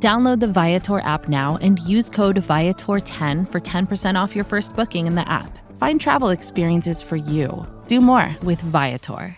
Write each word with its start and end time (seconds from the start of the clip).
Download 0.00 0.38
the 0.38 0.46
Viator 0.46 1.00
app 1.00 1.28
now 1.28 1.58
and 1.60 1.80
use 1.80 2.08
code 2.08 2.36
Viator10 2.36 3.50
for 3.50 3.60
10% 3.60 4.14
off 4.20 4.36
your 4.36 4.44
first 4.44 4.76
booking 4.76 5.08
in 5.08 5.16
the 5.16 5.28
app. 5.28 5.58
Find 5.76 6.00
travel 6.00 6.28
experiences 6.28 7.02
for 7.02 7.16
you. 7.16 7.66
Do 7.88 8.00
more 8.00 8.34
with 8.42 8.60
Viator. 8.60 9.36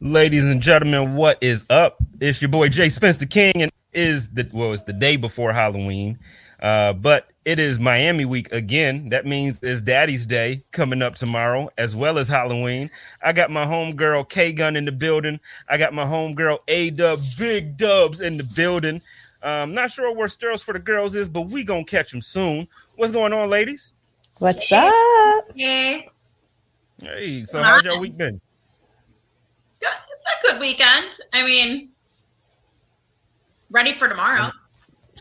Ladies 0.00 0.48
and 0.48 0.60
gentlemen, 0.60 1.16
what 1.16 1.38
is 1.40 1.64
up? 1.70 1.96
It's 2.20 2.40
your 2.40 2.50
boy 2.50 2.68
Jay 2.68 2.90
Spencer 2.90 3.26
King, 3.26 3.62
and 3.62 3.72
is 3.94 4.34
the 4.34 4.48
well, 4.52 4.72
it's 4.72 4.82
the 4.82 4.92
day 4.92 5.16
before 5.16 5.52
Halloween, 5.54 6.18
uh, 6.60 6.92
but 6.92 7.28
it 7.46 7.60
is 7.60 7.78
Miami 7.78 8.24
week 8.24 8.50
again. 8.50 9.08
That 9.10 9.24
means 9.24 9.62
it's 9.62 9.80
Daddy's 9.80 10.26
Day 10.26 10.64
coming 10.72 11.00
up 11.00 11.14
tomorrow, 11.14 11.70
as 11.78 11.94
well 11.94 12.18
as 12.18 12.26
Halloween. 12.28 12.90
I 13.22 13.32
got 13.32 13.52
my 13.52 13.64
homegirl 13.64 14.28
K 14.28 14.52
Gun 14.52 14.74
in 14.74 14.84
the 14.84 14.90
building. 14.90 15.38
I 15.68 15.78
got 15.78 15.94
my 15.94 16.04
homegirl 16.04 16.58
A 16.66 16.90
Dub 16.90 17.20
Big 17.38 17.76
Dubs 17.76 18.20
in 18.20 18.36
the 18.36 18.42
building. 18.42 19.00
Um, 19.44 19.72
not 19.74 19.92
sure 19.92 20.12
where 20.12 20.26
Sterls 20.26 20.64
for 20.64 20.72
the 20.72 20.80
girls 20.80 21.14
is, 21.14 21.28
but 21.28 21.42
we 21.42 21.62
gonna 21.62 21.84
catch 21.84 22.10
them 22.10 22.20
soon. 22.20 22.66
What's 22.96 23.12
going 23.12 23.32
on, 23.32 23.48
ladies? 23.48 23.94
What's 24.38 24.70
up? 24.72 25.44
Hey, 25.54 26.08
Hey, 27.04 27.44
so 27.44 27.62
how's 27.62 27.84
your 27.84 28.00
week 28.00 28.16
been? 28.16 28.40
good. 29.80 29.88
It's 30.12 30.24
a 30.26 30.52
good 30.52 30.60
weekend. 30.60 31.20
I 31.32 31.44
mean, 31.44 31.90
ready 33.70 33.92
for 33.92 34.08
tomorrow. 34.08 34.50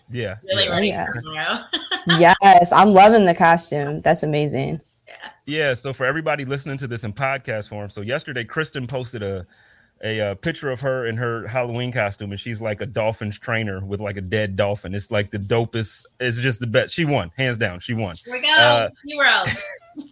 Yeah, 0.10 0.36
Really 0.44 0.66
yeah. 0.66 0.72
ready 0.72 0.88
Yeah. 0.90 1.06
for 1.08 1.22
tomorrow. 1.22 1.60
yes, 2.20 2.72
I'm 2.72 2.90
loving 2.92 3.26
the 3.26 3.34
costume. 3.36 4.02
That's 4.02 4.24
amazing. 4.24 4.80
Yeah, 5.08 5.14
yeah. 5.46 5.74
so 5.74 5.94
for 5.94 6.06
everybody 6.06 6.46
listening 6.46 6.78
to 6.80 6.88
this 6.88 7.04
in 7.04 7.14
podcast 7.14 7.70
form, 7.70 7.90
so 7.90 8.02
yesterday 8.02 8.44
Kristen 8.44 8.88
posted 8.88 9.24
a 9.24 9.46
a 10.04 10.20
uh, 10.20 10.36
picture 10.36 10.70
of 10.70 10.82
her 10.82 11.08
in 11.08 11.16
her 11.16 11.48
Halloween 11.48 11.92
costume, 11.92 12.32
and 12.32 12.40
she's 12.40 12.62
like 12.62 12.82
a 12.82 12.86
Dolphins 12.86 13.40
trainer 13.40 13.84
with 13.84 14.02
like 14.02 14.18
a 14.18 14.22
dead 14.22 14.56
dolphin. 14.58 14.94
It's 14.94 15.10
like 15.10 15.32
the 15.32 15.38
dopest. 15.40 16.06
It's 16.20 16.38
just 16.40 16.60
the 16.60 16.68
best. 16.68 16.94
She 16.94 17.06
won, 17.06 17.32
hands 17.38 17.56
down. 17.58 17.80
She 17.80 17.94
won. 17.94 18.16
Here 18.26 18.34
we 18.34 18.42
go. 18.42 18.50
Uh, 18.54 18.90
SeaWorld. 19.10 19.58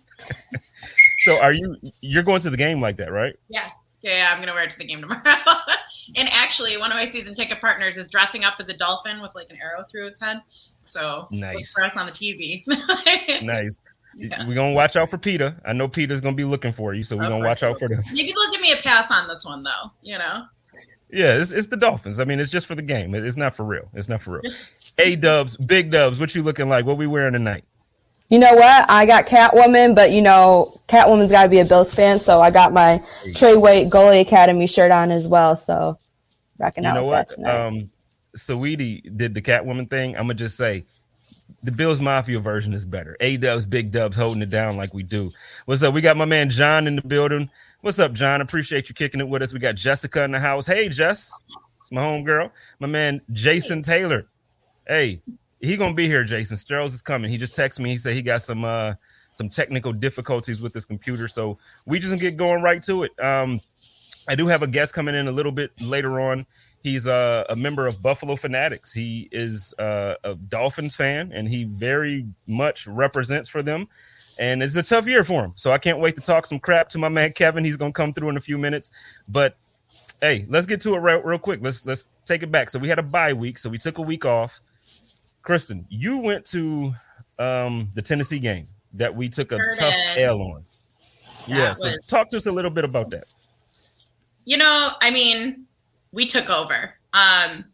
So 1.25 1.39
are 1.39 1.53
you? 1.53 1.77
You're 2.01 2.23
going 2.23 2.41
to 2.41 2.49
the 2.49 2.57
game 2.57 2.81
like 2.81 2.97
that, 2.97 3.09
right? 3.09 3.33
Yeah. 3.47 3.69
Yeah, 4.03 4.17
yeah, 4.17 4.29
I'm 4.33 4.39
gonna 4.39 4.53
wear 4.53 4.63
it 4.65 4.69
to 4.71 4.77
the 4.77 4.85
game 4.85 4.99
tomorrow. 5.01 5.21
and 6.17 6.29
actually, 6.33 6.77
one 6.77 6.91
of 6.91 6.97
my 6.97 7.05
season 7.05 7.33
ticket 7.35 7.61
partners 7.61 7.97
is 7.97 8.09
dressing 8.09 8.43
up 8.43 8.55
as 8.59 8.69
a 8.69 8.77
dolphin 8.77 9.21
with 9.21 9.33
like 9.33 9.49
an 9.49 9.57
arrow 9.63 9.85
through 9.89 10.05
his 10.07 10.19
head. 10.19 10.41
So 10.85 11.27
Nice. 11.31 11.71
for 11.71 11.85
us 11.85 11.93
on 11.95 12.05
the 12.05 12.11
TV. 12.11 12.63
Nice. 13.43 13.77
Yeah. 14.15 14.45
We're 14.47 14.53
gonna 14.55 14.73
watch 14.73 14.95
out 14.95 15.09
for 15.09 15.17
Peter. 15.17 15.59
I 15.65 15.73
know 15.73 15.87
Peter's 15.87 16.21
gonna 16.21 16.35
be 16.35 16.43
looking 16.43 16.71
for 16.71 16.93
you, 16.93 17.01
so 17.03 17.17
we're 17.17 17.25
Oh, 17.25 17.29
gonna 17.29 17.45
watch 17.45 17.63
out 17.63 17.79
for 17.79 17.87
them. 17.89 18.01
Maybe 18.13 18.31
they'll 18.31 18.51
give 18.51 18.61
me 18.61 18.71
a 18.73 18.77
pass 18.77 19.09
on 19.09 19.27
this 19.27 19.43
one 19.45 19.63
though. 19.63 19.91
You 20.03 20.17
know. 20.19 20.43
Yeah, 21.09 21.35
it's, 21.37 21.51
it's 21.51 21.67
the 21.67 21.77
Dolphins. 21.77 22.19
I 22.19 22.25
mean, 22.25 22.39
it's 22.39 22.49
just 22.49 22.65
for 22.67 22.73
the 22.75 22.81
game. 22.81 23.13
It's 23.15 23.37
not 23.37 23.55
for 23.55 23.63
real. 23.65 23.87
It's 23.93 24.09
not 24.09 24.19
for 24.21 24.39
real. 24.41 24.51
A 24.97 25.15
Dubs, 25.15 25.57
Big 25.57 25.91
Dubs, 25.91 26.19
what 26.19 26.33
you 26.35 26.41
looking 26.43 26.69
like? 26.69 26.85
What 26.85 26.97
we 26.97 27.05
wearing 27.07 27.33
tonight? 27.33 27.63
You 28.33 28.39
know 28.39 28.55
what? 28.55 28.89
I 28.89 29.05
got 29.05 29.27
Catwoman, 29.27 29.93
but 29.93 30.11
you 30.11 30.19
know, 30.19 30.81
Catwoman's 30.87 31.31
got 31.31 31.43
to 31.43 31.49
be 31.49 31.59
a 31.59 31.65
Bills 31.65 31.93
fan, 31.93 32.19
so 32.19 32.39
I 32.39 32.49
got 32.49 32.73
my 32.73 32.99
Trey 33.35 33.55
Waite 33.55 33.91
Goalie 33.91 34.21
Academy 34.21 34.65
shirt 34.65 34.89
on 34.91 35.11
as 35.11 35.27
well. 35.27 35.55
So, 35.55 35.99
rocking 36.57 36.83
You 36.83 36.89
out 36.89 36.93
know 36.95 37.05
with 37.05 37.35
what? 37.37 37.47
Um, 37.47 37.91
Saweetie 38.35 39.15
did 39.15 39.35
the 39.35 39.41
Catwoman 39.43 39.87
thing. 39.87 40.15
I'm 40.15 40.23
gonna 40.23 40.33
just 40.33 40.57
say, 40.57 40.83
the 41.61 41.71
Bills 41.71 42.01
Mafia 42.01 42.39
version 42.39 42.73
is 42.73 42.87
better. 42.87 43.15
A 43.19 43.37
Dubs, 43.37 43.67
Big 43.67 43.91
Dubs, 43.91 44.15
holding 44.15 44.41
it 44.41 44.49
down 44.49 44.77
like 44.77 44.95
we 44.95 45.03
do. 45.03 45.29
What's 45.65 45.83
up? 45.83 45.93
We 45.93 46.01
got 46.01 46.17
my 46.17 46.25
man 46.25 46.49
John 46.49 46.87
in 46.87 46.95
the 46.95 47.03
building. 47.03 47.51
What's 47.81 47.99
up, 47.99 48.13
John? 48.13 48.41
Appreciate 48.41 48.89
you 48.89 48.95
kicking 48.95 49.21
it 49.21 49.29
with 49.29 49.43
us. 49.43 49.53
We 49.53 49.59
got 49.59 49.75
Jessica 49.75 50.23
in 50.23 50.31
the 50.31 50.39
house. 50.39 50.65
Hey, 50.65 50.89
Jess, 50.89 51.39
it's 51.81 51.91
my 51.91 52.01
home 52.01 52.23
girl. 52.23 52.51
My 52.79 52.87
man 52.87 53.21
Jason 53.31 53.83
Taylor. 53.83 54.25
Hey, 54.87 55.21
he 55.63 55.77
gonna 55.77 55.93
be 55.93 56.07
here. 56.07 56.23
Jason 56.23 56.57
Sterles 56.57 56.87
is 56.87 57.01
coming. 57.01 57.31
He 57.31 57.37
just 57.37 57.55
texted 57.55 57.79
me. 57.79 57.91
He 57.91 57.97
said 57.97 58.13
he 58.13 58.21
got 58.21 58.41
some 58.41 58.65
uh 58.65 58.93
some 59.31 59.49
technical 59.49 59.93
difficulties 59.93 60.61
with 60.61 60.73
his 60.73 60.85
computer, 60.85 61.27
so 61.27 61.57
we 61.85 61.99
just 61.99 62.19
get 62.19 62.37
going 62.37 62.61
right 62.61 62.83
to 62.83 63.03
it. 63.03 63.11
Um, 63.23 63.61
I 64.27 64.35
do 64.35 64.47
have 64.47 64.61
a 64.61 64.67
guest 64.67 64.93
coming 64.93 65.15
in 65.15 65.27
a 65.27 65.31
little 65.31 65.51
bit 65.51 65.71
later 65.81 66.19
on. 66.19 66.45
He's 66.81 67.07
uh, 67.07 67.45
a 67.49 67.55
member 67.55 67.87
of 67.87 68.01
Buffalo 68.01 68.35
Fanatics. 68.35 68.93
He 68.93 69.29
is 69.31 69.73
uh, 69.79 70.15
a 70.25 70.35
Dolphins 70.35 70.95
fan, 70.95 71.31
and 71.33 71.47
he 71.47 71.63
very 71.63 72.27
much 72.45 72.85
represents 72.85 73.47
for 73.47 73.63
them. 73.63 73.87
And 74.37 74.61
it's 74.61 74.75
a 74.75 74.83
tough 74.83 75.07
year 75.07 75.23
for 75.23 75.45
him. 75.45 75.53
So 75.55 75.71
I 75.71 75.77
can't 75.77 75.99
wait 75.99 76.15
to 76.15 76.21
talk 76.21 76.45
some 76.45 76.59
crap 76.59 76.89
to 76.89 76.97
my 76.97 77.09
man 77.09 77.31
Kevin. 77.31 77.63
He's 77.63 77.77
gonna 77.77 77.93
come 77.93 78.13
through 78.13 78.29
in 78.29 78.37
a 78.37 78.41
few 78.41 78.57
minutes. 78.57 78.91
But 79.29 79.55
hey, 80.21 80.45
let's 80.49 80.65
get 80.65 80.81
to 80.81 80.95
it 80.95 80.99
real 80.99 81.39
quick. 81.39 81.61
Let's 81.61 81.85
let's 81.85 82.07
take 82.25 82.43
it 82.43 82.51
back. 82.51 82.69
So 82.69 82.79
we 82.79 82.89
had 82.89 82.99
a 82.99 83.03
bye 83.03 83.33
week, 83.33 83.57
so 83.57 83.69
we 83.69 83.77
took 83.77 83.97
a 83.97 84.01
week 84.01 84.25
off. 84.25 84.59
Kristen, 85.43 85.85
you 85.89 86.19
went 86.19 86.43
to 86.45 86.93
um, 87.37 87.89
the 87.93 88.01
Tennessee 88.01 88.39
game 88.39 88.65
that 88.93 89.13
we 89.13 89.29
took 89.29 89.51
a 89.51 89.59
tough. 89.77 89.93
L 90.17 90.41
on. 90.41 90.63
yeah, 91.47 91.57
That 91.57 91.75
so 91.75 91.89
was- 91.89 92.05
talk 92.07 92.29
to 92.29 92.37
us 92.37 92.45
a 92.47 92.51
little 92.51 92.71
bit 92.71 92.83
about 92.85 93.09
that. 93.11 93.25
You 94.45 94.57
know, 94.57 94.89
I 95.01 95.11
mean, 95.11 95.65
we 96.11 96.25
took 96.25 96.49
over. 96.49 96.93
Um, 97.13 97.65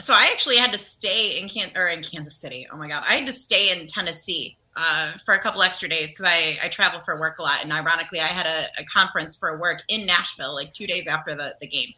so 0.00 0.12
I 0.12 0.28
actually 0.32 0.56
had 0.56 0.72
to 0.72 0.78
stay 0.78 1.40
in 1.40 1.48
Can 1.48 1.70
or 1.76 1.88
in 1.88 2.02
Kansas 2.02 2.36
City. 2.36 2.66
Oh 2.72 2.76
my 2.76 2.88
god, 2.88 3.04
I 3.08 3.14
had 3.14 3.26
to 3.26 3.32
stay 3.32 3.70
in 3.78 3.86
Tennessee 3.86 4.56
uh, 4.76 5.12
for 5.24 5.34
a 5.34 5.38
couple 5.38 5.62
extra 5.62 5.88
days 5.88 6.10
because 6.10 6.26
I 6.26 6.58
I 6.62 6.68
travel 6.68 7.00
for 7.00 7.18
work 7.18 7.38
a 7.38 7.42
lot, 7.42 7.62
and 7.62 7.72
ironically, 7.72 8.20
I 8.20 8.26
had 8.26 8.46
a, 8.46 8.82
a 8.82 8.84
conference 8.86 9.36
for 9.36 9.58
work 9.58 9.82
in 9.88 10.04
Nashville 10.04 10.54
like 10.54 10.74
two 10.74 10.86
days 10.86 11.06
after 11.06 11.34
the 11.34 11.54
the 11.60 11.66
game. 11.66 11.88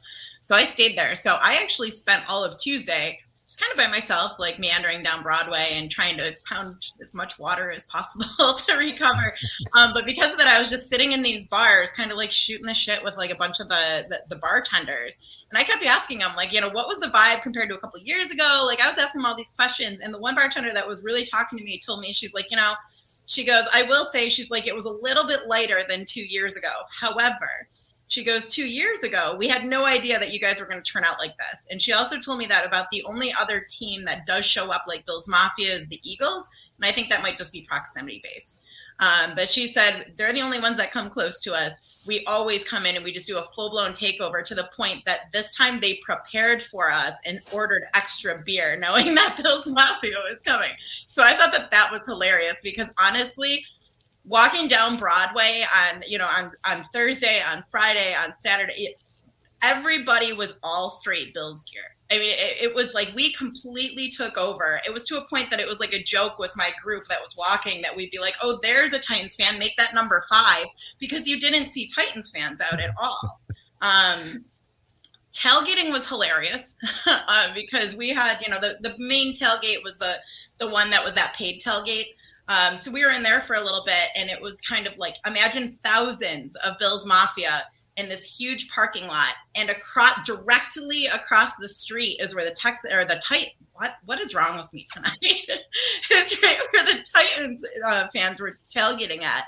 So 0.43 0.55
I 0.55 0.65
stayed 0.65 0.97
there. 0.97 1.15
So 1.15 1.39
I 1.41 1.59
actually 1.60 1.91
spent 1.91 2.25
all 2.28 2.45
of 2.45 2.59
Tuesday 2.59 3.19
kind 3.58 3.72
of 3.72 3.76
by 3.76 3.91
myself, 3.91 4.32
like 4.38 4.58
meandering 4.58 5.02
down 5.02 5.22
Broadway 5.22 5.66
and 5.72 5.91
trying 5.91 6.16
to 6.19 6.32
pound 6.44 6.91
as 7.02 7.14
much 7.14 7.38
water 7.38 7.70
as 7.70 7.86
possible 7.86 8.54
to 8.54 8.76
recover. 8.76 9.34
Um, 9.76 9.91
but 9.92 10.06
because 10.06 10.32
of 10.32 10.38
that, 10.38 10.46
I 10.46 10.60
was 10.60 10.70
just 10.70 10.88
sitting 10.88 11.12
in 11.12 11.22
these 11.22 11.46
bars, 11.48 11.91
kind 11.92 12.10
of 12.10 12.16
like 12.16 12.30
shooting 12.30 12.66
the 12.66 12.74
shit 12.74 13.02
with 13.02 13.16
like 13.16 13.30
a 13.30 13.36
bunch 13.36 13.60
of 13.60 13.68
the, 13.68 14.06
the 14.08 14.22
the 14.28 14.36
bartenders, 14.36 15.18
and 15.50 15.58
I 15.58 15.64
kept 15.64 15.84
asking 15.84 16.18
them, 16.18 16.32
like, 16.36 16.52
you 16.52 16.60
know, 16.60 16.70
what 16.70 16.88
was 16.88 16.98
the 16.98 17.08
vibe 17.08 17.41
compared 17.41 17.68
to 17.70 17.74
a 17.74 17.78
couple 17.78 18.00
years 18.00 18.30
ago? 18.30 18.64
Like, 18.66 18.80
I 18.80 18.88
was 18.88 18.98
asking 18.98 19.20
them 19.20 19.26
all 19.26 19.36
these 19.36 19.50
questions, 19.50 20.00
and 20.02 20.12
the 20.12 20.18
one 20.18 20.34
bartender 20.34 20.72
that 20.74 20.86
was 20.86 21.02
really 21.04 21.24
talking 21.24 21.58
to 21.58 21.64
me 21.64 21.80
told 21.84 22.00
me, 22.00 22.12
she's 22.12 22.34
like, 22.34 22.50
you 22.50 22.56
know, 22.56 22.74
she 23.26 23.44
goes, 23.44 23.64
I 23.72 23.82
will 23.82 24.10
say, 24.10 24.28
she's 24.28 24.50
like, 24.50 24.66
it 24.66 24.74
was 24.74 24.86
a 24.86 24.91
little 24.91 25.26
bit 25.26 25.41
lighter 25.47 25.82
than 25.88 26.04
two 26.06 26.24
years 26.24 26.56
ago. 26.56 26.72
However, 26.91 27.68
she 28.08 28.24
goes, 28.24 28.46
two 28.46 28.66
years 28.66 29.02
ago, 29.02 29.36
we 29.38 29.48
had 29.48 29.64
no 29.64 29.84
idea 29.84 30.19
that 30.19 30.32
you 30.32 30.41
guys 30.41 30.60
were 30.60 30.66
going 30.66 30.82
to 30.82 30.92
turn 30.92 31.04
out 31.04 31.19
like 31.19 31.36
this. 31.36 31.69
And 31.70 31.80
she 31.80 31.92
also 31.92 32.19
told 32.19 32.38
me 32.38 32.46
that 32.46 32.66
about 32.66 32.91
the 32.91 33.04
only 33.04 33.32
other 33.41 33.64
team 33.69 34.02
that 34.04 34.26
does 34.26 34.44
show 34.44 34.70
up 34.70 34.82
like 34.88 35.06
Bills 35.06 35.28
Mafia 35.28 35.74
is 35.74 35.86
the 35.86 36.00
Eagles. 36.02 36.48
And 36.78 36.86
I 36.86 36.92
think 36.92 37.10
that 37.10 37.22
might 37.22 37.36
just 37.36 37.52
be 37.52 37.62
proximity 37.62 38.20
based. 38.24 38.62
Um, 39.00 39.34
but 39.36 39.48
she 39.48 39.68
said 39.68 40.12
they're 40.16 40.32
the 40.32 40.41
only 40.41 40.60
ones 40.60 40.76
that 40.78 40.91
come 40.91 41.08
close 41.08 41.41
to 41.42 41.52
us. 41.52 41.72
We 42.06 42.24
always 42.24 42.64
come 42.64 42.84
in 42.84 42.97
and 42.97 43.04
we 43.04 43.12
just 43.12 43.28
do 43.28 43.38
a 43.38 43.44
full 43.44 43.70
blown 43.70 43.92
takeover 43.92 44.44
to 44.44 44.54
the 44.54 44.68
point 44.76 45.04
that 45.06 45.32
this 45.32 45.54
time 45.54 45.78
they 45.78 46.00
prepared 46.04 46.62
for 46.62 46.91
us 46.91 47.12
and 47.24 47.38
ordered 47.52 47.84
extra 47.94 48.42
beer, 48.44 48.76
knowing 48.76 49.14
that 49.14 49.38
Bills 49.41 49.68
Mafia 49.68 50.16
was 50.24 50.42
coming. 50.42 50.70
So 51.08 51.22
I 51.22 51.36
thought 51.36 51.52
that 51.52 51.70
that 51.70 51.91
was 51.92 52.06
hilarious 52.06 52.56
because 52.64 52.88
honestly, 52.98 53.65
walking 54.24 54.68
down 54.68 54.98
Broadway 54.98 55.65
on 55.92 56.03
you 56.06 56.18
know 56.18 56.26
on 56.26 56.53
on 56.65 56.84
Thursday, 56.92 57.41
on 57.42 57.65
Friday, 57.70 58.15
on 58.15 58.34
Saturday, 58.38 58.74
it, 58.74 58.98
everybody 59.62 60.32
was 60.32 60.56
all 60.62 60.88
straight 60.88 61.34
Bills 61.34 61.62
gear. 61.65 61.82
I 62.10 62.15
mean, 62.18 62.30
it, 62.32 62.70
it 62.70 62.74
was 62.74 62.94
like 62.94 63.12
we 63.15 63.32
completely 63.34 64.09
took 64.09 64.38
over. 64.38 64.80
It 64.86 64.92
was 64.92 65.06
to 65.09 65.18
a 65.18 65.26
point 65.28 65.50
that 65.50 65.60
it 65.60 65.66
was 65.66 65.78
like 65.78 65.92
a 65.92 66.03
joke 66.03 66.38
with 66.38 66.53
my 66.56 66.70
group 66.82 67.06
that 67.09 67.20
was 67.20 67.36
walking 67.36 67.82
that 67.82 67.94
we'd 67.94 68.10
be 68.10 68.18
like, 68.18 68.34
"Oh, 68.42 68.59
there's 68.62 68.92
a 68.92 68.98
Titans 68.98 69.36
fan. 69.36 69.59
Make 69.59 69.76
that 69.76 69.94
number 69.94 70.24
five 70.30 70.66
because 70.98 71.28
you 71.28 71.38
didn't 71.38 71.72
see 71.72 71.86
Titans 71.86 72.30
fans 72.30 72.60
out 72.60 72.80
at 72.80 72.91
all." 73.00 73.41
Um, 73.80 74.44
tailgating 75.32 75.92
was 75.92 76.09
hilarious 76.09 76.74
uh, 77.06 77.54
because 77.54 77.94
we 77.94 78.10
had, 78.10 78.41
you 78.44 78.50
know, 78.50 78.60
the, 78.60 78.76
the 78.80 78.97
main 78.98 79.34
tailgate 79.34 79.84
was 79.84 79.98
the 79.98 80.14
the 80.59 80.68
one 80.68 80.91
that 80.91 81.04
was 81.04 81.14
that 81.14 81.34
paid 81.34 81.60
tailgate. 81.60 82.14
Um, 82.48 82.77
so 82.77 82.91
we 82.91 83.04
were 83.04 83.10
in 83.10 83.22
there 83.22 83.41
for 83.42 83.56
a 83.56 83.60
little 83.60 83.83
bit, 83.84 84.09
and 84.16 84.30
it 84.30 84.41
was 84.41 84.60
kind 84.60 84.86
of 84.86 84.97
like 84.97 85.15
imagine 85.27 85.78
thousands 85.84 86.56
of 86.56 86.78
Bills 86.78 87.06
Mafia 87.06 87.62
in 87.97 88.09
this 88.09 88.39
huge 88.39 88.68
parking 88.71 89.06
lot, 89.06 89.34
and 89.56 89.71
across 89.71 90.24
directly 90.24 91.06
across 91.06 91.56
the 91.56 91.68
street 91.68 92.16
is 92.21 92.34
where 92.34 92.45
the 92.45 92.54
Texas 92.54 92.92
or 92.92 93.04
the 93.04 93.21
tight. 93.22 93.53
What 93.74 93.97
what 94.06 94.21
is 94.21 94.34
wrong 94.34 94.56
with 94.56 94.72
me 94.72 94.86
tonight? 94.92 95.16
it's 95.21 96.42
right 96.42 96.59
where 96.72 96.84
the 96.84 97.04
Titans 97.15 97.65
uh, 97.86 98.09
fans 98.15 98.41
were 98.41 98.59
tailgating 98.74 99.22
at. 99.22 99.45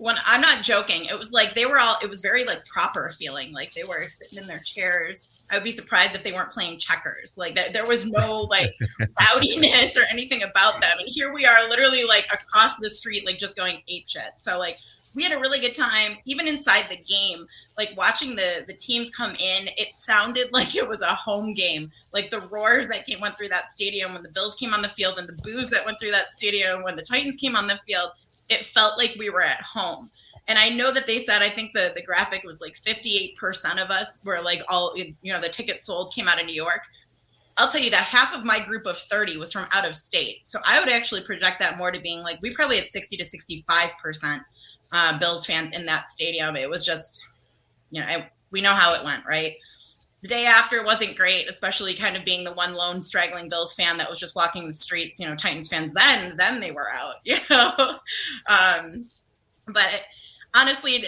When 0.00 0.16
I'm 0.24 0.40
not 0.40 0.62
joking, 0.62 1.04
it 1.04 1.18
was 1.18 1.30
like 1.30 1.54
they 1.54 1.66
were 1.66 1.78
all. 1.78 1.96
It 2.02 2.08
was 2.08 2.22
very 2.22 2.44
like 2.44 2.64
proper 2.64 3.10
feeling, 3.10 3.52
like 3.52 3.74
they 3.74 3.84
were 3.84 4.02
sitting 4.06 4.38
in 4.38 4.46
their 4.46 4.60
chairs. 4.60 5.30
I 5.50 5.56
would 5.56 5.64
be 5.64 5.70
surprised 5.70 6.16
if 6.16 6.24
they 6.24 6.32
weren't 6.32 6.50
playing 6.50 6.78
checkers. 6.78 7.36
Like 7.36 7.54
that, 7.56 7.74
there 7.74 7.86
was 7.86 8.10
no 8.10 8.40
like 8.40 8.74
rowdiness 8.98 9.98
or 9.98 10.04
anything 10.10 10.42
about 10.42 10.80
them. 10.80 10.96
And 10.98 11.08
here 11.08 11.34
we 11.34 11.44
are, 11.44 11.68
literally 11.68 12.04
like 12.04 12.26
across 12.32 12.76
the 12.76 12.88
street, 12.88 13.26
like 13.26 13.36
just 13.36 13.56
going 13.56 13.82
ape 13.88 14.08
shit. 14.08 14.32
So 14.38 14.58
like 14.58 14.78
we 15.14 15.22
had 15.22 15.32
a 15.32 15.38
really 15.38 15.58
good 15.58 15.74
time 15.74 16.16
even 16.24 16.46
inside 16.46 16.84
the 16.88 16.96
game 16.96 17.46
like 17.76 17.90
watching 17.96 18.36
the 18.36 18.64
the 18.66 18.74
teams 18.74 19.10
come 19.10 19.30
in 19.30 19.68
it 19.76 19.94
sounded 19.94 20.48
like 20.52 20.76
it 20.76 20.88
was 20.88 21.02
a 21.02 21.14
home 21.14 21.54
game 21.54 21.90
like 22.12 22.30
the 22.30 22.40
roars 22.42 22.88
that 22.88 23.06
came 23.06 23.20
went 23.20 23.36
through 23.36 23.48
that 23.48 23.70
stadium 23.70 24.12
when 24.14 24.22
the 24.22 24.30
bills 24.30 24.54
came 24.56 24.72
on 24.72 24.82
the 24.82 24.88
field 24.90 25.18
and 25.18 25.28
the 25.28 25.42
boos 25.42 25.68
that 25.70 25.84
went 25.84 25.98
through 26.00 26.10
that 26.10 26.32
stadium 26.32 26.82
when 26.82 26.96
the 26.96 27.02
titans 27.02 27.36
came 27.36 27.56
on 27.56 27.66
the 27.66 27.78
field 27.86 28.10
it 28.50 28.66
felt 28.66 28.98
like 28.98 29.14
we 29.18 29.30
were 29.30 29.42
at 29.42 29.62
home 29.62 30.10
and 30.48 30.58
i 30.58 30.68
know 30.68 30.92
that 30.92 31.06
they 31.06 31.24
said 31.24 31.42
i 31.42 31.48
think 31.48 31.72
the 31.72 31.92
the 31.94 32.02
graphic 32.02 32.42
was 32.44 32.60
like 32.60 32.74
58% 32.74 33.82
of 33.82 33.90
us 33.90 34.20
were 34.24 34.40
like 34.42 34.62
all 34.68 34.94
you 34.96 35.32
know 35.32 35.40
the 35.40 35.48
tickets 35.48 35.86
sold 35.86 36.12
came 36.14 36.28
out 36.28 36.40
of 36.40 36.46
new 36.46 36.54
york 36.54 36.82
I'll 37.60 37.68
tell 37.68 37.82
you 37.82 37.90
that 37.90 38.04
half 38.04 38.34
of 38.34 38.42
my 38.42 38.58
group 38.58 38.86
of 38.86 38.96
30 38.96 39.36
was 39.36 39.52
from 39.52 39.66
out 39.72 39.86
of 39.86 39.94
state. 39.94 40.46
So 40.46 40.60
I 40.64 40.80
would 40.80 40.88
actually 40.88 41.20
project 41.22 41.58
that 41.60 41.76
more 41.76 41.90
to 41.90 42.00
being 42.00 42.22
like 42.22 42.38
we 42.40 42.54
probably 42.54 42.76
had 42.76 42.86
60 42.86 43.18
to 43.18 43.24
65% 43.24 44.40
uh, 44.92 45.18
Bills 45.18 45.44
fans 45.44 45.76
in 45.76 45.84
that 45.84 46.08
stadium. 46.08 46.56
It 46.56 46.70
was 46.70 46.86
just, 46.86 47.26
you 47.90 48.00
know, 48.00 48.06
I, 48.06 48.30
we 48.50 48.62
know 48.62 48.72
how 48.72 48.94
it 48.94 49.04
went, 49.04 49.26
right? 49.26 49.56
The 50.22 50.28
day 50.28 50.44
after 50.44 50.84
wasn't 50.84 51.16
great, 51.16 51.48
especially 51.48 51.94
kind 51.94 52.16
of 52.16 52.24
being 52.24 52.44
the 52.44 52.52
one 52.52 52.74
lone 52.74 53.00
straggling 53.00 53.48
Bills 53.48 53.72
fan 53.74 53.96
that 53.96 54.10
was 54.10 54.18
just 54.18 54.36
walking 54.36 54.66
the 54.66 54.72
streets. 54.72 55.18
You 55.18 55.26
know, 55.26 55.34
Titans 55.34 55.68
fans 55.68 55.94
then, 55.94 56.36
then 56.36 56.60
they 56.60 56.72
were 56.72 56.90
out. 56.90 57.14
You 57.24 57.38
know, 57.48 57.98
um, 58.46 59.08
but 59.68 60.02
honestly, 60.54 61.04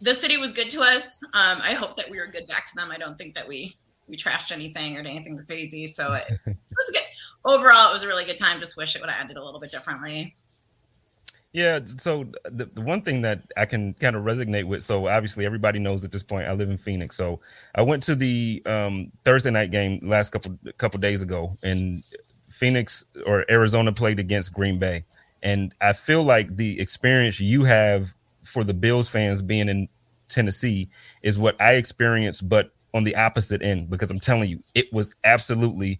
the 0.00 0.14
city 0.14 0.36
was 0.36 0.52
good 0.52 0.70
to 0.70 0.80
us. 0.80 1.22
Um, 1.24 1.58
I 1.62 1.74
hope 1.74 1.96
that 1.96 2.10
we 2.10 2.18
were 2.18 2.26
good 2.26 2.46
back 2.46 2.66
to 2.66 2.74
them. 2.76 2.90
I 2.90 2.98
don't 2.98 3.16
think 3.16 3.34
that 3.34 3.46
we 3.46 3.76
we 4.08 4.16
trashed 4.16 4.52
anything 4.52 4.96
or 4.96 5.02
did 5.02 5.10
anything 5.10 5.38
crazy. 5.46 5.86
So 5.86 6.12
it, 6.12 6.24
it 6.46 6.56
was 6.76 6.88
a 6.88 6.92
good. 6.92 7.02
Overall, 7.44 7.90
it 7.90 7.92
was 7.92 8.02
a 8.02 8.08
really 8.08 8.24
good 8.24 8.38
time. 8.38 8.60
Just 8.60 8.76
wish 8.76 8.96
it 8.96 9.00
would 9.00 9.10
have 9.10 9.20
ended 9.20 9.36
a 9.36 9.44
little 9.44 9.60
bit 9.60 9.70
differently. 9.70 10.34
Yeah, 11.52 11.80
so 11.84 12.24
the, 12.44 12.66
the 12.66 12.82
one 12.82 13.00
thing 13.02 13.22
that 13.22 13.40
I 13.56 13.64
can 13.64 13.94
kind 13.94 14.14
of 14.14 14.22
resonate 14.24 14.64
with, 14.64 14.82
so 14.82 15.08
obviously 15.08 15.46
everybody 15.46 15.78
knows 15.78 16.04
at 16.04 16.12
this 16.12 16.22
point 16.22 16.46
I 16.46 16.52
live 16.52 16.68
in 16.68 16.76
Phoenix. 16.76 17.16
So 17.16 17.40
I 17.74 17.82
went 17.82 18.02
to 18.04 18.14
the 18.14 18.62
um, 18.66 19.10
Thursday 19.24 19.50
night 19.50 19.70
game 19.70 19.98
last 20.04 20.30
couple 20.30 20.58
couple 20.76 21.00
days 21.00 21.22
ago, 21.22 21.56
and 21.62 22.04
Phoenix 22.50 23.06
or 23.24 23.50
Arizona 23.50 23.92
played 23.92 24.18
against 24.18 24.52
Green 24.52 24.78
Bay, 24.78 25.04
and 25.42 25.74
I 25.80 25.94
feel 25.94 26.22
like 26.22 26.54
the 26.54 26.78
experience 26.78 27.40
you 27.40 27.64
have 27.64 28.14
for 28.44 28.62
the 28.62 28.74
Bills 28.74 29.08
fans 29.08 29.40
being 29.40 29.70
in 29.70 29.88
Tennessee 30.28 30.88
is 31.22 31.38
what 31.38 31.60
I 31.60 31.74
experienced, 31.74 32.46
but 32.48 32.72
on 32.92 33.04
the 33.04 33.16
opposite 33.16 33.62
end. 33.62 33.88
Because 33.88 34.10
I'm 34.10 34.20
telling 34.20 34.50
you, 34.50 34.62
it 34.74 34.92
was 34.92 35.14
absolutely 35.24 35.98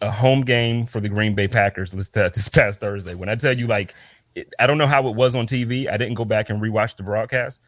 a 0.00 0.10
home 0.10 0.42
game 0.42 0.86
for 0.86 1.00
the 1.00 1.08
Green 1.08 1.34
Bay 1.34 1.48
Packers 1.48 1.92
this, 1.92 2.08
this 2.10 2.48
past 2.48 2.80
Thursday. 2.80 3.14
When 3.14 3.28
I 3.28 3.34
tell 3.36 3.56
you, 3.56 3.66
like 3.66 3.94
it, 4.34 4.52
I 4.58 4.66
don't 4.66 4.78
know 4.78 4.86
how 4.86 5.08
it 5.08 5.16
was 5.16 5.36
on 5.36 5.46
TV. 5.46 5.88
I 5.88 5.96
didn't 5.96 6.14
go 6.14 6.24
back 6.24 6.50
and 6.50 6.60
rewatch 6.60 6.96
the 6.96 7.02
broadcast, 7.02 7.60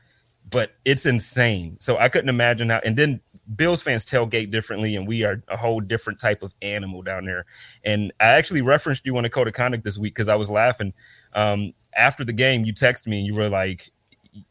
but 0.51 0.73
it's 0.85 1.07
insane. 1.07 1.77
So 1.81 1.97
I 1.99 2.09
couldn't 2.09 2.29
imagine 2.29 2.71
how. 2.71 2.81
And 2.85 2.97
then 2.97 3.21
Bills 3.55 3.83
fans 3.83 4.05
tailgate 4.05 4.51
differently, 4.51 4.97
and 4.97 5.07
we 5.07 5.25
are 5.25 5.43
a 5.49 5.57
whole 5.57 5.81
different 5.81 6.19
type 6.19 6.43
of 6.43 6.55
animal 6.63 7.03
down 7.03 7.25
there. 7.25 7.45
And 7.85 8.13
I 8.21 8.27
actually 8.27 8.63
referenced 8.63 9.07
you 9.07 9.17
on 9.17 9.23
the 9.23 9.31
code 9.31 9.47
of 9.47 9.55
conduct 9.55 9.85
this 9.85 9.99
week 9.99 10.15
because 10.15 10.29
I 10.29 10.35
was 10.35 10.51
laughing. 10.51 10.93
Um, 11.35 11.73
after 11.95 12.25
the 12.25 12.33
game, 12.33 12.65
you 12.65 12.73
texted 12.73 13.07
me 13.07 13.19
and 13.19 13.27
you 13.27 13.35
were 13.35 13.49
like, 13.49 13.91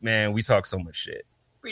"Man, 0.02 0.34
we 0.34 0.42
talk 0.42 0.66
so 0.66 0.80
much 0.80 0.96
shit." 0.96 1.26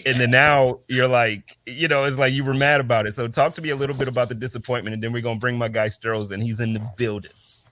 And 0.05 0.19
then 0.19 0.31
now 0.31 0.79
you're 0.87 1.07
like, 1.07 1.57
you 1.65 1.87
know, 1.87 2.03
it's 2.03 2.17
like 2.17 2.33
you 2.33 2.43
were 2.43 2.55
mad 2.55 2.81
about 2.81 3.05
it. 3.05 3.11
So 3.11 3.27
talk 3.27 3.53
to 3.53 3.61
me 3.61 3.69
a 3.69 3.75
little 3.75 3.95
bit 3.95 4.07
about 4.07 4.27
the 4.27 4.35
disappointment, 4.35 4.95
and 4.95 5.03
then 5.03 5.13
we're 5.13 5.21
gonna 5.21 5.39
bring 5.39 5.57
my 5.57 5.67
guy 5.67 5.87
Sterls, 5.87 6.31
and 6.31 6.41
he's 6.41 6.59
in 6.59 6.73
the 6.73 6.91
building. 6.97 7.31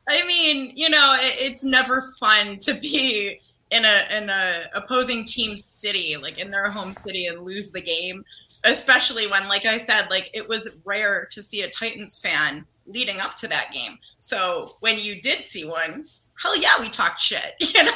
I 0.10 0.26
mean, 0.26 0.74
you 0.76 0.90
know, 0.90 1.16
it, 1.20 1.52
it's 1.52 1.64
never 1.64 2.04
fun 2.20 2.58
to 2.58 2.74
be 2.76 3.40
in 3.72 3.84
a 3.86 4.18
in 4.18 4.30
a 4.30 4.64
opposing 4.76 5.26
team 5.26 5.58
city, 5.58 6.16
like 6.22 6.40
in 6.40 6.52
their 6.52 6.70
home 6.70 6.94
city, 6.94 7.28
and 7.28 7.42
lose 7.42 7.72
the 7.72 7.82
game. 7.82 8.24
Especially 8.64 9.26
when, 9.26 9.48
like 9.48 9.66
I 9.66 9.80
said, 9.80 10.08
like 10.12 10.30
it 10.36 10.48
was 10.48 10.78
rare 10.86 11.28
to 11.32 11.42
see 11.42 11.64
a 11.64 11.70
Titans 11.72 12.20
fan 12.20 12.66
leading 12.86 13.20
up 13.20 13.36
to 13.38 13.48
that 13.48 13.72
game. 13.74 13.98
So 14.20 14.76
when 14.82 15.00
you 15.00 15.20
did 15.20 15.48
see 15.48 15.66
one, 15.66 16.06
hell 16.42 16.60
yeah, 16.60 16.80
we 16.80 16.90
talked 16.90 17.22
shit, 17.22 17.56
you 17.60 17.84
know. 17.84 17.92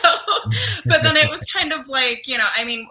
but 0.85 1.03
then 1.03 1.17
it 1.17 1.29
was 1.29 1.41
kind 1.55 1.73
of 1.73 1.87
like, 1.87 2.27
you 2.27 2.37
know, 2.37 2.47
I 2.55 2.65
mean, 2.65 2.87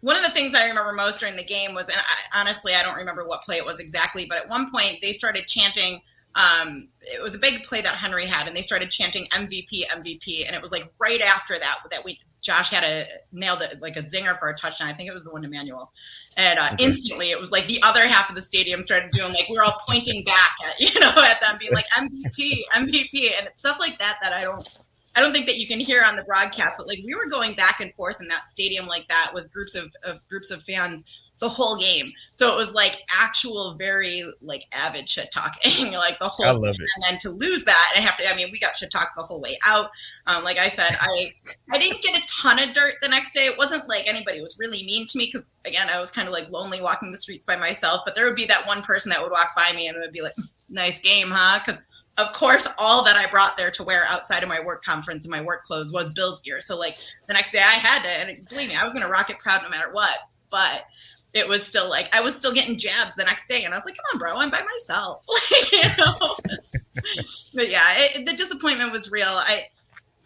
one 0.00 0.16
of 0.16 0.22
the 0.22 0.30
things 0.30 0.54
I 0.54 0.66
remember 0.66 0.92
most 0.92 1.20
during 1.20 1.36
the 1.36 1.44
game 1.44 1.74
was, 1.74 1.84
and 1.84 1.96
I, 1.96 2.40
honestly, 2.40 2.72
I 2.74 2.82
don't 2.82 2.96
remember 2.96 3.26
what 3.26 3.42
play 3.42 3.56
it 3.56 3.64
was 3.64 3.80
exactly, 3.80 4.26
but 4.28 4.38
at 4.38 4.48
one 4.48 4.70
point 4.70 4.98
they 5.00 5.12
started 5.12 5.46
chanting 5.46 6.00
um, 6.36 6.88
it 7.00 7.22
was 7.22 7.34
a 7.34 7.38
big 7.38 7.62
play 7.62 7.80
that 7.80 7.94
Henry 7.94 8.26
had, 8.26 8.48
and 8.48 8.56
they 8.56 8.62
started 8.62 8.90
chanting 8.90 9.26
MVP, 9.26 9.84
MVP, 9.86 10.46
and 10.46 10.56
it 10.56 10.60
was 10.60 10.72
like 10.72 10.92
right 10.98 11.20
after 11.20 11.54
that 11.54 11.78
that 11.90 12.04
we 12.04 12.18
Josh 12.42 12.70
had 12.70 12.82
a 12.82 13.04
nailed 13.32 13.62
it 13.62 13.80
like 13.80 13.96
a 13.96 14.02
zinger 14.02 14.38
for 14.38 14.48
a 14.48 14.56
touchdown. 14.56 14.88
I 14.88 14.92
think 14.92 15.08
it 15.08 15.14
was 15.14 15.24
the 15.24 15.30
one 15.30 15.42
to 15.42 15.48
Manuel, 15.48 15.92
and 16.36 16.58
uh, 16.58 16.70
okay. 16.72 16.84
instantly 16.84 17.30
it 17.30 17.38
was 17.38 17.52
like 17.52 17.66
the 17.68 17.80
other 17.84 18.06
half 18.06 18.28
of 18.28 18.34
the 18.34 18.42
stadium 18.42 18.82
started 18.82 19.12
doing 19.12 19.32
like 19.32 19.48
we 19.48 19.56
are 19.56 19.64
all 19.64 19.80
pointing 19.88 20.24
back 20.24 20.56
at 20.68 20.80
you 20.94 20.98
know 20.98 21.12
at 21.16 21.40
them, 21.40 21.56
being 21.60 21.72
like 21.72 21.86
MVP, 21.96 22.62
MVP, 22.74 23.38
and 23.38 23.46
it's 23.46 23.60
stuff 23.60 23.78
like 23.78 23.98
that 23.98 24.18
that 24.20 24.32
I 24.32 24.42
don't 24.42 24.68
I 25.16 25.20
don't 25.20 25.32
think 25.32 25.46
that 25.46 25.58
you 25.58 25.66
can 25.66 25.78
hear 25.78 26.02
on 26.04 26.16
the 26.16 26.24
broadcast, 26.24 26.74
but 26.76 26.88
like 26.88 26.98
we 27.04 27.14
were 27.14 27.26
going 27.30 27.54
back 27.54 27.80
and 27.80 27.94
forth 27.94 28.16
in 28.20 28.28
that 28.28 28.48
stadium 28.48 28.86
like 28.86 29.06
that 29.08 29.30
with 29.32 29.52
groups 29.52 29.74
of, 29.74 29.94
of 30.02 30.18
groups 30.28 30.50
of 30.50 30.62
fans 30.64 31.04
the 31.38 31.48
whole 31.48 31.76
game. 31.78 32.12
So 32.32 32.52
it 32.52 32.56
was 32.56 32.72
like 32.72 32.96
actual, 33.20 33.74
very 33.74 34.22
like 34.40 34.64
avid 34.72 35.08
shit 35.08 35.30
talking, 35.30 35.92
like 35.92 36.18
the 36.18 36.28
whole. 36.28 36.46
I 36.46 36.52
love 36.52 36.74
it. 36.74 36.90
And 36.96 37.04
then 37.08 37.18
to 37.20 37.30
lose 37.30 37.64
that, 37.64 37.92
I 37.96 38.00
have 38.00 38.16
to. 38.16 38.28
I 38.28 38.34
mean, 38.34 38.48
we 38.50 38.58
got 38.58 38.76
shit 38.76 38.90
talk 38.90 39.12
the 39.16 39.22
whole 39.22 39.40
way 39.40 39.56
out. 39.66 39.90
Um, 40.26 40.42
like 40.42 40.58
I 40.58 40.68
said, 40.68 40.90
I 41.00 41.30
I 41.72 41.78
didn't 41.78 42.02
get 42.02 42.18
a 42.18 42.26
ton 42.42 42.58
of 42.58 42.74
dirt 42.74 42.94
the 43.00 43.08
next 43.08 43.32
day. 43.32 43.46
It 43.46 43.58
wasn't 43.58 43.88
like 43.88 44.08
anybody 44.08 44.40
was 44.40 44.58
really 44.58 44.84
mean 44.84 45.06
to 45.06 45.18
me 45.18 45.26
because 45.26 45.46
again, 45.64 45.88
I 45.92 46.00
was 46.00 46.10
kind 46.10 46.26
of 46.26 46.34
like 46.34 46.50
lonely 46.50 46.80
walking 46.80 47.12
the 47.12 47.18
streets 47.18 47.46
by 47.46 47.56
myself. 47.56 48.00
But 48.04 48.14
there 48.16 48.24
would 48.24 48.36
be 48.36 48.46
that 48.46 48.66
one 48.66 48.82
person 48.82 49.10
that 49.10 49.22
would 49.22 49.30
walk 49.30 49.50
by 49.56 49.72
me 49.76 49.86
and 49.86 49.96
it 49.96 50.00
would 50.00 50.12
be 50.12 50.22
like, 50.22 50.34
"Nice 50.68 51.00
game, 51.00 51.28
huh?" 51.30 51.60
Because 51.64 51.80
of 52.16 52.32
course, 52.32 52.66
all 52.78 53.04
that 53.04 53.16
I 53.16 53.28
brought 53.30 53.56
there 53.56 53.70
to 53.72 53.82
wear 53.82 54.02
outside 54.08 54.42
of 54.42 54.48
my 54.48 54.60
work 54.60 54.84
conference 54.84 55.24
and 55.24 55.32
my 55.32 55.40
work 55.40 55.64
clothes 55.64 55.92
was 55.92 56.12
Bills 56.12 56.40
gear. 56.40 56.60
So 56.60 56.76
like 56.78 56.96
the 57.26 57.32
next 57.32 57.50
day 57.50 57.58
I 57.58 57.74
had 57.74 58.04
to, 58.04 58.10
and 58.10 58.48
believe 58.48 58.68
me, 58.68 58.76
I 58.76 58.84
was 58.84 58.92
going 58.92 59.04
to 59.04 59.10
rock 59.10 59.30
it 59.30 59.38
proud 59.38 59.62
no 59.62 59.70
matter 59.70 59.92
what. 59.92 60.16
But 60.50 60.84
it 61.32 61.48
was 61.48 61.66
still 61.66 61.90
like 61.90 62.14
I 62.14 62.20
was 62.20 62.36
still 62.36 62.54
getting 62.54 62.78
jabs 62.78 63.16
the 63.16 63.24
next 63.24 63.48
day, 63.48 63.64
and 63.64 63.74
I 63.74 63.76
was 63.76 63.84
like, 63.84 63.96
"Come 63.96 64.04
on, 64.14 64.18
bro, 64.20 64.36
I'm 64.38 64.50
by 64.50 64.62
myself." 64.62 65.24
like, 65.52 65.72
you 65.72 65.82
know? 65.98 66.36
but 67.54 67.68
yeah, 67.68 67.84
it, 67.96 68.24
the 68.24 68.32
disappointment 68.32 68.92
was 68.92 69.10
real. 69.10 69.26
I, 69.28 69.64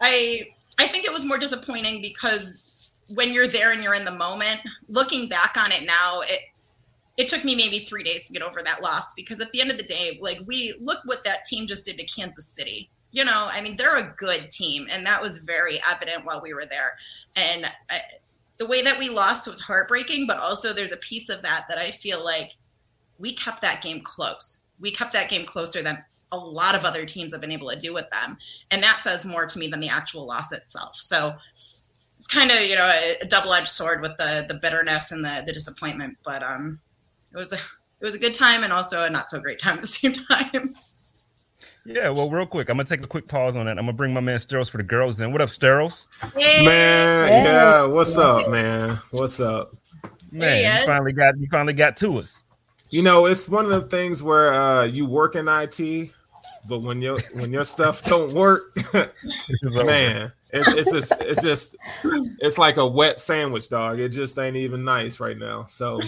I, 0.01 0.47
I 0.77 0.87
think 0.87 1.05
it 1.05 1.11
was 1.11 1.25
more 1.25 1.39
disappointing 1.39 2.01
because 2.01 2.61
when 3.07 3.33
you're 3.33 3.47
there 3.47 3.71
and 3.71 3.81
you're 3.83 3.95
in 3.95 4.05
the 4.05 4.11
moment, 4.11 4.61
looking 4.87 5.27
back 5.27 5.57
on 5.57 5.71
it 5.71 5.85
now, 5.85 6.21
it 6.21 6.41
it 7.19 7.27
took 7.27 7.43
me 7.43 7.53
maybe 7.53 7.79
three 7.79 8.01
days 8.01 8.25
to 8.25 8.33
get 8.33 8.41
over 8.41 8.61
that 8.63 8.81
loss 8.81 9.13
because 9.13 9.41
at 9.41 9.51
the 9.51 9.59
end 9.59 9.69
of 9.69 9.77
the 9.77 9.83
day, 9.83 10.17
like 10.21 10.39
we 10.47 10.73
look 10.79 10.99
what 11.03 11.21
that 11.25 11.43
team 11.43 11.67
just 11.67 11.83
did 11.83 11.99
to 11.99 12.05
Kansas 12.05 12.47
City. 12.49 12.89
You 13.11 13.25
know, 13.25 13.49
I 13.51 13.59
mean, 13.59 13.75
they're 13.75 13.97
a 13.97 14.13
good 14.17 14.49
team, 14.49 14.87
and 14.89 15.05
that 15.05 15.21
was 15.21 15.39
very 15.39 15.79
evident 15.91 16.25
while 16.25 16.41
we 16.41 16.53
were 16.53 16.65
there. 16.65 16.93
And 17.35 17.65
I, 17.89 17.99
the 18.57 18.67
way 18.67 18.81
that 18.83 18.97
we 18.97 19.09
lost 19.09 19.49
was 19.49 19.59
heartbreaking, 19.59 20.27
but 20.27 20.37
also 20.37 20.71
there's 20.71 20.93
a 20.93 20.97
piece 20.97 21.27
of 21.27 21.41
that 21.41 21.65
that 21.67 21.77
I 21.77 21.91
feel 21.91 22.23
like 22.23 22.55
we 23.17 23.33
kept 23.33 23.61
that 23.63 23.81
game 23.81 23.99
close. 24.01 24.63
We 24.79 24.91
kept 24.91 25.11
that 25.11 25.29
game 25.29 25.45
closer 25.45 25.81
than 25.81 26.01
a 26.31 26.37
lot 26.37 26.75
of 26.75 26.85
other 26.85 27.05
teams 27.05 27.33
have 27.33 27.41
been 27.41 27.51
able 27.51 27.69
to 27.69 27.75
do 27.75 27.93
with 27.93 28.09
them. 28.11 28.37
And 28.71 28.81
that 28.81 29.01
says 29.03 29.25
more 29.25 29.45
to 29.45 29.59
me 29.59 29.67
than 29.67 29.81
the 29.81 29.89
actual 29.89 30.25
loss 30.25 30.53
itself. 30.53 30.95
So 30.95 31.35
it's 32.17 32.27
kind 32.27 32.49
of, 32.49 32.61
you 32.61 32.75
know, 32.75 32.89
a, 32.93 33.17
a 33.23 33.27
double-edged 33.27 33.67
sword 33.67 34.01
with 34.01 34.15
the 34.17 34.45
the 34.47 34.53
bitterness 34.53 35.11
and 35.11 35.25
the 35.25 35.43
the 35.45 35.51
disappointment. 35.51 36.17
But 36.23 36.43
um 36.43 36.79
it 37.31 37.37
was 37.37 37.51
a 37.51 37.55
it 37.55 38.05
was 38.05 38.15
a 38.15 38.19
good 38.19 38.33
time 38.33 38.63
and 38.63 38.71
also 38.71 39.03
a 39.03 39.09
not 39.09 39.29
so 39.29 39.39
great 39.39 39.59
time 39.59 39.75
at 39.75 39.81
the 39.81 39.87
same 39.87 40.13
time. 40.13 40.75
Yeah, 41.85 42.09
well, 42.09 42.29
real 42.29 42.45
quick, 42.45 42.69
I'm 42.69 42.77
gonna 42.77 42.87
take 42.87 43.03
a 43.03 43.07
quick 43.07 43.27
pause 43.27 43.55
on 43.55 43.65
that. 43.65 43.77
I'm 43.77 43.85
gonna 43.85 43.93
bring 43.93 44.13
my 44.13 44.19
man 44.19 44.37
Steros 44.37 44.69
for 44.69 44.77
the 44.77 44.83
girls 44.83 45.21
in. 45.21 45.31
What 45.31 45.41
up, 45.41 45.49
Steros? 45.49 46.07
Man, 46.35 47.45
yeah, 47.45 47.85
what's 47.85 48.17
up, 48.17 48.49
man? 48.49 48.97
What's 49.11 49.39
up? 49.39 49.75
Man, 50.31 50.81
you 50.81 50.85
finally 50.85 51.13
got 51.13 51.37
you 51.39 51.47
finally 51.49 51.73
got 51.73 51.95
to 51.97 52.19
us. 52.19 52.43
You 52.91 53.03
know, 53.03 53.25
it's 53.25 53.49
one 53.49 53.65
of 53.65 53.71
the 53.71 53.81
things 53.81 54.21
where 54.21 54.53
uh, 54.53 54.83
you 54.83 55.05
work 55.05 55.35
in 55.35 55.47
IT 55.47 56.11
but 56.67 56.81
when 56.81 57.01
your 57.01 57.17
when 57.35 57.51
your 57.51 57.65
stuff 57.65 58.03
don't 58.05 58.33
work, 58.33 58.71
man, 58.93 60.31
it, 60.51 60.63
it's 60.77 60.91
just 60.91 61.13
it's 61.19 61.41
just 61.41 61.75
it's 62.39 62.57
like 62.57 62.77
a 62.77 62.85
wet 62.87 63.19
sandwich, 63.19 63.69
dog. 63.69 63.99
It 63.99 64.09
just 64.09 64.37
ain't 64.37 64.55
even 64.55 64.83
nice 64.83 65.19
right 65.19 65.37
now. 65.37 65.65
So 65.65 65.99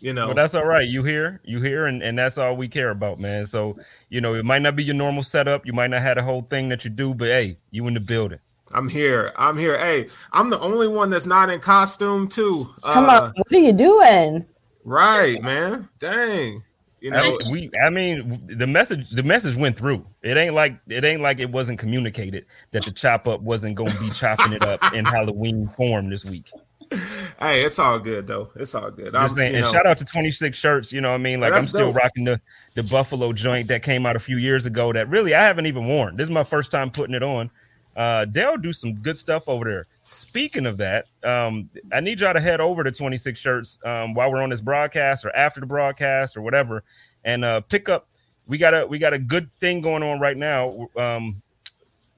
you 0.00 0.12
know, 0.12 0.26
well, 0.26 0.34
that's 0.34 0.54
all 0.54 0.64
right. 0.64 0.88
You 0.88 1.02
here, 1.04 1.40
you 1.44 1.60
here, 1.60 1.86
and, 1.86 2.02
and 2.02 2.18
that's 2.18 2.38
all 2.38 2.56
we 2.56 2.68
care 2.68 2.90
about, 2.90 3.20
man. 3.20 3.44
So, 3.44 3.78
you 4.08 4.20
know, 4.20 4.34
it 4.34 4.44
might 4.44 4.62
not 4.62 4.76
be 4.76 4.84
your 4.84 4.94
normal 4.94 5.22
setup. 5.22 5.66
You 5.66 5.72
might 5.72 5.90
not 5.90 6.02
have 6.02 6.16
the 6.16 6.22
whole 6.22 6.42
thing 6.42 6.68
that 6.70 6.84
you 6.84 6.90
do, 6.90 7.14
but 7.14 7.28
hey, 7.28 7.58
you 7.70 7.86
in 7.86 7.94
the 7.94 8.00
building. 8.00 8.38
I'm 8.72 8.88
here. 8.88 9.32
I'm 9.36 9.58
here. 9.58 9.76
Hey, 9.78 10.08
I'm 10.32 10.48
the 10.48 10.60
only 10.60 10.88
one 10.88 11.10
that's 11.10 11.26
not 11.26 11.50
in 11.50 11.60
costume 11.60 12.28
too. 12.28 12.68
Come 12.82 13.10
uh, 13.10 13.20
on, 13.20 13.32
what 13.34 13.52
are 13.52 13.58
you 13.58 13.72
doing? 13.72 14.46
Right, 14.84 15.42
man. 15.42 15.88
Dang. 15.98 16.62
You 17.00 17.10
know, 17.10 17.18
I 17.18 17.22
mean, 17.22 17.38
we. 17.50 17.70
I 17.84 17.90
mean, 17.90 18.42
the 18.46 18.66
message. 18.66 19.10
The 19.10 19.22
message 19.22 19.56
went 19.56 19.76
through. 19.76 20.04
It 20.22 20.36
ain't 20.36 20.54
like 20.54 20.78
it 20.86 21.04
ain't 21.04 21.22
like 21.22 21.40
it 21.40 21.50
wasn't 21.50 21.78
communicated 21.78 22.44
that 22.72 22.84
the 22.84 22.92
chop 22.92 23.26
up 23.26 23.40
wasn't 23.40 23.74
going 23.74 23.90
to 23.90 24.00
be 24.00 24.10
chopping 24.10 24.52
it 24.52 24.62
up 24.62 24.80
in 24.92 25.04
Halloween 25.06 25.66
form 25.68 26.10
this 26.10 26.26
week. 26.26 26.50
Hey, 27.38 27.64
it's 27.64 27.78
all 27.78 27.98
good 27.98 28.26
though. 28.26 28.50
It's 28.54 28.74
all 28.74 28.90
good. 28.90 29.14
I'm 29.14 29.28
saying, 29.30 29.54
and 29.54 29.64
know, 29.64 29.72
shout 29.72 29.86
out 29.86 29.96
to 29.96 30.04
26 30.04 30.58
shirts. 30.58 30.92
You 30.92 31.00
know 31.00 31.08
what 31.08 31.14
I 31.14 31.22
mean? 31.22 31.40
Like 31.40 31.54
I'm 31.54 31.62
still 31.62 31.90
dope. 31.90 31.96
rocking 31.96 32.24
the 32.24 32.38
the 32.74 32.82
Buffalo 32.82 33.32
joint 33.32 33.68
that 33.68 33.82
came 33.82 34.04
out 34.04 34.14
a 34.14 34.18
few 34.18 34.36
years 34.36 34.66
ago 34.66 34.92
that 34.92 35.08
really 35.08 35.34
I 35.34 35.42
haven't 35.42 35.64
even 35.64 35.86
worn. 35.86 36.16
This 36.16 36.26
is 36.26 36.30
my 36.30 36.44
first 36.44 36.70
time 36.70 36.90
putting 36.90 37.14
it 37.14 37.22
on. 37.22 37.50
Uh, 37.96 38.26
Dale 38.26 38.58
do 38.58 38.74
some 38.74 38.94
good 38.94 39.16
stuff 39.16 39.48
over 39.48 39.64
there. 39.64 39.86
Speaking 40.04 40.66
of 40.66 40.76
that, 40.78 41.06
um, 41.24 41.70
I 41.92 42.00
need 42.00 42.20
y'all 42.20 42.34
to 42.34 42.40
head 42.40 42.60
over 42.60 42.84
to 42.84 42.90
26 42.90 43.38
Shirts 43.40 43.78
um, 43.84 44.12
while 44.12 44.30
we're 44.30 44.42
on 44.42 44.50
this 44.50 44.60
broadcast 44.60 45.24
or 45.24 45.34
after 45.34 45.60
the 45.60 45.66
broadcast 45.66 46.36
or 46.36 46.42
whatever, 46.42 46.84
and 47.24 47.44
uh, 47.44 47.60
pick 47.62 47.88
up. 47.88 48.06
We 48.46 48.58
got 48.58 48.74
a 48.74 48.86
we 48.86 48.98
got 48.98 49.14
a 49.14 49.18
good 49.18 49.48
thing 49.60 49.80
going 49.80 50.02
on 50.02 50.20
right 50.20 50.36
now. 50.36 50.88
Um, 50.96 51.40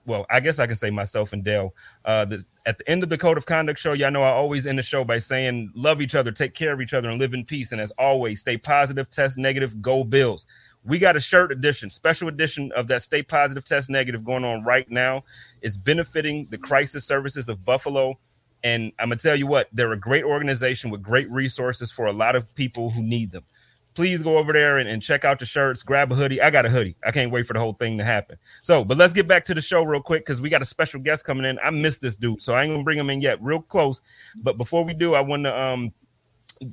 well, 0.05 0.26
I 0.31 0.41
guess 0.41 0.59
I 0.59 0.67
can 0.67 0.75
say 0.75 0.91
myself 0.91 1.33
and 1.33 1.45
Dale. 1.45 1.75
Uh, 2.05 2.25
the, 2.25 2.45
at 2.64 2.78
the 2.78 2.88
end 2.88 3.02
of 3.02 3.09
the 3.09 3.19
Code 3.19 3.37
of 3.37 3.47
Conduct 3.47 3.78
show, 3.78 3.92
y'all 3.92 4.11
know 4.11 4.23
I 4.23 4.31
always 4.31 4.66
end 4.66 4.78
the 4.78 4.83
show 4.83 5.04
by 5.04 5.19
saying, 5.19 5.71
"Love 5.75 6.00
each 6.00 6.14
other, 6.14 6.31
take 6.31 6.54
care 6.54 6.73
of 6.73 6.81
each 6.81 6.95
other, 6.95 7.11
and 7.11 7.19
live 7.19 7.35
in 7.35 7.45
peace." 7.45 7.73
And 7.73 7.81
as 7.81 7.90
always, 7.92 8.40
stay 8.40 8.57
positive, 8.57 9.11
test 9.11 9.38
negative, 9.38 9.83
go 9.83 10.04
Bills 10.04 10.47
we 10.85 10.99
got 10.99 11.16
a 11.16 11.21
shirt 11.21 11.52
edition, 11.52 11.90
special 11.90 12.28
edition 12.28 12.73
of 12.73 12.88
that 12.88 13.02
Stay 13.02 13.23
Positive 13.23 13.64
Test 13.64 13.88
Negative 13.88 14.25
going 14.25 14.45
on 14.45 14.64
right 14.64 14.90
now. 14.90 15.25
It's 15.61 15.76
benefiting 15.76 16.49
the 16.50 16.59
crisis 16.59 17.04
services 17.04 17.49
of 17.49 17.64
Buffalo. 17.64 18.19
And 18.64 18.92
I'm 18.99 19.09
going 19.09 19.19
to 19.19 19.23
tell 19.23 19.37
you 19.37 19.47
what, 19.47 19.69
they're 19.73 19.92
a 19.92 19.99
great 19.99 20.25
organization 20.25 20.90
with 20.90 21.02
great 21.02 21.31
resources 21.31 21.90
for 21.90 22.07
a 22.07 22.12
lot 22.12 22.37
of 22.37 22.52
people 22.54 22.90
who 22.90 23.02
need 23.02 23.33
them. 23.33 23.45
Please 23.94 24.22
go 24.22 24.38
over 24.38 24.52
there 24.52 24.78
and, 24.78 24.88
and 24.88 25.02
check 25.02 25.25
out 25.25 25.38
the 25.38 25.46
shirts, 25.46 25.82
grab 25.82 26.11
a 26.11 26.14
hoodie. 26.14 26.40
I 26.40 26.50
got 26.50 26.64
a 26.64 26.70
hoodie. 26.70 26.96
I 27.04 27.11
can't 27.11 27.30
wait 27.30 27.46
for 27.46 27.52
the 27.52 27.61
whole 27.61 27.75
thing 27.75 27.99
to 27.99 28.04
happen. 28.04 28.38
So, 28.62 28.84
but 28.84 28.96
let's 28.96 29.12
get 29.12 29.28
back 29.28 29.44
to 29.44 29.54
the 29.54 29.61
show 29.61 29.82
real 29.82 30.00
quick 30.00 30.25
because 30.25 30.40
we 30.40 30.49
got 30.49 30.62
a 30.62 30.66
special 30.66 31.00
guest 31.00 31.25
coming 31.25 31.44
in. 31.44 31.58
I 31.62 31.70
missed 31.70 32.00
this 32.00 32.16
dude, 32.16 32.40
so 32.40 32.54
I 32.54 32.64
ain't 32.64 32.76
to 32.76 32.82
bring 32.82 32.99
him 32.99 33.11
in 33.11 33.20
yet, 33.20 33.42
real 33.42 33.61
close. 33.61 34.00
But 34.37 34.56
before 34.56 34.84
we 34.84 34.94
do, 34.94 35.14
I 35.14 35.20
want 35.20 35.44
to 35.44 35.58
um, 35.58 35.92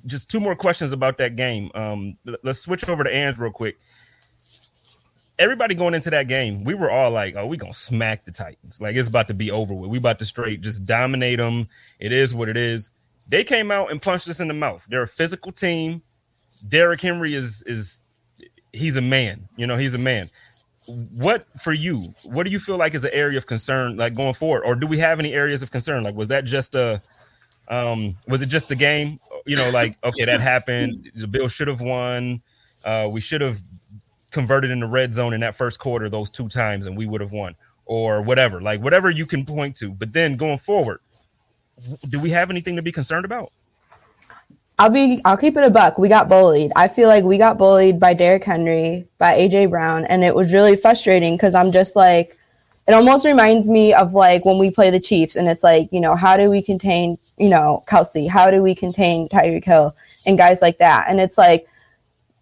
just 0.05 0.29
two 0.29 0.39
more 0.39 0.55
questions 0.55 0.91
about 0.91 1.17
that 1.17 1.35
game. 1.35 1.71
Um, 1.75 2.17
let's 2.43 2.59
switch 2.59 2.87
over 2.87 3.03
to 3.03 3.13
Aaron's 3.13 3.37
real 3.37 3.51
quick 3.51 3.77
everybody 5.39 5.73
going 5.73 5.93
into 5.93 6.09
that 6.09 6.27
game, 6.27 6.63
we 6.65 6.75
were 6.75 6.91
all 6.91 7.09
like, 7.09 7.35
"Oh, 7.35 7.47
we 7.47 7.57
gonna 7.57 7.73
smack 7.73 8.25
the 8.25 8.31
Titans. 8.31 8.79
Like 8.81 8.95
it's 8.95 9.07
about 9.07 9.29
to 9.29 9.33
be 9.33 9.49
over 9.49 9.73
with. 9.73 9.89
We 9.89 9.97
about 9.97 10.19
to 10.19 10.25
straight 10.25 10.61
just 10.61 10.85
dominate 10.85 11.39
them. 11.39 11.67
It 11.99 12.11
is 12.11 12.35
what 12.35 12.49
it 12.49 12.57
is." 12.57 12.91
They 13.27 13.43
came 13.43 13.71
out 13.71 13.91
and 13.91 14.01
punched 14.01 14.27
us 14.27 14.39
in 14.39 14.47
the 14.47 14.53
mouth. 14.53 14.85
They're 14.89 15.03
a 15.03 15.07
physical 15.07 15.51
team. 15.51 16.01
Derrick 16.67 17.01
Henry 17.01 17.35
is 17.35 17.63
is 17.63 18.01
he's 18.73 18.97
a 18.97 19.01
man. 19.01 19.47
You 19.55 19.67
know, 19.67 19.77
he's 19.77 19.93
a 19.93 19.99
man. 19.99 20.29
What 20.85 21.45
for 21.59 21.71
you? 21.71 22.13
What 22.23 22.43
do 22.43 22.51
you 22.51 22.59
feel 22.59 22.77
like 22.77 22.93
is 22.93 23.05
an 23.05 23.11
area 23.13 23.37
of 23.37 23.45
concern, 23.45 23.97
like 23.97 24.15
going 24.15 24.33
forward, 24.33 24.63
or 24.63 24.75
do 24.75 24.87
we 24.87 24.97
have 24.99 25.19
any 25.19 25.33
areas 25.33 25.61
of 25.61 25.71
concern? 25.71 26.03
Like, 26.03 26.15
was 26.15 26.29
that 26.29 26.45
just 26.45 26.75
a 26.75 27.01
um, 27.67 28.15
was 28.27 28.41
it 28.41 28.47
just 28.47 28.71
a 28.71 28.75
game? 28.75 29.19
You 29.45 29.55
know, 29.55 29.69
like 29.71 29.97
okay, 30.03 30.25
that 30.25 30.41
happened. 30.41 31.11
The 31.15 31.27
Bill 31.27 31.47
should 31.47 31.67
have 31.67 31.81
won. 31.81 32.41
Uh, 32.83 33.09
we 33.11 33.21
should 33.21 33.41
have 33.41 33.61
converted 34.31 34.71
in 34.71 34.79
the 34.79 34.87
red 34.87 35.13
zone 35.13 35.33
in 35.33 35.41
that 35.41 35.55
first 35.55 35.79
quarter 35.79 36.09
those 36.09 36.29
two 36.29 36.47
times 36.47 36.85
and 36.85 36.95
we 36.95 37.05
would 37.05 37.21
have 37.21 37.31
won 37.31 37.55
or 37.85 38.21
whatever 38.21 38.61
like 38.61 38.81
whatever 38.81 39.09
you 39.09 39.25
can 39.25 39.45
point 39.45 39.75
to 39.75 39.91
but 39.91 40.13
then 40.13 40.35
going 40.35 40.57
forward 40.57 40.99
do 42.09 42.19
we 42.19 42.29
have 42.29 42.49
anything 42.49 42.75
to 42.75 42.81
be 42.81 42.91
concerned 42.91 43.25
about 43.25 43.49
I'll 44.79 44.89
be 44.89 45.21
I'll 45.25 45.37
keep 45.37 45.57
it 45.57 45.63
a 45.63 45.69
buck. 45.69 45.97
We 45.97 46.07
got 46.07 46.29
bullied. 46.29 46.71
I 46.73 46.87
feel 46.87 47.09
like 47.09 47.25
we 47.25 47.37
got 47.37 47.57
bullied 47.57 47.99
by 47.99 48.13
Derrick 48.13 48.45
Henry, 48.45 49.05
by 49.17 49.37
AJ 49.37 49.69
Brown, 49.71 50.05
and 50.05 50.23
it 50.23 50.33
was 50.33 50.53
really 50.53 50.77
frustrating 50.77 51.35
because 51.35 51.53
I'm 51.53 51.73
just 51.73 51.97
like 51.97 52.37
it 52.87 52.93
almost 52.93 53.25
reminds 53.25 53.69
me 53.69 53.93
of 53.93 54.13
like 54.13 54.45
when 54.45 54.57
we 54.57 54.71
play 54.71 54.89
the 54.89 54.99
Chiefs 54.99 55.35
and 55.35 55.49
it's 55.49 55.63
like, 55.63 55.89
you 55.91 55.99
know, 55.99 56.15
how 56.15 56.37
do 56.37 56.49
we 56.49 56.61
contain, 56.61 57.17
you 57.37 57.49
know, 57.49 57.83
Kelce? 57.87 58.27
How 58.27 58.49
do 58.49 58.63
we 58.63 58.73
contain 58.73 59.27
Tyreek 59.27 59.65
Hill 59.65 59.95
and 60.25 60.37
guys 60.37 60.61
like 60.61 60.77
that? 60.77 61.05
And 61.09 61.19
it's 61.19 61.37
like 61.37 61.67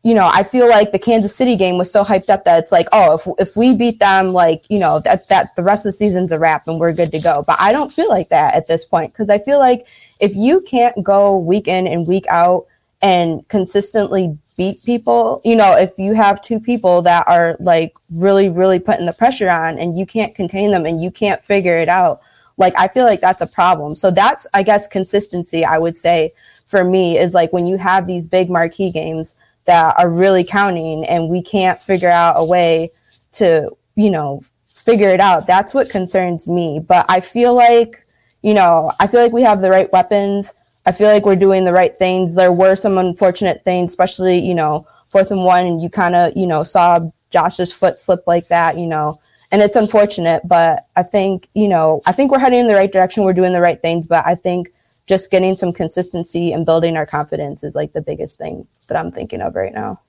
you 0.03 0.13
know, 0.13 0.29
I 0.32 0.44
feel 0.44 0.70
like 0.70 0.94
the 0.94 1.00
Kansas 1.00 1.36
City 1.36 1.58
game 1.58 1.77
was 1.77 1.91
so 1.91 2.01
hyped 2.01 2.29
up 2.29 2.46
that 2.46 2.60
it's 2.60 2.72
like, 2.72 2.88
oh, 2.94 3.15
if 3.15 3.50
if 3.50 3.58
we 3.58 3.75
beat 3.75 4.00
them, 4.00 4.32
like 4.32 4.63
you 4.70 4.77
know, 4.77 5.00
that 5.00 5.27
that 5.29 5.56
the 5.56 5.63
rest 5.63 5.88
of 5.88 5.91
the 5.91 5.98
season's 5.98 6.32
a 6.32 6.38
wrap 6.38 6.67
and 6.67 6.79
we're 6.79 6.94
good 6.94 7.12
to 7.12 7.20
go. 7.20 7.44
But 7.48 7.60
I 7.60 7.72
don't 7.72 7.91
feel 7.91 8.10
like 8.10 8.29
that 8.29 8.53
at 8.53 8.67
this 8.67 8.86
point 8.86 9.12
because 9.12 9.29
I 9.29 9.39
feel 9.39 9.58
like 9.58 9.88
if 10.19 10.36
you 10.36 10.62
can't 10.62 11.03
go 11.03 11.38
week 11.38 11.67
in 11.67 11.88
and 11.88 12.07
week 12.07 12.25
out 12.29 12.65
and 13.01 13.47
consistently 13.47 14.38
beat 14.57 14.83
people, 14.83 15.41
you 15.45 15.55
know, 15.55 15.77
if 15.77 15.97
you 16.00 16.13
have 16.13 16.41
two 16.41 16.59
people 16.59 17.01
that 17.03 17.27
are 17.27 17.55
like 17.59 17.93
really, 18.09 18.50
really 18.50 18.79
putting 18.79 19.05
the 19.05 19.13
pressure 19.13 19.50
on 19.50 19.77
and 19.77 19.97
you 19.97 20.05
can't 20.05 20.33
contain 20.33 20.71
them 20.71 20.86
and 20.86 21.01
you 21.03 21.12
can't 21.12 21.43
figure 21.43 21.77
it 21.77 21.89
out, 21.89 22.21
like 22.57 22.74
I 22.75 22.88
feel 22.88 23.05
like 23.05 23.21
that's 23.21 23.41
a 23.41 23.47
problem. 23.47 23.95
So 23.95 24.09
that's, 24.09 24.47
I 24.53 24.63
guess, 24.63 24.88
consistency. 24.88 25.63
I 25.63 25.77
would 25.77 25.95
say 25.95 26.33
for 26.65 26.83
me 26.83 27.19
is 27.19 27.36
like 27.36 27.53
when 27.53 27.67
you 27.67 27.77
have 27.77 28.07
these 28.07 28.27
big 28.27 28.50
marquee 28.50 28.91
games 28.91 29.36
that 29.65 29.93
are 29.97 30.09
really 30.09 30.43
counting 30.43 31.05
and 31.05 31.29
we 31.29 31.43
can't 31.43 31.79
figure 31.79 32.09
out 32.09 32.33
a 32.38 32.43
way 32.43 32.89
to, 33.33 33.69
you 33.95 34.09
know, 34.09 34.43
figure 34.74 35.09
it 35.09 35.19
out. 35.19 35.45
That's 35.45 35.74
what 35.74 35.89
concerns 35.89 36.47
me. 36.47 36.79
But 36.79 37.05
I 37.09 37.19
feel 37.19 37.53
like, 37.53 38.03
you 38.41 38.53
know, 38.53 38.91
I 39.00 39.08
feel 39.08 39.22
like 39.22 39.34
we 39.34 39.41
have 39.44 39.62
the 39.62 39.70
right 39.70 39.91
weapons. 39.91 40.53
I 40.86 40.91
feel 40.91 41.10
like 41.10 41.25
we're 41.25 41.36
doing 41.36 41.65
the 41.65 41.74
right 41.74 41.98
things. 41.98 42.36
There 42.36 42.53
were 42.53 42.75
some 42.75 42.98
unfortunate 42.98 43.63
things, 43.63 43.91
especially, 43.91 44.39
you 44.39 44.56
know, 44.56 44.88
fourth 45.10 45.32
and 45.32 45.44
one, 45.44 45.65
and 45.65 45.82
you 45.82 45.89
kind 45.89 46.15
of, 46.15 46.36
you 46.36 46.48
know, 46.48 46.63
saw 46.63 47.00
Josh's 47.29 47.74
foot 47.74 48.00
slip 48.00 48.22
like 48.25 48.48
that, 48.48 48.77
you 48.77 48.88
know, 48.88 49.20
and 49.51 49.62
it's 49.62 49.75
unfortunate, 49.75 50.41
but 50.46 50.86
I 50.96 51.03
think, 51.03 51.50
you 51.53 51.67
know, 51.67 52.01
I 52.06 52.12
think 52.12 52.32
we're 52.32 52.39
heading 52.39 52.60
in 52.60 52.67
the 52.67 52.75
right 52.75 52.91
direction. 52.91 53.24
We're 53.24 53.34
doing 53.34 53.53
the 53.53 53.62
right 53.62 53.82
things, 53.82 54.06
but 54.06 54.25
I 54.25 54.36
think 54.36 54.70
just 55.08 55.32
getting 55.32 55.56
some 55.56 55.72
consistency 55.72 56.51
and 56.51 56.65
building 56.65 56.98
our 56.98 57.06
confidence 57.06 57.63
is 57.63 57.74
like 57.74 57.94
the 57.94 58.01
biggest 58.01 58.38
thing 58.38 58.67
that 58.89 58.98
I'm 58.98 59.12
thinking 59.12 59.41
of 59.41 59.56
right 59.56 59.74
now. 59.74 60.01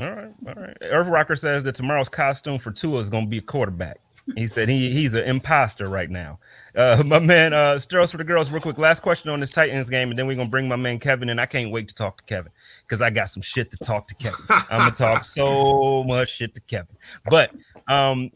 All 0.00 0.10
right, 0.10 0.32
all 0.46 0.54
right. 0.54 0.76
Earth 0.82 1.08
Rocker 1.08 1.34
says 1.34 1.64
that 1.64 1.74
tomorrow's 1.74 2.08
costume 2.08 2.58
for 2.58 2.70
Tua 2.70 3.00
is 3.00 3.10
going 3.10 3.24
to 3.24 3.30
be 3.30 3.38
a 3.38 3.42
quarterback. 3.42 3.98
He 4.36 4.46
said 4.46 4.68
he 4.68 4.92
he's 4.92 5.14
an 5.14 5.24
imposter 5.24 5.88
right 5.88 6.10
now. 6.10 6.38
Uh, 6.76 7.02
my 7.06 7.18
man, 7.18 7.52
uh, 7.52 7.74
Steros 7.74 8.10
for 8.10 8.16
the 8.18 8.24
girls, 8.24 8.50
real 8.50 8.60
quick. 8.60 8.78
Last 8.78 9.00
question 9.00 9.30
on 9.30 9.40
this 9.40 9.50
Titans 9.50 9.90
game, 9.90 10.10
and 10.10 10.18
then 10.18 10.26
we're 10.26 10.36
gonna 10.36 10.48
bring 10.48 10.68
my 10.68 10.76
man 10.76 10.98
Kevin 10.98 11.28
in. 11.28 11.38
I 11.38 11.46
can't 11.46 11.70
wait 11.70 11.88
to 11.88 11.94
talk 11.94 12.18
to 12.18 12.24
Kevin 12.24 12.52
because 12.82 13.02
I 13.02 13.10
got 13.10 13.28
some 13.28 13.42
shit 13.42 13.70
to 13.70 13.76
talk 13.78 14.08
to 14.08 14.14
Kevin. 14.14 14.40
I'm 14.48 14.80
gonna 14.80 14.90
talk 14.90 15.22
so 15.24 16.04
much 16.04 16.30
shit 16.36 16.54
to 16.54 16.60
Kevin. 16.62 16.96
But 17.30 17.52
um, 17.88 18.30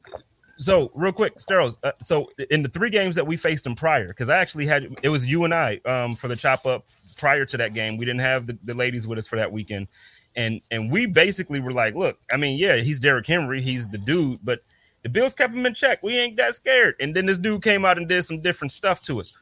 so 0.59 0.91
real 0.95 1.13
quick, 1.13 1.37
Steros. 1.37 1.77
Uh, 1.83 1.93
so 1.99 2.31
in 2.51 2.63
the 2.63 2.69
three 2.69 2.91
games 2.91 3.15
that 3.17 3.27
we 3.27 3.37
faced 3.37 3.67
him 3.67 3.75
prior, 3.75 4.09
because 4.09 4.29
I 4.29 4.39
actually 4.39 4.67
had 4.67 4.87
it 5.03 5.09
was 5.09 5.27
you 5.27 5.45
and 5.45 5.55
I 5.55 5.81
um, 5.85 6.15
for 6.15 6.29
the 6.29 6.37
chop 6.37 6.67
up 6.67 6.87
prior 7.17 7.45
to 7.47 7.57
that 7.57 7.75
game. 7.75 7.97
We 7.97 8.05
didn't 8.05 8.21
have 8.21 8.47
the, 8.47 8.59
the 8.65 8.75
ladies 8.75 9.07
with 9.07 9.19
us 9.19 9.27
for 9.27 9.37
that 9.37 9.51
weekend, 9.51 9.89
and 10.37 10.61
and 10.71 10.91
we 10.91 11.07
basically 11.07 11.61
were 11.61 11.73
like, 11.73 11.95
look, 11.95 12.19
I 12.33 12.37
mean, 12.37 12.59
yeah, 12.59 12.77
he's 12.77 13.01
Derrick 13.01 13.27
Henry, 13.27 13.61
he's 13.61 13.89
the 13.89 13.99
dude, 13.99 14.41
but 14.43 14.61
the 15.03 15.09
Bills 15.09 15.35
kept 15.35 15.55
him 15.55 15.67
in 15.67 15.75
check. 15.75 16.03
We 16.03 16.17
ain't 16.17 16.37
that 16.37 16.55
scared. 16.55 16.95
And 17.01 17.15
then 17.15 17.27
this 17.27 17.39
dude 17.39 17.63
came 17.63 17.85
out 17.85 17.99
and 17.99 18.09
did 18.09 18.23
some 18.23 18.41
different 18.41 18.73
stuff 18.73 19.03
to 19.03 19.21
us. 19.21 19.33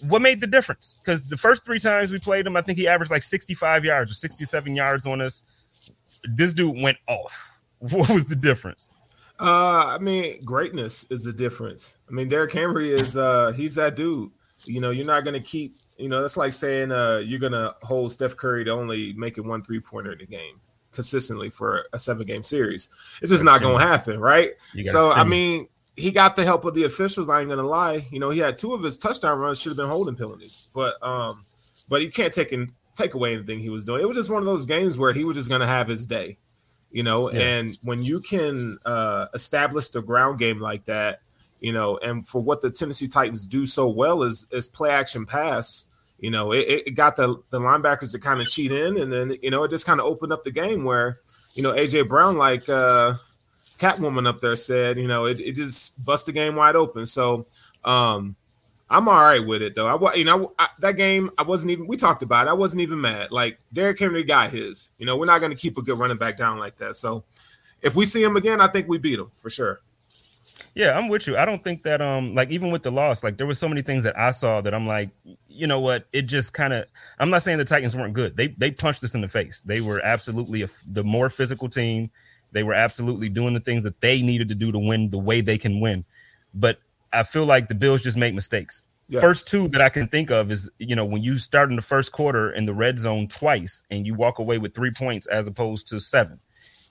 What 0.00 0.22
made 0.22 0.40
the 0.40 0.46
difference? 0.46 0.94
Because 1.00 1.28
the 1.28 1.36
first 1.36 1.64
three 1.64 1.78
times 1.78 2.12
we 2.12 2.18
played 2.18 2.46
him, 2.46 2.56
I 2.56 2.60
think 2.60 2.78
he 2.78 2.88
averaged 2.88 3.10
like 3.10 3.22
65 3.22 3.84
yards 3.84 4.10
or 4.10 4.14
67 4.14 4.74
yards 4.74 5.06
on 5.06 5.20
us. 5.20 5.42
This 6.24 6.52
dude 6.52 6.80
went 6.80 6.98
off. 7.08 7.50
What 7.90 8.08
was 8.08 8.24
the 8.26 8.36
difference? 8.36 8.88
Uh, 9.38 9.94
I 9.94 9.98
mean, 9.98 10.42
greatness 10.42 11.04
is 11.10 11.22
the 11.22 11.34
difference. 11.34 11.98
I 12.08 12.12
mean, 12.12 12.30
Derrick 12.30 12.54
Henry 12.54 12.90
is 12.90 13.14
uh 13.14 13.52
he's 13.52 13.74
that 13.74 13.94
dude. 13.94 14.30
You 14.64 14.80
know, 14.80 14.90
you're 14.90 15.04
not 15.04 15.24
gonna 15.24 15.40
keep. 15.40 15.72
You 15.98 16.08
know, 16.08 16.22
that's 16.22 16.38
like 16.38 16.54
saying 16.54 16.92
uh 16.92 17.18
you're 17.18 17.40
gonna 17.40 17.74
hold 17.82 18.10
Steph 18.10 18.38
Curry 18.38 18.64
to 18.64 18.70
only 18.70 19.12
making 19.14 19.46
one 19.46 19.62
three 19.62 19.80
pointer 19.80 20.12
in 20.12 20.18
the 20.18 20.26
game 20.26 20.60
consistently 20.94 21.50
for 21.50 21.84
a 21.92 21.98
seven 21.98 22.26
game 22.26 22.42
series. 22.42 22.88
It's 23.20 23.30
just 23.30 23.44
not 23.44 23.60
gonna 23.60 23.78
happen, 23.78 24.18
right? 24.20 24.50
So 24.84 25.10
I 25.10 25.24
mean, 25.24 25.68
he 25.96 26.10
got 26.10 26.36
the 26.36 26.44
help 26.44 26.64
of 26.64 26.74
the 26.74 26.84
officials. 26.84 27.28
I 27.28 27.40
ain't 27.40 27.50
gonna 27.50 27.62
lie. 27.62 28.06
You 28.10 28.20
know, 28.20 28.30
he 28.30 28.38
had 28.38 28.58
two 28.58 28.72
of 28.74 28.82
his 28.82 28.98
touchdown 28.98 29.38
runs 29.38 29.60
should 29.60 29.70
have 29.70 29.76
been 29.76 29.88
holding 29.88 30.16
penalties, 30.16 30.68
but 30.74 30.94
um, 31.02 31.44
but 31.88 32.02
you 32.02 32.10
can't 32.10 32.32
take 32.32 32.52
in, 32.52 32.72
take 32.94 33.14
away 33.14 33.34
anything 33.34 33.58
he 33.58 33.70
was 33.70 33.84
doing. 33.84 34.00
It 34.00 34.08
was 34.08 34.16
just 34.16 34.30
one 34.30 34.40
of 34.42 34.46
those 34.46 34.66
games 34.66 34.96
where 34.96 35.12
he 35.12 35.24
was 35.24 35.36
just 35.36 35.48
gonna 35.50 35.66
have 35.66 35.88
his 35.88 36.06
day 36.06 36.38
you 36.94 37.02
know, 37.02 37.28
Yeah. 37.32 37.40
and 37.40 37.78
when 37.82 38.04
you 38.04 38.20
can 38.20 38.78
uh, 38.86 39.26
establish 39.34 39.88
the 39.88 40.00
ground 40.00 40.38
game 40.38 40.60
like 40.60 40.84
that, 40.84 41.22
you 41.58 41.72
know, 41.72 41.98
and 41.98 42.24
for 42.26 42.40
what 42.40 42.62
the 42.62 42.70
Tennessee 42.70 43.08
Titans 43.08 43.48
do 43.48 43.66
so 43.66 43.88
well 43.88 44.22
is 44.22 44.46
is 44.52 44.68
play 44.68 44.90
action 44.90 45.26
pass. 45.26 45.88
You 46.18 46.30
know, 46.30 46.52
it, 46.52 46.84
it 46.86 46.90
got 46.92 47.16
the 47.16 47.36
the 47.50 47.60
linebackers 47.60 48.12
to 48.12 48.18
kind 48.18 48.40
of 48.40 48.48
cheat 48.48 48.72
in, 48.72 48.98
and 48.98 49.12
then 49.12 49.36
you 49.42 49.50
know 49.50 49.64
it 49.64 49.70
just 49.70 49.86
kind 49.86 50.00
of 50.00 50.06
opened 50.06 50.32
up 50.32 50.44
the 50.44 50.50
game 50.50 50.84
where 50.84 51.20
you 51.54 51.62
know 51.62 51.72
AJ 51.72 52.08
Brown, 52.08 52.36
like 52.36 52.68
uh, 52.68 53.14
Catwoman 53.78 54.26
up 54.26 54.40
there 54.40 54.56
said, 54.56 54.98
you 54.98 55.08
know, 55.08 55.26
it, 55.26 55.40
it 55.40 55.52
just 55.52 56.04
bust 56.04 56.26
the 56.26 56.32
game 56.32 56.54
wide 56.56 56.76
open. 56.76 57.06
So 57.06 57.46
um, 57.84 58.36
I'm 58.88 59.08
all 59.08 59.22
right 59.22 59.44
with 59.44 59.62
it 59.62 59.74
though. 59.74 59.86
I 59.86 60.14
you 60.14 60.24
know 60.24 60.52
I, 60.58 60.68
that 60.80 60.92
game 60.92 61.30
I 61.36 61.42
wasn't 61.42 61.72
even 61.72 61.86
we 61.86 61.96
talked 61.96 62.22
about 62.22 62.46
it. 62.46 62.50
I 62.50 62.54
wasn't 62.54 62.82
even 62.82 63.00
mad. 63.00 63.32
Like 63.32 63.58
Derrick 63.72 63.98
Henry 63.98 64.24
got 64.24 64.50
his. 64.50 64.90
You 64.98 65.06
know, 65.06 65.16
we're 65.16 65.26
not 65.26 65.40
going 65.40 65.52
to 65.52 65.58
keep 65.58 65.78
a 65.78 65.82
good 65.82 65.98
running 65.98 66.16
back 66.16 66.36
down 66.36 66.58
like 66.58 66.76
that. 66.76 66.96
So 66.96 67.24
if 67.82 67.96
we 67.96 68.04
see 68.04 68.22
him 68.22 68.36
again, 68.36 68.60
I 68.60 68.68
think 68.68 68.88
we 68.88 68.98
beat 68.98 69.18
him 69.18 69.30
for 69.36 69.50
sure. 69.50 69.80
Yeah, 70.74 70.98
I'm 70.98 71.08
with 71.08 71.28
you. 71.28 71.36
I 71.36 71.44
don't 71.44 71.62
think 71.62 71.82
that 71.82 72.02
um 72.02 72.34
like 72.34 72.50
even 72.50 72.70
with 72.70 72.82
the 72.82 72.90
loss, 72.90 73.22
like 73.22 73.36
there 73.36 73.46
were 73.46 73.54
so 73.54 73.68
many 73.68 73.82
things 73.82 74.02
that 74.02 74.18
I 74.18 74.30
saw 74.32 74.60
that 74.60 74.74
I'm 74.74 74.86
like, 74.86 75.10
you 75.46 75.66
know 75.66 75.80
what? 75.80 76.06
It 76.12 76.22
just 76.22 76.52
kind 76.52 76.72
of. 76.72 76.86
I'm 77.18 77.30
not 77.30 77.42
saying 77.42 77.58
the 77.58 77.64
Titans 77.64 77.96
weren't 77.96 78.14
good. 78.14 78.36
They 78.36 78.48
they 78.48 78.72
punched 78.72 79.04
us 79.04 79.14
in 79.14 79.20
the 79.20 79.28
face. 79.28 79.60
They 79.60 79.80
were 79.80 80.00
absolutely 80.04 80.62
a, 80.62 80.68
the 80.88 81.04
more 81.04 81.30
physical 81.30 81.68
team. 81.68 82.10
They 82.50 82.64
were 82.64 82.74
absolutely 82.74 83.28
doing 83.28 83.54
the 83.54 83.60
things 83.60 83.84
that 83.84 84.00
they 84.00 84.20
needed 84.20 84.48
to 84.48 84.54
do 84.54 84.72
to 84.72 84.78
win 84.78 85.10
the 85.10 85.18
way 85.18 85.40
they 85.40 85.58
can 85.58 85.80
win. 85.80 86.04
But 86.54 86.78
I 87.12 87.22
feel 87.22 87.46
like 87.46 87.68
the 87.68 87.74
Bills 87.74 88.02
just 88.02 88.16
make 88.16 88.34
mistakes. 88.34 88.82
Yeah. 89.08 89.20
First 89.20 89.46
two 89.46 89.68
that 89.68 89.80
I 89.80 89.90
can 89.90 90.08
think 90.08 90.30
of 90.30 90.50
is 90.50 90.68
you 90.78 90.96
know 90.96 91.04
when 91.06 91.22
you 91.22 91.38
start 91.38 91.70
in 91.70 91.76
the 91.76 91.82
first 91.82 92.10
quarter 92.10 92.50
in 92.50 92.66
the 92.66 92.74
red 92.74 92.98
zone 92.98 93.28
twice 93.28 93.84
and 93.92 94.06
you 94.06 94.14
walk 94.14 94.40
away 94.40 94.58
with 94.58 94.74
three 94.74 94.90
points 94.90 95.28
as 95.28 95.46
opposed 95.46 95.86
to 95.88 96.00
seven. 96.00 96.40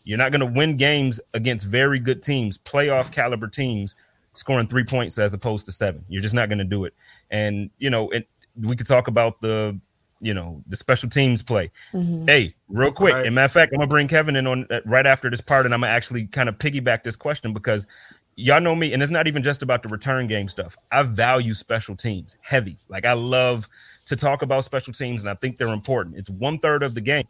You're 0.04 0.18
not 0.18 0.32
going 0.32 0.42
to 0.42 0.46
win 0.60 0.78
games 0.78 1.22
against 1.34 1.66
very 1.66 2.00
good 2.00 2.22
teams, 2.22 2.58
playoff 2.58 3.12
caliber 3.12 3.48
teams, 3.48 3.96
scoring 4.34 4.68
three 4.68 4.84
points 4.84 5.18
as 5.18 5.34
opposed 5.34 5.66
to 5.68 5.72
seven. 5.72 6.04
You're 6.10 6.22
just 6.22 6.36
not 6.36 6.50
going 6.50 6.60
to 6.60 6.66
do 6.66 6.86
it. 6.86 6.94
And 7.32 7.70
you 7.78 7.90
know, 7.90 8.10
it, 8.10 8.28
we 8.60 8.76
could 8.76 8.88
talk 8.88 9.08
about 9.08 9.42
the, 9.42 9.80
you 10.20 10.34
know, 10.34 10.64
the 10.68 10.76
special 10.76 11.10
teams 11.10 11.44
play. 11.44 11.72
Mhm. 11.92 12.30
Hey, 12.30 12.54
real 12.70 12.92
quick. 12.92 13.14
Right. 13.14 13.26
And 13.26 13.36
matter 13.36 13.46
of 13.46 13.52
fact, 13.52 13.74
I'm 13.74 13.80
gonna 13.80 13.90
bring 13.90 14.08
Kevin 14.08 14.36
in 14.36 14.48
on 14.48 14.66
uh, 14.70 14.80
right 14.86 15.06
after 15.06 15.30
this 15.30 15.42
part, 15.42 15.66
and 15.66 15.74
I'm 15.74 15.82
gonna 15.82 15.92
actually 15.92 16.28
kind 16.28 16.48
of 16.48 16.58
piggyback 16.58 17.04
this 17.04 17.16
question 17.16 17.52
because 17.52 17.88
y'all 18.36 18.62
know 18.62 18.76
me, 18.76 18.94
and 18.94 19.02
it's 19.02 19.12
not 19.12 19.28
even 19.28 19.44
just 19.44 19.64
about 19.64 19.84
the 19.84 19.90
return 19.90 20.28
game 20.28 20.48
stuff. 20.48 20.78
I 20.92 21.04
value 21.04 21.54
special 21.54 21.96
teams 21.96 22.38
heavy. 22.42 22.78
Like 22.88 23.06
I 23.06 23.14
love 23.14 23.68
to 24.06 24.16
talk 24.16 24.42
about 24.44 24.64
special 24.64 24.94
teams, 24.94 25.22
and 25.22 25.30
I 25.30 25.34
think 25.34 25.58
they're 25.58 25.68
important. 25.68 26.18
It's 26.18 26.30
one 26.30 26.60
third 26.60 26.84
of 26.84 26.96
the 26.96 27.02
game. 27.02 27.26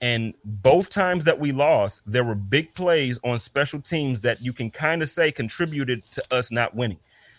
And 0.00 0.34
both 0.44 0.90
times 0.90 1.24
that 1.24 1.40
we 1.40 1.50
lost, 1.52 2.02
there 2.06 2.22
were 2.22 2.36
big 2.36 2.74
plays 2.74 3.18
on 3.24 3.36
special 3.38 3.80
teams 3.80 4.20
that 4.20 4.40
you 4.40 4.52
can 4.52 4.70
kind 4.70 5.02
of 5.02 5.08
say 5.08 5.32
contributed 5.32 6.04
to 6.12 6.22
us 6.34 6.52
not 6.52 6.74
winning. 6.74 6.98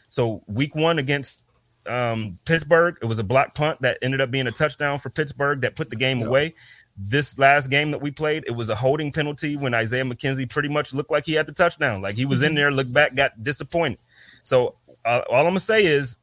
So 0.10 0.44
week 0.48 0.76
one 0.76 1.00
against 1.00 1.46
um, 1.88 2.38
Pittsburgh, 2.46 2.98
it 3.02 3.06
was 3.06 3.20
a 3.20 3.24
block 3.24 3.56
punt 3.56 3.82
that 3.82 3.98
ended 4.02 4.20
up 4.20 4.30
being 4.32 4.48
a 4.48 4.52
touchdown 4.52 5.00
for 5.00 5.10
Pittsburgh 5.10 5.62
that 5.62 5.76
put 5.76 5.90
the 5.90 5.96
game 5.96 6.22
away. 6.22 6.54
This 6.98 7.40
last 7.40 7.70
game 7.70 7.92
that 7.92 8.02
we 8.02 8.12
played, 8.12 8.44
it 8.46 8.52
was 8.52 8.70
a 8.70 8.76
holding 8.76 9.12
penalty 9.14 9.56
when 9.56 9.74
Isaiah 9.74 10.04
McKenzie 10.04 10.50
pretty 10.50 10.68
much 10.68 10.94
looked 10.94 11.12
like 11.12 11.26
he 11.26 11.34
had 11.34 11.46
the 11.46 11.54
touchdown. 11.54 12.02
Like 12.02 12.16
he 12.16 12.26
was 12.26 12.44
in 12.44 12.56
there, 12.56 12.72
looked 12.72 12.92
back, 12.92 13.16
got 13.16 13.42
disappointed. 13.42 14.00
So 14.44 14.76
uh, 15.06 15.22
all 15.30 15.40
I'm 15.40 15.46
gonna 15.46 15.60
say 15.62 15.86
is, 15.86 16.18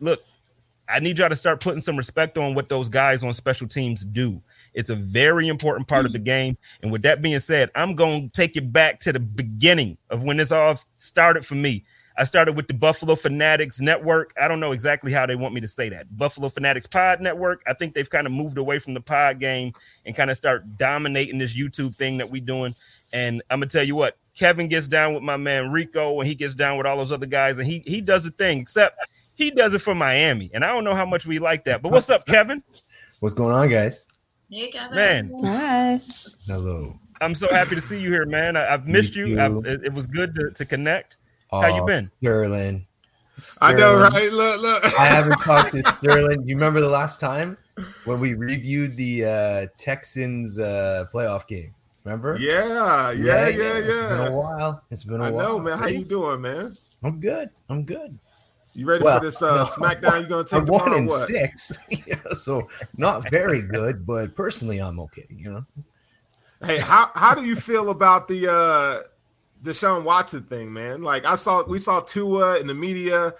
look, 0.00 0.22
I 0.88 1.00
need 1.00 1.18
y'all 1.18 1.28
to 1.28 1.36
start 1.36 1.60
putting 1.60 1.80
some 1.80 1.96
respect 1.96 2.38
on 2.38 2.54
what 2.54 2.68
those 2.68 2.88
guys 2.88 3.22
on 3.24 3.32
special 3.32 3.68
teams 3.68 4.04
do. 4.04 4.40
It's 4.74 4.90
a 4.90 4.96
very 4.96 5.48
important 5.48 5.88
part 5.88 6.06
of 6.06 6.12
the 6.12 6.18
mm. 6.18 6.24
game. 6.24 6.58
And 6.82 6.90
with 6.90 7.02
that 7.02 7.22
being 7.22 7.38
said, 7.38 7.70
I'm 7.74 7.94
going 7.94 8.28
to 8.28 8.32
take 8.32 8.54
you 8.54 8.62
back 8.62 8.98
to 9.00 9.12
the 9.12 9.20
beginning 9.20 9.98
of 10.10 10.24
when 10.24 10.36
this 10.36 10.52
all 10.52 10.78
started 10.96 11.44
for 11.44 11.54
me. 11.54 11.84
I 12.18 12.24
started 12.24 12.56
with 12.56 12.68
the 12.68 12.74
Buffalo 12.74 13.14
Fanatics 13.14 13.80
Network. 13.80 14.34
I 14.40 14.46
don't 14.46 14.60
know 14.60 14.72
exactly 14.72 15.12
how 15.12 15.24
they 15.24 15.36
want 15.36 15.54
me 15.54 15.60
to 15.62 15.66
say 15.66 15.88
that. 15.88 16.14
Buffalo 16.16 16.48
Fanatics 16.48 16.86
Pod 16.86 17.20
Network. 17.20 17.62
I 17.66 17.72
think 17.72 17.94
they've 17.94 18.08
kind 18.08 18.26
of 18.26 18.32
moved 18.32 18.58
away 18.58 18.78
from 18.78 18.94
the 18.94 19.00
pod 19.00 19.40
game 19.40 19.72
and 20.04 20.14
kind 20.14 20.30
of 20.30 20.36
start 20.36 20.76
dominating 20.76 21.38
this 21.38 21.58
YouTube 21.58 21.96
thing 21.96 22.18
that 22.18 22.30
we're 22.30 22.44
doing. 22.44 22.74
And 23.14 23.42
I'm 23.50 23.60
gonna 23.60 23.70
tell 23.70 23.82
you 23.82 23.96
what, 23.96 24.18
Kevin 24.36 24.68
gets 24.68 24.86
down 24.88 25.14
with 25.14 25.22
my 25.22 25.36
man 25.36 25.70
Rico, 25.70 26.18
and 26.20 26.28
he 26.28 26.34
gets 26.34 26.54
down 26.54 26.76
with 26.76 26.86
all 26.86 26.96
those 26.96 27.12
other 27.12 27.26
guys, 27.26 27.58
and 27.58 27.66
he 27.66 27.82
he 27.86 28.00
does 28.00 28.24
the 28.24 28.30
thing. 28.30 28.58
Except 28.58 28.98
he 29.34 29.50
does 29.50 29.74
it 29.74 29.80
for 29.80 29.94
Miami, 29.94 30.50
and 30.52 30.64
I 30.64 30.68
don't 30.68 30.84
know 30.84 30.94
how 30.94 31.06
much 31.06 31.26
we 31.26 31.38
like 31.38 31.64
that. 31.64 31.82
But 31.82 31.92
what's 31.92 32.10
up, 32.10 32.26
Kevin? 32.26 32.62
What's 33.20 33.34
going 33.34 33.54
on, 33.54 33.68
guys? 33.68 34.06
Hey, 34.52 34.70
Kevin. 34.70 34.94
Man, 34.94 35.32
Hi. 35.44 35.98
Hello. 36.46 36.92
I'm 37.22 37.34
so 37.34 37.48
happy 37.48 37.74
to 37.74 37.80
see 37.80 37.98
you 37.98 38.10
here, 38.10 38.26
man. 38.26 38.54
I, 38.54 38.74
I've 38.74 38.86
missed 38.86 39.16
Me 39.16 39.30
you. 39.30 39.40
I, 39.40 39.46
it, 39.66 39.84
it 39.84 39.92
was 39.94 40.06
good 40.06 40.34
to, 40.34 40.50
to 40.50 40.66
connect. 40.66 41.16
How 41.50 41.74
you 41.74 41.82
been? 41.86 42.06
Sterling? 42.18 42.86
I 43.62 43.72
know, 43.72 43.96
right? 43.96 44.30
Look, 44.30 44.60
look. 44.60 45.00
I 45.00 45.06
haven't 45.06 45.38
talked 45.42 45.70
to 45.70 45.82
Sterling. 45.96 46.46
You 46.46 46.54
remember 46.54 46.82
the 46.82 46.90
last 46.90 47.18
time 47.18 47.56
when 48.04 48.20
we 48.20 48.34
reviewed 48.34 48.94
the 48.94 49.24
uh, 49.24 49.66
Texans 49.78 50.58
uh, 50.58 51.06
playoff 51.10 51.46
game? 51.46 51.74
Remember? 52.04 52.36
Yeah, 52.38 53.12
yeah, 53.12 53.48
yeah, 53.48 53.48
yeah. 53.48 53.78
It's 53.78 54.06
been 54.06 54.20
a 54.20 54.36
while. 54.36 54.84
It's 54.90 55.04
been 55.04 55.20
a 55.22 55.24
I 55.24 55.30
while. 55.30 55.46
I 55.46 55.48
know, 55.48 55.58
man. 55.60 55.78
How 55.78 55.86
you 55.86 56.04
doing, 56.04 56.42
man? 56.42 56.76
I'm 57.02 57.20
good. 57.20 57.48
I'm 57.70 57.84
good. 57.84 58.18
You 58.74 58.86
ready 58.86 59.04
Well, 59.04 59.18
for 59.18 59.20
this 59.20 59.42
uh, 59.42 59.58
no. 59.58 59.64
SmackDown? 59.64 60.20
You're 60.20 60.28
gonna 60.28 60.44
I'm 60.52 60.66
take 60.66 60.68
one 60.68 60.92
in 60.94 61.06
What? 61.06 61.28
six, 61.28 61.72
Yeah, 62.06 62.16
so 62.36 62.68
not 62.96 63.30
very 63.30 63.62
good, 63.62 64.06
but 64.06 64.34
personally, 64.34 64.78
I'm 64.80 65.00
okay. 65.00 65.26
You 65.30 65.52
know, 65.52 65.66
Hey, 66.64 66.78
how 66.80 67.10
how 67.14 67.34
do 67.34 67.44
you 67.44 67.56
feel 67.56 67.90
about 67.90 68.28
the 68.28 68.50
uh 68.52 69.02
Deshaun 69.62 70.04
Watson 70.04 70.44
thing, 70.44 70.72
man? 70.72 71.02
Like 71.02 71.24
I 71.24 71.34
saw 71.34 71.64
we 71.64 71.78
saw 71.78 72.00
Tua 72.00 72.58
in 72.60 72.66
the 72.66 72.74
media. 72.74 73.34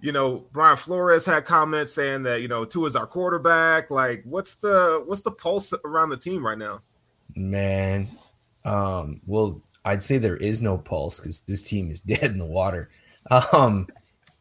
You 0.00 0.12
know, 0.12 0.46
Brian 0.52 0.76
Flores 0.76 1.24
had 1.26 1.46
comments 1.46 1.94
saying 1.94 2.24
that 2.24 2.42
you 2.42 2.48
know 2.48 2.64
Tua's 2.66 2.96
our 2.96 3.06
quarterback. 3.06 3.90
Like, 3.90 4.22
what's 4.24 4.56
the 4.56 5.02
what's 5.06 5.22
the 5.22 5.32
pulse 5.32 5.72
around 5.84 6.10
the 6.10 6.18
team 6.18 6.46
right 6.46 6.58
now? 6.58 6.82
man. 7.34 8.08
Um, 8.64 9.20
well, 9.26 9.62
I'd 9.84 10.02
say 10.02 10.18
there 10.18 10.36
is 10.36 10.60
no 10.62 10.78
pulse 10.78 11.20
because 11.20 11.38
this 11.40 11.62
team 11.62 11.90
is 11.90 12.00
dead 12.02 12.24
in 12.32 12.38
the 12.38 12.46
water. 12.46 12.88
Um, 13.52 13.88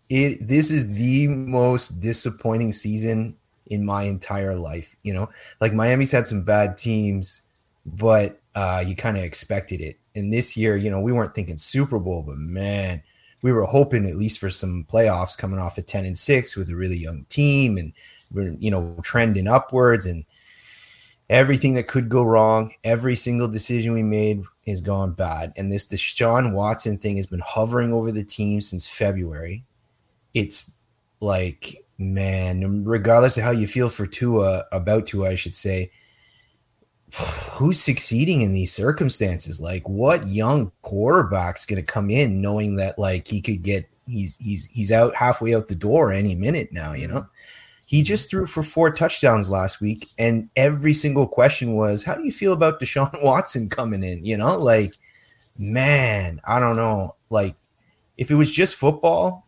it 0.10 0.48
this 0.48 0.72
is 0.72 0.94
the 0.94 1.28
most 1.28 2.02
disappointing 2.02 2.72
season 2.72 3.36
in 3.68 3.86
my 3.86 4.04
entire 4.04 4.56
life. 4.56 4.96
You 5.04 5.14
know, 5.14 5.30
like 5.60 5.74
Miami's 5.74 6.12
had 6.12 6.28
some 6.28 6.44
bad 6.44 6.78
teams, 6.78 7.48
but 7.86 8.40
uh, 8.54 8.84
you 8.86 8.96
kind 8.96 9.18
of 9.18 9.24
expected 9.24 9.82
it. 9.82 9.98
And 10.16 10.32
this 10.32 10.56
year, 10.56 10.78
you 10.78 10.90
know, 10.90 11.02
we 11.02 11.12
weren't 11.12 11.36
thinking 11.36 11.58
Super 11.58 12.00
Bowl, 12.00 12.24
but 12.24 12.38
man, 12.38 13.04
we 13.42 13.52
were 13.52 13.66
hoping 13.66 14.06
at 14.06 14.16
least 14.16 14.40
for 14.40 14.50
some 14.50 14.88
playoffs 14.90 15.38
coming 15.38 15.60
off 15.60 15.78
at 15.78 15.88
10 15.88 16.06
and 16.06 16.18
6 16.18 16.56
with 16.56 16.70
a 16.70 16.76
really 16.76 16.98
young 16.98 17.26
team 17.26 17.78
and 17.78 17.94
we're, 18.32 18.56
you 18.60 18.72
know, 18.72 18.98
trending 19.04 19.48
upwards 19.48 20.06
and 20.06 20.26
everything 21.30 21.74
that 21.74 21.88
could 21.88 22.10
go 22.10 22.24
wrong, 22.24 22.74
every 22.84 23.16
single 23.16 23.48
decision 23.48 23.94
we 23.94 24.04
made 24.04 24.42
has 24.66 24.82
gone 24.82 25.14
bad. 25.14 25.54
And 25.58 25.72
this 25.72 25.88
Deshaun 25.88 26.54
Watson 26.54 26.98
thing 26.98 27.18
has 27.18 27.28
been 27.28 27.42
hovering 27.46 27.94
over 27.94 28.12
the 28.12 28.24
team 28.24 28.62
since 28.62 28.88
February. 28.88 29.64
It's 30.36 30.72
like, 31.20 31.84
man, 31.98 32.86
regardless 32.86 33.38
of 33.38 33.44
how 33.44 33.52
you 33.52 33.66
feel 33.66 33.90
for 33.90 34.06
Tua, 34.06 34.66
about 34.72 35.08
Tua, 35.08 35.32
I 35.32 35.36
should 35.36 35.56
say, 35.56 35.90
who's 37.52 37.80
succeeding 37.80 38.42
in 38.42 38.52
these 38.52 38.74
circumstances? 38.74 39.60
Like, 39.60 39.88
what 39.88 40.28
young 40.28 40.72
quarterback's 40.82 41.66
going 41.66 41.82
to 41.82 41.86
come 41.88 42.10
in 42.10 42.42
knowing 42.42 42.76
that 42.76 43.00
like 43.00 43.28
he 43.28 43.42
could 43.42 43.64
get 43.64 43.90
he's 44.08 44.36
he's 44.38 44.68
he's 44.68 44.92
out 44.92 45.16
halfway 45.16 45.56
out 45.56 45.68
the 45.68 45.76
door 45.76 46.12
any 46.12 46.36
minute 46.36 46.72
now? 46.72 46.94
You 46.94 47.08
know, 47.08 47.28
he 47.86 48.04
just 48.04 48.30
threw 48.30 48.46
for 48.46 48.64
four 48.64 48.92
touchdowns 48.92 49.50
last 49.50 49.80
week, 49.80 50.10
and 50.18 50.50
every 50.56 50.94
single 50.94 51.28
question 51.28 51.74
was, 51.76 52.04
"How 52.04 52.16
do 52.16 52.24
you 52.24 52.32
feel 52.32 52.54
about 52.54 52.80
Deshaun 52.80 53.12
Watson 53.24 53.70
coming 53.70 54.04
in?" 54.04 54.26
You 54.26 54.38
know, 54.38 54.58
like, 54.58 54.96
man, 55.58 56.42
I 56.44 56.60
don't 56.60 56.76
know. 56.76 57.16
Like, 57.30 57.56
if 58.18 58.32
it 58.32 58.36
was 58.36 58.52
just 58.52 58.76
football, 58.76 59.45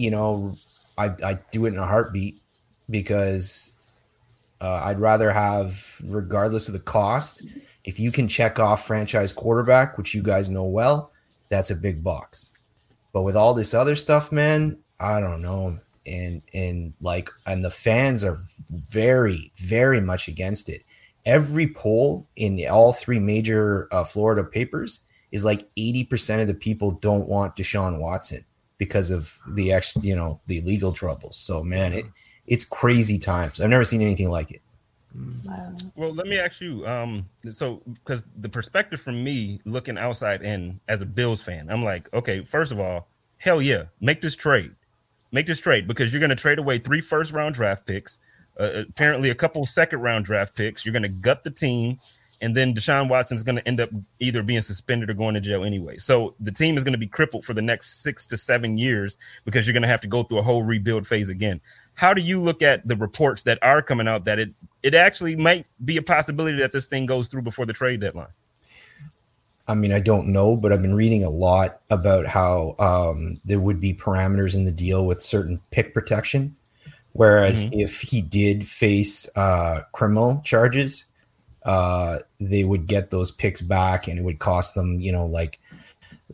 you 0.00 0.10
know, 0.10 0.54
I 0.96 1.14
I'd 1.22 1.50
do 1.50 1.66
it 1.66 1.74
in 1.74 1.78
a 1.78 1.86
heartbeat 1.86 2.40
because 2.88 3.74
uh, 4.62 4.80
I'd 4.84 4.98
rather 4.98 5.30
have, 5.30 6.00
regardless 6.04 6.68
of 6.68 6.72
the 6.72 6.80
cost, 6.80 7.46
if 7.84 8.00
you 8.00 8.10
can 8.10 8.26
check 8.26 8.58
off 8.58 8.86
franchise 8.86 9.32
quarterback, 9.32 9.98
which 9.98 10.14
you 10.14 10.22
guys 10.22 10.48
know 10.48 10.64
well, 10.64 11.12
that's 11.50 11.70
a 11.70 11.76
big 11.76 12.02
box. 12.02 12.54
But 13.12 13.22
with 13.22 13.36
all 13.36 13.52
this 13.52 13.74
other 13.74 13.94
stuff, 13.94 14.32
man, 14.32 14.78
I 14.98 15.20
don't 15.20 15.42
know. 15.42 15.78
And 16.06 16.40
and 16.54 16.94
like 17.02 17.28
and 17.46 17.62
the 17.62 17.70
fans 17.70 18.24
are 18.24 18.38
very 18.88 19.52
very 19.56 20.00
much 20.00 20.28
against 20.28 20.70
it. 20.70 20.82
Every 21.26 21.68
poll 21.68 22.26
in 22.36 22.66
all 22.70 22.94
three 22.94 23.18
major 23.18 23.86
uh, 23.92 24.04
Florida 24.04 24.44
papers 24.44 25.02
is 25.30 25.44
like 25.44 25.68
eighty 25.76 26.04
percent 26.04 26.40
of 26.40 26.48
the 26.48 26.54
people 26.54 26.92
don't 26.92 27.28
want 27.28 27.54
Deshaun 27.54 28.00
Watson 28.00 28.46
because 28.80 29.10
of 29.10 29.38
the 29.46 29.72
ex, 29.72 29.94
you 30.00 30.16
know, 30.16 30.40
the 30.46 30.62
legal 30.62 30.90
troubles. 30.90 31.36
So 31.36 31.62
man, 31.62 31.92
it 31.92 32.06
it's 32.46 32.64
crazy 32.64 33.18
times. 33.18 33.60
I've 33.60 33.68
never 33.68 33.84
seen 33.84 34.00
anything 34.00 34.30
like 34.30 34.50
it. 34.50 34.62
Wow. 35.44 35.74
Well, 35.96 36.14
let 36.14 36.26
me 36.26 36.38
ask 36.38 36.62
you. 36.62 36.86
Um, 36.86 37.28
so 37.50 37.82
because 37.86 38.24
the 38.38 38.48
perspective 38.48 38.98
from 38.98 39.22
me 39.22 39.60
looking 39.66 39.98
outside 39.98 40.42
in 40.42 40.80
as 40.88 41.02
a 41.02 41.06
Bills 41.06 41.42
fan, 41.42 41.68
I'm 41.70 41.84
like, 41.84 42.12
okay, 42.14 42.42
first 42.42 42.72
of 42.72 42.80
all, 42.80 43.06
hell 43.36 43.60
yeah, 43.60 43.84
make 44.00 44.22
this 44.22 44.34
trade, 44.34 44.74
make 45.30 45.46
this 45.46 45.60
trade 45.60 45.86
because 45.86 46.10
you're 46.12 46.20
going 46.20 46.30
to 46.30 46.36
trade 46.36 46.58
away 46.58 46.78
three 46.78 47.02
first 47.02 47.34
round 47.34 47.54
draft 47.54 47.86
picks, 47.86 48.18
uh, 48.58 48.84
apparently 48.88 49.28
a 49.28 49.34
couple 49.34 49.66
second 49.66 50.00
round 50.00 50.24
draft 50.24 50.56
picks. 50.56 50.86
You're 50.86 50.94
going 50.94 51.02
to 51.02 51.08
gut 51.08 51.42
the 51.42 51.50
team, 51.50 51.98
and 52.40 52.56
then 52.56 52.74
Deshaun 52.74 53.08
Watson 53.08 53.36
is 53.36 53.44
going 53.44 53.56
to 53.56 53.68
end 53.68 53.80
up 53.80 53.90
either 54.18 54.42
being 54.42 54.60
suspended 54.62 55.10
or 55.10 55.14
going 55.14 55.34
to 55.34 55.40
jail 55.40 55.62
anyway. 55.62 55.96
So 55.98 56.34
the 56.40 56.50
team 56.50 56.76
is 56.76 56.84
going 56.84 56.92
to 56.92 56.98
be 56.98 57.06
crippled 57.06 57.44
for 57.44 57.52
the 57.52 57.62
next 57.62 58.02
six 58.02 58.24
to 58.26 58.36
seven 58.36 58.78
years 58.78 59.18
because 59.44 59.66
you're 59.66 59.74
going 59.74 59.82
to 59.82 59.88
have 59.88 60.00
to 60.00 60.08
go 60.08 60.22
through 60.22 60.38
a 60.38 60.42
whole 60.42 60.62
rebuild 60.62 61.06
phase 61.06 61.28
again. 61.28 61.60
How 61.94 62.14
do 62.14 62.22
you 62.22 62.40
look 62.40 62.62
at 62.62 62.86
the 62.88 62.96
reports 62.96 63.42
that 63.42 63.58
are 63.62 63.82
coming 63.82 64.08
out 64.08 64.24
that 64.24 64.38
it 64.38 64.50
it 64.82 64.94
actually 64.94 65.36
might 65.36 65.66
be 65.84 65.98
a 65.98 66.02
possibility 66.02 66.56
that 66.58 66.72
this 66.72 66.86
thing 66.86 67.04
goes 67.04 67.28
through 67.28 67.42
before 67.42 67.66
the 67.66 67.74
trade 67.74 68.00
deadline? 68.00 68.28
I 69.68 69.74
mean, 69.74 69.92
I 69.92 70.00
don't 70.00 70.28
know, 70.28 70.56
but 70.56 70.72
I've 70.72 70.82
been 70.82 70.96
reading 70.96 71.22
a 71.22 71.30
lot 71.30 71.80
about 71.90 72.26
how 72.26 72.74
um, 72.78 73.38
there 73.44 73.60
would 73.60 73.80
be 73.80 73.94
parameters 73.94 74.56
in 74.56 74.64
the 74.64 74.72
deal 74.72 75.06
with 75.06 75.22
certain 75.22 75.60
pick 75.70 75.94
protection. 75.94 76.56
Whereas 77.12 77.64
Mhm. 77.64 77.80
if 77.82 78.00
he 78.00 78.22
did 78.22 78.66
face 78.66 79.28
uh, 79.36 79.80
criminal 79.92 80.40
charges, 80.44 81.04
uh, 81.64 82.18
they 82.40 82.64
would 82.64 82.86
get 82.86 83.10
those 83.10 83.30
picks 83.30 83.60
back 83.60 84.08
and 84.08 84.18
it 84.18 84.22
would 84.22 84.38
cost 84.38 84.74
them, 84.74 85.00
you 85.00 85.12
know, 85.12 85.26
like 85.26 85.58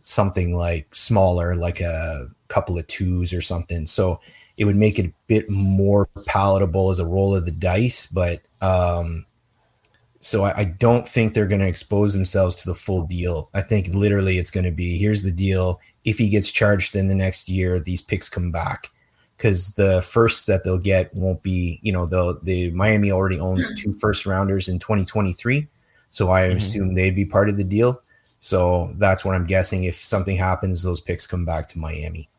something 0.01 0.55
like 0.55 0.93
smaller, 0.95 1.55
like 1.55 1.81
a 1.81 2.27
couple 2.47 2.77
of 2.77 2.87
twos 2.87 3.33
or 3.33 3.41
something. 3.41 3.85
So 3.85 4.19
it 4.57 4.65
would 4.65 4.75
make 4.75 4.97
it 4.99 5.07
a 5.07 5.13
bit 5.27 5.49
more 5.49 6.07
palatable 6.25 6.89
as 6.89 6.99
a 6.99 7.05
roll 7.05 7.35
of 7.35 7.45
the 7.45 7.51
dice. 7.51 8.07
But 8.07 8.41
um, 8.61 9.25
so 10.19 10.45
I, 10.45 10.59
I 10.59 10.63
don't 10.63 11.07
think 11.07 11.33
they're 11.33 11.47
going 11.47 11.61
to 11.61 11.67
expose 11.67 12.13
themselves 12.13 12.55
to 12.57 12.69
the 12.69 12.75
full 12.75 13.05
deal. 13.05 13.49
I 13.53 13.61
think 13.61 13.87
literally 13.89 14.37
it's 14.37 14.51
going 14.51 14.65
to 14.65 14.71
be 14.71 14.97
here's 14.97 15.23
the 15.23 15.31
deal. 15.31 15.79
If 16.05 16.17
he 16.17 16.29
gets 16.29 16.51
charged 16.51 16.93
then 16.93 17.07
the 17.07 17.15
next 17.15 17.49
year, 17.49 17.79
these 17.79 18.01
picks 18.01 18.29
come 18.29 18.51
back 18.51 18.91
because 19.37 19.73
the 19.73 20.01
first 20.01 20.47
that 20.47 20.63
they'll 20.63 20.77
get 20.79 21.13
won't 21.13 21.43
be, 21.43 21.79
you 21.83 21.91
know, 21.91 22.05
the 22.05 22.39
the 22.43 22.71
Miami 22.71 23.11
already 23.11 23.39
owns 23.39 23.79
two 23.79 23.93
first 23.93 24.25
rounders 24.25 24.67
in 24.67 24.79
2023, 24.79 25.67
so 26.09 26.31
I 26.31 26.49
Mhm. 26.49 26.55
assume 26.55 26.93
they'd 26.95 27.15
be 27.15 27.25
part 27.25 27.47
of 27.49 27.57
the 27.57 27.63
deal. 27.63 28.01
So 28.39 28.93
that's 28.97 29.23
what 29.25 29.35
I'm 29.35 29.45
guessing. 29.45 29.83
If 29.83 29.95
something 29.95 30.37
happens, 30.37 30.83
those 30.83 31.01
picks 31.01 31.25
come 31.27 31.45
back 31.45 31.67
to 31.69 31.79
Miami. 31.79 32.29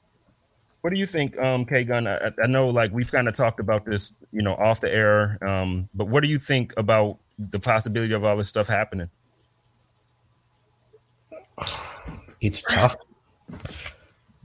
What 0.81 0.93
do 0.95 0.99
you 1.01 1.07
think, 1.07 1.37
um, 1.39 1.65
K 1.65 1.83
Gun? 1.85 2.07
I, 2.07 2.31
I 2.43 2.47
know, 2.47 2.69
like 2.69 2.93
we've 2.93 3.11
kind 3.11 3.29
of 3.29 3.35
talked 3.35 3.59
about 3.61 3.85
this, 3.85 4.13
you 4.33 4.43
know, 4.43 4.55
off 4.55 4.81
the 4.81 4.93
air. 4.93 5.39
Um, 5.43 5.89
but 5.95 6.09
what 6.09 6.23
do 6.23 6.29
you 6.29 6.39
think 6.39 6.73
about 6.77 7.19
the 7.39 7.59
possibility 7.59 8.15
of 8.15 8.25
all 8.25 8.37
this 8.37 8.49
stuff 8.49 8.69
happening? 8.69 9.11
It's 12.41 12.63
tough. 12.63 12.97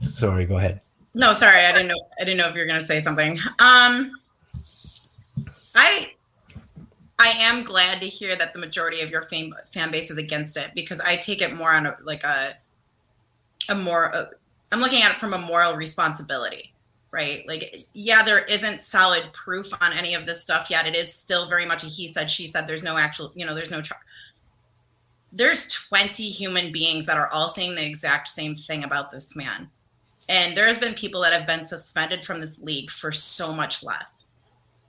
Sorry, 0.00 0.44
go 0.44 0.58
ahead. 0.58 0.80
No, 1.14 1.32
sorry, 1.32 1.64
I 1.64 1.72
didn't 1.72 1.88
know. 1.88 2.08
I 2.20 2.24
didn't 2.24 2.38
know 2.38 2.48
if 2.48 2.54
you 2.54 2.60
were 2.60 2.66
going 2.66 2.80
to 2.80 2.84
say 2.84 3.00
something. 3.00 3.38
Um, 3.60 4.12
I, 5.76 6.12
I 7.20 7.28
am 7.38 7.62
glad 7.62 8.00
to 8.00 8.08
hear 8.08 8.34
that 8.34 8.52
the 8.52 8.58
majority 8.58 9.00
of 9.00 9.10
your 9.10 9.22
fan 9.22 9.52
fan 9.72 9.92
base 9.92 10.10
is 10.10 10.18
against 10.18 10.56
it 10.56 10.72
because 10.74 11.00
I 11.00 11.16
take 11.16 11.40
it 11.40 11.54
more 11.54 11.72
on 11.72 11.86
a 11.86 11.96
like 12.02 12.24
a, 12.24 12.54
a 13.68 13.74
more. 13.76 14.14
i 14.14 14.26
I'm 14.72 14.80
looking 14.80 15.02
at 15.02 15.12
it 15.12 15.20
from 15.20 15.34
a 15.34 15.38
moral 15.38 15.76
responsibility, 15.76 16.72
right? 17.12 17.44
Like, 17.46 17.76
yeah, 17.92 18.24
there 18.24 18.40
isn't 18.46 18.82
solid 18.82 19.22
proof 19.32 19.72
on 19.80 19.92
any 19.96 20.14
of 20.14 20.26
this 20.26 20.40
stuff 20.40 20.68
yet. 20.68 20.84
It 20.84 20.96
is 20.96 21.14
still 21.14 21.48
very 21.48 21.64
much 21.64 21.84
a 21.84 21.86
he 21.86 22.12
said, 22.12 22.28
she 22.28 22.48
said. 22.48 22.66
There's 22.66 22.82
no 22.82 22.98
actual, 22.98 23.30
you 23.36 23.46
know, 23.46 23.54
there's 23.54 23.70
no. 23.70 23.82
There's 25.32 25.68
20 25.88 26.24
human 26.24 26.72
beings 26.72 27.06
that 27.06 27.16
are 27.16 27.28
all 27.32 27.48
saying 27.48 27.76
the 27.76 27.86
exact 27.86 28.28
same 28.28 28.56
thing 28.56 28.82
about 28.82 29.12
this 29.12 29.36
man 29.36 29.70
and 30.28 30.56
there 30.56 30.66
has 30.66 30.78
been 30.78 30.94
people 30.94 31.20
that 31.22 31.32
have 31.32 31.46
been 31.46 31.66
suspended 31.66 32.24
from 32.24 32.40
this 32.40 32.58
league 32.60 32.90
for 32.90 33.12
so 33.12 33.52
much 33.52 33.82
less. 33.82 34.26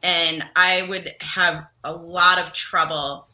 And 0.04 0.46
i 0.56 0.86
would 0.88 1.12
have 1.22 1.68
a 1.84 1.94
lot 1.94 2.40
of 2.40 2.54
trouble 2.54 3.26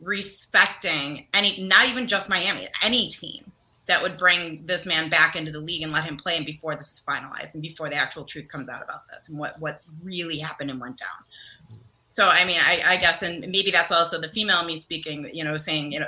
respecting 0.00 1.26
any 1.34 1.62
not 1.62 1.88
even 1.88 2.06
just 2.06 2.28
miami 2.28 2.68
any 2.82 3.08
team 3.08 3.50
that 3.86 4.00
would 4.00 4.16
bring 4.16 4.64
this 4.66 4.86
man 4.86 5.10
back 5.10 5.36
into 5.36 5.50
the 5.50 5.58
league 5.58 5.82
and 5.82 5.92
let 5.92 6.04
him 6.04 6.16
play 6.16 6.36
and 6.36 6.46
before 6.46 6.74
this 6.74 6.92
is 6.92 7.02
finalized 7.06 7.54
and 7.54 7.62
before 7.62 7.88
the 7.88 7.96
actual 7.96 8.24
truth 8.24 8.48
comes 8.48 8.68
out 8.68 8.82
about 8.82 9.00
this 9.08 9.28
and 9.28 9.38
what 9.38 9.52
what 9.58 9.80
really 10.02 10.38
happened 10.38 10.70
and 10.70 10.80
went 10.80 10.96
down. 10.98 11.78
So 12.06 12.28
i 12.28 12.44
mean 12.44 12.60
i, 12.62 12.82
I 12.86 12.96
guess 12.96 13.22
and 13.22 13.40
maybe 13.40 13.70
that's 13.70 13.92
also 13.92 14.20
the 14.20 14.28
female 14.28 14.64
me 14.64 14.76
speaking 14.76 15.28
you 15.32 15.44
know 15.44 15.56
saying 15.56 15.92
you 15.92 16.00
know 16.00 16.06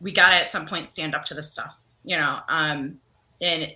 we 0.00 0.12
got 0.12 0.30
to 0.30 0.36
at 0.36 0.52
some 0.52 0.66
point 0.66 0.90
stand 0.90 1.14
up 1.14 1.24
to 1.26 1.34
this 1.34 1.50
stuff 1.52 1.76
you 2.04 2.16
know 2.16 2.38
um 2.48 2.98
and 3.40 3.74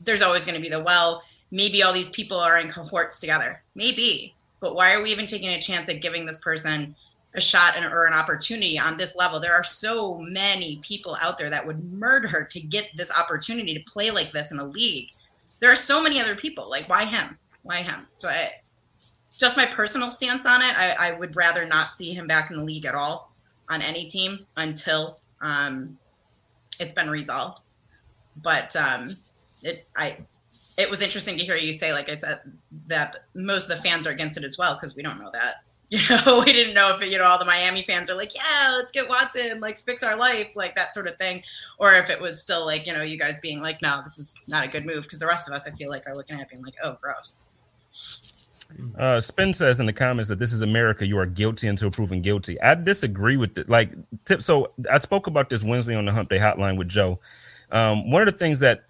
there's 0.00 0.22
always 0.22 0.44
going 0.44 0.56
to 0.56 0.62
be 0.62 0.68
the 0.68 0.82
well 0.82 1.22
maybe 1.50 1.82
all 1.82 1.92
these 1.92 2.08
people 2.10 2.38
are 2.38 2.58
in 2.58 2.68
cohorts 2.68 3.18
together. 3.18 3.62
Maybe. 3.74 4.34
But 4.60 4.74
why 4.74 4.94
are 4.94 5.02
we 5.02 5.10
even 5.10 5.26
taking 5.26 5.50
a 5.50 5.60
chance 5.60 5.88
at 5.88 6.02
giving 6.02 6.26
this 6.26 6.38
person 6.38 6.94
a 7.34 7.40
shot 7.40 7.74
and, 7.76 7.92
or 7.92 8.06
an 8.06 8.14
opportunity 8.14 8.78
on 8.78 8.96
this 8.96 9.14
level? 9.16 9.38
There 9.38 9.54
are 9.54 9.64
so 9.64 10.16
many 10.18 10.80
people 10.82 11.16
out 11.20 11.38
there 11.38 11.50
that 11.50 11.66
would 11.66 11.84
murder 11.92 12.46
to 12.50 12.60
get 12.60 12.90
this 12.96 13.10
opportunity 13.16 13.74
to 13.74 13.90
play 13.90 14.10
like 14.10 14.32
this 14.32 14.52
in 14.52 14.58
a 14.58 14.64
league. 14.64 15.10
There 15.60 15.70
are 15.70 15.76
so 15.76 16.02
many 16.02 16.20
other 16.20 16.34
people. 16.34 16.68
Like 16.68 16.88
why 16.88 17.04
him? 17.04 17.38
Why 17.62 17.76
him? 17.76 18.06
So 18.08 18.28
I, 18.28 18.50
just 19.38 19.56
my 19.56 19.66
personal 19.66 20.10
stance 20.10 20.46
on 20.46 20.62
it 20.62 20.74
I, 20.78 20.96
I 20.98 21.12
would 21.12 21.36
rather 21.36 21.66
not 21.66 21.98
see 21.98 22.14
him 22.14 22.26
back 22.26 22.50
in 22.50 22.56
the 22.56 22.64
league 22.64 22.86
at 22.86 22.94
all 22.94 23.32
on 23.68 23.82
any 23.82 24.06
team 24.06 24.46
until 24.56 25.20
um, 25.42 25.98
it's 26.80 26.94
been 26.94 27.10
resolved. 27.10 27.60
But 28.42 28.74
um, 28.76 29.10
it 29.62 29.86
I 29.96 30.18
it 30.76 30.90
was 30.90 31.00
interesting 31.00 31.38
to 31.38 31.44
hear 31.44 31.56
you 31.56 31.72
say, 31.72 31.92
like 31.92 32.10
I 32.10 32.14
said, 32.14 32.40
that 32.88 33.16
most 33.34 33.70
of 33.70 33.76
the 33.76 33.82
fans 33.82 34.06
are 34.06 34.10
against 34.10 34.36
it 34.36 34.44
as 34.44 34.58
well 34.58 34.74
because 34.74 34.94
we 34.94 35.02
don't 35.02 35.18
know 35.18 35.30
that. 35.32 35.56
You 35.88 36.00
know, 36.10 36.42
we 36.44 36.52
didn't 36.52 36.74
know 36.74 36.96
if 36.96 37.08
you 37.08 37.16
know 37.16 37.22
all 37.22 37.38
the 37.38 37.44
Miami 37.44 37.82
fans 37.82 38.10
are 38.10 38.16
like, 38.16 38.32
yeah, 38.34 38.72
let's 38.74 38.90
get 38.90 39.08
Watson, 39.08 39.60
like 39.60 39.78
fix 39.78 40.02
our 40.02 40.16
life, 40.16 40.48
like 40.56 40.74
that 40.74 40.92
sort 40.92 41.06
of 41.06 41.16
thing, 41.16 41.44
or 41.78 41.94
if 41.94 42.10
it 42.10 42.20
was 42.20 42.42
still 42.42 42.66
like 42.66 42.88
you 42.88 42.92
know 42.92 43.02
you 43.02 43.16
guys 43.16 43.38
being 43.38 43.60
like, 43.60 43.80
no, 43.82 44.00
this 44.04 44.18
is 44.18 44.34
not 44.48 44.64
a 44.64 44.68
good 44.68 44.84
move 44.84 45.04
because 45.04 45.20
the 45.20 45.28
rest 45.28 45.48
of 45.48 45.54
us, 45.54 45.68
I 45.68 45.70
feel 45.70 45.88
like, 45.88 46.04
are 46.08 46.14
looking 46.16 46.40
at 46.40 46.42
it 46.42 46.48
being 46.48 46.64
like, 46.64 46.74
oh, 46.82 46.98
gross. 47.00 47.38
Uh, 48.98 49.20
Spin 49.20 49.54
says 49.54 49.78
in 49.78 49.86
the 49.86 49.92
comments 49.92 50.28
that 50.28 50.40
this 50.40 50.52
is 50.52 50.62
America. 50.62 51.06
You 51.06 51.18
are 51.18 51.26
guilty 51.26 51.68
until 51.68 51.90
proven 51.92 52.20
guilty. 52.20 52.60
I 52.60 52.74
disagree 52.74 53.36
with 53.36 53.56
it. 53.56 53.68
Like, 53.68 53.92
tip. 54.24 54.42
So 54.42 54.72
I 54.90 54.98
spoke 54.98 55.28
about 55.28 55.50
this 55.50 55.62
Wednesday 55.62 55.94
on 55.94 56.04
the 56.04 56.12
Hump 56.12 56.28
Day 56.28 56.38
Hotline 56.38 56.76
with 56.76 56.88
Joe. 56.88 57.20
Um, 57.70 58.10
one 58.10 58.22
of 58.22 58.26
the 58.26 58.36
things 58.36 58.58
that 58.58 58.86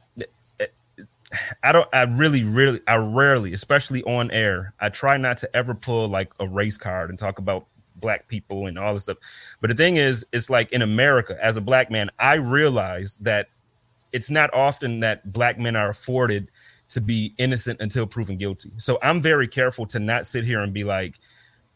I 1.62 1.72
don't, 1.72 1.88
I 1.92 2.02
really, 2.02 2.44
really, 2.44 2.80
I 2.86 2.96
rarely, 2.96 3.52
especially 3.52 4.02
on 4.04 4.30
air, 4.30 4.74
I 4.80 4.88
try 4.88 5.16
not 5.16 5.38
to 5.38 5.56
ever 5.56 5.74
pull 5.74 6.08
like 6.08 6.32
a 6.40 6.46
race 6.46 6.76
card 6.76 7.10
and 7.10 7.18
talk 7.18 7.38
about 7.38 7.66
black 7.96 8.28
people 8.28 8.66
and 8.66 8.78
all 8.78 8.92
this 8.92 9.04
stuff. 9.04 9.18
But 9.60 9.68
the 9.68 9.76
thing 9.76 9.96
is, 9.96 10.26
it's 10.32 10.50
like 10.50 10.72
in 10.72 10.82
America, 10.82 11.36
as 11.42 11.56
a 11.56 11.60
black 11.60 11.90
man, 11.90 12.10
I 12.18 12.34
realize 12.34 13.16
that 13.18 13.48
it's 14.12 14.30
not 14.30 14.52
often 14.54 15.00
that 15.00 15.32
black 15.32 15.58
men 15.58 15.76
are 15.76 15.90
afforded 15.90 16.48
to 16.90 17.00
be 17.00 17.34
innocent 17.38 17.80
until 17.80 18.06
proven 18.06 18.36
guilty. 18.36 18.70
So 18.76 18.98
I'm 19.02 19.20
very 19.20 19.48
careful 19.48 19.86
to 19.86 19.98
not 19.98 20.26
sit 20.26 20.44
here 20.44 20.60
and 20.60 20.72
be 20.72 20.84
like, 20.84 21.18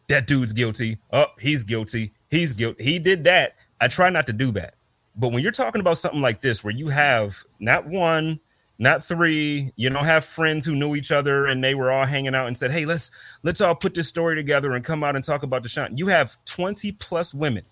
that 0.09 0.27
dude's 0.27 0.53
guilty. 0.53 0.99
Oh, 1.13 1.27
he's 1.39 1.65
guilty. 1.65 2.13
He's 2.31 2.53
guilty. 2.53 2.85
He 2.85 2.99
did 2.99 3.25
that. 3.25 3.57
I 3.81 3.89
try 3.89 4.11
not 4.11 4.27
to 4.27 4.33
do 4.33 4.53
that. 4.53 4.75
But 5.17 5.33
when 5.33 5.43
you're 5.43 5.53
talking 5.53 5.81
about 5.81 5.99
something 5.99 6.21
like 6.21 6.41
this, 6.41 6.63
where 6.63 6.73
you 6.73 6.89
have 6.89 7.37
not 7.59 7.87
one, 7.87 8.41
not 8.81 9.05
three, 9.05 9.71
you 9.77 9.91
don't 9.91 10.07
have 10.07 10.25
friends 10.25 10.65
who 10.65 10.75
knew 10.75 10.97
each 10.97 11.13
other 11.13 11.45
and 11.45 11.63
they 11.63 11.75
were 11.75 11.93
all 11.93 12.07
hanging 12.07 12.35
out 12.35 12.47
and 12.47 12.57
said, 12.57 12.71
"Hey, 12.71 12.87
let's 12.87 13.11
let's 13.43 13.61
all 13.61 13.75
put 13.75 13.93
this 13.93 14.09
story 14.09 14.35
together 14.35 14.73
and 14.73 14.83
come 14.83 15.05
out 15.05 15.15
and 15.15 15.23
talk 15.23 15.43
about 15.43 15.63
Deshaun." 15.63 15.99
You 15.99 16.07
have 16.07 16.35
20 16.47 16.93
plus 16.93 17.35
women 17.35 17.63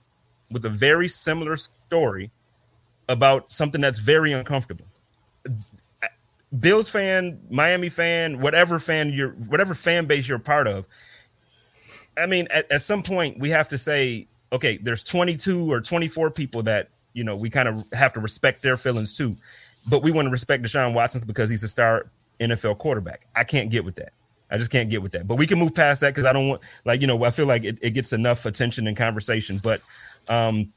with 0.52 0.66
a 0.66 0.68
very 0.68 1.08
similar 1.08 1.56
story 1.56 2.30
about 3.08 3.50
something 3.50 3.80
that's 3.80 4.00
very 4.00 4.34
uncomfortable. 4.34 4.84
Bills 6.58 6.90
fan, 6.90 7.40
Miami 7.48 7.88
fan, 7.88 8.40
whatever 8.40 8.78
fan 8.78 9.10
you're, 9.10 9.30
whatever 9.30 9.72
fan 9.72 10.04
base 10.04 10.28
you're 10.28 10.38
part 10.38 10.68
of. 10.68 10.84
I 12.18 12.26
mean, 12.26 12.48
at, 12.50 12.70
at 12.70 12.82
some 12.82 13.02
point 13.02 13.38
we 13.38 13.48
have 13.48 13.70
to 13.70 13.78
say, 13.78 14.26
okay, 14.52 14.76
there's 14.76 15.02
22 15.02 15.72
or 15.72 15.80
24 15.80 16.32
people 16.32 16.64
that 16.64 16.90
you 17.14 17.24
know 17.24 17.34
we 17.34 17.48
kind 17.48 17.66
of 17.66 17.82
have 17.94 18.12
to 18.12 18.20
respect 18.20 18.60
their 18.60 18.76
feelings 18.76 19.14
too, 19.14 19.36
but 19.86 20.02
we 20.02 20.10
want 20.10 20.26
to 20.26 20.30
respect 20.30 20.62
Deshaun 20.62 20.94
Watson's 20.94 21.24
because 21.24 21.50
he's 21.50 21.62
a 21.62 21.68
star 21.68 22.10
NFL 22.40 22.78
quarterback. 22.78 23.26
I 23.34 23.44
can't 23.44 23.70
get 23.70 23.84
with 23.84 23.96
that. 23.96 24.12
I 24.50 24.56
just 24.56 24.70
can't 24.70 24.88
get 24.88 25.02
with 25.02 25.12
that. 25.12 25.28
But 25.28 25.36
we 25.36 25.46
can 25.46 25.58
move 25.58 25.74
past 25.74 26.00
that 26.00 26.10
because 26.10 26.24
I 26.24 26.32
don't 26.32 26.48
want, 26.48 26.62
like, 26.84 27.00
you 27.00 27.06
know, 27.06 27.22
I 27.24 27.30
feel 27.30 27.46
like 27.46 27.64
it, 27.64 27.78
it 27.82 27.90
gets 27.90 28.12
enough 28.12 28.46
attention 28.46 28.86
and 28.86 28.96
conversation. 28.96 29.60
But, 29.62 29.80
um, 30.28 30.72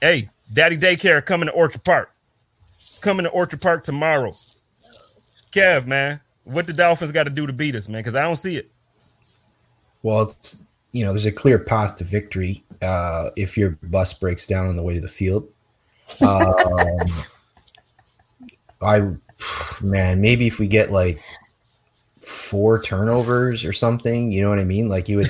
hey, 0.00 0.28
Daddy 0.52 0.76
Daycare 0.76 1.24
coming 1.24 1.48
to 1.48 1.52
Orchard 1.52 1.84
Park. 1.84 2.14
It's 2.78 2.98
coming 2.98 3.24
to 3.24 3.30
Orchard 3.30 3.60
Park 3.60 3.82
tomorrow. 3.82 4.34
Kev, 5.50 5.86
man, 5.86 6.20
what 6.44 6.66
the 6.66 6.72
Dolphins 6.72 7.12
got 7.12 7.24
to 7.24 7.30
do 7.30 7.46
to 7.46 7.52
beat 7.52 7.74
us, 7.74 7.88
man? 7.88 8.00
Because 8.00 8.14
I 8.14 8.22
don't 8.22 8.36
see 8.36 8.56
it. 8.56 8.70
Well, 10.02 10.22
it's 10.22 10.64
you 10.92 11.04
know, 11.04 11.12
there's 11.12 11.26
a 11.26 11.32
clear 11.32 11.58
path 11.58 11.96
to 11.96 12.04
victory 12.04 12.62
uh, 12.82 13.30
if 13.34 13.56
your 13.56 13.70
bus 13.82 14.12
breaks 14.12 14.46
down 14.46 14.66
on 14.66 14.76
the 14.76 14.82
way 14.82 14.94
to 14.94 15.00
the 15.00 15.08
field. 15.08 15.48
Um, 16.20 17.08
I, 18.82 19.12
man, 19.82 20.20
maybe 20.20 20.46
if 20.46 20.58
we 20.58 20.66
get 20.68 20.92
like 20.92 21.20
four 22.20 22.82
turnovers 22.82 23.64
or 23.64 23.72
something, 23.72 24.30
you 24.30 24.42
know 24.42 24.48
what 24.50 24.58
I 24.58 24.64
mean? 24.64 24.88
Like 24.88 25.08
you 25.08 25.18
would, 25.18 25.28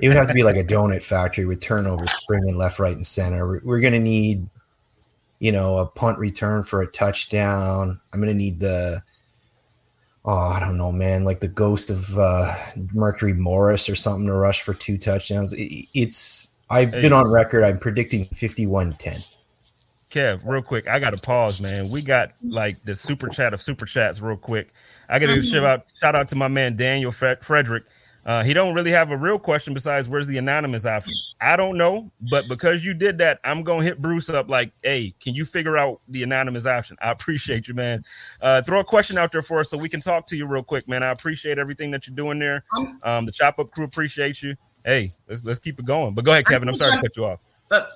it 0.00 0.08
would 0.08 0.16
have 0.16 0.28
to 0.28 0.34
be 0.34 0.42
like 0.42 0.56
a 0.56 0.64
donut 0.64 1.02
factory 1.02 1.46
with 1.46 1.60
turnovers 1.60 2.12
springing 2.12 2.56
left, 2.56 2.78
right, 2.78 2.94
and 2.94 3.06
center. 3.06 3.46
We're, 3.46 3.60
we're 3.64 3.80
going 3.80 3.92
to 3.94 3.98
need, 3.98 4.48
you 5.38 5.52
know, 5.52 5.78
a 5.78 5.86
punt 5.86 6.18
return 6.18 6.62
for 6.62 6.82
a 6.82 6.86
touchdown. 6.86 8.00
I'm 8.12 8.20
going 8.20 8.32
to 8.32 8.36
need 8.36 8.60
the, 8.60 9.02
oh, 10.24 10.32
I 10.36 10.60
don't 10.60 10.76
know, 10.76 10.92
man, 10.92 11.24
like 11.24 11.40
the 11.40 11.48
ghost 11.48 11.88
of 11.90 12.18
uh, 12.18 12.54
Mercury 12.92 13.32
Morris 13.34 13.88
or 13.88 13.94
something 13.94 14.26
to 14.26 14.34
rush 14.34 14.62
for 14.62 14.74
two 14.74 14.98
touchdowns. 14.98 15.52
It, 15.52 15.86
it's, 15.94 16.50
I've 16.68 16.90
Hey. 16.92 17.02
been 17.02 17.12
on 17.12 17.30
record. 17.30 17.62
I'm 17.62 17.78
predicting 17.78 18.24
51 18.24 18.94
10. 18.94 19.20
Kev, 20.10 20.46
real 20.46 20.62
quick, 20.62 20.86
I 20.88 20.98
got 21.00 21.10
to 21.14 21.20
pause, 21.20 21.60
man. 21.60 21.90
We 21.90 22.00
got 22.00 22.32
like 22.42 22.80
the 22.84 22.94
super 22.94 23.28
chat 23.28 23.52
of 23.52 23.60
super 23.60 23.86
chats, 23.86 24.20
real 24.20 24.36
quick. 24.36 24.72
I 25.08 25.18
got 25.18 25.26
to 25.26 25.36
Mhm. 25.40 25.52
shout 25.52 25.64
out 25.64 25.92
shout 26.00 26.14
out 26.14 26.28
to 26.28 26.36
my 26.36 26.48
man 26.48 26.76
Daniel 26.76 27.10
Fre- 27.10 27.40
Frederick. 27.40 27.84
Uh, 28.24 28.42
he 28.42 28.52
don't 28.52 28.74
really 28.74 28.90
have 28.90 29.12
a 29.12 29.16
real 29.16 29.38
question 29.38 29.72
besides 29.72 30.08
where's 30.08 30.26
the 30.26 30.36
anonymous 30.36 30.84
option. 30.84 31.12
I 31.40 31.54
don't 31.56 31.76
know, 31.76 32.10
but 32.30 32.48
because 32.48 32.84
you 32.84 32.92
did 32.92 33.18
that, 33.18 33.38
I'm 33.44 33.62
gonna 33.62 33.84
hit 33.84 34.02
Bruce 34.02 34.28
up 34.30 34.48
like, 34.48 34.72
hey, 34.82 35.14
can 35.20 35.34
you 35.34 35.44
figure 35.44 35.76
out 35.76 36.00
the 36.08 36.24
anonymous 36.24 36.66
option? 36.66 36.96
I 37.00 37.12
appreciate 37.12 37.68
you, 37.68 37.74
man. 37.74 38.02
Uh, 38.40 38.62
throw 38.62 38.80
a 38.80 38.84
question 38.84 39.16
out 39.16 39.30
there 39.30 39.42
for 39.42 39.60
us 39.60 39.70
so 39.70 39.78
we 39.78 39.88
can 39.88 40.00
talk 40.00 40.26
to 40.26 40.36
you 40.36 40.46
real 40.46 40.64
quick, 40.64 40.88
man. 40.88 41.04
I 41.04 41.10
appreciate 41.12 41.56
everything 41.58 41.92
that 41.92 42.08
you're 42.08 42.16
doing 42.16 42.40
there. 42.40 42.64
Um, 43.04 43.26
the 43.26 43.32
chop 43.32 43.60
up 43.60 43.70
crew 43.70 43.84
appreciates 43.84 44.42
you. 44.42 44.56
Hey, 44.84 45.12
let's 45.28 45.44
let's 45.44 45.60
keep 45.60 45.78
it 45.78 45.84
going. 45.84 46.14
But 46.14 46.24
go 46.24 46.32
ahead, 46.32 46.46
Kevin. 46.46 46.68
I'm 46.68 46.74
sorry 46.74 46.92
to 46.92 47.00
cut 47.02 47.16
you 47.16 47.24
off. 47.26 47.44
But 47.68 47.90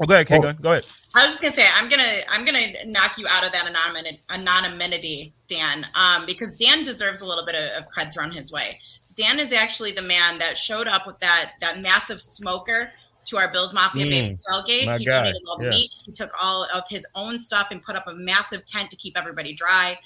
Oh, 0.00 0.06
go 0.06 0.14
ahead, 0.14 0.26
K 0.26 0.38
Gun. 0.40 0.56
Go 0.60 0.72
ahead. 0.72 0.84
I 1.14 1.26
was 1.26 1.36
just 1.36 1.42
gonna 1.42 1.54
say 1.54 1.66
I'm 1.74 1.88
gonna 1.88 2.20
I'm 2.28 2.44
gonna 2.44 2.72
knock 2.86 3.18
you 3.18 3.26
out 3.28 3.44
of 3.44 3.52
that 3.52 3.66
anonymity, 3.66 4.20
anonymity 4.30 5.32
Dan, 5.48 5.86
um, 5.94 6.24
because 6.26 6.56
Dan 6.58 6.84
deserves 6.84 7.20
a 7.20 7.26
little 7.26 7.44
bit 7.44 7.54
of, 7.54 7.82
of 7.82 7.88
cred 7.90 8.12
thrown 8.12 8.30
his 8.32 8.50
way. 8.50 8.78
Dan 9.16 9.38
is 9.38 9.52
actually 9.52 9.92
the 9.92 10.02
man 10.02 10.38
that 10.38 10.56
showed 10.56 10.86
up 10.88 11.06
with 11.06 11.18
that 11.20 11.52
that 11.60 11.80
massive 11.80 12.20
smoker 12.20 12.90
to 13.26 13.36
our 13.36 13.52
Bills 13.52 13.72
Mafia 13.72 14.06
Mm, 14.06 14.10
Babes 14.10 14.46
tailgate. 14.50 14.86
my 14.86 14.98
he 14.98 15.04
guy, 15.04 15.18
donated 15.24 15.42
all 15.48 15.58
the 15.58 15.64
yeah. 15.64 15.70
meat. 15.70 15.90
He 16.04 16.12
took 16.12 16.30
all 16.42 16.66
of 16.74 16.82
his 16.88 17.06
own 17.14 17.40
stuff 17.40 17.68
and 17.70 17.82
put 17.82 17.94
up 17.94 18.06
a 18.08 18.14
massive 18.14 18.64
tent 18.64 18.90
to 18.90 18.96
keep 18.96 19.16
everybody 19.16 19.52
dry. 19.54 19.96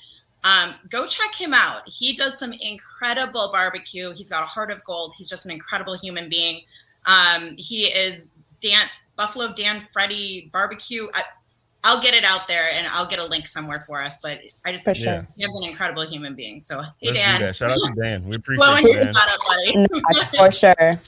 Um, 0.45 0.75
go 0.91 1.07
check 1.07 1.35
him 1.35 1.55
out. 1.55 1.89
He 1.89 2.15
does 2.15 2.39
some 2.39 2.53
incredible 2.53 3.49
barbecue. 3.51 4.13
He's 4.13 4.29
got 4.29 4.43
a 4.43 4.47
heart 4.47 4.71
of 4.71 4.85
gold. 4.85 5.15
He's 5.17 5.29
just 5.29 5.47
an 5.47 5.51
incredible 5.53 5.97
human 5.97 6.29
being. 6.29 6.61
Um, 7.07 7.55
he 7.57 7.85
is 7.87 8.27
Dan 8.61 8.87
Buffalo 9.17 9.53
Dan 9.55 9.87
Freddy 9.93 10.51
barbecue. 10.53 11.09
I, 11.15 11.23
I'll 11.85 12.03
get 12.03 12.15
it 12.15 12.25
out 12.25 12.49
there 12.49 12.65
and 12.75 12.87
I'll 12.93 13.07
get 13.07 13.19
a 13.21 13.25
link 13.25 13.47
somewhere 13.47 13.85
for 13.87 14.01
us. 14.03 14.17
But 14.23 14.41
I 14.65 14.73
just 14.73 14.85
For 14.85 14.95
think 14.95 15.05
sure. 15.05 15.27
he's 15.37 15.47
an 15.47 15.69
incredible 15.69 16.05
human 16.07 16.35
being. 16.35 16.61
So 16.61 16.83
hey 16.83 17.11
Let's 17.13 17.19
Dan. 17.19 17.53
Shout 17.53 17.71
out 17.71 17.79
to 17.95 18.01
Dan. 18.01 18.25
We 18.25 18.37
appreciate 18.37 18.65
blowing 18.67 18.87
you, 18.87 18.95
Dan. 18.95 19.15
up. 19.17 19.87
No, 20.39 20.49
for 20.49 20.51
sure. 20.51 20.99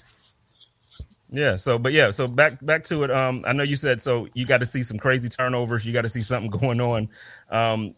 Yeah. 1.31 1.57
So, 1.57 1.79
but 1.79 1.93
yeah. 1.93 2.11
So 2.11 2.27
back 2.27 2.65
back 2.65 2.85
to 2.85 3.03
it. 3.05 3.11
Um, 3.11 3.45
I 3.47 3.53
know 3.53 3.63
you 3.63 3.77
said 3.77 4.01
so. 4.01 4.29
You 4.35 4.47
got 4.47 4.59
to 4.59 4.67
see 4.67 4.83
some 4.83 4.99
crazy 4.99 5.29
turnovers. 5.29 5.85
You 5.85 5.93
got 5.93 6.03
to 6.03 6.09
see 6.09 6.23
something 6.23 6.51
going 6.61 6.81
on. 6.81 7.09
Um, 7.51 7.95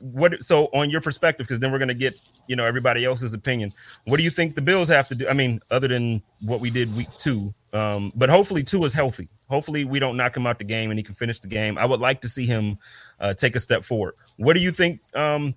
what? 0.00 0.42
So 0.42 0.66
on 0.66 0.90
your 0.90 1.00
perspective, 1.00 1.46
because 1.46 1.60
then 1.60 1.72
we're 1.72 1.78
gonna 1.78 1.94
get 1.94 2.14
you 2.46 2.56
know 2.56 2.64
everybody 2.64 3.04
else's 3.04 3.34
opinion. 3.34 3.70
What 4.04 4.16
do 4.16 4.22
you 4.22 4.30
think 4.30 4.54
the 4.54 4.62
Bills 4.62 4.88
have 4.88 5.08
to 5.08 5.14
do? 5.14 5.28
I 5.28 5.34
mean, 5.34 5.60
other 5.70 5.88
than 5.88 6.22
what 6.42 6.60
we 6.60 6.70
did 6.70 6.94
week 6.96 7.08
two. 7.18 7.52
Um, 7.72 8.12
but 8.16 8.28
hopefully 8.28 8.64
Tua 8.64 8.86
is 8.86 8.94
healthy. 8.94 9.28
Hopefully 9.48 9.84
we 9.84 10.00
don't 10.00 10.16
knock 10.16 10.36
him 10.36 10.44
out 10.46 10.58
the 10.58 10.64
game 10.64 10.90
and 10.90 10.98
he 10.98 11.04
can 11.04 11.14
finish 11.14 11.38
the 11.38 11.46
game. 11.46 11.78
I 11.78 11.84
would 11.84 12.00
like 12.00 12.20
to 12.22 12.28
see 12.28 12.44
him 12.44 12.78
uh, 13.20 13.32
take 13.32 13.54
a 13.54 13.60
step 13.60 13.84
forward. 13.84 14.14
What 14.38 14.54
do 14.54 14.60
you 14.60 14.72
think? 14.72 15.00
Um, 15.14 15.54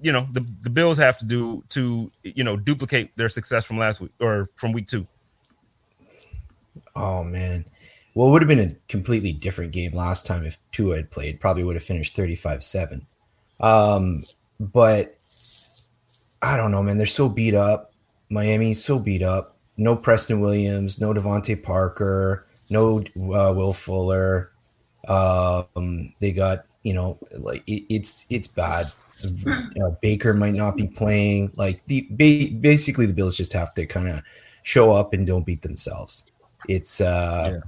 you 0.00 0.12
know 0.12 0.26
the 0.32 0.46
the 0.62 0.70
Bills 0.70 0.98
have 0.98 1.18
to 1.18 1.24
do 1.24 1.64
to 1.70 2.10
you 2.22 2.44
know 2.44 2.56
duplicate 2.56 3.16
their 3.16 3.28
success 3.28 3.64
from 3.66 3.78
last 3.78 4.00
week 4.00 4.12
or 4.20 4.48
from 4.56 4.72
week 4.72 4.86
two. 4.86 5.06
Oh 6.96 7.22
man. 7.22 7.64
Well, 8.14 8.28
it 8.28 8.30
would 8.30 8.42
have 8.42 8.48
been 8.48 8.60
a 8.60 8.74
completely 8.88 9.32
different 9.32 9.72
game 9.72 9.92
last 9.92 10.26
time 10.26 10.46
if 10.46 10.58
Tua 10.72 10.96
had 10.96 11.10
played. 11.10 11.38
Probably 11.38 11.62
would 11.62 11.76
have 11.76 11.84
finished 11.84 12.16
35-7. 12.16 13.02
Um, 13.60 14.24
but 14.58 15.14
I 16.40 16.56
don't 16.56 16.70
know, 16.70 16.82
man. 16.82 16.96
They're 16.96 17.06
so 17.06 17.28
beat 17.28 17.54
up. 17.54 17.92
Miami's 18.30 18.82
so 18.82 18.98
beat 18.98 19.22
up. 19.22 19.56
No 19.76 19.94
Preston 19.94 20.40
Williams, 20.40 20.98
no 20.98 21.12
DeVante 21.12 21.62
Parker, 21.62 22.46
no 22.70 23.00
uh, 23.00 23.52
Will 23.54 23.74
Fuller. 23.74 24.50
Um, 25.06 26.14
they 26.18 26.32
got, 26.32 26.64
you 26.82 26.94
know, 26.94 27.18
like 27.32 27.62
it, 27.66 27.84
it's 27.90 28.24
it's 28.30 28.48
bad. 28.48 28.86
Uh, 29.24 29.90
Baker 30.00 30.32
might 30.32 30.54
not 30.54 30.76
be 30.76 30.86
playing. 30.86 31.52
Like 31.56 31.84
the 31.86 32.06
ba- 32.10 32.54
basically 32.58 33.04
the 33.04 33.12
Bills 33.12 33.36
just 33.36 33.52
have 33.52 33.74
to 33.74 33.84
kind 33.84 34.08
of 34.08 34.22
show 34.62 34.92
up 34.92 35.12
and 35.12 35.26
don't 35.26 35.44
beat 35.44 35.62
themselves. 35.62 36.24
It's 36.68 37.00
uh 37.00 37.52
Yeah. 37.54 37.60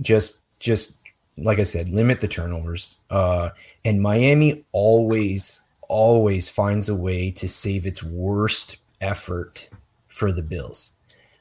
just 0.00 0.42
just 0.60 1.00
like 1.36 1.58
I 1.58 1.62
said, 1.64 1.88
limit 1.90 2.20
the 2.20 2.28
turnovers. 2.28 3.00
Uh 3.10 3.50
and 3.84 4.02
Miami 4.02 4.64
always 4.72 5.60
always 5.88 6.48
finds 6.48 6.88
a 6.88 6.94
way 6.94 7.30
to 7.30 7.48
save 7.48 7.86
its 7.86 8.02
worst 8.02 8.76
effort 9.00 9.68
for 10.08 10.32
the 10.32 10.42
Bills. 10.42 10.92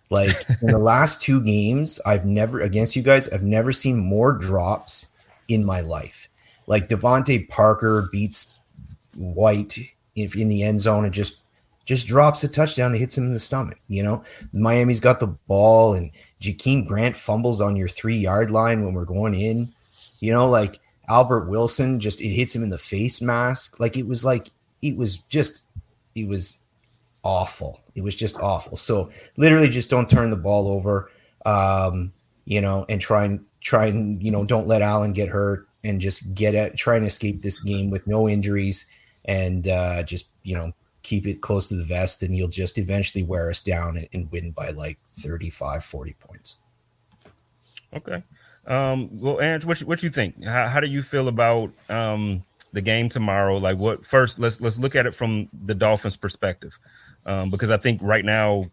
Like 0.09 0.31
in 0.61 0.67
the 0.67 0.77
last 0.77 1.21
two 1.21 1.41
games, 1.41 1.99
I've 2.05 2.25
never 2.25 2.61
against 2.61 2.95
you 2.95 3.01
guys, 3.03 3.29
I've 3.29 3.43
never 3.43 3.71
seen 3.71 3.97
more 3.97 4.31
drops 4.33 5.13
in 5.47 5.65
my 5.65 5.81
life. 5.81 6.29
Like 6.67 6.89
DeVante 6.89 7.49
Parker 7.49 8.07
beats 8.11 8.59
White 9.15 9.77
if 10.15 10.35
in 10.35 10.47
the 10.49 10.63
end 10.63 10.79
zone 10.81 11.05
and 11.05 11.13
just 11.13 11.41
just 11.85 12.07
drops 12.07 12.43
a 12.43 12.49
touchdown 12.49 12.91
and 12.91 12.99
hits 12.99 13.17
him 13.17 13.23
in 13.25 13.33
the 13.33 13.39
stomach. 13.39 13.79
You 13.87 14.03
know, 14.03 14.23
Miami's 14.53 14.99
got 14.99 15.19
the 15.19 15.27
ball 15.27 15.93
and 15.93 16.11
Jakeem 16.41 16.86
Grant 16.86 17.15
fumbles 17.15 17.62
on 17.62 17.76
your 17.76 17.88
three 17.88 18.17
yard 18.17 18.52
line 18.52 18.84
when 18.84 18.93
we're 18.93 19.06
going 19.06 19.34
in. 19.34 19.73
You 20.19 20.32
know, 20.32 20.50
like 20.50 20.80
Albert 21.10 21.47
Wilson 21.47 22.00
just 22.00 22.21
it 22.21 22.30
hits 22.30 22.56
him 22.56 22.63
in 22.63 22.69
the 22.69 22.78
face 22.78 23.21
mask. 23.21 23.80
Like 23.80 23.97
it 23.97 24.08
was 24.08 24.26
like 24.26 24.52
it 24.82 24.97
was 24.97 25.17
just 25.19 25.65
it 26.15 26.28
was 26.28 26.62
awful. 27.23 27.82
It 27.95 28.04
was 28.04 28.15
just 28.15 28.38
awful. 28.39 28.78
So 28.78 29.10
literally 29.38 29.69
just 29.69 29.89
don't 29.89 30.10
turn 30.10 30.30
the 30.30 30.36
ball 30.36 30.67
over. 30.67 31.12
Um, 31.45 32.13
you 32.45 32.62
know, 32.62 32.86
and 32.88 33.02
try 33.02 33.26
and 33.26 33.45
try 33.62 33.88
and 33.88 34.21
you 34.21 34.32
know, 34.32 34.45
don't 34.45 34.67
let 34.67 34.82
Allen 34.82 35.13
get 35.13 35.30
hurt 35.30 35.67
and 35.84 36.02
just 36.02 36.34
get 36.36 36.56
at 36.56 36.78
try 36.78 36.97
and 36.97 37.06
escape 37.06 37.41
this 37.41 37.62
game 37.62 37.89
with 37.89 38.06
no 38.08 38.28
injuries 38.28 38.88
and 39.26 39.67
uh 39.67 40.04
just 40.04 40.32
you 40.43 40.56
know 40.56 40.71
keep 41.07 41.25
it 41.25 41.39
close 41.41 41.67
to 41.67 41.75
the 41.75 41.85
vest 41.85 42.21
and 42.23 42.35
you'll 42.35 42.49
just 42.63 42.77
eventually 42.77 43.23
wear 43.23 43.49
us 43.49 43.61
down 43.63 43.95
and, 43.97 44.07
and 44.13 44.31
win 44.31 44.51
by 44.51 44.69
like 44.71 44.97
35 45.13 45.83
40 45.83 46.13
points 46.19 46.59
Okay. 47.95 48.21
Um, 48.65 49.09
well, 49.21 49.39
Aaron, 49.39 49.61
what 49.61 49.79
you- 49.79 49.87
what 49.87 50.03
you 50.03 50.09
think? 50.09 50.43
How, 50.43 50.67
how 50.67 50.79
do 50.81 50.87
you 50.87 51.01
feel 51.01 51.29
about 51.29 51.71
um, 51.89 52.43
the 52.73 52.81
game 52.81 53.07
tomorrow? 53.07 53.57
Like, 53.57 53.77
what 53.77 54.03
first? 54.03 54.39
Let's 54.39 54.59
let's 54.59 54.77
look 54.77 54.93
at 54.95 55.05
it 55.05 55.13
from 55.13 55.47
the 55.63 55.73
Dolphins' 55.73 56.17
perspective, 56.17 56.77
um, 57.25 57.49
because 57.49 57.69
I 57.69 57.77
think 57.77 58.01
right 58.03 58.25
now, 58.25 58.65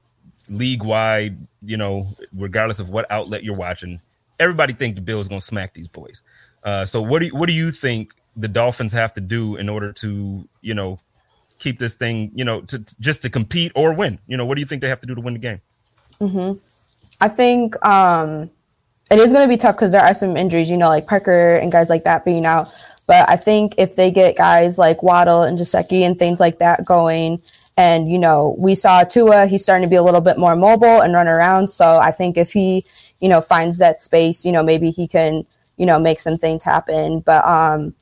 league 0.51 0.83
wide, 0.83 1.37
you 1.63 1.77
know, 1.77 2.09
regardless 2.37 2.81
of 2.81 2.91
what 2.91 3.09
outlet 3.09 3.45
you're 3.45 3.55
watching, 3.55 4.01
everybody 4.41 4.73
think 4.73 4.97
the 4.97 5.01
Bills 5.01 5.29
gonna 5.29 5.41
smack 5.41 5.75
these 5.75 5.89
boys. 5.89 6.25
Uh, 6.65 6.85
so, 6.85 7.01
what 7.01 7.21
do 7.21 7.27
you, 7.27 7.37
what 7.37 7.47
do 7.49 7.55
you 7.55 7.71
think 7.71 8.11
the 8.37 8.49
Dolphins 8.49 8.93
have 8.93 9.13
to 9.13 9.21
do 9.21 9.55
in 9.55 9.69
order 9.69 9.93
to, 9.93 10.45
you 10.61 10.75
know, 10.75 10.99
keep 11.65 11.79
this 11.79 11.95
thing, 11.95 12.31
you 12.35 12.45
know, 12.45 12.61
to, 12.71 12.79
to- 12.79 13.01
just 13.01 13.23
to 13.23 13.31
compete 13.31 13.73
or 13.75 13.97
win? 13.97 14.19
You 14.27 14.37
know, 14.37 14.47
what 14.47 14.55
do 14.57 14.61
you 14.61 14.67
think 14.67 14.83
they 14.83 14.89
have 14.89 15.01
to 15.01 15.07
do 15.07 15.15
to 15.15 15.21
win 15.21 15.35
the 15.35 15.41
game? 15.49 15.61
hmm 16.21 16.53
I 17.21 17.29
think 17.29 17.75
um, 17.85 18.51
it 19.11 19.19
is 19.19 19.33
going 19.33 19.49
to 19.49 19.49
be 19.49 19.57
tough 19.57 19.77
because 19.77 19.93
there 19.93 20.03
are 20.03 20.15
some 20.15 20.37
injuries, 20.37 20.69
you 20.71 20.77
know, 20.77 20.89
like 20.89 21.07
Parker 21.07 21.57
and 21.57 21.71
guys 21.73 21.89
like 21.89 22.05
that 22.05 22.25
being 22.25 22.45
out. 22.45 22.73
But 23.07 23.29
I 23.29 23.37
think 23.37 23.75
if 23.79 23.97
they 23.97 24.11
get 24.11 24.37
guys 24.37 24.79
like 24.79 25.03
Waddle 25.03 25.43
and 25.43 25.59
Gesicki 25.59 26.03
and 26.03 26.19
things 26.19 26.41
like 26.41 26.59
that 26.59 26.85
going, 26.85 27.41
and 27.77 28.11
you 28.11 28.19
know, 28.19 28.57
we 28.59 28.75
saw 28.75 29.05
Tua, 29.05 29.47
he's 29.47 29.63
starting 29.63 29.87
to 29.87 29.91
be 29.91 29.97
a 29.97 30.03
little 30.03 30.21
bit 30.21 30.39
more 30.39 30.57
mobile 30.57 31.01
and 31.01 31.15
run 31.15 31.29
around. 31.29 31.69
So 31.69 31.99
I 31.99 32.11
think 32.11 32.37
if 32.37 32.53
he, 32.53 32.85
you 33.21 33.29
know, 33.29 33.41
finds 33.41 33.79
that 33.79 34.03
space, 34.03 34.45
you 34.45 34.53
know, 34.53 34.63
maybe 34.63 34.91
he 34.91 35.07
can, 35.09 35.45
you 35.77 35.87
know, 35.87 35.99
make 35.99 36.21
some 36.21 36.39
things 36.39 36.63
happen. 36.63 37.21
But 37.21 37.45
um, 37.45 37.95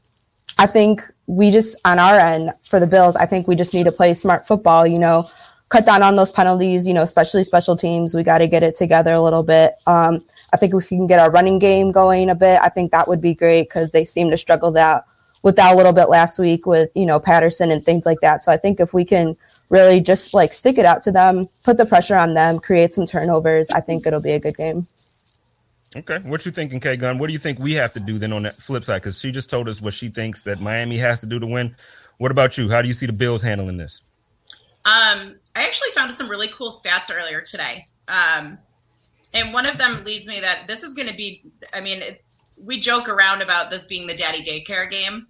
I 0.59 0.67
think 0.67 1.03
we 1.27 1.51
just 1.51 1.77
on 1.85 1.99
our 1.99 2.19
end 2.19 2.53
for 2.65 2.81
the 2.81 2.87
Bills, 2.87 3.17
I 3.17 3.27
think 3.27 3.47
we 3.47 3.57
just 3.57 3.75
need 3.75 3.85
to 3.85 3.93
play 3.93 4.15
smart 4.15 4.47
football, 4.47 4.87
you 4.87 4.99
know, 4.99 5.27
cut 5.69 5.87
down 5.87 6.03
on 6.03 6.17
those 6.17 6.31
penalties, 6.31 6.87
you 6.87 6.93
know, 6.93 7.03
especially 7.03 7.45
special 7.45 7.77
teams. 7.77 8.15
We 8.15 8.23
got 8.23 8.39
to 8.39 8.47
get 8.47 8.63
it 8.63 8.77
together 8.77 9.13
a 9.13 9.21
little 9.21 9.43
bit. 9.43 9.75
Um, 9.87 10.21
I 10.53 10.57
think 10.59 10.75
if 10.75 10.91
we 10.91 10.99
can 10.99 11.07
get 11.07 11.19
our 11.19 11.31
running 11.31 11.59
game 11.59 11.93
going 11.93 12.29
a 12.29 12.35
bit, 12.35 12.61
I 12.61 12.69
think 12.69 12.93
that 12.93 13.09
would 13.09 13.23
be 13.23 13.35
great 13.35 13.69
because 13.69 13.91
they 13.91 14.05
seem 14.05 14.31
to 14.31 14.37
struggle 14.37 14.71
that 14.73 15.07
with 15.43 15.57
that 15.57 15.75
a 15.75 15.77
little 15.77 15.93
bit 15.93 16.09
last 16.09 16.39
week 16.39 16.67
with 16.67 16.91
you 16.95 17.07
know 17.07 17.19
Patterson 17.19 17.71
and 17.71 17.85
things 17.85 18.07
like 18.07 18.21
that. 18.21 18.45
So 18.45 18.53
I 18.53 18.57
think 18.57 18.81
if 18.81 18.93
we 18.93 19.05
can 19.05 19.37
really 19.71 20.01
just 20.01 20.35
like 20.35 20.53
stick 20.53 20.79
it 20.79 20.85
out 20.85 21.03
to 21.05 21.13
them, 21.13 21.49
put 21.63 21.79
the 21.79 21.87
pressure 21.87 22.17
on 22.17 22.35
them, 22.35 22.59
create 22.59 22.93
some 22.93 23.07
turnovers, 23.07 23.71
I 23.71 23.81
think 23.81 24.07
it'll 24.07 24.23
be 24.23 24.33
a 24.33 24.41
good 24.41 24.57
game. 24.57 24.87
Okay, 25.95 26.19
what 26.25 26.45
you 26.47 26.53
thinking, 26.53 26.81
K 26.81 26.97
Gun? 26.97 27.19
What 27.19 27.27
do 27.27 27.33
you 27.33 27.39
think 27.39 27.59
we 27.59 27.73
have 27.75 27.93
to 27.93 28.01
do 28.01 28.19
then 28.19 28.33
on 28.33 28.45
that 28.45 28.57
flip 28.57 28.83
side? 28.83 29.03
Because 29.03 29.21
she 29.21 29.31
just 29.31 29.51
told 29.51 29.69
us 29.69 29.83
what 29.83 29.93
she 29.93 30.09
thinks 30.09 30.43
that 30.43 30.61
Miami 30.61 30.97
has 30.97 31.21
to 31.21 31.27
do 31.27 31.39
to 31.39 31.47
win. 31.47 31.75
What 32.19 32.31
about 32.31 32.57
you? 32.57 32.71
How 32.71 32.81
do 32.81 32.89
you 32.89 32.95
see 32.95 33.07
the 33.07 33.13
Bills 33.13 33.43
handling 33.43 33.77
this? 33.77 34.01
Um, 34.85 35.39
I 35.55 35.65
actually 35.65 35.91
found 35.95 36.13
some 36.13 36.29
really 36.29 36.49
cool 36.49 36.81
stats 36.83 37.15
earlier 37.15 37.41
today. 37.41 37.87
Um, 38.09 38.59
and 39.35 39.53
one 39.53 39.67
of 39.67 39.79
them 39.79 40.05
leads 40.05 40.27
me 40.29 40.41
that 40.41 40.65
this 40.67 40.83
is 40.83 40.95
going 40.95 41.09
to 41.09 41.15
be, 41.15 41.43
I 41.75 41.81
mean, 41.81 42.01
it, 42.03 42.25
we 42.57 42.81
joke 42.81 43.09
around 43.09 43.43
about 43.43 43.71
this 43.71 43.85
being 43.85 44.07
the 44.07 44.15
daddy 44.15 44.45
daycare 44.45 44.91
game. 44.91 45.27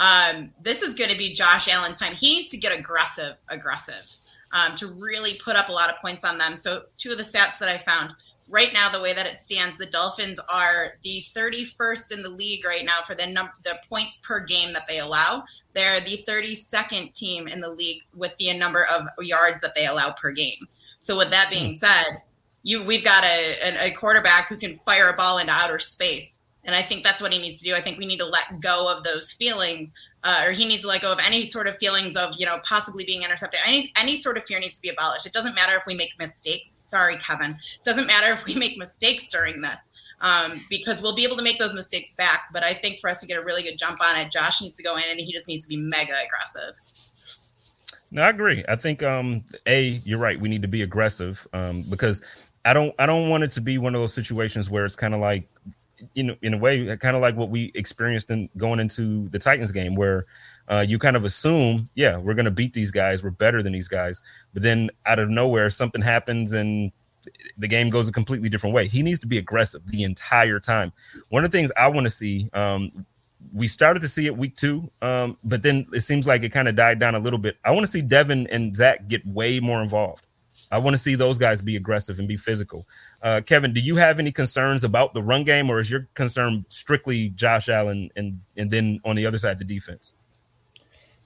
Um, 0.00 0.52
this 0.60 0.82
is 0.82 0.94
going 0.94 1.10
to 1.10 1.18
be 1.18 1.34
Josh 1.34 1.68
Allen's 1.68 2.00
time. 2.00 2.14
He 2.14 2.36
needs 2.36 2.50
to 2.50 2.56
get 2.56 2.76
aggressive, 2.76 3.36
aggressive 3.48 4.04
um, 4.52 4.76
to 4.76 4.88
really 4.88 5.38
put 5.44 5.56
up 5.56 5.68
a 5.68 5.72
lot 5.72 5.90
of 5.90 5.96
points 5.96 6.24
on 6.24 6.38
them. 6.38 6.56
So, 6.56 6.82
two 6.96 7.10
of 7.10 7.16
the 7.16 7.22
stats 7.22 7.58
that 7.58 7.68
I 7.68 7.78
found 7.84 8.12
right 8.54 8.72
now, 8.72 8.88
the 8.88 9.00
way 9.00 9.12
that 9.12 9.26
it 9.26 9.40
stands, 9.40 9.76
the 9.76 9.86
Dolphins 9.86 10.38
are 10.48 10.96
the 11.02 11.24
31st 11.34 12.12
in 12.12 12.22
the 12.22 12.28
league 12.28 12.64
right 12.64 12.84
now 12.84 13.00
for 13.04 13.16
the 13.16 13.26
number, 13.26 13.52
the 13.64 13.76
points 13.88 14.18
per 14.18 14.38
game 14.38 14.72
that 14.72 14.86
they 14.86 15.00
allow. 15.00 15.42
They're 15.74 16.00
the 16.00 16.24
32nd 16.26 17.12
team 17.14 17.48
in 17.48 17.60
the 17.60 17.68
league 17.68 18.02
with 18.14 18.32
the 18.38 18.56
number 18.56 18.86
of 18.94 19.02
yards 19.20 19.60
that 19.62 19.74
they 19.74 19.86
allow 19.86 20.12
per 20.12 20.30
game. 20.30 20.68
So, 21.00 21.16
with 21.18 21.30
that 21.30 21.50
being 21.50 21.72
hmm. 21.72 21.78
said, 21.78 22.22
you 22.62 22.84
we've 22.84 23.04
got 23.04 23.24
a, 23.24 23.88
a 23.88 23.90
quarterback 23.90 24.46
who 24.46 24.56
can 24.56 24.78
fire 24.86 25.10
a 25.10 25.16
ball 25.16 25.38
into 25.38 25.52
outer 25.52 25.80
space. 25.80 26.38
And 26.64 26.74
I 26.74 26.80
think 26.80 27.04
that's 27.04 27.20
what 27.20 27.32
he 27.32 27.42
needs 27.42 27.60
to 27.60 27.68
do. 27.68 27.74
I 27.74 27.82
think 27.82 27.98
we 27.98 28.06
need 28.06 28.20
to 28.20 28.24
let 28.24 28.60
go 28.60 28.88
of 28.88 29.04
those 29.04 29.32
feelings, 29.32 29.92
uh, 30.24 30.44
or 30.46 30.52
he 30.52 30.66
needs 30.66 30.82
to 30.82 30.88
let 30.88 31.02
go 31.02 31.12
of 31.12 31.18
any 31.24 31.44
sort 31.44 31.68
of 31.68 31.76
feelings 31.76 32.16
of, 32.16 32.34
you 32.38 32.46
know, 32.46 32.58
possibly 32.64 33.04
being 33.04 33.22
intercepted. 33.22 33.60
Any 33.66 33.92
any 33.96 34.16
sort 34.16 34.38
of 34.38 34.44
fear 34.44 34.58
needs 34.58 34.76
to 34.76 34.82
be 34.82 34.88
abolished. 34.88 35.26
It 35.26 35.34
doesn't 35.34 35.54
matter 35.54 35.76
if 35.76 35.84
we 35.86 35.94
make 35.94 36.12
mistakes. 36.18 36.70
Sorry, 36.70 37.16
Kevin. 37.18 37.50
It 37.50 37.84
doesn't 37.84 38.06
matter 38.06 38.32
if 38.32 38.44
we 38.44 38.54
make 38.56 38.78
mistakes 38.78 39.28
during 39.28 39.60
this, 39.60 39.78
um, 40.22 40.52
because 40.70 41.02
we'll 41.02 41.14
be 41.14 41.24
able 41.24 41.36
to 41.36 41.44
make 41.44 41.58
those 41.58 41.74
mistakes 41.74 42.12
back. 42.16 42.44
But 42.52 42.62
I 42.62 42.72
think 42.72 43.00
for 43.00 43.10
us 43.10 43.20
to 43.20 43.26
get 43.26 43.38
a 43.38 43.42
really 43.42 43.62
good 43.62 43.78
jump 43.78 44.00
on 44.00 44.16
it, 44.16 44.32
Josh 44.32 44.62
needs 44.62 44.78
to 44.78 44.82
go 44.82 44.96
in 44.96 45.04
and 45.10 45.20
he 45.20 45.30
just 45.30 45.46
needs 45.46 45.64
to 45.64 45.68
be 45.68 45.76
mega 45.76 46.14
aggressive. 46.24 46.74
No, 48.10 48.22
I 48.22 48.30
agree. 48.30 48.64
I 48.68 48.76
think 48.76 49.02
um 49.02 49.44
a 49.66 50.00
you're 50.04 50.18
right. 50.18 50.40
We 50.40 50.48
need 50.48 50.62
to 50.62 50.68
be 50.68 50.82
aggressive 50.82 51.46
um 51.52 51.84
because 51.90 52.50
I 52.64 52.72
don't 52.72 52.94
I 52.98 53.04
don't 53.04 53.28
want 53.28 53.44
it 53.44 53.50
to 53.50 53.60
be 53.60 53.76
one 53.76 53.94
of 53.94 54.00
those 54.00 54.14
situations 54.14 54.70
where 54.70 54.86
it's 54.86 54.96
kind 54.96 55.12
of 55.12 55.20
like 55.20 55.46
you 56.14 56.22
know 56.22 56.36
in 56.42 56.54
a 56.54 56.58
way 56.58 56.96
kind 56.96 57.16
of 57.16 57.22
like 57.22 57.36
what 57.36 57.50
we 57.50 57.70
experienced 57.74 58.30
in 58.30 58.48
going 58.56 58.80
into 58.80 59.28
the 59.28 59.38
Titans 59.38 59.72
game 59.72 59.94
where 59.94 60.26
uh, 60.68 60.84
you 60.86 60.98
kind 60.98 61.16
of 61.16 61.24
assume 61.24 61.88
yeah 61.94 62.16
we're 62.16 62.34
going 62.34 62.44
to 62.44 62.50
beat 62.50 62.72
these 62.72 62.90
guys 62.90 63.22
we're 63.22 63.30
better 63.30 63.62
than 63.62 63.72
these 63.72 63.88
guys 63.88 64.20
but 64.52 64.62
then 64.62 64.90
out 65.06 65.18
of 65.18 65.28
nowhere 65.28 65.70
something 65.70 66.02
happens 66.02 66.52
and 66.52 66.92
the 67.58 67.68
game 67.68 67.88
goes 67.88 68.08
a 68.08 68.12
completely 68.12 68.50
different 68.50 68.74
way. 68.74 68.86
He 68.86 69.02
needs 69.02 69.18
to 69.20 69.26
be 69.26 69.38
aggressive 69.38 69.86
the 69.86 70.02
entire 70.02 70.60
time. 70.60 70.92
One 71.30 71.42
of 71.42 71.50
the 71.50 71.56
things 71.56 71.72
I 71.76 71.88
want 71.88 72.04
to 72.04 72.10
see 72.10 72.50
um, 72.52 72.90
we 73.52 73.68
started 73.68 74.00
to 74.00 74.08
see 74.08 74.26
it 74.26 74.36
week 74.36 74.56
two, 74.56 74.90
um, 75.02 75.36
but 75.44 75.62
then 75.62 75.86
it 75.92 76.00
seems 76.00 76.26
like 76.26 76.42
it 76.42 76.50
kind 76.50 76.68
of 76.68 76.76
died 76.76 76.98
down 76.98 77.14
a 77.14 77.18
little 77.18 77.38
bit. 77.38 77.56
I 77.64 77.72
want 77.72 77.86
to 77.86 77.90
see 77.90 78.02
Devin 78.02 78.46
and 78.48 78.74
Zach 78.74 79.06
get 79.08 79.24
way 79.26 79.60
more 79.60 79.82
involved. 79.82 80.26
I 80.70 80.78
want 80.78 80.94
to 80.94 80.98
see 81.02 81.14
those 81.14 81.38
guys 81.38 81.62
be 81.62 81.76
aggressive 81.76 82.18
and 82.18 82.26
be 82.26 82.36
physical. 82.36 82.86
Uh, 83.24 83.40
Kevin, 83.40 83.72
do 83.72 83.80
you 83.80 83.96
have 83.96 84.18
any 84.18 84.30
concerns 84.30 84.84
about 84.84 85.14
the 85.14 85.22
run 85.22 85.44
game, 85.44 85.70
or 85.70 85.80
is 85.80 85.90
your 85.90 86.06
concern 86.12 86.64
strictly 86.68 87.30
Josh 87.30 87.70
Allen 87.70 88.10
and 88.16 88.38
and 88.58 88.70
then 88.70 89.00
on 89.04 89.16
the 89.16 89.24
other 89.24 89.38
side 89.38 89.58
the 89.58 89.64
defense? 89.64 90.12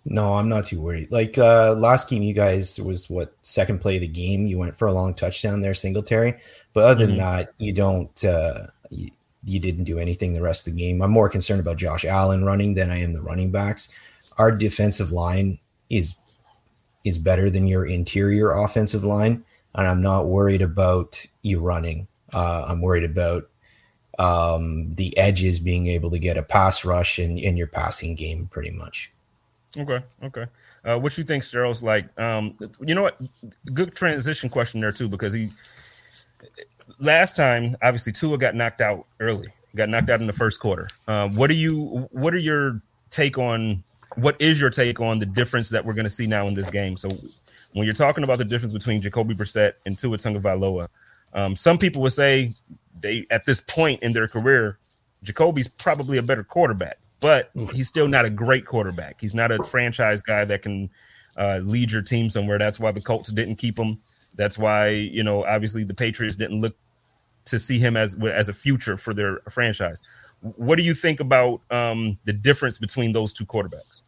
No, 0.04 0.34
I'm 0.34 0.48
not 0.48 0.64
too 0.64 0.80
worried. 0.80 1.10
Like 1.10 1.36
uh, 1.38 1.74
last 1.74 2.08
game, 2.08 2.22
you 2.22 2.32
guys 2.32 2.80
was 2.80 3.10
what 3.10 3.34
second 3.42 3.80
play 3.80 3.96
of 3.96 4.02
the 4.02 4.08
game. 4.08 4.46
You 4.46 4.58
went 4.58 4.76
for 4.76 4.86
a 4.86 4.92
long 4.92 5.12
touchdown 5.12 5.60
there, 5.60 5.74
Singletary. 5.74 6.36
But 6.72 6.84
other 6.84 7.04
mm-hmm. 7.04 7.16
than 7.16 7.18
that, 7.18 7.52
you 7.58 7.72
don't. 7.72 8.24
Uh, 8.24 8.68
you, 8.90 9.10
you 9.44 9.58
didn't 9.58 9.84
do 9.84 9.98
anything 9.98 10.34
the 10.34 10.42
rest 10.42 10.66
of 10.66 10.74
the 10.74 10.80
game. 10.80 11.02
I'm 11.02 11.10
more 11.10 11.28
concerned 11.28 11.60
about 11.60 11.78
Josh 11.78 12.04
Allen 12.04 12.44
running 12.44 12.74
than 12.74 12.90
I 12.90 13.00
am 13.00 13.12
the 13.12 13.22
running 13.22 13.50
backs. 13.50 13.92
Our 14.36 14.52
defensive 14.52 15.10
line 15.10 15.58
is 15.90 16.16
is 17.04 17.18
better 17.18 17.50
than 17.50 17.66
your 17.66 17.86
interior 17.86 18.52
offensive 18.52 19.02
line. 19.02 19.44
And 19.78 19.86
I'm 19.86 20.02
not 20.02 20.26
worried 20.26 20.60
about 20.60 21.24
you 21.42 21.60
running. 21.60 22.06
Uh, 22.34 22.66
I'm 22.68 22.82
worried 22.82 23.04
about 23.04 23.48
um, 24.18 24.92
the 24.94 25.16
edges 25.16 25.60
being 25.60 25.86
able 25.86 26.10
to 26.10 26.18
get 26.18 26.36
a 26.36 26.42
pass 26.42 26.84
rush 26.84 27.18
in, 27.18 27.38
in 27.38 27.56
your 27.56 27.68
passing 27.68 28.14
game 28.14 28.48
pretty 28.48 28.70
much. 28.70 29.10
Okay. 29.78 30.00
Okay. 30.24 30.46
Uh, 30.84 30.98
what 30.98 31.16
you 31.16 31.24
think, 31.24 31.42
Sterl's 31.42 31.82
like? 31.82 32.06
Um, 32.18 32.54
you 32.80 32.94
know 32.94 33.02
what? 33.02 33.20
Good 33.72 33.94
transition 33.94 34.50
question 34.50 34.80
there 34.80 34.92
too, 34.92 35.08
because 35.08 35.32
he 35.32 35.48
last 36.98 37.36
time 37.36 37.76
obviously 37.82 38.12
Tua 38.12 38.36
got 38.36 38.54
knocked 38.54 38.80
out 38.80 39.06
early, 39.20 39.48
got 39.76 39.88
knocked 39.88 40.10
out 40.10 40.20
in 40.20 40.26
the 40.26 40.32
first 40.32 40.60
quarter. 40.60 40.88
Uh, 41.06 41.28
what 41.30 41.48
do 41.48 41.54
you? 41.54 42.08
What 42.10 42.34
are 42.34 42.38
your 42.38 42.82
take 43.10 43.38
on 43.38 43.84
what 44.16 44.40
is 44.40 44.60
your 44.60 44.70
take 44.70 45.00
on 45.00 45.18
the 45.18 45.26
difference 45.26 45.70
that 45.70 45.84
we're 45.84 45.94
going 45.94 46.04
to 46.06 46.10
see 46.10 46.26
now 46.26 46.48
in 46.48 46.54
this 46.54 46.70
game? 46.70 46.96
So, 46.96 47.10
when 47.78 47.86
you're 47.86 47.94
talking 47.94 48.24
about 48.24 48.38
the 48.38 48.44
difference 48.44 48.72
between 48.72 49.00
Jacoby 49.00 49.34
Brissett 49.34 49.74
and 49.86 49.98
Tua 49.98 50.16
Tagovailoa, 50.16 50.88
um, 51.32 51.54
some 51.54 51.78
people 51.78 52.02
would 52.02 52.12
say 52.12 52.54
they 53.00 53.26
at 53.30 53.46
this 53.46 53.60
point 53.60 54.02
in 54.02 54.12
their 54.12 54.28
career, 54.28 54.78
Jacoby's 55.22 55.68
probably 55.68 56.18
a 56.18 56.22
better 56.22 56.44
quarterback, 56.44 56.98
but 57.20 57.50
he's 57.72 57.88
still 57.88 58.08
not 58.08 58.24
a 58.24 58.30
great 58.30 58.66
quarterback. 58.66 59.20
He's 59.20 59.34
not 59.34 59.52
a 59.52 59.62
franchise 59.64 60.22
guy 60.22 60.44
that 60.44 60.62
can 60.62 60.90
uh, 61.36 61.60
lead 61.62 61.92
your 61.92 62.02
team 62.02 62.30
somewhere. 62.30 62.58
That's 62.58 62.80
why 62.80 62.92
the 62.92 63.00
Colts 63.00 63.30
didn't 63.30 63.56
keep 63.56 63.78
him. 63.78 64.00
That's 64.36 64.58
why 64.58 64.88
you 64.88 65.22
know 65.22 65.44
obviously 65.44 65.84
the 65.84 65.94
Patriots 65.94 66.36
didn't 66.36 66.60
look 66.60 66.76
to 67.46 67.58
see 67.58 67.78
him 67.78 67.96
as 67.96 68.16
as 68.24 68.48
a 68.48 68.52
future 68.52 68.96
for 68.96 69.14
their 69.14 69.40
franchise. 69.50 70.02
What 70.40 70.76
do 70.76 70.82
you 70.82 70.94
think 70.94 71.20
about 71.20 71.60
um, 71.70 72.18
the 72.24 72.32
difference 72.32 72.78
between 72.78 73.12
those 73.12 73.32
two 73.32 73.44
quarterbacks? 73.44 74.02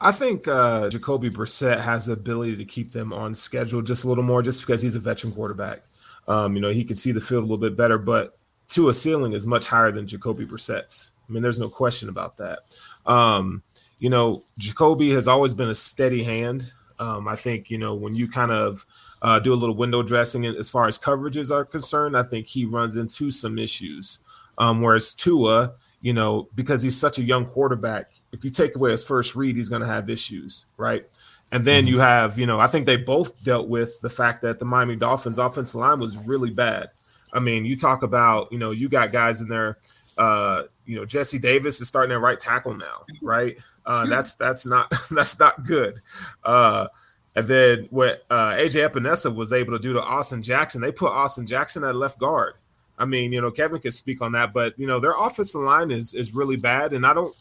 I 0.00 0.12
think 0.12 0.48
uh, 0.48 0.90
Jacoby 0.90 1.30
Brissett 1.30 1.80
has 1.80 2.06
the 2.06 2.12
ability 2.12 2.56
to 2.56 2.64
keep 2.64 2.92
them 2.92 3.12
on 3.12 3.34
schedule 3.34 3.82
just 3.82 4.04
a 4.04 4.08
little 4.08 4.24
more, 4.24 4.42
just 4.42 4.60
because 4.60 4.82
he's 4.82 4.94
a 4.96 5.00
veteran 5.00 5.32
quarterback. 5.32 5.80
Um, 6.26 6.54
you 6.54 6.60
know, 6.60 6.70
he 6.70 6.84
can 6.84 6.96
see 6.96 7.12
the 7.12 7.20
field 7.20 7.40
a 7.40 7.46
little 7.46 7.58
bit 7.58 7.76
better, 7.76 7.98
but 7.98 8.38
Tua 8.68 8.94
ceiling 8.94 9.32
is 9.32 9.46
much 9.46 9.66
higher 9.66 9.92
than 9.92 10.06
Jacoby 10.06 10.46
Brissett's. 10.46 11.12
I 11.28 11.32
mean, 11.32 11.42
there's 11.42 11.60
no 11.60 11.68
question 11.68 12.08
about 12.08 12.36
that. 12.38 12.60
Um, 13.06 13.62
you 13.98 14.10
know, 14.10 14.42
Jacoby 14.58 15.10
has 15.12 15.28
always 15.28 15.54
been 15.54 15.68
a 15.68 15.74
steady 15.74 16.22
hand. 16.22 16.72
Um, 16.98 17.26
I 17.26 17.36
think 17.36 17.70
you 17.70 17.78
know 17.78 17.94
when 17.94 18.14
you 18.14 18.28
kind 18.28 18.52
of 18.52 18.86
uh, 19.22 19.38
do 19.38 19.52
a 19.52 19.56
little 19.56 19.74
window 19.74 20.02
dressing 20.02 20.44
as 20.44 20.70
far 20.70 20.86
as 20.86 20.98
coverages 20.98 21.50
are 21.50 21.64
concerned, 21.64 22.16
I 22.16 22.22
think 22.22 22.46
he 22.46 22.64
runs 22.64 22.96
into 22.96 23.30
some 23.30 23.58
issues. 23.58 24.20
Um, 24.58 24.80
whereas 24.82 25.14
Tua, 25.14 25.74
you 26.02 26.12
know, 26.12 26.48
because 26.54 26.82
he's 26.82 26.96
such 26.96 27.18
a 27.18 27.22
young 27.22 27.46
quarterback, 27.46 28.10
if 28.34 28.44
you 28.44 28.50
take 28.50 28.74
away 28.74 28.90
his 28.90 29.04
first 29.04 29.36
read, 29.36 29.54
he's 29.54 29.68
going 29.68 29.80
to 29.80 29.86
have 29.86 30.10
issues, 30.10 30.66
right? 30.76 31.06
And 31.52 31.64
then 31.64 31.86
you 31.86 31.94
mm-hmm. 31.94 32.02
have, 32.02 32.38
you 32.38 32.46
know, 32.46 32.58
I 32.58 32.66
think 32.66 32.84
they 32.84 32.96
both 32.96 33.42
dealt 33.44 33.68
with 33.68 34.00
the 34.00 34.10
fact 34.10 34.42
that 34.42 34.58
the 34.58 34.64
Miami 34.64 34.96
Dolphins 34.96 35.38
offensive 35.38 35.80
line 35.80 36.00
was 36.00 36.16
really 36.16 36.50
bad. 36.50 36.88
I 37.32 37.38
mean, 37.38 37.64
you 37.64 37.76
talk 37.76 38.02
about, 38.02 38.50
you 38.50 38.58
know, 38.58 38.72
you 38.72 38.88
got 38.88 39.12
guys 39.12 39.40
in 39.40 39.48
there. 39.48 39.78
Uh, 40.18 40.64
you 40.84 40.96
know, 40.96 41.04
Jesse 41.04 41.38
Davis 41.38 41.80
is 41.80 41.88
starting 41.88 42.12
at 42.12 42.20
right 42.20 42.38
tackle 42.38 42.74
now, 42.74 43.04
right? 43.22 43.56
Uh, 43.86 44.02
mm-hmm. 44.02 44.10
that's 44.10 44.34
that's 44.34 44.66
not 44.66 44.92
that's 45.10 45.38
not 45.38 45.64
good. 45.64 46.00
Uh, 46.42 46.88
and 47.36 47.46
then 47.46 47.86
what 47.90 48.24
uh, 48.30 48.52
AJ 48.52 48.90
Epenesa 48.90 49.32
was 49.34 49.52
able 49.52 49.72
to 49.72 49.78
do 49.78 49.92
to 49.92 50.02
Austin 50.02 50.42
Jackson, 50.42 50.80
they 50.80 50.92
put 50.92 51.10
Austin 51.10 51.46
Jackson 51.46 51.84
at 51.84 51.94
left 51.94 52.18
guard. 52.18 52.54
I 52.96 53.04
mean, 53.04 53.32
you 53.32 53.40
know, 53.40 53.50
Kevin 53.50 53.80
can 53.80 53.90
speak 53.90 54.22
on 54.22 54.32
that, 54.32 54.52
but 54.52 54.78
you 54.78 54.86
know, 54.86 55.00
their 55.00 55.14
offensive 55.18 55.60
line 55.60 55.90
is 55.90 56.14
is 56.14 56.34
really 56.34 56.56
bad, 56.56 56.92
and 56.92 57.06
I 57.06 57.14
don't 57.14 57.36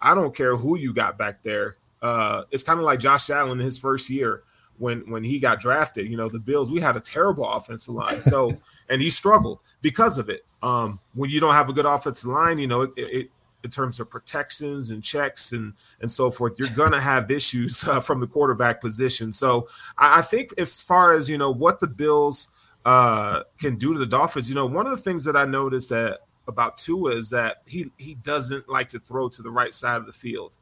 I 0.00 0.14
don't 0.14 0.34
care 0.34 0.56
who 0.56 0.76
you 0.76 0.92
got 0.92 1.18
back 1.18 1.42
there. 1.42 1.76
Uh, 2.00 2.44
it's 2.50 2.62
kind 2.62 2.78
of 2.78 2.84
like 2.84 3.00
Josh 3.00 3.30
Allen 3.30 3.58
in 3.58 3.64
his 3.64 3.78
first 3.78 4.08
year 4.08 4.44
when 4.78 5.00
when 5.10 5.24
he 5.24 5.38
got 5.38 5.60
drafted. 5.60 6.08
You 6.08 6.16
know, 6.16 6.28
the 6.28 6.38
Bills 6.38 6.70
we 6.70 6.80
had 6.80 6.96
a 6.96 7.00
terrible 7.00 7.48
offensive 7.48 7.94
line, 7.94 8.16
so 8.16 8.52
and 8.88 9.02
he 9.02 9.10
struggled 9.10 9.60
because 9.82 10.18
of 10.18 10.28
it. 10.28 10.42
Um, 10.62 10.98
when 11.14 11.30
you 11.30 11.40
don't 11.40 11.54
have 11.54 11.68
a 11.68 11.72
good 11.72 11.86
offensive 11.86 12.28
line, 12.28 12.58
you 12.58 12.66
know, 12.66 12.82
it, 12.82 12.92
it 12.96 13.30
in 13.64 13.70
terms 13.70 13.98
of 13.98 14.08
protections 14.08 14.90
and 14.90 15.02
checks 15.02 15.52
and 15.52 15.74
and 16.00 16.10
so 16.10 16.30
forth, 16.30 16.58
you're 16.58 16.70
gonna 16.70 17.00
have 17.00 17.30
issues 17.30 17.82
uh, 17.88 18.00
from 18.00 18.20
the 18.20 18.26
quarterback 18.26 18.80
position. 18.80 19.32
So 19.32 19.68
I, 19.96 20.20
I 20.20 20.22
think 20.22 20.52
as 20.58 20.82
far 20.82 21.14
as 21.14 21.28
you 21.28 21.38
know 21.38 21.52
what 21.52 21.80
the 21.80 21.88
Bills 21.88 22.48
uh, 22.84 23.42
can 23.58 23.76
do 23.76 23.92
to 23.92 23.98
the 23.98 24.06
Dolphins. 24.06 24.48
You 24.48 24.54
know, 24.54 24.66
one 24.66 24.86
of 24.86 24.92
the 24.92 25.02
things 25.02 25.24
that 25.24 25.36
I 25.36 25.44
noticed 25.44 25.90
that 25.90 26.20
about 26.48 26.78
Tua 26.78 27.12
is 27.12 27.30
that 27.30 27.58
he 27.66 27.90
he 27.98 28.14
doesn't 28.14 28.68
like 28.68 28.88
to 28.88 28.98
throw 28.98 29.28
to 29.28 29.42
the 29.42 29.50
right 29.50 29.72
side 29.72 29.98
of 29.98 30.06
the 30.06 30.12
field. 30.12 30.54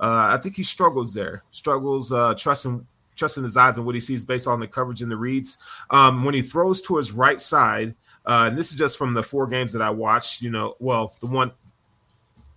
Uh, 0.00 0.30
I 0.32 0.38
think 0.38 0.56
he 0.56 0.62
struggles 0.62 1.14
there, 1.14 1.42
struggles 1.50 2.12
uh, 2.12 2.34
trusting 2.34 2.86
trusting 3.14 3.44
his 3.44 3.56
eyes 3.56 3.76
and 3.76 3.86
what 3.86 3.94
he 3.94 4.00
sees 4.00 4.24
based 4.24 4.46
on 4.46 4.60
the 4.60 4.66
coverage 4.66 5.02
and 5.02 5.10
the 5.10 5.16
reads. 5.16 5.58
Um, 5.90 6.24
when 6.24 6.34
he 6.34 6.42
throws 6.42 6.82
to 6.82 6.96
his 6.96 7.12
right 7.12 7.40
side, 7.40 7.94
uh, 8.26 8.46
and 8.48 8.58
this 8.58 8.70
is 8.70 8.78
just 8.78 8.98
from 8.98 9.14
the 9.14 9.22
four 9.22 9.46
games 9.46 9.72
that 9.72 9.82
I 9.82 9.90
watched. 9.90 10.42
You 10.42 10.50
know, 10.50 10.76
well, 10.80 11.14
the 11.20 11.28
one, 11.28 11.52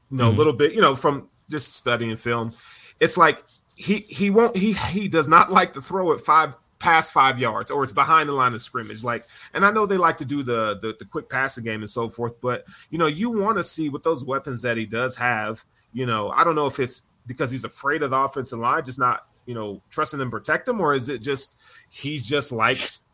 you 0.10 0.18
know, 0.18 0.26
a 0.26 0.30
mm-hmm. 0.30 0.38
little 0.38 0.54
bit, 0.54 0.74
you 0.74 0.82
know, 0.82 0.96
from 0.96 1.30
just 1.50 1.76
studying 1.76 2.16
film. 2.16 2.54
It's 3.00 3.18
like 3.18 3.44
he 3.76 3.98
he 4.10 4.30
won't 4.30 4.56
he 4.56 4.74
he 4.74 5.08
does 5.08 5.28
not 5.28 5.52
like 5.52 5.74
to 5.74 5.82
throw 5.82 6.12
it 6.12 6.22
five 6.22 6.54
past 6.80 7.12
five 7.12 7.40
yards 7.40 7.70
or 7.70 7.84
it's 7.84 7.94
behind 7.94 8.30
the 8.30 8.34
line 8.34 8.54
of 8.54 8.62
scrimmage. 8.62 9.04
Like, 9.04 9.26
and 9.54 9.66
I 9.66 9.72
know 9.72 9.86
they 9.86 9.98
like 9.98 10.18
to 10.18 10.26
do 10.26 10.44
the 10.44 10.80
the, 10.82 10.96
the 10.98 11.06
quick 11.06 11.30
passing 11.30 11.64
game 11.64 11.82
and 11.82 11.90
so 11.90 12.10
forth, 12.10 12.40
but 12.42 12.66
you 12.90 12.98
know, 12.98 13.08
you 13.08 13.30
want 13.30 13.58
to 13.58 13.64
see 13.64 13.90
with 13.90 14.04
those 14.04 14.26
weapons 14.26 14.62
that 14.64 14.78
he 14.78 14.86
does 14.86 15.16
have. 15.16 15.64
You 15.94 16.06
know, 16.06 16.30
I 16.30 16.44
don't 16.44 16.56
know 16.56 16.68
if 16.68 16.80
it's 16.80 17.06
because 17.28 17.52
he's 17.52 17.64
afraid 17.64 18.04
of 18.04 18.12
the 18.12 18.18
offensive 18.18 18.60
line, 18.60 18.84
just 18.86 19.00
not 19.00 19.28
you 19.46 19.56
know 19.56 19.82
trusting 19.90 20.20
them 20.20 20.32
protect 20.32 20.68
him, 20.68 20.80
or 20.80 20.94
is 20.94 21.10
it 21.10 21.22
just 21.22 21.58
he's 21.90 22.28
just 22.28 22.52
likes 22.52 23.06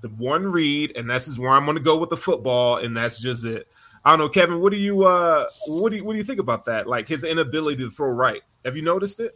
the 0.00 0.08
one 0.16 0.50
read 0.50 0.96
and 0.96 1.08
this 1.08 1.28
is 1.28 1.38
where 1.38 1.50
I'm 1.50 1.64
going 1.64 1.78
to 1.78 1.82
go 1.82 1.96
with 1.96 2.10
the 2.10 2.16
football, 2.16 2.76
and 2.78 2.96
that's 2.96 3.20
just 3.20 3.44
it. 3.44 3.68
I 4.04 4.10
don't 4.10 4.18
know, 4.18 4.28
Kevin. 4.28 4.60
What 4.60 4.72
do 4.72 4.78
you 4.78 5.04
uh 5.04 5.46
what 5.66 5.90
do 5.90 5.96
you 5.96 6.04
what 6.04 6.12
do 6.12 6.18
you 6.18 6.24
think 6.24 6.40
about 6.40 6.66
that? 6.66 6.86
Like 6.86 7.08
his 7.08 7.24
inability 7.24 7.82
to 7.82 7.90
throw 7.90 8.08
right. 8.08 8.42
Have 8.64 8.76
you 8.76 8.82
noticed 8.82 9.20
it? 9.20 9.32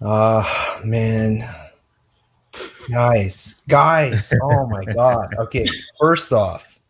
Uh 0.00 0.80
man. 0.84 1.48
Guys, 2.90 3.62
guys. 3.68 4.32
Oh 4.42 4.66
my 4.66 4.84
god. 4.84 5.34
Okay, 5.38 5.66
first 5.98 6.32
off, 6.32 6.80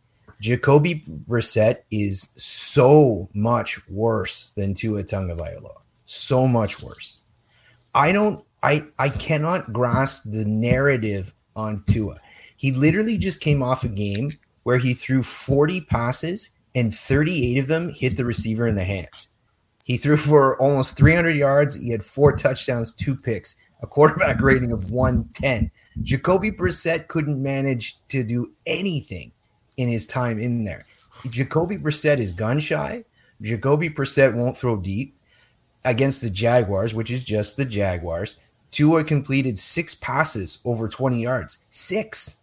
Jacoby 0.41 1.05
Brissett 1.29 1.83
is 1.91 2.31
so 2.37 3.29
much 3.35 3.87
worse 3.89 4.51
than 4.51 4.75
Tua 4.75 5.05
Tagovailoa. 5.05 5.83
So 6.07 6.49
much 6.49 6.83
worse. 6.83 7.23
I 7.95 8.13
don't 8.13 8.45
I 8.63 8.85
I 8.99 9.09
cannot 9.09 9.73
grasp 9.73 10.25
the 10.25 10.45
narrative 10.45 11.35
on 11.55 11.85
Tua. 11.87 12.19
He 12.57 12.73
literally 12.73 13.19
just 13.19 13.41
came 13.41 13.63
off 13.63 13.85
a 13.85 13.89
game 13.89 14.39
where 14.63 14.79
he 14.79 14.95
threw 14.95 15.23
40 15.23 15.83
passes 15.83 16.51
and 16.75 16.95
38 16.95 17.59
of 17.59 17.67
them 17.67 17.91
hit 17.91 18.17
the 18.17 18.25
receiver 18.25 18.67
in 18.67 18.77
the 18.77 18.85
hands. 18.85 19.29
He 19.85 19.97
threw 19.97 20.17
for 20.17 20.61
almost 20.61 20.97
300 20.97 21.31
yards. 21.31 21.75
He 21.75 21.91
had 21.91 22.05
four 22.05 22.37
touchdowns, 22.37 22.93
two 22.93 23.17
picks, 23.17 23.57
a 23.83 23.87
quarterback 23.87 24.41
rating 24.41 24.73
of 24.73 24.91
110. 24.91 25.71
Jacoby 26.01 26.51
Brissett 26.51 27.09
couldn't 27.09 27.43
manage 27.43 27.99
to 28.09 28.23
do 28.23 28.53
anything 28.67 29.33
in 29.77 29.89
his 29.89 30.07
time 30.07 30.39
in 30.39 30.65
there. 30.65 30.87
Jacoby 31.29 31.77
Brissett 31.77 32.19
is 32.19 32.33
gun 32.33 32.61
shy. 32.61 33.05
Jacoby 33.41 33.91
Brissett 33.91 34.35
won't 34.35 34.57
throw 34.57 34.77
deep 34.77 35.15
against 35.85 36.21
the 36.21 36.31
Jaguars, 36.31 36.95
which 36.95 37.11
is 37.11 37.25
just 37.25 37.57
the 37.57 37.65
Jaguars. 37.65 38.41
Tua 38.71 39.05
completed 39.05 39.59
six 39.59 39.95
passes 39.95 40.61
over 40.65 40.89
20 40.89 41.21
yards. 41.21 41.59
Six. 41.71 42.43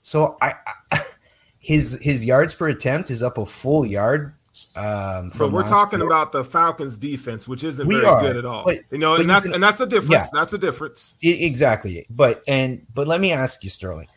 So 0.00 0.36
I, 0.40 0.54
I 0.90 1.00
his 1.58 2.00
his 2.02 2.24
yards 2.24 2.54
per 2.54 2.68
attempt 2.68 3.10
is 3.10 3.22
up 3.22 3.38
a 3.38 3.46
full 3.46 3.84
yard. 3.84 4.34
Um, 4.74 5.30
but 5.36 5.52
we're 5.52 5.66
talking 5.66 6.00
about 6.00 6.32
the 6.32 6.42
Falcons 6.42 6.98
defense, 6.98 7.46
which 7.46 7.62
isn't 7.62 7.86
we 7.86 7.96
very 7.96 8.06
are, 8.06 8.20
good 8.22 8.36
at 8.36 8.46
all. 8.46 8.64
But, 8.64 8.80
you 8.90 8.98
know, 8.98 9.16
and 9.16 9.28
that's 9.28 9.44
can, 9.44 9.54
and 9.54 9.62
that's 9.62 9.80
a 9.80 9.86
difference. 9.86 10.10
Yeah, 10.10 10.26
that's 10.32 10.54
a 10.54 10.58
difference. 10.58 11.14
Exactly. 11.22 12.06
But 12.08 12.42
and 12.48 12.86
but 12.94 13.06
let 13.06 13.20
me 13.20 13.32
ask 13.32 13.62
you, 13.64 13.70
Sterling, 13.70 14.08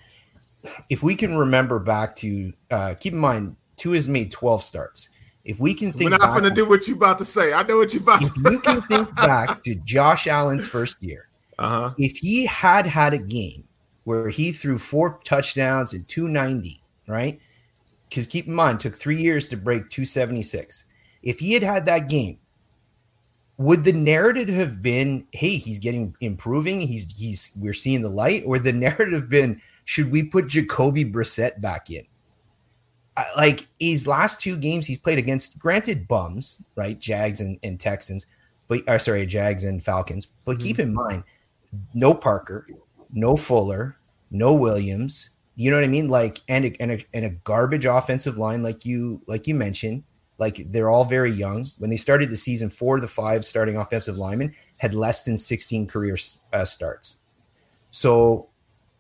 if 0.90 1.04
we 1.04 1.16
can 1.16 1.36
remember 1.38 1.80
back 1.80 2.16
to 2.18 2.54
uh, 2.72 2.96
keep 2.98 3.14
in 3.14 3.20
mind, 3.20 3.58
Tua 3.76 3.96
has 3.96 4.08
made 4.08 4.32
twelve 4.32 4.64
starts. 4.64 5.10
If 5.44 5.60
we 5.60 5.74
can 5.74 5.92
think, 5.92 6.10
we're 6.10 6.18
not 6.18 6.32
going 6.32 6.44
to 6.44 6.50
do 6.50 6.68
what 6.68 6.88
you're 6.88 6.98
about 6.98 7.20
to 7.20 7.26
say. 7.26 7.54
I 7.54 7.62
know 7.64 7.78
what 7.78 7.94
you're 7.94 8.02
about 8.02 8.22
if 8.22 8.34
to 8.34 8.40
say. 8.40 8.52
you 8.52 8.60
can 8.60 8.82
think 8.90 9.16
back 9.16 9.62
to 9.64 9.76
Josh 9.76 10.26
Allen's 10.26 10.68
first 10.68 11.04
year, 11.04 11.28
uh-huh. 11.60 11.94
if 11.98 12.18
he 12.18 12.46
had 12.46 12.88
had 12.88 13.14
a 13.14 13.20
game 13.20 13.68
where 14.06 14.30
he 14.30 14.52
threw 14.52 14.78
four 14.78 15.20
touchdowns 15.24 15.94
and 15.94 16.08
290, 16.08 16.82
right? 17.08 17.40
Because 18.10 18.28
keep 18.28 18.48
in 18.48 18.54
mind, 18.54 18.80
took 18.80 18.96
three 18.96 19.22
years 19.22 19.48
to 19.48 19.58
break 19.58 19.90
276. 19.90 20.86
If 21.24 21.40
he 21.40 21.54
had 21.54 21.64
had 21.64 21.86
that 21.88 22.10
game, 22.10 22.38
would 23.58 23.84
the 23.84 23.94
narrative 23.94 24.50
have 24.50 24.82
been, 24.82 25.26
"Hey, 25.32 25.56
he's 25.56 25.80
getting 25.80 26.16
improving. 26.20 26.82
He's 26.82 27.12
he's 27.18 27.54
we're 27.60 27.74
seeing 27.74 28.02
the 28.02 28.10
light," 28.10 28.44
or 28.46 28.60
the 28.60 28.74
narrative 28.88 29.30
been, 29.30 29.62
"Should 29.86 30.12
we 30.12 30.24
put 30.24 30.48
Jacoby 30.48 31.06
Brissett 31.06 31.62
back 31.62 31.90
in?" 31.90 32.06
like 33.38 33.68
his 33.80 34.08
last 34.08 34.42
two 34.42 34.58
games 34.58 34.86
he's 34.86 34.98
played 34.98 35.18
against, 35.18 35.60
granted 35.60 36.08
bums, 36.08 36.64
right? 36.76 37.00
Jags 37.00 37.40
and, 37.40 37.58
and 37.64 37.80
Texans, 37.80 38.26
but 38.68 38.82
or 38.88 39.00
sorry, 39.00 39.26
Jags 39.26 39.64
and 39.64 39.82
Falcons. 39.82 40.28
But 40.46 40.58
mm-hmm. 40.58 40.66
keep 40.66 40.80
in 40.80 40.94
mind, 40.94 41.24
no 41.94 42.14
Parker, 42.14 42.68
no 43.14 43.36
Fuller, 43.36 43.98
no 44.32 44.54
Williams. 44.54 45.32
You 45.56 45.72
know 45.72 45.78
what 45.78 45.84
I 45.84 45.88
mean? 45.88 46.10
Like 46.10 46.40
and 46.48 46.66
a, 46.66 46.82
and 46.82 46.92
a, 46.92 47.06
and 47.14 47.26
a 47.26 47.30
garbage 47.30 47.86
offensive 47.86 48.38
line, 48.38 48.64
like 48.64 48.86
you 48.86 49.22
like 49.28 49.48
you 49.48 49.56
mentioned. 49.56 50.04
Like 50.38 50.70
they're 50.72 50.90
all 50.90 51.06
very 51.06 51.32
young. 51.32 51.68
When 51.78 51.90
they 51.90 51.98
started 51.98 52.30
the 52.30 52.36
season, 52.38 52.70
four 52.70 52.98
of 52.98 53.02
the 53.02 53.08
five 53.08 53.46
starting 53.46 53.78
offensive 53.78 54.18
linemen 54.18 54.54
had 54.78 54.94
less 54.94 55.24
than 55.24 55.38
16 55.38 55.88
career 55.88 56.18
uh, 56.52 56.66
starts. 56.66 57.22
So 57.92 58.50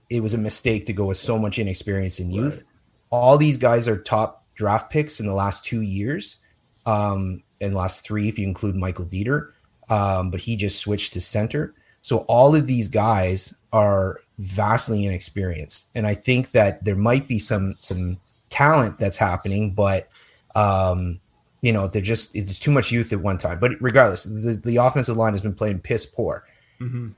it 0.09 0.23
was 0.23 0.33
a 0.33 0.37
mistake 0.37 0.85
to 0.85 0.93
go 0.93 1.07
with 1.07 1.17
so 1.17 1.37
much 1.37 1.59
inexperience 1.59 2.19
in 2.19 2.31
youth. 2.31 2.63
Right 2.63 2.71
all 3.15 3.37
these 3.37 3.57
guys 3.57 3.87
are 3.87 3.97
top 3.97 4.43
draft 4.55 4.91
picks 4.91 5.19
in 5.19 5.27
the 5.27 5.33
last 5.33 5.65
two 5.65 5.81
years, 5.81 6.37
um, 6.85 7.43
and 7.61 7.73
last 7.73 8.05
three 8.05 8.27
if 8.27 8.37
you 8.37 8.47
include 8.47 8.75
Michael 8.75 9.05
Deiter, 9.05 9.51
Um, 9.89 10.31
but 10.31 10.41
he 10.41 10.55
just 10.55 10.79
switched 10.79 11.13
to 11.13 11.21
center. 11.21 11.73
So 12.01 12.19
all 12.19 12.55
of 12.55 12.67
these 12.67 12.87
guys 12.87 13.55
are 13.71 14.19
vastly 14.37 15.05
inexperienced, 15.05 15.89
and 15.95 16.05
I 16.05 16.13
think 16.13 16.51
that 16.51 16.83
there 16.83 16.95
might 16.95 17.27
be 17.27 17.39
some 17.39 17.75
some 17.79 18.19
talent 18.49 18.97
that's 18.97 19.17
happening, 19.17 19.71
but 19.71 20.09
um, 20.55 21.19
you 21.61 21.73
know 21.73 21.87
they're 21.87 22.01
just 22.01 22.35
it's 22.35 22.59
too 22.59 22.71
much 22.71 22.91
youth 22.91 23.11
at 23.13 23.19
one 23.19 23.37
time. 23.37 23.59
But 23.59 23.71
regardless, 23.79 24.23
the, 24.23 24.59
the 24.63 24.77
offensive 24.77 25.17
line 25.17 25.33
has 25.33 25.41
been 25.41 25.55
playing 25.55 25.79
piss 25.79 26.05
poor, 26.05 26.45
mm-hmm. 26.79 27.09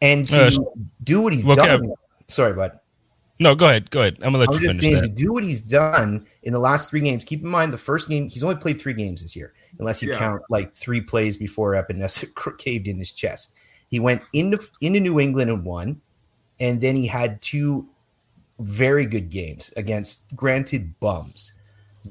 and 0.00 0.24
to 0.26 0.46
uh, 0.46 0.50
do 1.02 1.20
what 1.20 1.32
he's 1.32 1.46
done. 1.46 1.92
Sorry, 2.28 2.54
bud. 2.54 2.78
No, 3.38 3.54
go 3.54 3.66
ahead. 3.66 3.90
Go 3.90 4.00
ahead. 4.00 4.18
I'm 4.18 4.32
gonna 4.32 4.38
let 4.38 4.48
I'm 4.50 4.54
you 4.54 4.68
finish 4.68 4.80
saying, 4.80 4.94
that. 4.94 5.02
To 5.02 5.08
do 5.08 5.32
what 5.32 5.42
he's 5.42 5.60
done 5.60 6.26
in 6.42 6.52
the 6.52 6.58
last 6.58 6.90
three 6.90 7.00
games. 7.00 7.24
Keep 7.24 7.42
in 7.42 7.48
mind 7.48 7.72
the 7.72 7.78
first 7.78 8.08
game 8.08 8.28
he's 8.28 8.42
only 8.44 8.56
played 8.56 8.80
three 8.80 8.94
games 8.94 9.22
this 9.22 9.34
year, 9.34 9.52
unless 9.78 10.02
you 10.02 10.10
yeah. 10.10 10.18
count 10.18 10.42
like 10.48 10.72
three 10.72 11.00
plays 11.00 11.36
before 11.36 11.72
Epenesa 11.72 12.58
caved 12.58 12.88
in 12.88 12.98
his 12.98 13.12
chest. 13.12 13.54
He 13.88 13.98
went 14.00 14.22
into 14.32 14.58
into 14.80 15.00
New 15.00 15.18
England 15.18 15.50
and 15.50 15.64
won, 15.64 16.00
and 16.62 16.80
then 16.80 16.96
he 16.96 17.06
had 17.06 17.42
two 17.42 17.86
very 18.58 19.04
good 19.04 19.28
games 19.28 19.74
against 19.76 20.34
granted 20.34 20.98
bums, 20.98 21.52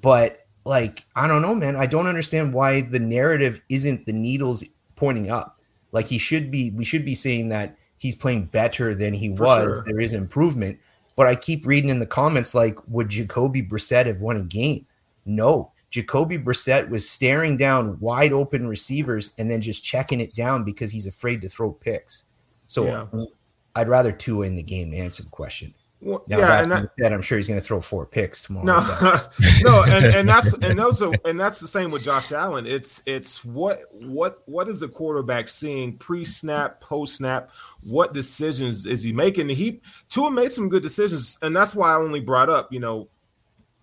but 0.04 0.45
like 0.64 1.04
I 1.16 1.28
don't 1.28 1.41
know, 1.41 1.56
man. 1.56 1.76
I 1.76 1.88
don't 1.88 2.06
understand 2.06 2.54
why 2.54 2.82
the 2.82 2.99
narrative 2.99 3.62
isn't 3.70 4.06
the 4.06 4.14
needles 4.14 4.64
pointing 4.95 5.32
up. 5.32 5.60
Like 5.91 6.06
he 6.06 6.20
should 6.20 6.52
be. 6.52 6.70
We 6.70 6.86
should 6.86 7.04
be 7.04 7.16
saying 7.16 7.49
that 7.49 7.76
he's 7.97 8.16
playing 8.16 8.45
better 8.45 8.93
than 8.93 9.16
he 9.16 9.36
For 9.36 9.43
was. 9.43 9.78
Sure. 9.78 9.84
There 9.88 9.99
is 9.99 10.14
improvement 10.14 10.78
but 11.16 11.28
I 11.28 11.36
keep 11.36 11.66
reading 11.66 11.89
in 11.89 11.99
the 11.99 12.06
comments 12.06 12.56
like, 12.56 12.78
would 12.88 13.10
Jacoby 13.10 13.62
Brissett 13.62 14.06
have 14.06 14.22
won 14.22 14.38
a 14.38 14.41
game? 14.41 14.86
No. 15.26 15.72
Jacoby 15.89 16.38
Brissett 16.38 16.89
was 16.89 17.08
staring 17.08 17.58
down 17.58 17.99
wide 17.99 18.32
open 18.32 18.68
receivers 18.68 19.36
and 19.38 19.52
then 19.52 19.62
just 19.62 19.84
checking 19.84 20.22
it 20.22 20.34
down 20.34 20.64
because 20.64 20.91
he's 20.91 21.06
afraid 21.06 21.41
to 21.41 21.49
throw 21.49 21.74
picks. 21.74 22.26
So 22.68 22.86
yeah. 22.86 23.26
I'd 23.76 23.88
rather 23.88 24.11
Tua 24.11 24.45
in 24.45 24.55
the 24.55 24.63
game 24.63 24.91
to 24.91 24.97
answer 24.97 25.24
the 25.24 25.30
question. 25.30 25.74
Well, 26.03 26.24
now, 26.28 26.39
yeah, 26.39 26.63
and 26.63 26.72
that, 26.72 26.89
said, 26.99 27.13
I'm 27.13 27.22
sure 27.22 27.38
he's 27.38 27.47
going 27.47 27.59
to 27.59 27.65
throw 27.65 27.80
four 27.80 28.07
picks 28.07 28.41
tomorrow. 28.41 28.65
No, 28.65 28.80
no, 29.63 29.84
and, 29.88 30.05
and 30.05 30.28
that's 30.28 30.51
and 30.63 30.80
also 30.80 31.13
and 31.26 31.39
that's 31.39 31.59
the 31.59 31.67
same 31.67 31.91
with 31.91 32.03
Josh 32.03 32.32
Allen. 32.32 32.65
It's 32.65 33.03
it's 33.05 33.45
what 33.45 33.84
what 33.91 34.41
what 34.47 34.67
is 34.67 34.80
the 34.80 34.88
quarterback 34.88 35.47
seeing 35.47 35.97
pre 35.97 36.26
snap, 36.26 36.82
post 36.82 37.17
snap? 37.17 37.51
What 37.84 38.13
decisions 38.13 38.88
is 38.88 39.03
he 39.03 39.13
making? 39.13 39.49
He 39.49 39.82
Tua 40.09 40.32
made 40.32 40.51
some 40.51 40.69
good 40.69 40.82
decisions, 40.82 41.38
and 41.43 41.55
that's 41.55 41.76
why 41.76 41.91
I 41.91 41.97
only 41.97 42.19
brought 42.19 42.49
up. 42.49 42.74
You 42.74 42.80
know, 42.80 43.07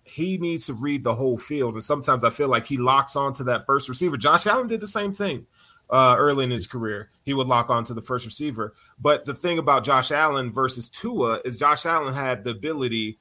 he 0.03 0.37
needs 0.39 0.65
to 0.65 0.73
read 0.73 1.05
the 1.05 1.15
whole 1.15 1.37
field, 1.37 1.75
and 1.75 1.83
sometimes 1.83 2.25
I 2.25 2.31
feel 2.31 2.49
like 2.49 2.65
he 2.65 2.75
locks 2.75 3.15
onto 3.15 3.45
that 3.45 3.65
first 3.65 3.87
receiver. 3.87 4.17
Josh 4.17 4.45
Allen 4.45 4.67
did 4.67 4.81
the 4.81 4.87
same 4.87 5.13
thing 5.13 5.47
uh, 5.89 6.15
early 6.17 6.43
in 6.43 6.51
his 6.51 6.67
career. 6.67 7.09
He 7.23 7.33
would 7.33 7.47
lock 7.47 7.69
on 7.69 7.83
to 7.85 7.93
the 7.93 8.01
first 8.01 8.25
receiver. 8.25 8.73
But 8.99 9.25
the 9.25 9.33
thing 9.33 9.59
about 9.59 9.83
Josh 9.83 10.11
Allen 10.11 10.51
versus 10.51 10.89
Tua 10.89 11.41
is 11.45 11.59
Josh 11.59 11.85
Allen 11.85 12.13
had 12.13 12.43
the 12.43 12.51
ability, 12.51 13.17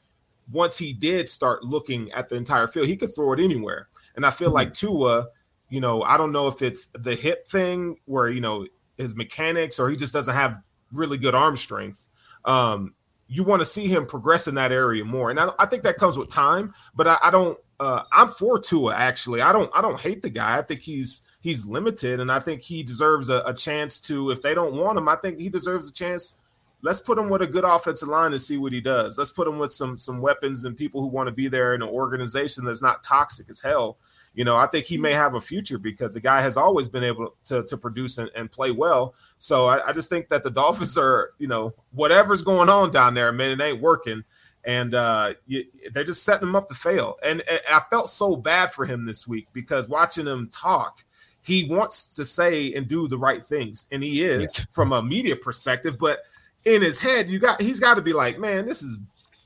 once 0.50 0.78
he 0.78 0.92
did 0.92 1.28
start 1.28 1.64
looking 1.64 2.10
at 2.12 2.28
the 2.28 2.36
entire 2.36 2.66
field, 2.66 2.86
he 2.86 2.96
could 2.96 3.14
throw 3.14 3.32
it 3.32 3.40
anywhere. 3.40 3.88
And 4.16 4.24
I 4.24 4.30
feel 4.30 4.50
like 4.50 4.72
Tua, 4.72 5.28
you 5.68 5.80
know, 5.80 6.02
I 6.02 6.16
don't 6.16 6.32
know 6.32 6.48
if 6.48 6.62
it's 6.62 6.88
the 6.94 7.14
hip 7.14 7.46
thing 7.46 7.96
where, 8.06 8.28
you 8.28 8.40
know, 8.40 8.66
his 8.96 9.14
mechanics 9.14 9.78
or 9.78 9.88
he 9.90 9.96
just 9.96 10.12
doesn't 10.12 10.34
have 10.34 10.60
really 10.92 11.18
good 11.18 11.34
arm 11.34 11.56
strength. 11.56 12.08
Um, 12.44 12.94
you 13.28 13.44
want 13.44 13.60
to 13.60 13.66
see 13.66 13.86
him 13.86 14.06
progress 14.06 14.48
in 14.48 14.54
that 14.54 14.72
area 14.72 15.04
more. 15.04 15.30
And 15.30 15.38
I, 15.38 15.50
I 15.58 15.66
think 15.66 15.82
that 15.82 15.98
comes 15.98 16.16
with 16.16 16.30
time, 16.30 16.72
but 16.94 17.06
I, 17.06 17.18
I 17.24 17.30
don't, 17.30 17.58
uh, 17.78 18.02
I'm 18.10 18.28
for 18.28 18.58
Tua 18.58 18.94
actually. 18.94 19.42
I 19.42 19.52
don't, 19.52 19.70
I 19.74 19.82
don't 19.82 20.00
hate 20.00 20.22
the 20.22 20.30
guy. 20.30 20.58
I 20.58 20.62
think 20.62 20.80
he's, 20.80 21.22
he's 21.40 21.66
limited, 21.66 22.20
and 22.20 22.30
I 22.30 22.40
think 22.40 22.62
he 22.62 22.82
deserves 22.82 23.28
a, 23.28 23.42
a, 23.46 23.54
chance 23.54 24.00
to. 24.02 24.30
If 24.30 24.42
they 24.42 24.54
don't 24.54 24.74
want 24.74 24.98
him, 24.98 25.08
I 25.08 25.16
think 25.16 25.38
he 25.38 25.48
deserves 25.48 25.88
a 25.88 25.92
chance 25.92 26.36
let's 26.82 27.00
put 27.00 27.18
him 27.18 27.28
with 27.28 27.42
a 27.42 27.46
good 27.46 27.64
offensive 27.64 28.08
line 28.08 28.32
and 28.32 28.40
see 28.40 28.56
what 28.56 28.72
he 28.72 28.80
does. 28.80 29.18
Let's 29.18 29.30
put 29.30 29.48
him 29.48 29.58
with 29.58 29.72
some 29.72 29.98
some 29.98 30.20
weapons 30.20 30.64
and 30.64 30.76
people 30.76 31.00
who 31.00 31.08
want 31.08 31.26
to 31.26 31.32
be 31.32 31.48
there 31.48 31.74
in 31.74 31.82
an 31.82 31.88
organization 31.88 32.64
that's 32.64 32.82
not 32.82 33.02
toxic 33.02 33.48
as 33.50 33.60
hell. 33.60 33.98
You 34.34 34.44
know, 34.44 34.56
I 34.56 34.66
think 34.66 34.86
he 34.86 34.98
may 34.98 35.12
have 35.12 35.34
a 35.34 35.40
future 35.40 35.78
because 35.78 36.14
the 36.14 36.20
guy 36.20 36.40
has 36.40 36.56
always 36.56 36.88
been 36.88 37.02
able 37.02 37.34
to, 37.46 37.64
to 37.64 37.76
produce 37.76 38.18
and, 38.18 38.30
and 38.36 38.50
play 38.50 38.70
well. 38.70 39.14
So 39.38 39.66
I, 39.66 39.88
I 39.88 39.92
just 39.92 40.08
think 40.08 40.28
that 40.28 40.44
the 40.44 40.50
Dolphins 40.50 40.96
are, 40.96 41.30
you 41.38 41.48
know, 41.48 41.72
whatever's 41.90 42.42
going 42.42 42.68
on 42.68 42.90
down 42.90 43.14
there, 43.14 43.32
man, 43.32 43.50
it 43.50 43.64
ain't 43.64 43.80
working. 43.80 44.22
And 44.64 44.94
uh, 44.94 45.34
you, 45.46 45.64
they're 45.92 46.04
just 46.04 46.24
setting 46.24 46.46
him 46.46 46.54
up 46.54 46.68
to 46.68 46.74
fail. 46.74 47.16
And, 47.24 47.42
and 47.48 47.60
I 47.72 47.80
felt 47.90 48.10
so 48.10 48.36
bad 48.36 48.70
for 48.70 48.84
him 48.84 49.06
this 49.06 49.26
week 49.26 49.48
because 49.52 49.88
watching 49.88 50.26
him 50.26 50.50
talk, 50.52 51.02
he 51.48 51.64
wants 51.64 52.12
to 52.12 52.26
say 52.26 52.74
and 52.74 52.86
do 52.86 53.08
the 53.08 53.16
right 53.16 53.44
things, 53.44 53.86
and 53.90 54.02
he 54.02 54.22
is 54.22 54.58
from 54.70 54.92
a 54.92 55.02
media 55.02 55.34
perspective. 55.34 55.98
But 55.98 56.20
in 56.66 56.82
his 56.82 56.98
head, 56.98 57.30
you 57.30 57.38
got 57.38 57.58
he's 57.58 57.80
got 57.80 57.94
to 57.94 58.02
be 58.02 58.12
like, 58.12 58.38
man, 58.38 58.66
this 58.66 58.82
is 58.82 58.98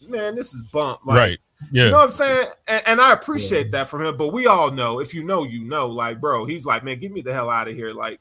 man, 0.09 0.35
this 0.35 0.53
is 0.53 0.63
bump. 0.63 0.99
Like, 1.07 1.17
right. 1.17 1.39
Yeah. 1.71 1.85
You 1.85 1.91
know 1.93 1.99
what 1.99 2.05
I'm 2.05 2.11
saying? 2.11 2.47
And, 2.67 2.83
and 2.87 3.01
I 3.01 3.13
appreciate 3.13 3.67
yeah. 3.67 3.73
that 3.73 3.89
from 3.89 4.05
him. 4.05 4.17
But 4.17 4.33
we 4.33 4.49
all 4.49 4.73
know, 4.73 4.99
if 4.99 5.15
you 5.15 5.23
know, 5.23 5.45
you 5.45 5.63
know, 5.63 5.87
like, 5.87 6.21
bro, 6.21 6.45
he's 6.45 6.67
like, 6.67 6.83
man, 6.83 6.99
get 6.99 7.13
me 7.13 7.21
the 7.21 7.33
hell 7.33 7.49
out 7.49 7.69
of 7.69 7.75
here. 7.75 7.93
Like, 7.93 8.19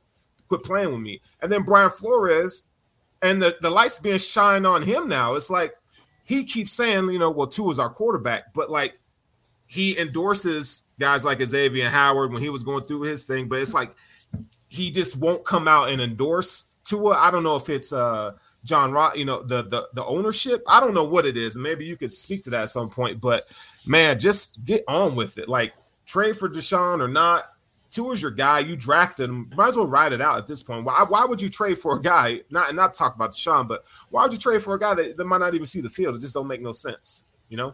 quit 0.47 0.63
playing 0.63 0.91
with 0.91 1.01
me. 1.01 1.19
And 1.41 1.51
then 1.51 1.63
Brian 1.63 1.89
Flores, 1.89 2.67
and 3.23 3.41
the, 3.41 3.57
the 3.61 3.69
lights 3.71 3.97
being 3.97 4.19
shined 4.19 4.67
on 4.67 4.83
him 4.83 5.07
now. 5.07 5.33
It's 5.33 5.49
like 5.49 5.73
he 6.23 6.43
keeps 6.43 6.71
saying, 6.71 7.09
you 7.09 7.17
know, 7.17 7.31
well, 7.31 7.47
Tua 7.47 7.71
is 7.71 7.79
our 7.79 7.89
quarterback, 7.89 8.53
but 8.53 8.69
like 8.69 8.99
he 9.71 9.97
endorses 9.97 10.83
guys 10.99 11.23
like 11.23 11.41
Xavier 11.41 11.89
Howard 11.89 12.33
when 12.33 12.41
he 12.41 12.49
was 12.49 12.61
going 12.61 12.83
through 12.83 13.03
his 13.03 13.23
thing, 13.23 13.47
but 13.47 13.59
it's 13.59 13.73
like 13.73 13.95
he 14.67 14.91
just 14.91 15.17
won't 15.17 15.45
come 15.45 15.65
out 15.65 15.89
and 15.89 16.01
endorse 16.01 16.65
Tua. 16.83 17.11
I 17.11 17.31
don't 17.31 17.43
know 17.43 17.55
if 17.55 17.69
it's 17.69 17.93
uh 17.93 18.33
John 18.65 18.91
Rock, 18.91 19.17
you 19.17 19.23
know, 19.23 19.41
the 19.41 19.63
the 19.63 19.87
the 19.93 20.03
ownership. 20.03 20.61
I 20.67 20.81
don't 20.81 20.93
know 20.93 21.05
what 21.05 21.25
it 21.25 21.37
is. 21.37 21.55
Maybe 21.55 21.85
you 21.85 21.95
could 21.95 22.13
speak 22.13 22.43
to 22.43 22.49
that 22.49 22.63
at 22.63 22.69
some 22.69 22.89
point. 22.89 23.21
But 23.21 23.47
man, 23.87 24.19
just 24.19 24.65
get 24.65 24.83
on 24.89 25.15
with 25.15 25.37
it. 25.37 25.47
Like 25.47 25.71
trade 26.05 26.37
for 26.37 26.49
Deshaun 26.49 26.99
or 26.99 27.07
not. 27.07 27.45
Tua's 27.91 28.21
your 28.21 28.31
guy. 28.31 28.59
You 28.59 28.75
drafted 28.75 29.29
him. 29.29 29.49
Might 29.55 29.69
as 29.69 29.77
well 29.77 29.87
ride 29.87 30.11
it 30.11 30.19
out 30.19 30.37
at 30.37 30.47
this 30.47 30.61
point. 30.61 30.83
Why, 30.83 31.05
why 31.07 31.23
would 31.23 31.41
you 31.41 31.49
trade 31.49 31.77
for 31.77 31.95
a 31.95 32.01
guy? 32.01 32.41
Not 32.49 32.75
not 32.75 32.93
talk 32.93 33.15
about 33.15 33.31
Deshaun, 33.31 33.69
but 33.69 33.85
why 34.09 34.23
would 34.23 34.33
you 34.33 34.39
trade 34.39 34.63
for 34.63 34.75
a 34.75 34.79
guy 34.79 34.95
that, 34.95 35.15
that 35.15 35.25
might 35.25 35.37
not 35.39 35.55
even 35.55 35.65
see 35.65 35.79
the 35.79 35.89
field? 35.89 36.15
It 36.15 36.19
just 36.19 36.33
don't 36.33 36.47
make 36.47 36.61
no 36.61 36.73
sense. 36.73 37.23
You 37.47 37.55
know. 37.55 37.73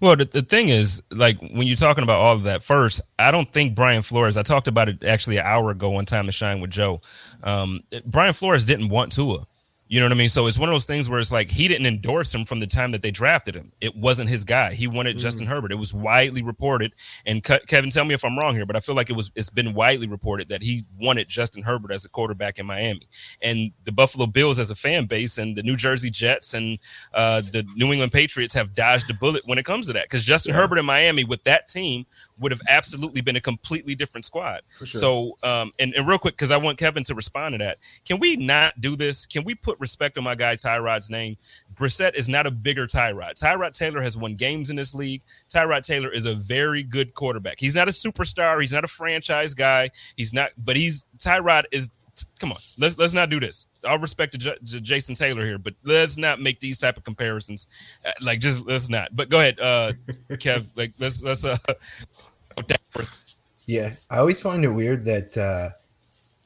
Well, 0.00 0.16
the, 0.16 0.24
the 0.24 0.42
thing 0.42 0.68
is, 0.68 1.02
like 1.10 1.40
when 1.40 1.66
you're 1.66 1.76
talking 1.76 2.04
about 2.04 2.18
all 2.18 2.34
of 2.34 2.44
that, 2.44 2.62
first, 2.62 3.00
I 3.18 3.30
don't 3.30 3.50
think 3.52 3.74
Brian 3.74 4.02
Flores. 4.02 4.36
I 4.36 4.42
talked 4.42 4.68
about 4.68 4.88
it 4.88 5.04
actually 5.04 5.36
an 5.38 5.46
hour 5.46 5.70
ago 5.70 5.90
one 5.90 6.04
time 6.04 6.26
to 6.26 6.32
shine 6.32 6.60
with 6.60 6.70
Joe. 6.70 7.00
Um, 7.42 7.80
Brian 8.04 8.32
Flores 8.32 8.64
didn't 8.64 8.88
want 8.88 9.12
Tua. 9.12 9.46
You 9.86 10.00
know 10.00 10.06
what 10.06 10.12
I 10.12 10.16
mean? 10.16 10.30
So 10.30 10.46
it's 10.46 10.58
one 10.58 10.70
of 10.70 10.72
those 10.72 10.86
things 10.86 11.10
where 11.10 11.20
it's 11.20 11.30
like 11.30 11.50
he 11.50 11.68
didn't 11.68 11.86
endorse 11.86 12.34
him 12.34 12.46
from 12.46 12.58
the 12.58 12.66
time 12.66 12.90
that 12.92 13.02
they 13.02 13.10
drafted 13.10 13.54
him. 13.54 13.70
It 13.82 13.94
wasn't 13.94 14.30
his 14.30 14.42
guy. 14.42 14.72
He 14.72 14.86
wanted 14.86 15.16
mm. 15.16 15.20
Justin 15.20 15.46
Herbert. 15.46 15.72
It 15.72 15.78
was 15.78 15.92
widely 15.92 16.42
reported. 16.42 16.94
And 17.26 17.44
Kevin, 17.44 17.90
tell 17.90 18.06
me 18.06 18.14
if 18.14 18.24
I'm 18.24 18.38
wrong 18.38 18.54
here, 18.54 18.64
but 18.64 18.76
I 18.76 18.80
feel 18.80 18.94
like 18.94 19.10
it 19.10 19.16
was 19.16 19.30
it's 19.34 19.50
been 19.50 19.74
widely 19.74 20.06
reported 20.06 20.48
that 20.48 20.62
he 20.62 20.84
wanted 20.98 21.28
Justin 21.28 21.62
Herbert 21.62 21.92
as 21.92 22.06
a 22.06 22.08
quarterback 22.08 22.58
in 22.58 22.64
Miami. 22.64 23.08
And 23.42 23.72
the 23.84 23.92
Buffalo 23.92 24.26
Bills 24.26 24.58
as 24.58 24.70
a 24.70 24.74
fan 24.74 25.04
base 25.04 25.36
and 25.36 25.54
the 25.54 25.62
New 25.62 25.76
Jersey 25.76 26.10
Jets 26.10 26.54
and 26.54 26.78
uh, 27.12 27.42
the 27.42 27.66
New 27.76 27.92
England 27.92 28.12
Patriots 28.12 28.54
have 28.54 28.74
dodged 28.74 29.10
a 29.10 29.14
bullet 29.14 29.42
when 29.44 29.58
it 29.58 29.66
comes 29.66 29.86
to 29.88 29.92
that. 29.92 30.06
Because 30.06 30.24
Justin 30.24 30.54
yeah. 30.54 30.62
Herbert 30.62 30.78
in 30.78 30.86
Miami 30.86 31.24
with 31.24 31.44
that 31.44 31.68
team 31.68 32.06
would 32.38 32.52
have 32.52 32.60
absolutely 32.68 33.20
been 33.20 33.36
a 33.36 33.40
completely 33.40 33.94
different 33.94 34.24
squad. 34.24 34.60
Sure. 34.78 34.86
So, 34.86 35.36
um, 35.42 35.72
and, 35.78 35.94
and 35.94 36.06
real 36.06 36.18
quick, 36.18 36.34
because 36.34 36.50
I 36.50 36.56
want 36.56 36.78
Kevin 36.78 37.04
to 37.04 37.14
respond 37.14 37.54
to 37.54 37.58
that. 37.58 37.78
Can 38.04 38.18
we 38.18 38.36
not 38.36 38.80
do 38.80 38.96
this? 38.96 39.26
Can 39.26 39.44
we 39.44 39.54
put 39.54 39.78
respect 39.80 40.18
on 40.18 40.24
my 40.24 40.34
guy 40.34 40.56
Tyrod's 40.56 41.10
name? 41.10 41.36
Brissett 41.74 42.14
is 42.14 42.28
not 42.28 42.46
a 42.46 42.50
bigger 42.50 42.86
Tyrod. 42.86 43.40
Tyrod 43.40 43.72
Taylor 43.72 44.02
has 44.02 44.16
won 44.16 44.34
games 44.34 44.70
in 44.70 44.76
this 44.76 44.94
league. 44.94 45.22
Tyrod 45.48 45.82
Taylor 45.82 46.12
is 46.12 46.26
a 46.26 46.34
very 46.34 46.82
good 46.82 47.14
quarterback. 47.14 47.58
He's 47.58 47.74
not 47.74 47.88
a 47.88 47.92
superstar. 47.92 48.60
He's 48.60 48.72
not 48.72 48.84
a 48.84 48.88
franchise 48.88 49.54
guy. 49.54 49.90
He's 50.16 50.32
not, 50.32 50.50
but 50.56 50.76
he's 50.76 51.04
Tyrod 51.18 51.64
is 51.72 51.90
come 52.38 52.52
on 52.52 52.58
let's 52.78 52.96
let's 52.96 53.12
not 53.12 53.28
do 53.28 53.40
this 53.40 53.66
all 53.84 53.98
respect 53.98 54.32
to, 54.32 54.38
J- 54.38 54.58
to, 54.66 54.80
jason 54.80 55.14
taylor 55.14 55.44
here 55.44 55.58
but 55.58 55.74
let's 55.84 56.16
not 56.16 56.40
make 56.40 56.60
these 56.60 56.78
type 56.78 56.96
of 56.96 57.04
comparisons 57.04 57.68
uh, 58.04 58.12
like 58.20 58.40
just 58.40 58.66
let's 58.66 58.88
not 58.88 59.14
but 59.14 59.28
go 59.28 59.40
ahead 59.40 59.60
uh 59.60 59.92
kev 60.32 60.66
like 60.76 60.92
let's 60.98 61.22
let's 61.22 61.44
uh 61.44 61.56
yeah 63.66 63.92
i 64.10 64.18
always 64.18 64.40
find 64.40 64.64
it 64.64 64.68
weird 64.68 65.04
that 65.04 65.36
uh 65.36 65.70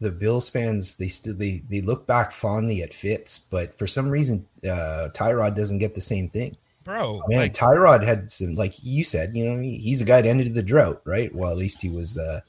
the 0.00 0.10
bills 0.10 0.48
fans 0.48 0.96
they 0.96 1.08
still 1.08 1.34
they 1.34 1.62
they 1.68 1.80
look 1.80 2.06
back 2.06 2.30
fondly 2.30 2.82
at 2.82 2.94
fitz 2.94 3.38
but 3.38 3.76
for 3.76 3.86
some 3.86 4.08
reason 4.08 4.46
uh 4.64 5.08
tyrod 5.14 5.56
doesn't 5.56 5.78
get 5.78 5.94
the 5.94 6.00
same 6.00 6.28
thing 6.28 6.56
bro 6.84 7.20
man 7.28 7.40
like, 7.40 7.52
tyrod 7.52 8.04
had 8.04 8.30
some 8.30 8.54
like 8.54 8.72
you 8.82 9.02
said 9.02 9.34
you 9.34 9.44
know 9.44 9.60
he's 9.60 10.00
a 10.00 10.04
guy 10.04 10.22
that 10.22 10.28
ended 10.28 10.54
the 10.54 10.62
drought 10.62 11.00
right 11.04 11.34
well 11.34 11.50
at 11.50 11.56
least 11.56 11.82
he 11.82 11.90
was 11.90 12.14
the 12.14 12.42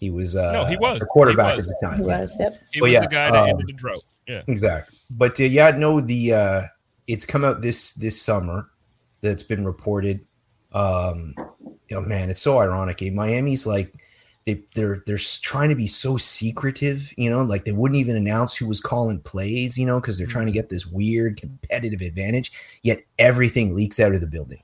he 0.00 0.08
was 0.08 0.34
uh, 0.34 0.52
no, 0.52 0.64
he 0.64 0.78
was 0.78 0.98
the 0.98 1.04
quarterback 1.04 1.58
was. 1.58 1.68
at 1.68 1.76
the 1.78 1.86
time. 1.86 2.00
He 2.00 2.06
was, 2.06 2.34
yep. 2.40 2.54
He 2.72 2.80
was 2.80 2.90
yeah, 2.90 3.00
the 3.00 3.06
guy 3.06 3.30
that 3.30 3.42
um, 3.42 3.48
ended 3.50 3.66
the 3.68 3.74
drought. 3.74 4.02
Yeah, 4.30 4.42
exactly. 4.46 4.96
But 5.10 5.40
uh, 5.40 5.44
yeah, 5.44 5.72
no, 5.72 6.00
the 6.00 6.34
uh, 6.34 6.62
it's 7.08 7.26
come 7.26 7.44
out 7.44 7.62
this 7.62 7.94
this 7.94 8.20
summer 8.20 8.70
that's 9.22 9.42
been 9.42 9.64
reported. 9.64 10.24
Um, 10.72 11.34
oh 11.92 12.00
man, 12.00 12.30
it's 12.30 12.40
so 12.40 12.60
ironic. 12.60 13.02
Eh? 13.02 13.10
Miami's 13.10 13.66
like 13.66 13.92
they 14.46 14.62
they're 14.76 15.02
they're 15.04 15.18
trying 15.18 15.68
to 15.70 15.74
be 15.74 15.88
so 15.88 16.16
secretive, 16.16 17.12
you 17.16 17.28
know, 17.28 17.42
like 17.42 17.64
they 17.64 17.72
wouldn't 17.72 17.98
even 17.98 18.14
announce 18.14 18.56
who 18.56 18.68
was 18.68 18.80
calling 18.80 19.18
plays, 19.20 19.76
you 19.76 19.84
know, 19.84 20.00
because 20.00 20.16
they're 20.16 20.28
trying 20.28 20.46
to 20.46 20.52
mm-hmm. 20.52 20.58
get 20.58 20.68
this 20.68 20.86
weird 20.86 21.36
competitive 21.36 22.00
advantage. 22.00 22.52
Yet 22.82 23.02
everything 23.18 23.74
leaks 23.74 23.98
out 23.98 24.14
of 24.14 24.20
the 24.20 24.28
building, 24.28 24.62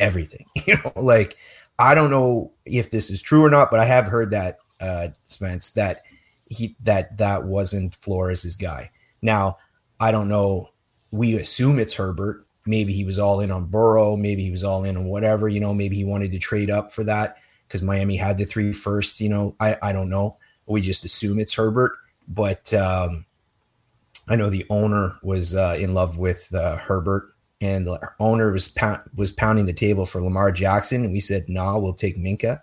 everything, 0.00 0.46
you 0.66 0.78
know, 0.78 0.92
like 0.96 1.36
I 1.78 1.94
don't 1.94 2.10
know 2.10 2.52
if 2.64 2.90
this 2.90 3.08
is 3.10 3.22
true 3.22 3.44
or 3.44 3.50
not, 3.50 3.70
but 3.70 3.78
I 3.78 3.84
have 3.84 4.06
heard 4.06 4.32
that 4.32 4.58
uh, 4.80 5.08
Spence, 5.26 5.70
that 5.70 6.02
he 6.48 6.74
that 6.82 7.16
that 7.18 7.44
wasn't 7.44 7.94
Flores's 7.94 8.56
guy. 8.56 8.90
Now, 9.22 9.58
I 10.00 10.10
don't 10.10 10.28
know. 10.28 10.70
We 11.10 11.36
assume 11.36 11.78
it's 11.78 11.94
Herbert. 11.94 12.46
Maybe 12.66 12.92
he 12.92 13.04
was 13.04 13.18
all 13.18 13.40
in 13.40 13.50
on 13.50 13.66
Burrow. 13.66 14.16
Maybe 14.16 14.42
he 14.42 14.50
was 14.50 14.64
all 14.64 14.84
in 14.84 14.96
on 14.96 15.06
whatever. 15.06 15.48
You 15.48 15.60
know, 15.60 15.72
maybe 15.72 15.96
he 15.96 16.04
wanted 16.04 16.32
to 16.32 16.38
trade 16.38 16.70
up 16.70 16.92
for 16.92 17.04
that 17.04 17.36
because 17.66 17.82
Miami 17.82 18.16
had 18.16 18.38
the 18.38 18.44
three 18.44 18.72
first. 18.72 19.20
You 19.20 19.28
know, 19.28 19.54
I 19.60 19.76
I 19.82 19.92
don't 19.92 20.10
know. 20.10 20.38
We 20.66 20.80
just 20.80 21.04
assume 21.04 21.38
it's 21.38 21.54
Herbert, 21.54 21.92
but 22.26 22.74
um, 22.74 23.24
I 24.28 24.36
know 24.36 24.50
the 24.50 24.66
owner 24.68 25.16
was 25.22 25.54
uh, 25.54 25.76
in 25.78 25.94
love 25.94 26.18
with 26.18 26.52
uh, 26.54 26.76
Herbert, 26.76 27.32
and 27.60 27.86
the 27.86 28.00
owner 28.18 28.50
was 28.50 28.74
was 29.14 29.32
pounding 29.32 29.66
the 29.66 29.72
table 29.72 30.06
for 30.06 30.20
Lamar 30.20 30.50
Jackson, 30.52 31.04
and 31.04 31.12
we 31.12 31.20
said, 31.20 31.48
"Nah, 31.48 31.78
we'll 31.78 31.94
take 31.94 32.16
Minkah." 32.16 32.60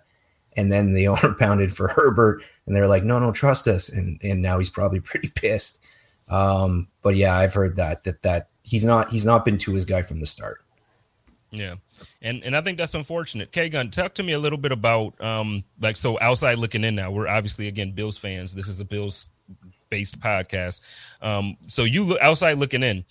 And 0.56 0.70
then 0.70 0.92
the 0.92 1.08
owner 1.08 1.34
pounded 1.34 1.74
for 1.74 1.88
Herbert, 1.88 2.42
and 2.66 2.76
they're 2.76 2.88
like, 2.88 3.04
"No, 3.04 3.18
no, 3.18 3.32
trust 3.32 3.66
us." 3.66 3.88
And 3.88 4.20
and 4.22 4.42
now 4.42 4.58
he's 4.58 4.70
probably 4.70 5.00
pretty 5.00 5.30
pissed. 5.34 5.83
Um, 6.28 6.88
but 7.02 7.16
yeah, 7.16 7.36
I've 7.36 7.54
heard 7.54 7.76
that 7.76 8.04
that 8.04 8.22
that 8.22 8.48
he's 8.62 8.84
not 8.84 9.10
he's 9.10 9.24
not 9.24 9.44
been 9.44 9.58
to 9.58 9.72
his 9.72 9.84
guy 9.84 10.02
from 10.02 10.20
the 10.20 10.26
start. 10.26 10.64
Yeah, 11.50 11.74
and 12.22 12.42
and 12.42 12.56
I 12.56 12.60
think 12.60 12.78
that's 12.78 12.94
unfortunate. 12.94 13.52
K 13.52 13.68
Gun, 13.68 13.90
talk 13.90 14.14
to 14.14 14.22
me 14.22 14.32
a 14.32 14.38
little 14.38 14.58
bit 14.58 14.72
about 14.72 15.20
um 15.20 15.64
like 15.80 15.96
so 15.96 16.18
outside 16.20 16.58
looking 16.58 16.84
in 16.84 16.94
now. 16.94 17.10
We're 17.10 17.28
obviously 17.28 17.68
again 17.68 17.92
Bills 17.92 18.18
fans. 18.18 18.54
This 18.54 18.68
is 18.68 18.80
a 18.80 18.84
Bills 18.84 19.30
based 19.90 20.18
podcast. 20.20 20.80
Um, 21.22 21.56
so 21.66 21.84
you 21.84 22.04
look 22.04 22.20
outside 22.20 22.58
looking 22.58 22.82
in. 22.82 23.04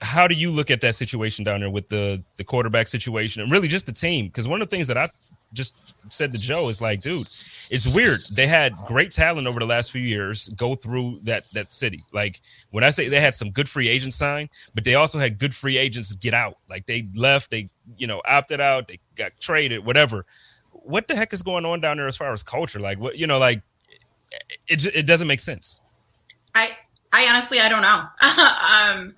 How 0.00 0.28
do 0.28 0.34
you 0.34 0.50
look 0.50 0.70
at 0.70 0.80
that 0.82 0.94
situation 0.94 1.44
down 1.44 1.60
there 1.60 1.70
with 1.70 1.88
the 1.88 2.22
the 2.36 2.44
quarterback 2.44 2.88
situation 2.88 3.42
and 3.42 3.50
really 3.50 3.68
just 3.68 3.86
the 3.86 3.92
team? 3.92 4.26
Because 4.26 4.48
one 4.48 4.62
of 4.62 4.68
the 4.68 4.74
things 4.74 4.86
that 4.88 4.96
I 4.96 5.08
just 5.52 5.94
said 6.12 6.32
to 6.32 6.38
Joe 6.38 6.68
is 6.68 6.80
like, 6.80 7.00
dude, 7.00 7.28
it's 7.70 7.86
weird. 7.86 8.20
They 8.32 8.46
had 8.46 8.74
great 8.86 9.10
talent 9.10 9.46
over 9.46 9.58
the 9.58 9.66
last 9.66 9.90
few 9.90 10.00
years 10.00 10.48
go 10.50 10.74
through 10.74 11.20
that 11.24 11.44
that 11.52 11.72
city. 11.72 12.04
Like 12.12 12.40
when 12.70 12.84
I 12.84 12.90
say 12.90 13.08
they 13.08 13.20
had 13.20 13.34
some 13.34 13.50
good 13.50 13.68
free 13.68 13.88
agents 13.88 14.16
sign, 14.16 14.48
but 14.74 14.84
they 14.84 14.94
also 14.94 15.18
had 15.18 15.38
good 15.38 15.54
free 15.54 15.78
agents 15.78 16.12
get 16.12 16.34
out. 16.34 16.56
Like 16.68 16.86
they 16.86 17.08
left, 17.14 17.50
they 17.50 17.68
you 17.96 18.06
know 18.06 18.22
opted 18.26 18.60
out, 18.60 18.88
they 18.88 19.00
got 19.16 19.32
traded, 19.40 19.84
whatever. 19.84 20.24
What 20.72 21.08
the 21.08 21.16
heck 21.16 21.32
is 21.32 21.42
going 21.42 21.64
on 21.64 21.80
down 21.80 21.98
there 21.98 22.06
as 22.06 22.16
far 22.16 22.32
as 22.32 22.42
culture? 22.42 22.80
Like 22.80 22.98
what 22.98 23.18
you 23.18 23.26
know, 23.26 23.38
like 23.38 23.62
it 24.66 24.84
it 24.86 25.06
doesn't 25.06 25.28
make 25.28 25.40
sense. 25.40 25.80
I 26.54 26.70
I 27.12 27.26
honestly 27.30 27.60
I 27.60 27.68
don't 27.68 27.82
know. 27.82 28.98
um, 29.02 29.14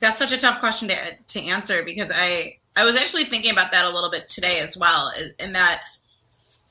that's 0.00 0.18
such 0.18 0.32
a 0.32 0.38
tough 0.38 0.60
question 0.60 0.88
to 0.88 0.96
to 1.26 1.44
answer 1.46 1.82
because 1.82 2.10
I 2.14 2.58
I 2.76 2.84
was 2.84 2.96
actually 2.96 3.24
thinking 3.24 3.52
about 3.52 3.72
that 3.72 3.84
a 3.84 3.90
little 3.90 4.10
bit 4.10 4.28
today 4.28 4.60
as 4.60 4.76
well. 4.76 5.12
In 5.40 5.52
that, 5.52 5.80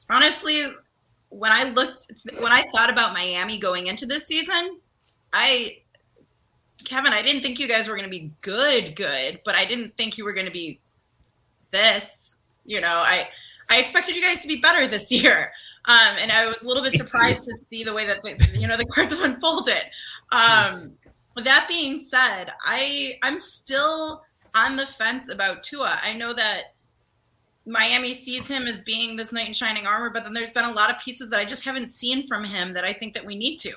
honestly, 0.10 0.66
when 1.32 1.52
I 1.52 1.72
looked, 1.72 2.12
when 2.40 2.52
I 2.52 2.64
thought 2.76 2.92
about 2.92 3.14
Miami 3.14 3.58
going 3.58 3.88
into 3.88 4.06
this 4.06 4.26
season, 4.26 4.78
I, 5.34 5.78
Kevin, 6.84 7.14
I 7.14 7.22
didn't 7.22 7.42
think 7.42 7.58
you 7.58 7.68
guys 7.68 7.88
were 7.88 7.96
going 7.96 8.10
to 8.10 8.12
be 8.12 8.32
good, 8.42 8.96
good, 8.96 9.40
but 9.44 9.56
I 9.56 9.66
didn't 9.66 9.96
think 9.98 10.18
you 10.18 10.26
were 10.26 10.34
going 10.34 10.46
to 10.46 10.52
be 10.52 10.80
this. 11.72 12.38
You 12.66 12.82
know, 12.82 13.02
I, 13.06 13.28
I 13.70 13.80
expected 13.80 14.16
you 14.16 14.22
guys 14.22 14.40
to 14.40 14.48
be 14.48 14.58
better 14.58 14.86
this 14.88 15.12
year. 15.12 15.52
Um, 15.86 16.16
and 16.20 16.32
I 16.32 16.48
was 16.48 16.62
a 16.62 16.68
little 16.68 16.84
bit 16.84 16.94
surprised 16.94 17.44
to 17.46 17.56
see 17.56 17.84
the 17.84 17.94
way 17.94 18.06
that 18.06 18.22
the, 18.22 18.60
you 18.60 18.68
know 18.68 18.78
the 18.78 18.86
cards 18.86 19.14
have 19.14 19.24
unfolded. 19.24 19.84
Um, 20.32 20.94
With 21.36 21.46
that 21.46 21.66
being 21.68 21.98
said, 21.98 22.52
I 22.64 23.16
I'm 23.24 23.40
still 23.40 24.22
on 24.54 24.76
the 24.76 24.86
fence 24.86 25.30
about 25.30 25.64
Tua. 25.64 26.00
I 26.04 26.14
know 26.14 26.34
that 26.34 26.71
Miami 27.66 28.14
sees 28.14 28.48
him 28.48 28.64
as 28.64 28.82
being 28.82 29.16
this 29.16 29.32
knight 29.32 29.48
in 29.48 29.54
shining 29.54 29.86
armor, 29.86 30.10
but 30.10 30.24
then 30.24 30.34
there's 30.34 30.50
been 30.50 30.66
a 30.66 30.72
lot 30.72 30.90
of 30.90 31.00
pieces 31.00 31.30
that 31.30 31.40
I 31.40 31.46
just 31.46 31.64
haven't 31.64 31.94
seen 31.94 32.26
from 32.26 32.44
him 32.44 32.74
that 32.74 32.84
I 32.84 32.94
think 32.94 33.14
that 33.14 33.26
we 33.26 33.36
need 33.36 33.58
to. 33.58 33.74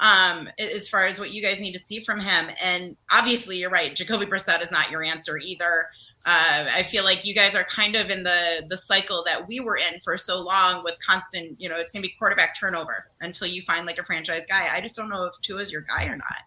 Um, 0.00 0.48
as 0.58 0.88
far 0.88 1.06
as 1.06 1.18
what 1.18 1.32
you 1.32 1.42
guys 1.42 1.58
need 1.58 1.72
to 1.72 1.78
see 1.78 2.00
from 2.04 2.20
him, 2.20 2.46
and 2.64 2.96
obviously 3.12 3.56
you're 3.56 3.70
right, 3.70 3.94
Jacoby 3.94 4.26
Brissett 4.26 4.62
is 4.62 4.70
not 4.70 4.90
your 4.90 5.02
answer 5.02 5.38
either. 5.38 5.88
Uh, 6.24 6.68
I 6.72 6.82
feel 6.84 7.04
like 7.04 7.24
you 7.24 7.34
guys 7.34 7.56
are 7.56 7.64
kind 7.64 7.96
of 7.96 8.10
in 8.10 8.22
the 8.22 8.66
the 8.68 8.76
cycle 8.76 9.22
that 9.26 9.46
we 9.48 9.60
were 9.60 9.76
in 9.76 9.98
for 10.04 10.16
so 10.16 10.40
long 10.40 10.84
with 10.84 10.96
constant, 11.04 11.60
you 11.60 11.68
know, 11.68 11.76
it's 11.76 11.92
gonna 11.92 12.02
be 12.02 12.14
quarterback 12.18 12.58
turnover 12.58 13.06
until 13.20 13.48
you 13.48 13.62
find 13.62 13.86
like 13.86 13.98
a 13.98 14.04
franchise 14.04 14.44
guy. 14.46 14.66
I 14.72 14.80
just 14.80 14.94
don't 14.96 15.08
know 15.08 15.24
if 15.24 15.34
Tua 15.42 15.60
is 15.60 15.72
your 15.72 15.82
guy 15.82 16.04
or 16.04 16.16
not, 16.16 16.38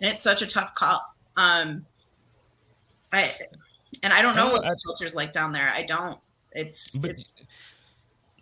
and 0.00 0.10
it's 0.10 0.22
such 0.22 0.42
a 0.42 0.46
tough 0.46 0.74
call. 0.74 1.00
Um, 1.36 1.84
I 3.12 3.32
and 4.02 4.12
I 4.12 4.22
don't 4.22 4.36
know 4.36 4.48
what 4.50 4.62
the 4.62 4.76
culture's 4.86 5.14
like 5.14 5.32
down 5.32 5.52
there. 5.52 5.70
I 5.74 5.82
don't. 5.82 6.18
It's, 6.54 6.96
but, 6.96 7.10
it's 7.10 7.30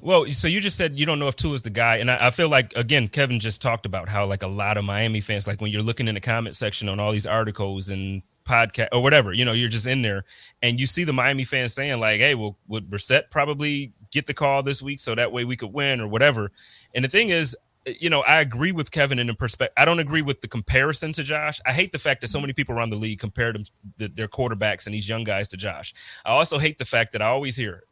well, 0.02 0.26
so 0.32 0.48
you 0.48 0.60
just 0.60 0.76
said 0.76 0.98
you 0.98 1.06
don't 1.06 1.20
know 1.20 1.28
if 1.28 1.36
Tua 1.36 1.54
is 1.54 1.62
the 1.62 1.70
guy, 1.70 1.98
and 1.98 2.10
I, 2.10 2.26
I, 2.26 2.30
feel 2.30 2.48
like 2.48 2.72
again, 2.74 3.06
Kevin 3.06 3.38
just 3.38 3.62
talked 3.62 3.86
about 3.86 4.08
how 4.08 4.26
like 4.26 4.42
a 4.42 4.48
lot 4.48 4.76
of 4.76 4.84
Miami 4.84 5.20
fans, 5.20 5.46
like 5.46 5.60
when 5.60 5.70
you're 5.70 5.80
looking 5.80 6.08
in 6.08 6.16
the 6.16 6.20
comment 6.20 6.56
section 6.56 6.88
on 6.88 6.98
all 6.98 7.12
these 7.12 7.26
articles 7.26 7.88
and 7.88 8.22
podcast 8.44 8.88
or 8.92 9.00
whatever, 9.00 9.32
you 9.32 9.44
know, 9.44 9.52
you're 9.52 9.68
just 9.68 9.86
in 9.86 10.02
there 10.02 10.24
and 10.60 10.80
you 10.80 10.86
see 10.86 11.04
the 11.04 11.12
Miami 11.12 11.44
fans 11.44 11.72
saying 11.72 12.00
like, 12.00 12.18
"Hey, 12.18 12.34
well, 12.34 12.58
would 12.66 12.90
Brissett 12.90 13.30
probably 13.30 13.92
get 14.10 14.26
the 14.26 14.34
call 14.34 14.64
this 14.64 14.82
week 14.82 14.98
so 14.98 15.14
that 15.14 15.30
way 15.30 15.44
we 15.44 15.56
could 15.56 15.72
win 15.72 16.00
or 16.00 16.08
whatever?" 16.08 16.50
And 16.96 17.04
the 17.04 17.08
thing 17.08 17.28
is, 17.28 17.56
you 17.86 18.10
know, 18.10 18.22
I 18.22 18.40
agree 18.40 18.72
with 18.72 18.90
Kevin 18.90 19.20
in 19.20 19.28
the 19.28 19.34
perspective. 19.34 19.74
I 19.76 19.84
don't 19.84 20.00
agree 20.00 20.22
with 20.22 20.40
the 20.40 20.48
comparison 20.48 21.12
to 21.12 21.22
Josh. 21.22 21.60
I 21.64 21.72
hate 21.72 21.92
the 21.92 21.98
fact 22.00 22.22
that 22.22 22.28
so 22.28 22.40
many 22.40 22.52
people 22.52 22.74
around 22.74 22.90
the 22.90 22.96
league 22.96 23.20
compare 23.20 23.52
them, 23.52 23.64
the, 23.98 24.08
their 24.08 24.28
quarterbacks 24.28 24.86
and 24.86 24.94
these 24.94 25.08
young 25.08 25.22
guys 25.22 25.46
to 25.48 25.56
Josh. 25.56 25.94
I 26.24 26.30
also 26.30 26.58
hate 26.58 26.78
the 26.78 26.84
fact 26.84 27.12
that 27.12 27.22
I 27.22 27.26
always 27.26 27.54
hear, 27.54 27.84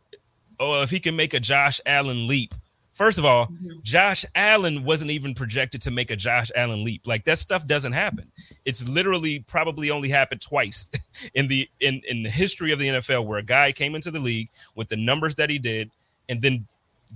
"Oh, 0.61 0.83
if 0.83 0.91
he 0.91 1.01
can 1.01 1.17
make 1.17 1.35
a 1.35 1.41
Josh 1.41 1.81
Allen 1.85 2.29
leap." 2.29 2.55
First 2.93 3.19
of 3.19 3.25
all, 3.25 3.47
mm-hmm. 3.47 3.79
Josh 3.83 4.27
Allen 4.35 4.85
wasn't 4.85 5.11
even 5.11 5.33
projected 5.33 5.81
to 5.83 5.91
make 5.91 6.11
a 6.11 6.17
Josh 6.17 6.51
Allen 6.55 6.85
leap. 6.85 7.07
Like 7.07 7.25
that 7.25 7.39
stuff 7.39 7.67
doesn't 7.67 7.93
happen. 7.93 8.31
It's 8.67 8.89
literally 8.89 9.39
probably 9.41 9.91
only 9.91 10.11
happened 10.11 10.43
twice 10.43 10.87
in 11.35 11.49
the 11.49 11.69
in 11.81 12.03
in 12.07 12.23
the 12.23 12.31
history 12.31 12.73
of 12.73 12.79
the 12.79 12.89
NFL 12.89 13.25
where 13.27 13.39
a 13.39 13.43
guy 13.43 13.73
came 13.73 13.95
into 13.95 14.11
the 14.11 14.21
league 14.21 14.51
with 14.75 14.89
the 14.89 14.97
numbers 14.97 15.37
that 15.37 15.49
he 15.49 15.59
did 15.59 15.91
and 16.29 16.43
then 16.43 16.67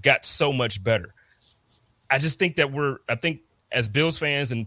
got 0.01 0.25
so 0.25 0.53
much 0.53 0.83
better. 0.83 1.13
I 2.11 2.19
just 2.19 2.39
think 2.39 2.57
that 2.57 2.73
we're 2.73 2.99
I 3.09 3.17
think 3.17 3.41
as 3.71 3.89
Bills 3.89 4.19
fans 4.19 4.53
and 4.53 4.67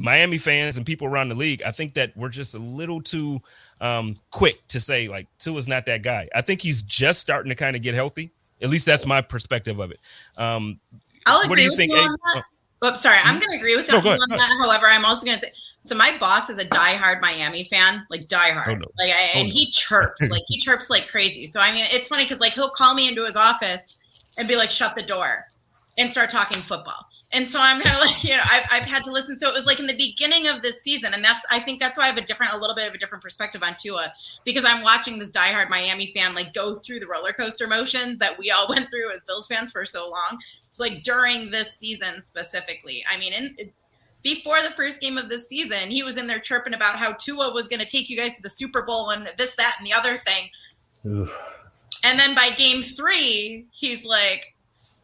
Miami 0.00 0.38
fans 0.38 0.76
and 0.76 0.86
people 0.86 1.06
around 1.06 1.28
the 1.28 1.34
league, 1.34 1.62
I 1.62 1.70
think 1.70 1.94
that 1.94 2.16
we're 2.16 2.28
just 2.28 2.54
a 2.54 2.58
little 2.58 3.00
too 3.00 3.40
um, 3.80 4.14
quick 4.30 4.66
to 4.68 4.80
say 4.80 5.08
like 5.08 5.26
Tua's 5.38 5.68
not 5.68 5.86
that 5.86 6.02
guy. 6.02 6.28
I 6.34 6.40
think 6.40 6.60
he's 6.60 6.82
just 6.82 7.20
starting 7.20 7.50
to 7.50 7.54
kind 7.54 7.76
of 7.76 7.82
get 7.82 7.94
healthy. 7.94 8.30
At 8.62 8.70
least 8.70 8.86
that's 8.86 9.06
my 9.06 9.20
perspective 9.20 9.78
of 9.78 9.90
it. 9.90 10.00
Um, 10.36 10.80
I'll 11.26 11.40
agree 11.40 11.48
what 11.48 11.56
do 11.56 11.62
you 11.62 11.76
think? 11.76 11.92
You 11.92 11.98
on 11.98 12.16
that. 12.34 12.44
Oh. 12.82 12.94
sorry, 12.94 13.16
I'm 13.22 13.38
going 13.38 13.52
to 13.52 13.56
agree 13.56 13.76
with 13.76 13.88
you 13.88 14.02
no, 14.02 14.10
on 14.10 14.18
that. 14.30 14.58
However, 14.60 14.86
I'm 14.86 15.04
also 15.04 15.26
going 15.26 15.38
to 15.38 15.46
say 15.46 15.52
so. 15.82 15.94
My 15.94 16.16
boss 16.18 16.50
is 16.50 16.58
a 16.58 16.64
diehard 16.64 17.20
Miami 17.20 17.64
fan, 17.64 18.06
like 18.10 18.26
diehard, 18.28 18.68
oh, 18.68 18.74
no. 18.74 18.86
like, 18.98 19.10
I, 19.10 19.30
oh, 19.34 19.38
and 19.38 19.48
no. 19.48 19.54
he 19.54 19.70
chirps, 19.70 20.20
like 20.30 20.42
he 20.46 20.58
chirps 20.58 20.90
like 20.90 21.08
crazy. 21.08 21.46
So 21.46 21.60
I 21.60 21.72
mean, 21.72 21.84
it's 21.88 22.08
funny 22.08 22.24
because 22.24 22.40
like 22.40 22.52
he'll 22.52 22.70
call 22.70 22.94
me 22.94 23.08
into 23.08 23.24
his 23.24 23.36
office 23.36 23.96
and 24.38 24.48
be 24.48 24.56
like, 24.56 24.70
"Shut 24.70 24.96
the 24.96 25.02
door," 25.02 25.46
and 25.98 26.10
start 26.10 26.30
talking 26.30 26.58
football. 26.58 27.06
And 27.32 27.48
so 27.50 27.58
I'm 27.60 27.80
kind 27.82 27.96
of 27.96 28.02
like, 28.02 28.24
you 28.24 28.30
know, 28.30 28.42
I've, 28.44 28.64
I've 28.70 28.82
had 28.82 29.04
to 29.04 29.12
listen. 29.12 29.38
So 29.38 29.48
it 29.48 29.54
was 29.54 29.66
like 29.66 29.80
in 29.80 29.86
the 29.86 29.96
beginning 29.96 30.48
of 30.48 30.62
this 30.62 30.82
season. 30.82 31.14
And 31.14 31.24
that's, 31.24 31.44
I 31.50 31.58
think 31.58 31.80
that's 31.80 31.98
why 31.98 32.04
I 32.04 32.06
have 32.06 32.16
a 32.16 32.22
different, 32.22 32.52
a 32.52 32.56
little 32.56 32.74
bit 32.74 32.88
of 32.88 32.94
a 32.94 32.98
different 32.98 33.22
perspective 33.22 33.62
on 33.62 33.74
Tua 33.78 34.12
because 34.44 34.64
I'm 34.64 34.82
watching 34.82 35.18
this 35.18 35.30
diehard 35.30 35.68
Miami 35.68 36.12
fan 36.16 36.34
like 36.34 36.54
go 36.54 36.74
through 36.74 37.00
the 37.00 37.06
roller 37.06 37.32
coaster 37.32 37.66
motion 37.66 38.16
that 38.20 38.38
we 38.38 38.50
all 38.50 38.68
went 38.70 38.90
through 38.90 39.12
as 39.12 39.24
Bills 39.24 39.46
fans 39.46 39.72
for 39.72 39.84
so 39.84 40.08
long, 40.08 40.38
like 40.78 41.02
during 41.02 41.50
this 41.50 41.76
season 41.76 42.22
specifically. 42.22 43.04
I 43.10 43.18
mean, 43.18 43.32
in, 43.32 43.70
before 44.22 44.62
the 44.62 44.70
first 44.70 45.00
game 45.00 45.16
of 45.16 45.28
this 45.28 45.48
season, 45.48 45.88
he 45.88 46.02
was 46.02 46.18
in 46.18 46.26
there 46.26 46.38
chirping 46.38 46.74
about 46.74 46.96
how 46.96 47.12
Tua 47.12 47.52
was 47.52 47.68
going 47.68 47.80
to 47.80 47.86
take 47.86 48.10
you 48.10 48.18
guys 48.18 48.36
to 48.36 48.42
the 48.42 48.50
Super 48.50 48.84
Bowl 48.84 49.10
and 49.10 49.30
this, 49.38 49.54
that, 49.56 49.76
and 49.78 49.86
the 49.86 49.94
other 49.94 50.18
thing. 50.18 50.50
Oof. 51.06 51.42
And 52.04 52.18
then 52.18 52.34
by 52.34 52.50
game 52.50 52.82
three, 52.82 53.66
he's 53.72 54.04
like, 54.04 54.49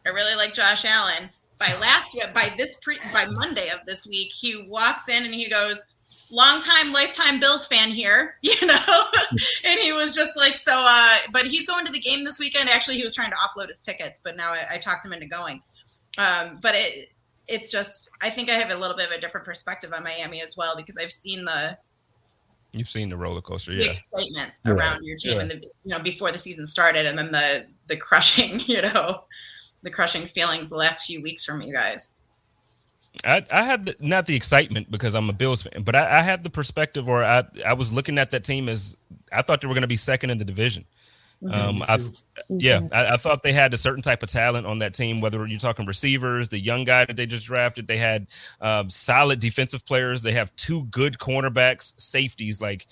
I 0.07 0.11
really 0.11 0.35
like 0.35 0.53
Josh 0.53 0.85
Allen. 0.85 1.29
By 1.59 1.73
last 1.81 2.13
year, 2.13 2.31
by 2.33 2.49
this 2.57 2.77
pre, 2.81 2.97
by 3.11 3.25
Monday 3.25 3.69
of 3.69 3.79
this 3.85 4.07
week, 4.07 4.31
he 4.31 4.65
walks 4.69 5.09
in 5.09 5.25
and 5.25 5.33
he 5.33 5.49
goes, 5.49 5.83
"Long 6.29 6.61
time, 6.61 6.93
lifetime 6.93 7.39
Bills 7.39 7.65
fan 7.67 7.89
here," 7.89 8.35
you 8.41 8.65
know. 8.65 8.77
and 9.65 9.79
he 9.79 9.91
was 9.91 10.15
just 10.15 10.37
like, 10.37 10.55
"So," 10.55 10.85
uh, 10.87 11.17
but 11.33 11.45
he's 11.45 11.65
going 11.65 11.85
to 11.85 11.91
the 11.91 11.99
game 11.99 12.23
this 12.23 12.39
weekend. 12.39 12.69
Actually, 12.69 12.97
he 12.97 13.03
was 13.03 13.13
trying 13.13 13.31
to 13.31 13.37
offload 13.37 13.67
his 13.67 13.79
tickets, 13.79 14.21
but 14.23 14.37
now 14.37 14.51
I, 14.51 14.75
I 14.75 14.77
talked 14.77 15.05
him 15.05 15.13
into 15.13 15.27
going. 15.27 15.61
Um, 16.17 16.59
but 16.61 16.73
it, 16.73 17.09
it's 17.47 17.69
just, 17.69 18.09
I 18.21 18.29
think 18.29 18.49
I 18.49 18.53
have 18.53 18.71
a 18.71 18.77
little 18.77 18.97
bit 18.97 19.07
of 19.09 19.15
a 19.15 19.21
different 19.21 19.45
perspective 19.45 19.93
on 19.93 20.03
Miami 20.03 20.41
as 20.41 20.55
well 20.57 20.75
because 20.75 20.97
I've 20.97 21.11
seen 21.11 21.45
the 21.45 21.77
You've 22.73 22.89
seen 22.89 23.09
the 23.09 23.17
roller 23.17 23.41
coaster, 23.41 23.71
the 23.71 23.83
yeah. 23.83 23.91
excitement 23.91 24.51
around 24.65 25.03
your 25.03 25.17
team, 25.17 25.35
yeah. 25.35 25.41
and 25.41 25.51
the 25.51 25.55
you 25.83 25.95
know 25.95 25.99
before 25.99 26.31
the 26.31 26.37
season 26.37 26.67
started, 26.67 27.05
and 27.05 27.17
then 27.17 27.31
the 27.31 27.65
the 27.87 27.95
crushing, 27.95 28.59
you 28.65 28.81
know, 28.81 29.23
the 29.83 29.91
crushing 29.91 30.27
feelings 30.27 30.69
the 30.69 30.75
last 30.75 31.05
few 31.05 31.21
weeks 31.21 31.45
from 31.45 31.61
you 31.61 31.73
guys. 31.73 32.13
I, 33.25 33.43
I 33.51 33.63
had 33.63 33.85
the, 33.85 33.95
not 33.99 34.25
the 34.25 34.35
excitement 34.35 34.91
because 34.91 35.15
I'm 35.15 35.29
a 35.29 35.33
Bills 35.33 35.63
fan, 35.63 35.83
but 35.83 35.95
I, 35.95 36.19
I, 36.19 36.21
had 36.21 36.43
the 36.43 36.49
perspective, 36.49 37.07
or 37.07 37.23
I, 37.23 37.43
I 37.65 37.73
was 37.73 37.91
looking 37.91 38.17
at 38.19 38.31
that 38.31 38.43
team 38.43 38.69
as 38.69 38.95
I 39.31 39.41
thought 39.41 39.61
they 39.61 39.67
were 39.67 39.73
going 39.73 39.81
to 39.81 39.87
be 39.87 39.95
second 39.95 40.29
in 40.29 40.37
the 40.37 40.45
division. 40.45 40.85
Mm-hmm. 41.43 41.53
Um, 41.53 41.83
I, 41.87 41.99
yeah, 42.49 42.81
I, 42.91 43.13
I, 43.13 43.17
thought 43.17 43.43
they 43.43 43.53
had 43.53 43.73
a 43.73 43.77
certain 43.77 44.01
type 44.01 44.23
of 44.23 44.29
talent 44.29 44.65
on 44.65 44.79
that 44.79 44.95
team. 44.95 45.21
Whether 45.21 45.45
you're 45.45 45.59
talking 45.59 45.85
receivers, 45.85 46.49
the 46.49 46.59
young 46.59 46.83
guy 46.83 47.05
that 47.05 47.15
they 47.15 47.27
just 47.27 47.45
drafted, 47.45 47.85
they 47.85 47.97
had 47.97 48.27
um, 48.59 48.89
solid 48.89 49.39
defensive 49.39 49.85
players. 49.85 50.23
They 50.23 50.31
have 50.31 50.55
two 50.55 50.85
good 50.85 51.19
cornerbacks, 51.19 51.93
safeties. 51.99 52.59
Like 52.59 52.87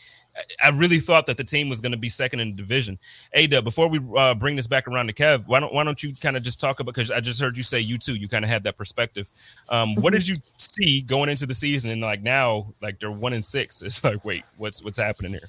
I 0.61 0.69
really 0.69 0.99
thought 0.99 1.27
that 1.27 1.37
the 1.37 1.43
team 1.43 1.69
was 1.69 1.81
going 1.81 1.93
to 1.93 1.97
be 1.97 2.09
second 2.09 2.39
in 2.39 2.51
the 2.51 2.55
division. 2.55 2.99
Ada, 3.33 3.61
before 3.61 3.87
we 3.87 3.99
uh, 4.17 4.35
bring 4.35 4.55
this 4.55 4.67
back 4.67 4.87
around 4.87 5.07
to 5.07 5.13
Kev, 5.13 5.47
why 5.47 5.59
don't 5.59 5.73
why 5.73 5.83
don't 5.83 6.01
you 6.03 6.13
kind 6.15 6.35
of 6.35 6.43
just 6.43 6.59
talk 6.59 6.79
about 6.79 6.93
because 6.93 7.11
I 7.11 7.19
just 7.21 7.39
heard 7.39 7.57
you 7.57 7.63
say 7.63 7.79
you 7.79 7.97
too, 7.97 8.15
you 8.15 8.27
kind 8.27 8.43
of 8.43 8.49
had 8.49 8.63
that 8.63 8.77
perspective. 8.77 9.29
Um, 9.69 9.95
what 9.95 10.13
did 10.13 10.27
you 10.27 10.35
see 10.57 11.01
going 11.01 11.29
into 11.29 11.45
the 11.45 11.53
season 11.53 11.91
and 11.91 12.01
like 12.01 12.21
now, 12.21 12.73
like 12.81 12.99
they're 12.99 13.11
one 13.11 13.33
in 13.33 13.41
six? 13.41 13.81
It's 13.81 14.03
like, 14.03 14.25
wait, 14.25 14.43
what's 14.57 14.83
what's 14.83 14.97
happening 14.97 15.31
here? 15.31 15.47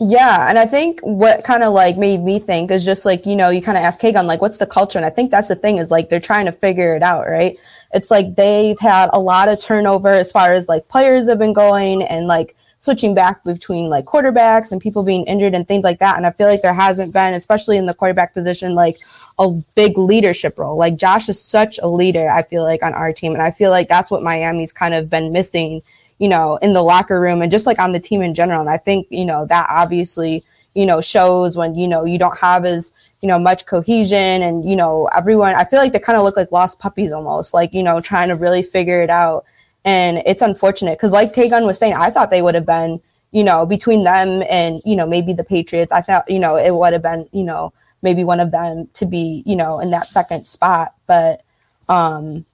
Yeah, 0.00 0.48
and 0.48 0.58
I 0.58 0.66
think 0.66 1.00
what 1.02 1.44
kind 1.44 1.62
of 1.62 1.72
like 1.72 1.96
made 1.96 2.20
me 2.20 2.40
think 2.40 2.70
is 2.70 2.84
just 2.84 3.04
like 3.04 3.24
you 3.24 3.36
know 3.36 3.48
you 3.48 3.62
kind 3.62 3.78
of 3.78 3.84
ask 3.84 4.00
K 4.00 4.12
Gun 4.12 4.26
like 4.26 4.42
what's 4.42 4.58
the 4.58 4.66
culture, 4.66 4.98
and 4.98 5.06
I 5.06 5.10
think 5.10 5.30
that's 5.30 5.48
the 5.48 5.54
thing 5.54 5.78
is 5.78 5.90
like 5.90 6.10
they're 6.10 6.20
trying 6.20 6.46
to 6.46 6.52
figure 6.52 6.96
it 6.96 7.02
out, 7.02 7.26
right? 7.26 7.56
It's 7.92 8.10
like 8.10 8.34
they've 8.34 8.78
had 8.80 9.08
a 9.12 9.20
lot 9.20 9.48
of 9.48 9.60
turnover 9.62 10.08
as 10.08 10.32
far 10.32 10.52
as 10.52 10.68
like 10.68 10.88
players 10.88 11.28
have 11.28 11.38
been 11.38 11.52
going 11.52 12.02
and 12.02 12.26
like 12.26 12.56
switching 12.84 13.14
back 13.14 13.42
between 13.44 13.88
like 13.88 14.04
quarterbacks 14.04 14.70
and 14.70 14.78
people 14.78 15.02
being 15.02 15.24
injured 15.24 15.54
and 15.54 15.66
things 15.66 15.84
like 15.84 16.00
that. 16.00 16.18
And 16.18 16.26
I 16.26 16.30
feel 16.32 16.46
like 16.46 16.60
there 16.60 16.74
hasn't 16.74 17.14
been, 17.14 17.32
especially 17.32 17.78
in 17.78 17.86
the 17.86 17.94
quarterback 17.94 18.34
position, 18.34 18.74
like 18.74 18.98
a 19.38 19.50
big 19.74 19.96
leadership 19.96 20.58
role. 20.58 20.76
Like 20.76 20.96
Josh 20.96 21.30
is 21.30 21.40
such 21.40 21.78
a 21.78 21.86
leader, 21.88 22.28
I 22.28 22.42
feel 22.42 22.62
like, 22.62 22.82
on 22.82 22.92
our 22.92 23.10
team. 23.10 23.32
And 23.32 23.40
I 23.40 23.52
feel 23.52 23.70
like 23.70 23.88
that's 23.88 24.10
what 24.10 24.22
Miami's 24.22 24.70
kind 24.70 24.92
of 24.92 25.08
been 25.08 25.32
missing, 25.32 25.80
you 26.18 26.28
know, 26.28 26.58
in 26.58 26.74
the 26.74 26.82
locker 26.82 27.18
room 27.18 27.40
and 27.40 27.50
just 27.50 27.64
like 27.64 27.78
on 27.78 27.92
the 27.92 28.00
team 28.00 28.20
in 28.20 28.34
general. 28.34 28.60
And 28.60 28.68
I 28.68 28.76
think, 28.76 29.06
you 29.08 29.24
know, 29.24 29.46
that 29.46 29.66
obviously, 29.70 30.44
you 30.74 30.84
know, 30.84 31.00
shows 31.00 31.56
when, 31.56 31.76
you 31.76 31.88
know, 31.88 32.04
you 32.04 32.18
don't 32.18 32.36
have 32.36 32.66
as, 32.66 32.92
you 33.22 33.28
know, 33.28 33.38
much 33.38 33.64
cohesion 33.64 34.42
and, 34.42 34.68
you 34.68 34.76
know, 34.76 35.08
everyone, 35.16 35.54
I 35.54 35.64
feel 35.64 35.78
like 35.78 35.94
they 35.94 36.00
kind 36.00 36.18
of 36.18 36.24
look 36.24 36.36
like 36.36 36.52
lost 36.52 36.80
puppies 36.80 37.12
almost, 37.12 37.54
like, 37.54 37.72
you 37.72 37.82
know, 37.82 38.02
trying 38.02 38.28
to 38.28 38.34
really 38.34 38.62
figure 38.62 39.00
it 39.00 39.08
out 39.08 39.46
and 39.84 40.22
it's 40.26 40.42
unfortunate 40.42 40.98
because, 40.98 41.12
like 41.12 41.34
K 41.34 41.48
Gun 41.48 41.64
was 41.64 41.78
saying, 41.78 41.94
I 41.94 42.10
thought 42.10 42.30
they 42.30 42.42
would 42.42 42.54
have 42.54 42.66
been, 42.66 43.00
you 43.32 43.44
know, 43.44 43.66
between 43.66 44.04
them 44.04 44.42
and, 44.48 44.80
you 44.84 44.96
know, 44.96 45.06
maybe 45.06 45.32
the 45.32 45.44
Patriots. 45.44 45.92
I 45.92 46.00
thought, 46.00 46.30
you 46.30 46.38
know, 46.38 46.56
it 46.56 46.74
would 46.74 46.92
have 46.92 47.02
been, 47.02 47.28
you 47.32 47.44
know, 47.44 47.72
maybe 48.02 48.24
one 48.24 48.40
of 48.40 48.50
them 48.50 48.88
to 48.94 49.06
be, 49.06 49.42
you 49.44 49.56
know, 49.56 49.80
in 49.80 49.90
that 49.90 50.06
second 50.06 50.46
spot. 50.46 50.94
But, 51.06 51.42
um, 51.88 52.44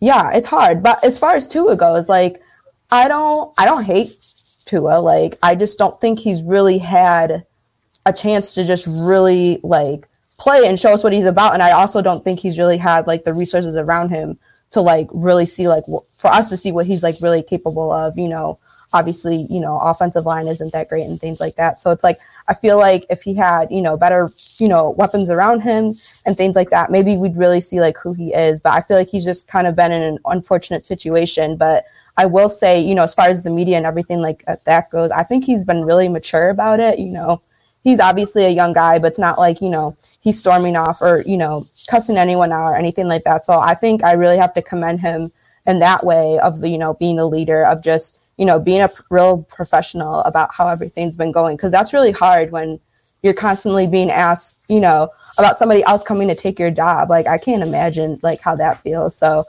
yeah, 0.00 0.32
it's 0.32 0.48
hard. 0.48 0.82
But 0.82 1.02
as 1.04 1.18
far 1.18 1.36
as 1.36 1.48
Tua 1.48 1.76
goes, 1.76 2.08
like, 2.08 2.42
I 2.90 3.08
don't, 3.08 3.52
I 3.56 3.64
don't 3.66 3.84
hate 3.84 4.12
Tua. 4.66 5.00
Like, 5.00 5.38
I 5.42 5.54
just 5.54 5.78
don't 5.78 6.00
think 6.00 6.18
he's 6.18 6.42
really 6.42 6.78
had 6.78 7.44
a 8.06 8.12
chance 8.12 8.54
to 8.54 8.64
just 8.64 8.86
really 8.88 9.60
like 9.62 10.08
play 10.38 10.66
and 10.66 10.80
show 10.80 10.92
us 10.92 11.04
what 11.04 11.12
he's 11.12 11.26
about. 11.26 11.54
And 11.54 11.62
I 11.62 11.72
also 11.72 12.02
don't 12.02 12.24
think 12.24 12.40
he's 12.40 12.58
really 12.58 12.78
had 12.78 13.06
like 13.06 13.24
the 13.24 13.34
resources 13.34 13.76
around 13.76 14.08
him 14.08 14.38
to 14.70 14.80
like 14.80 15.08
really 15.12 15.46
see 15.46 15.68
like 15.68 15.84
for 16.16 16.28
us 16.28 16.48
to 16.48 16.56
see 16.56 16.72
what 16.72 16.86
he's 16.86 17.02
like 17.02 17.16
really 17.20 17.42
capable 17.42 17.92
of 17.92 18.16
you 18.16 18.28
know 18.28 18.58
obviously 18.92 19.46
you 19.50 19.60
know 19.60 19.78
offensive 19.78 20.26
line 20.26 20.46
isn't 20.46 20.72
that 20.72 20.88
great 20.88 21.06
and 21.06 21.20
things 21.20 21.40
like 21.40 21.56
that. 21.56 21.78
So 21.78 21.90
it's 21.90 22.04
like 22.04 22.18
i 22.48 22.54
feel 22.54 22.78
like 22.78 23.06
if 23.08 23.22
he 23.22 23.34
had 23.34 23.70
you 23.70 23.80
know 23.80 23.96
better 23.96 24.30
you 24.58 24.68
know 24.68 24.90
weapons 24.90 25.30
around 25.30 25.60
him 25.60 25.94
and 26.26 26.36
things 26.36 26.56
like 26.56 26.70
that 26.70 26.90
maybe 26.90 27.16
we'd 27.16 27.36
really 27.36 27.60
see 27.60 27.80
like 27.80 27.96
who 27.98 28.12
he 28.12 28.32
is. 28.34 28.60
But 28.60 28.72
i 28.72 28.80
feel 28.80 28.96
like 28.96 29.08
he's 29.08 29.24
just 29.24 29.48
kind 29.48 29.66
of 29.66 29.76
been 29.76 29.92
in 29.92 30.02
an 30.02 30.18
unfortunate 30.24 30.86
situation. 30.86 31.56
But 31.56 31.84
I 32.16 32.26
will 32.26 32.48
say, 32.48 32.80
you 32.80 32.94
know, 32.94 33.04
as 33.04 33.14
far 33.14 33.28
as 33.28 33.42
the 33.42 33.50
media 33.50 33.76
and 33.76 33.86
everything 33.86 34.20
like 34.20 34.44
uh, 34.46 34.56
that 34.66 34.90
goes, 34.90 35.10
I 35.10 35.22
think 35.22 35.44
he's 35.44 35.64
been 35.64 35.84
really 35.84 36.08
mature 36.08 36.50
about 36.50 36.78
it. 36.80 36.98
You 36.98 37.10
know, 37.10 37.40
he's 37.82 38.00
obviously 38.00 38.44
a 38.44 38.50
young 38.50 38.72
guy, 38.72 38.98
but 38.98 39.08
it's 39.08 39.18
not 39.18 39.38
like, 39.38 39.60
you 39.60 39.70
know, 39.70 39.96
he's 40.20 40.38
storming 40.38 40.76
off 40.76 41.00
or, 41.00 41.22
you 41.26 41.36
know, 41.36 41.64
cussing 41.88 42.16
anyone 42.16 42.52
out 42.52 42.72
or 42.72 42.76
anything 42.76 43.08
like 43.08 43.24
that. 43.24 43.44
So 43.44 43.58
I 43.58 43.74
think 43.74 44.04
I 44.04 44.12
really 44.12 44.36
have 44.36 44.54
to 44.54 44.62
commend 44.62 45.00
him 45.00 45.32
in 45.66 45.78
that 45.78 46.04
way 46.04 46.38
of, 46.38 46.64
you 46.64 46.78
know, 46.78 46.94
being 46.94 47.18
a 47.18 47.26
leader, 47.26 47.64
of 47.64 47.82
just, 47.82 48.16
you 48.36 48.46
know, 48.46 48.58
being 48.58 48.80
a 48.80 48.90
real 49.10 49.42
professional 49.44 50.20
about 50.20 50.54
how 50.54 50.68
everything's 50.68 51.16
been 51.16 51.32
going. 51.32 51.56
Cause 51.56 51.70
that's 51.70 51.92
really 51.92 52.12
hard 52.12 52.50
when 52.50 52.80
you're 53.22 53.34
constantly 53.34 53.86
being 53.86 54.10
asked, 54.10 54.62
you 54.68 54.80
know, 54.80 55.10
about 55.38 55.58
somebody 55.58 55.82
else 55.84 56.02
coming 56.02 56.28
to 56.28 56.34
take 56.34 56.58
your 56.58 56.70
job. 56.70 57.10
Like 57.10 57.26
I 57.26 57.38
can't 57.38 57.62
imagine 57.62 58.18
like 58.22 58.40
how 58.40 58.56
that 58.56 58.82
feels. 58.82 59.14
So 59.14 59.44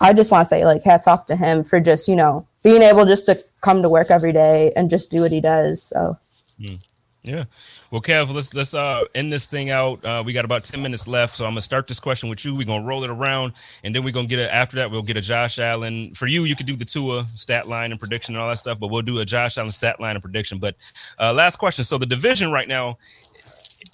I 0.00 0.12
just 0.12 0.32
want 0.32 0.46
to 0.46 0.48
say 0.48 0.64
like 0.64 0.82
hats 0.82 1.06
off 1.06 1.26
to 1.26 1.36
him 1.36 1.62
for 1.62 1.78
just, 1.78 2.08
you 2.08 2.16
know, 2.16 2.46
being 2.62 2.82
able 2.82 3.06
just 3.06 3.26
to 3.26 3.38
come 3.60 3.82
to 3.82 3.88
work 3.88 4.10
every 4.10 4.32
day 4.32 4.72
and 4.74 4.90
just 4.90 5.10
do 5.10 5.20
what 5.20 5.30
he 5.30 5.40
does. 5.40 5.82
So 5.82 6.16
mm. 6.58 6.84
Yeah. 7.22 7.44
Well, 7.90 8.00
Kev, 8.00 8.32
let's 8.34 8.54
let's 8.54 8.72
uh 8.72 9.04
end 9.14 9.30
this 9.30 9.46
thing 9.46 9.68
out. 9.68 10.02
Uh, 10.02 10.22
we 10.24 10.32
got 10.32 10.46
about 10.46 10.64
10 10.64 10.82
minutes 10.82 11.06
left. 11.06 11.36
So 11.36 11.44
I'm 11.44 11.50
gonna 11.50 11.60
start 11.60 11.86
this 11.86 12.00
question 12.00 12.30
with 12.30 12.44
you. 12.46 12.54
We're 12.56 12.66
gonna 12.66 12.84
roll 12.84 13.04
it 13.04 13.10
around 13.10 13.52
and 13.84 13.94
then 13.94 14.04
we're 14.04 14.12
gonna 14.12 14.26
get 14.26 14.38
it 14.38 14.50
after 14.50 14.76
that. 14.76 14.90
We'll 14.90 15.02
get 15.02 15.18
a 15.18 15.20
Josh 15.20 15.58
Allen. 15.58 16.14
For 16.14 16.26
you, 16.26 16.44
you 16.44 16.56
could 16.56 16.66
do 16.66 16.76
the 16.76 16.84
Tua 16.84 17.26
stat 17.28 17.68
line 17.68 17.90
and 17.90 18.00
prediction 18.00 18.34
and 18.34 18.42
all 18.42 18.48
that 18.48 18.56
stuff, 18.56 18.80
but 18.80 18.88
we'll 18.88 19.02
do 19.02 19.18
a 19.18 19.24
Josh 19.26 19.58
Allen 19.58 19.70
stat 19.70 20.00
line 20.00 20.16
and 20.16 20.22
prediction. 20.22 20.58
But 20.58 20.76
uh 21.18 21.34
last 21.34 21.56
question. 21.56 21.84
So 21.84 21.98
the 21.98 22.06
division 22.06 22.50
right 22.50 22.68
now, 22.68 22.96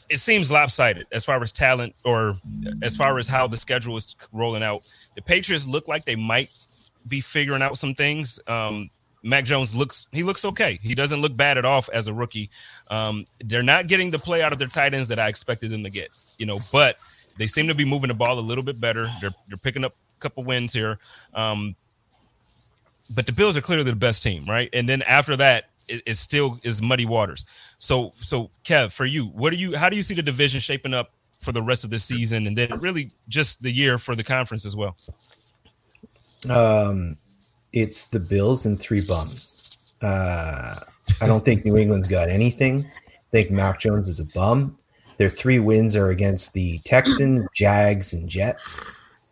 it 0.08 0.18
seems 0.18 0.52
lopsided 0.52 1.08
as 1.10 1.24
far 1.24 1.42
as 1.42 1.50
talent 1.50 1.96
or 2.04 2.36
as 2.82 2.96
far 2.96 3.18
as 3.18 3.26
how 3.26 3.48
the 3.48 3.56
schedule 3.56 3.96
is 3.96 4.14
rolling 4.32 4.62
out. 4.62 4.88
The 5.16 5.22
Patriots 5.22 5.66
look 5.66 5.88
like 5.88 6.04
they 6.04 6.16
might 6.16 6.52
be 7.08 7.20
figuring 7.20 7.62
out 7.62 7.76
some 7.76 7.94
things. 7.94 8.38
Um, 8.46 8.88
Mac 9.26 9.44
Jones 9.44 9.74
looks 9.74 10.06
he 10.12 10.22
looks 10.22 10.44
okay. 10.44 10.78
He 10.82 10.94
doesn't 10.94 11.20
look 11.20 11.36
bad 11.36 11.58
at 11.58 11.64
all 11.64 11.84
as 11.92 12.06
a 12.08 12.14
rookie. 12.14 12.48
Um, 12.90 13.26
they're 13.44 13.62
not 13.62 13.88
getting 13.88 14.10
the 14.10 14.18
play 14.18 14.42
out 14.42 14.52
of 14.52 14.58
their 14.58 14.68
tight 14.68 14.94
ends 14.94 15.08
that 15.08 15.18
I 15.18 15.28
expected 15.28 15.70
them 15.72 15.82
to 15.82 15.90
get, 15.90 16.08
you 16.38 16.46
know, 16.46 16.60
but 16.72 16.96
they 17.36 17.46
seem 17.46 17.66
to 17.68 17.74
be 17.74 17.84
moving 17.84 18.08
the 18.08 18.14
ball 18.14 18.38
a 18.38 18.40
little 18.40 18.64
bit 18.64 18.80
better. 18.80 19.10
They're 19.20 19.34
they're 19.48 19.58
picking 19.58 19.84
up 19.84 19.94
a 20.16 20.20
couple 20.20 20.44
wins 20.44 20.72
here. 20.72 20.98
Um, 21.34 21.74
but 23.14 23.26
the 23.26 23.32
Bills 23.32 23.56
are 23.56 23.60
clearly 23.60 23.84
the 23.84 23.96
best 23.96 24.22
team, 24.22 24.44
right? 24.46 24.68
And 24.72 24.88
then 24.88 25.02
after 25.02 25.36
that, 25.36 25.70
it, 25.88 26.02
it 26.06 26.14
still 26.14 26.58
is 26.62 26.80
muddy 26.80 27.06
waters. 27.06 27.44
So 27.78 28.12
so 28.20 28.50
Kev, 28.64 28.92
for 28.92 29.06
you, 29.06 29.26
what 29.26 29.50
do 29.50 29.56
you 29.56 29.76
how 29.76 29.88
do 29.88 29.96
you 29.96 30.02
see 30.02 30.14
the 30.14 30.22
division 30.22 30.60
shaping 30.60 30.94
up 30.94 31.10
for 31.40 31.52
the 31.52 31.62
rest 31.62 31.84
of 31.84 31.90
the 31.90 31.98
season 31.98 32.46
and 32.46 32.56
then 32.56 32.78
really 32.80 33.10
just 33.28 33.62
the 33.62 33.70
year 33.70 33.98
for 33.98 34.14
the 34.14 34.24
conference 34.24 34.64
as 34.64 34.76
well? 34.76 34.96
Um 36.48 37.16
it's 37.76 38.06
the 38.06 38.18
Bills 38.18 38.64
and 38.64 38.80
three 38.80 39.02
bums. 39.06 39.76
Uh, 40.00 40.76
I 41.20 41.26
don't 41.26 41.44
think 41.44 41.66
New 41.66 41.76
England's 41.76 42.08
got 42.08 42.30
anything. 42.30 42.86
I 42.86 43.30
think 43.30 43.50
Mac 43.50 43.78
Jones 43.78 44.08
is 44.08 44.18
a 44.18 44.24
bum. 44.24 44.78
Their 45.18 45.28
three 45.28 45.58
wins 45.58 45.94
are 45.94 46.08
against 46.08 46.54
the 46.54 46.78
Texans, 46.80 47.46
Jags, 47.52 48.14
and 48.14 48.30
Jets. 48.30 48.82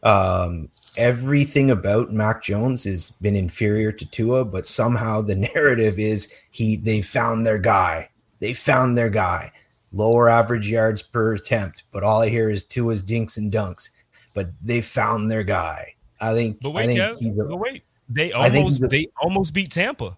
Um, 0.03 0.69
everything 0.99 1.71
about 1.71 2.13
Mac 2.13 2.43
Jones 2.43 2.85
has 2.85 3.13
been 3.13 3.35
inferior 3.35 3.93
to 3.93 4.11
Tua, 4.11 4.45
but 4.45 4.67
somehow 4.67 5.23
the 5.23 5.35
narrative 5.55 5.99
is 5.99 6.31
he 6.51 6.77
they 6.77 7.01
found 7.01 7.47
their 7.47 7.59
guy. 7.59 8.11
They 8.41 8.53
found 8.53 8.99
their 8.99 9.11
guy. 9.11 9.53
Lower 9.91 10.29
average 10.29 10.69
yards 10.69 11.03
per 11.03 11.33
attempt, 11.33 11.85
but 11.93 12.03
all 12.03 12.21
I 12.21 12.29
hear 12.29 12.51
is 12.51 12.65
Tua's 12.65 13.03
dinks 13.03 13.39
and 13.39 13.51
dunks. 13.51 13.89
But 14.35 14.51
they 14.61 14.83
found 14.83 15.31
their 15.31 15.45
guy. 15.45 15.95
I 16.21 16.35
think. 16.35 16.61
But 16.61 16.71
wait, 16.71 16.83
I 16.83 16.87
think 16.87 17.01
Kev, 17.01 17.19
he's 17.21 17.39
a, 17.39 17.45
but 17.45 17.57
wait. 17.57 17.85
They 18.09 18.33
almost 18.33 18.89
they 18.91 19.07
almost 19.21 19.55
beat 19.55 19.71
Tampa. 19.71 20.17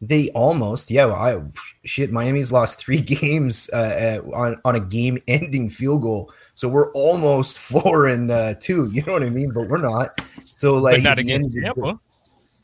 They 0.00 0.30
almost, 0.30 0.92
yeah. 0.92 1.06
Well, 1.06 1.16
I 1.16 1.42
shit. 1.84 2.12
Miami's 2.12 2.52
lost 2.52 2.78
three 2.78 3.00
games 3.20 3.68
uh, 3.70 4.20
on 4.32 4.56
on 4.64 4.76
a 4.76 4.80
game-ending 4.80 5.70
field 5.70 6.02
goal, 6.02 6.32
so 6.54 6.68
we're 6.68 6.92
almost 6.92 7.58
four 7.70 8.06
and 8.06 8.30
uh, 8.30 8.54
two. 8.60 8.90
You 8.92 9.02
know 9.02 9.14
what 9.14 9.22
I 9.24 9.30
mean? 9.30 9.52
But 9.52 9.68
we're 9.68 9.78
not. 9.78 10.10
So 10.44 10.74
like, 10.74 10.96
but 10.96 11.02
not 11.02 11.18
against 11.18 11.52
Tampa. 11.52 11.80
The, 11.80 11.98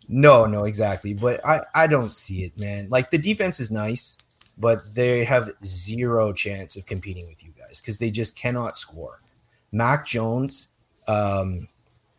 no, 0.08 0.46
no, 0.46 0.64
exactly. 0.64 1.14
But 1.14 1.44
I 1.44 1.62
I 1.74 1.86
don't 1.88 2.14
see 2.14 2.44
it, 2.44 2.58
man. 2.58 2.88
Like 2.88 3.10
the 3.10 3.18
defense 3.18 3.58
is 3.58 3.70
nice, 3.70 4.18
but 4.56 4.82
they 4.94 5.24
have 5.24 5.50
zero 5.64 6.32
chance 6.32 6.76
of 6.76 6.86
competing 6.86 7.26
with 7.26 7.42
you 7.42 7.52
guys 7.58 7.80
because 7.80 7.98
they 7.98 8.10
just 8.10 8.36
cannot 8.36 8.76
score. 8.76 9.20
Mac 9.72 10.06
Jones, 10.06 10.68
um, 11.08 11.66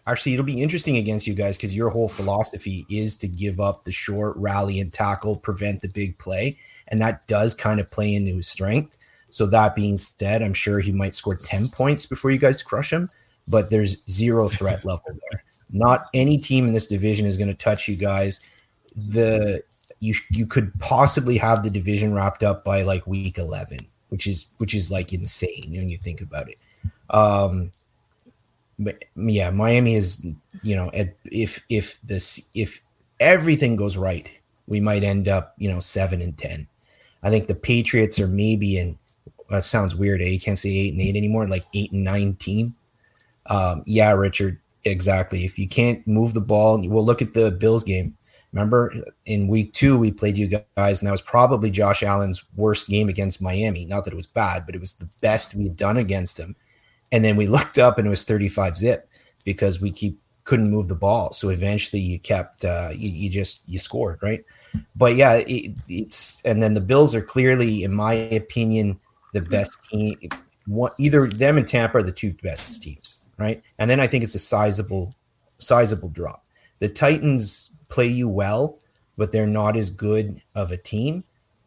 actually 0.07 0.33
it'll 0.33 0.45
be 0.45 0.61
interesting 0.61 0.97
against 0.97 1.27
you 1.27 1.33
guys 1.33 1.57
because 1.57 1.75
your 1.75 1.89
whole 1.89 2.09
philosophy 2.09 2.85
is 2.89 3.17
to 3.17 3.27
give 3.27 3.59
up 3.59 3.83
the 3.83 3.91
short 3.91 4.35
rally 4.37 4.79
and 4.79 4.93
tackle, 4.93 5.35
prevent 5.37 5.81
the 5.81 5.87
big 5.87 6.17
play, 6.17 6.57
and 6.89 7.01
that 7.01 7.25
does 7.27 7.53
kind 7.53 7.79
of 7.79 7.89
play 7.89 8.13
into 8.13 8.35
his 8.35 8.47
strength. 8.47 8.97
So 9.29 9.45
that 9.47 9.75
being 9.75 9.97
said, 9.97 10.41
I'm 10.41 10.53
sure 10.53 10.79
he 10.79 10.91
might 10.91 11.13
score 11.13 11.35
10 11.35 11.69
points 11.69 12.05
before 12.05 12.31
you 12.31 12.37
guys 12.37 12.63
crush 12.63 12.93
him, 12.93 13.09
but 13.47 13.69
there's 13.69 14.05
zero 14.09 14.47
threat 14.49 14.85
level 14.85 15.03
there. 15.07 15.43
Not 15.71 16.07
any 16.13 16.37
team 16.37 16.67
in 16.67 16.73
this 16.73 16.87
division 16.87 17.25
is 17.25 17.37
going 17.37 17.49
to 17.49 17.53
touch 17.53 17.87
you 17.87 17.95
guys. 17.95 18.39
The 18.95 19.63
you 19.99 20.13
you 20.29 20.45
could 20.45 20.71
possibly 20.79 21.37
have 21.37 21.63
the 21.63 21.69
division 21.69 22.13
wrapped 22.13 22.43
up 22.43 22.63
by 22.63 22.83
like 22.83 23.05
week 23.07 23.37
11, 23.37 23.79
which 24.09 24.27
is 24.27 24.47
which 24.57 24.73
is 24.73 24.91
like 24.91 25.11
insane 25.11 25.71
when 25.71 25.89
you 25.89 25.97
think 25.97 26.21
about 26.21 26.47
it. 26.49 26.57
Um, 27.09 27.71
yeah, 29.15 29.49
Miami 29.49 29.95
is 29.95 30.25
you 30.63 30.75
know 30.75 30.91
if 30.93 31.63
if 31.69 31.99
this 32.01 32.49
if 32.53 32.81
everything 33.19 33.75
goes 33.75 33.97
right, 33.97 34.39
we 34.67 34.79
might 34.79 35.03
end 35.03 35.27
up 35.27 35.53
you 35.57 35.69
know 35.69 35.79
seven 35.79 36.21
and 36.21 36.37
ten. 36.37 36.67
I 37.23 37.29
think 37.29 37.47
the 37.47 37.55
Patriots 37.55 38.19
are 38.19 38.27
maybe 38.27 38.77
in. 38.77 38.97
That 39.49 39.63
sounds 39.63 39.95
weird. 39.95 40.21
Eh? 40.21 40.25
You 40.25 40.39
can't 40.39 40.57
say 40.57 40.69
eight 40.69 40.93
and 40.93 41.01
eight 41.01 41.15
anymore. 41.15 41.47
Like 41.47 41.65
eight 41.73 41.91
and 41.91 42.03
nineteen. 42.03 42.73
Um, 43.47 43.83
yeah, 43.85 44.11
Richard. 44.11 44.59
Exactly. 44.83 45.45
If 45.45 45.57
you 45.57 45.67
can't 45.67 46.05
move 46.07 46.33
the 46.33 46.41
ball, 46.41 46.77
we'll 46.87 47.05
look 47.05 47.21
at 47.21 47.33
the 47.33 47.51
Bills 47.51 47.83
game. 47.83 48.15
Remember 48.55 48.93
in 49.25 49.47
week 49.47 49.73
two, 49.73 49.97
we 49.97 50.11
played 50.11 50.37
you 50.37 50.47
guys, 50.77 51.01
and 51.01 51.07
that 51.07 51.11
was 51.11 51.21
probably 51.21 51.69
Josh 51.69 52.03
Allen's 52.03 52.45
worst 52.55 52.87
game 52.87 53.09
against 53.09 53.41
Miami. 53.41 53.83
Not 53.83 54.05
that 54.05 54.13
it 54.13 54.17
was 54.17 54.27
bad, 54.27 54.65
but 54.65 54.75
it 54.75 54.79
was 54.79 54.93
the 54.95 55.09
best 55.19 55.55
we've 55.55 55.75
done 55.75 55.97
against 55.97 56.39
him. 56.39 56.55
And 57.15 57.23
then 57.23 57.37
we 57.37 57.47
looked 57.47 57.77
up 57.77 57.97
and 57.97 58.05
it 58.05 58.09
was 58.09 58.25
35 58.25 58.77
zip 58.77 59.09
because 59.45 59.79
we 59.79 59.89
keep 59.89 60.19
couldn't 60.43 60.69
move 60.69 60.89
the 60.89 60.95
ball. 60.95 61.31
So 61.31 61.47
eventually 61.47 62.01
you 62.01 62.19
kept 62.19 62.65
uh, 62.65 62.89
you, 62.93 63.09
you 63.09 63.29
just 63.29 63.67
you 63.69 63.79
scored 63.79 64.19
right. 64.21 64.43
But 64.97 65.15
yeah, 65.15 65.35
it, 65.35 65.73
it's 65.87 66.41
and 66.43 66.61
then 66.61 66.73
the 66.73 66.81
Bills 66.81 67.15
are 67.15 67.21
clearly, 67.21 67.85
in 67.85 67.93
my 67.93 68.13
opinion, 68.13 68.99
the 69.31 69.41
best 69.41 69.85
team. 69.85 70.17
One, 70.67 70.91
either 70.99 71.27
them 71.27 71.57
and 71.57 71.65
Tampa 71.65 71.99
are 71.99 72.03
the 72.03 72.11
two 72.11 72.33
best 72.43 72.83
teams, 72.83 73.21
right? 73.37 73.63
And 73.79 73.89
then 73.89 74.01
I 74.01 74.07
think 74.07 74.25
it's 74.25 74.35
a 74.35 74.39
sizable, 74.39 75.15
sizable 75.59 76.09
drop. 76.09 76.43
The 76.79 76.89
Titans 76.89 77.71
play 77.87 78.07
you 78.07 78.27
well, 78.27 78.79
but 79.15 79.31
they're 79.31 79.47
not 79.47 79.77
as 79.77 79.89
good 79.89 80.41
of 80.53 80.71
a 80.71 80.77
team. 80.77 81.23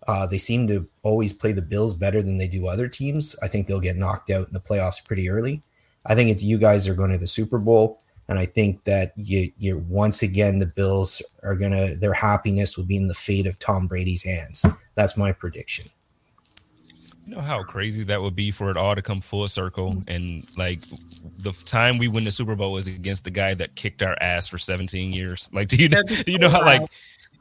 Uh, 0.08 0.26
they 0.26 0.38
seem 0.38 0.66
to 0.66 0.88
always 1.02 1.34
play 1.34 1.52
the 1.52 1.60
Bills 1.60 1.92
better 1.92 2.22
than 2.22 2.38
they 2.38 2.48
do 2.48 2.66
other 2.66 2.88
teams. 2.88 3.36
I 3.42 3.46
think 3.46 3.66
they'll 3.66 3.78
get 3.78 3.96
knocked 3.96 4.30
out 4.30 4.48
in 4.48 4.54
the 4.54 4.60
playoffs 4.60 5.04
pretty 5.04 5.28
early. 5.28 5.60
I 6.06 6.14
think 6.14 6.30
it's 6.30 6.42
you 6.42 6.56
guys 6.56 6.88
are 6.88 6.94
going 6.94 7.10
to 7.12 7.18
the 7.18 7.26
Super 7.26 7.58
Bowl, 7.58 8.00
and 8.26 8.38
I 8.38 8.46
think 8.46 8.84
that 8.84 9.12
you, 9.16 9.52
you're 9.58 9.76
once 9.76 10.22
again 10.22 10.58
the 10.58 10.66
Bills 10.66 11.20
are 11.42 11.54
gonna 11.54 11.94
their 11.94 12.14
happiness 12.14 12.78
will 12.78 12.86
be 12.86 12.96
in 12.96 13.06
the 13.06 13.14
fate 13.14 13.46
of 13.46 13.58
Tom 13.58 13.86
Brady's 13.86 14.22
hands. 14.22 14.64
That's 14.94 15.18
my 15.18 15.30
prediction. 15.30 15.90
You 17.26 17.34
know 17.34 17.42
how 17.42 17.62
crazy 17.62 18.04
that 18.04 18.22
would 18.22 18.34
be 18.34 18.50
for 18.50 18.70
it 18.70 18.78
all 18.78 18.94
to 18.94 19.02
come 19.02 19.20
full 19.20 19.46
circle, 19.48 20.02
and 20.08 20.46
like 20.56 20.80
the 21.40 21.52
time 21.66 21.98
we 21.98 22.08
win 22.08 22.24
the 22.24 22.30
Super 22.30 22.56
Bowl 22.56 22.78
is 22.78 22.86
against 22.86 23.24
the 23.24 23.30
guy 23.30 23.52
that 23.52 23.74
kicked 23.74 24.02
our 24.02 24.16
ass 24.22 24.48
for 24.48 24.56
17 24.56 25.12
years. 25.12 25.50
Like, 25.52 25.68
do 25.68 25.76
you 25.76 25.90
know? 25.90 26.02
Do 26.02 26.22
you 26.32 26.38
know 26.38 26.48
how 26.48 26.64
like 26.64 26.88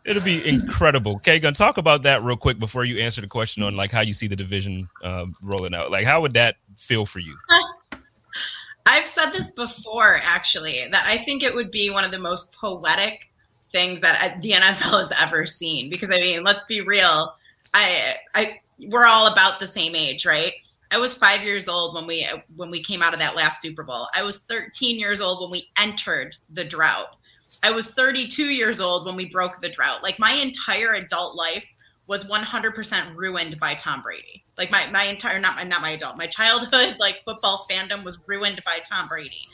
It'll 0.07 0.23
be 0.23 0.47
incredible. 0.47 1.21
Gonna 1.23 1.51
talk 1.51 1.77
about 1.77 2.03
that 2.03 2.23
real 2.23 2.37
quick 2.37 2.59
before 2.59 2.85
you 2.85 3.03
answer 3.03 3.19
the 3.19 3.27
question 3.27 3.61
on 3.61 3.75
like 3.75 3.91
how 3.91 3.99
you 3.99 4.13
see 4.13 4.27
the 4.27 4.37
division 4.37 4.87
uh, 5.03 5.25
rolling 5.43 5.75
out. 5.75 5.91
Like, 5.91 6.05
how 6.05 6.21
would 6.21 6.33
that 6.33 6.55
feel 6.77 7.05
for 7.05 7.19
you? 7.19 7.37
I've 8.85 9.05
said 9.05 9.31
this 9.31 9.51
before, 9.51 10.15
actually, 10.23 10.79
that 10.91 11.05
I 11.05 11.17
think 11.17 11.43
it 11.43 11.53
would 11.53 11.71
be 11.71 11.89
one 11.89 12.05
of 12.05 12.11
the 12.11 12.19
most 12.19 12.53
poetic 12.53 13.29
things 13.73 13.99
that 13.99 14.37
the 14.41 14.51
NFL 14.51 14.97
has 14.97 15.11
ever 15.21 15.45
seen. 15.45 15.89
Because 15.89 16.09
I 16.09 16.21
mean, 16.21 16.41
let's 16.41 16.63
be 16.63 16.79
real. 16.79 17.35
I, 17.73 18.15
I, 18.33 18.61
we're 18.87 19.05
all 19.05 19.29
about 19.29 19.59
the 19.59 19.67
same 19.67 19.93
age, 19.93 20.25
right? 20.25 20.53
I 20.89 20.99
was 20.99 21.13
five 21.13 21.43
years 21.43 21.67
old 21.67 21.95
when 21.95 22.07
we 22.07 22.25
when 22.55 22.71
we 22.71 22.81
came 22.81 23.01
out 23.01 23.13
of 23.13 23.19
that 23.19 23.35
last 23.35 23.61
Super 23.61 23.83
Bowl. 23.83 24.07
I 24.15 24.23
was 24.23 24.39
13 24.43 24.97
years 24.97 25.19
old 25.19 25.41
when 25.41 25.51
we 25.51 25.69
entered 25.77 26.33
the 26.51 26.63
drought. 26.63 27.17
I 27.63 27.71
was 27.71 27.91
32 27.91 28.45
years 28.45 28.79
old 28.79 29.05
when 29.05 29.15
we 29.15 29.29
broke 29.29 29.61
the 29.61 29.69
drought. 29.69 30.03
Like 30.03 30.19
my 30.19 30.33
entire 30.33 30.93
adult 30.93 31.35
life 31.35 31.65
was 32.07 32.25
100% 32.25 33.15
ruined 33.15 33.59
by 33.59 33.73
Tom 33.73 34.01
Brady. 34.01 34.43
Like 34.57 34.71
my 34.71 34.85
my 34.91 35.03
entire 35.05 35.39
not 35.39 35.55
my 35.55 35.63
not 35.63 35.81
my 35.81 35.91
adult, 35.91 36.17
my 36.17 36.27
childhood 36.27 36.95
like 36.99 37.23
football 37.25 37.65
fandom 37.69 38.03
was 38.03 38.21
ruined 38.27 38.61
by 38.65 38.79
Tom 38.89 39.07
Brady. 39.07 39.45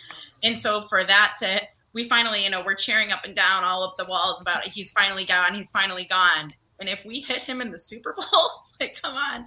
And 0.43 0.60
so 0.60 0.82
for 0.82 1.04
that 1.04 1.36
to 1.39 1.62
we 1.93 2.10
finally, 2.10 2.43
you 2.43 2.49
know, 2.49 2.64
we're 2.66 2.74
cheering 2.74 3.12
up 3.12 3.24
and 3.24 3.36
down 3.36 3.64
all 3.64 3.84
of 3.84 3.95
the 3.97 4.06
walls 4.10 4.41
about 4.41 4.64
he's 4.64 4.91
finally 4.91 5.26
gone, 5.26 5.54
he's 5.54 5.72
finally 5.72 6.06
gone. 6.06 6.49
And 6.80 6.89
if 6.89 7.06
we 7.06 7.22
hit 7.22 7.39
him 7.39 7.62
in 7.62 7.72
the 7.72 7.78
Super 7.78 8.14
Bowl, 8.14 8.49
like, 8.80 8.99
come 9.01 9.16
on. 9.16 9.45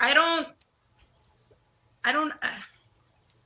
I 0.00 0.14
don't, 0.14 0.48
I 2.04 2.12
don't, 2.12 2.32
uh, 2.42 2.48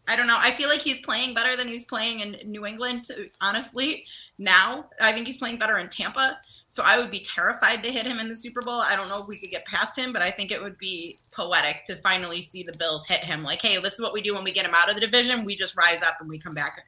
I 0.08 0.16
don't 0.16 0.26
know. 0.26 0.38
I 0.40 0.52
feel 0.52 0.70
like 0.70 0.80
he's 0.80 1.00
playing 1.02 1.34
better 1.34 1.54
than 1.54 1.68
he's 1.68 1.84
playing 1.84 2.20
in 2.20 2.50
New 2.50 2.64
England, 2.64 3.08
honestly. 3.42 4.06
Now, 4.38 4.88
I 5.00 5.12
think 5.12 5.26
he's 5.26 5.36
playing 5.36 5.58
better 5.58 5.76
in 5.76 5.90
Tampa. 5.90 6.38
So 6.66 6.82
I 6.84 6.98
would 6.98 7.10
be 7.10 7.20
terrified 7.20 7.82
to 7.82 7.92
hit 7.92 8.06
him 8.06 8.18
in 8.18 8.28
the 8.28 8.34
Super 8.34 8.62
Bowl. 8.62 8.80
I 8.80 8.96
don't 8.96 9.08
know 9.08 9.20
if 9.20 9.28
we 9.28 9.38
could 9.38 9.50
get 9.50 9.66
past 9.66 9.98
him, 9.98 10.12
but 10.12 10.22
I 10.22 10.30
think 10.30 10.50
it 10.50 10.62
would 10.62 10.78
be 10.78 11.18
poetic 11.30 11.84
to 11.86 11.96
finally 11.96 12.40
see 12.40 12.62
the 12.62 12.76
Bills 12.78 13.06
hit 13.06 13.20
him. 13.20 13.42
Like, 13.42 13.60
hey, 13.60 13.78
this 13.80 13.94
is 13.94 14.00
what 14.00 14.14
we 14.14 14.22
do 14.22 14.34
when 14.34 14.44
we 14.44 14.52
get 14.52 14.64
him 14.64 14.74
out 14.74 14.88
of 14.88 14.94
the 14.94 15.00
division. 15.02 15.44
We 15.44 15.56
just 15.56 15.76
rise 15.76 16.02
up 16.02 16.14
and 16.20 16.28
we 16.28 16.38
come 16.38 16.54
back 16.54 16.86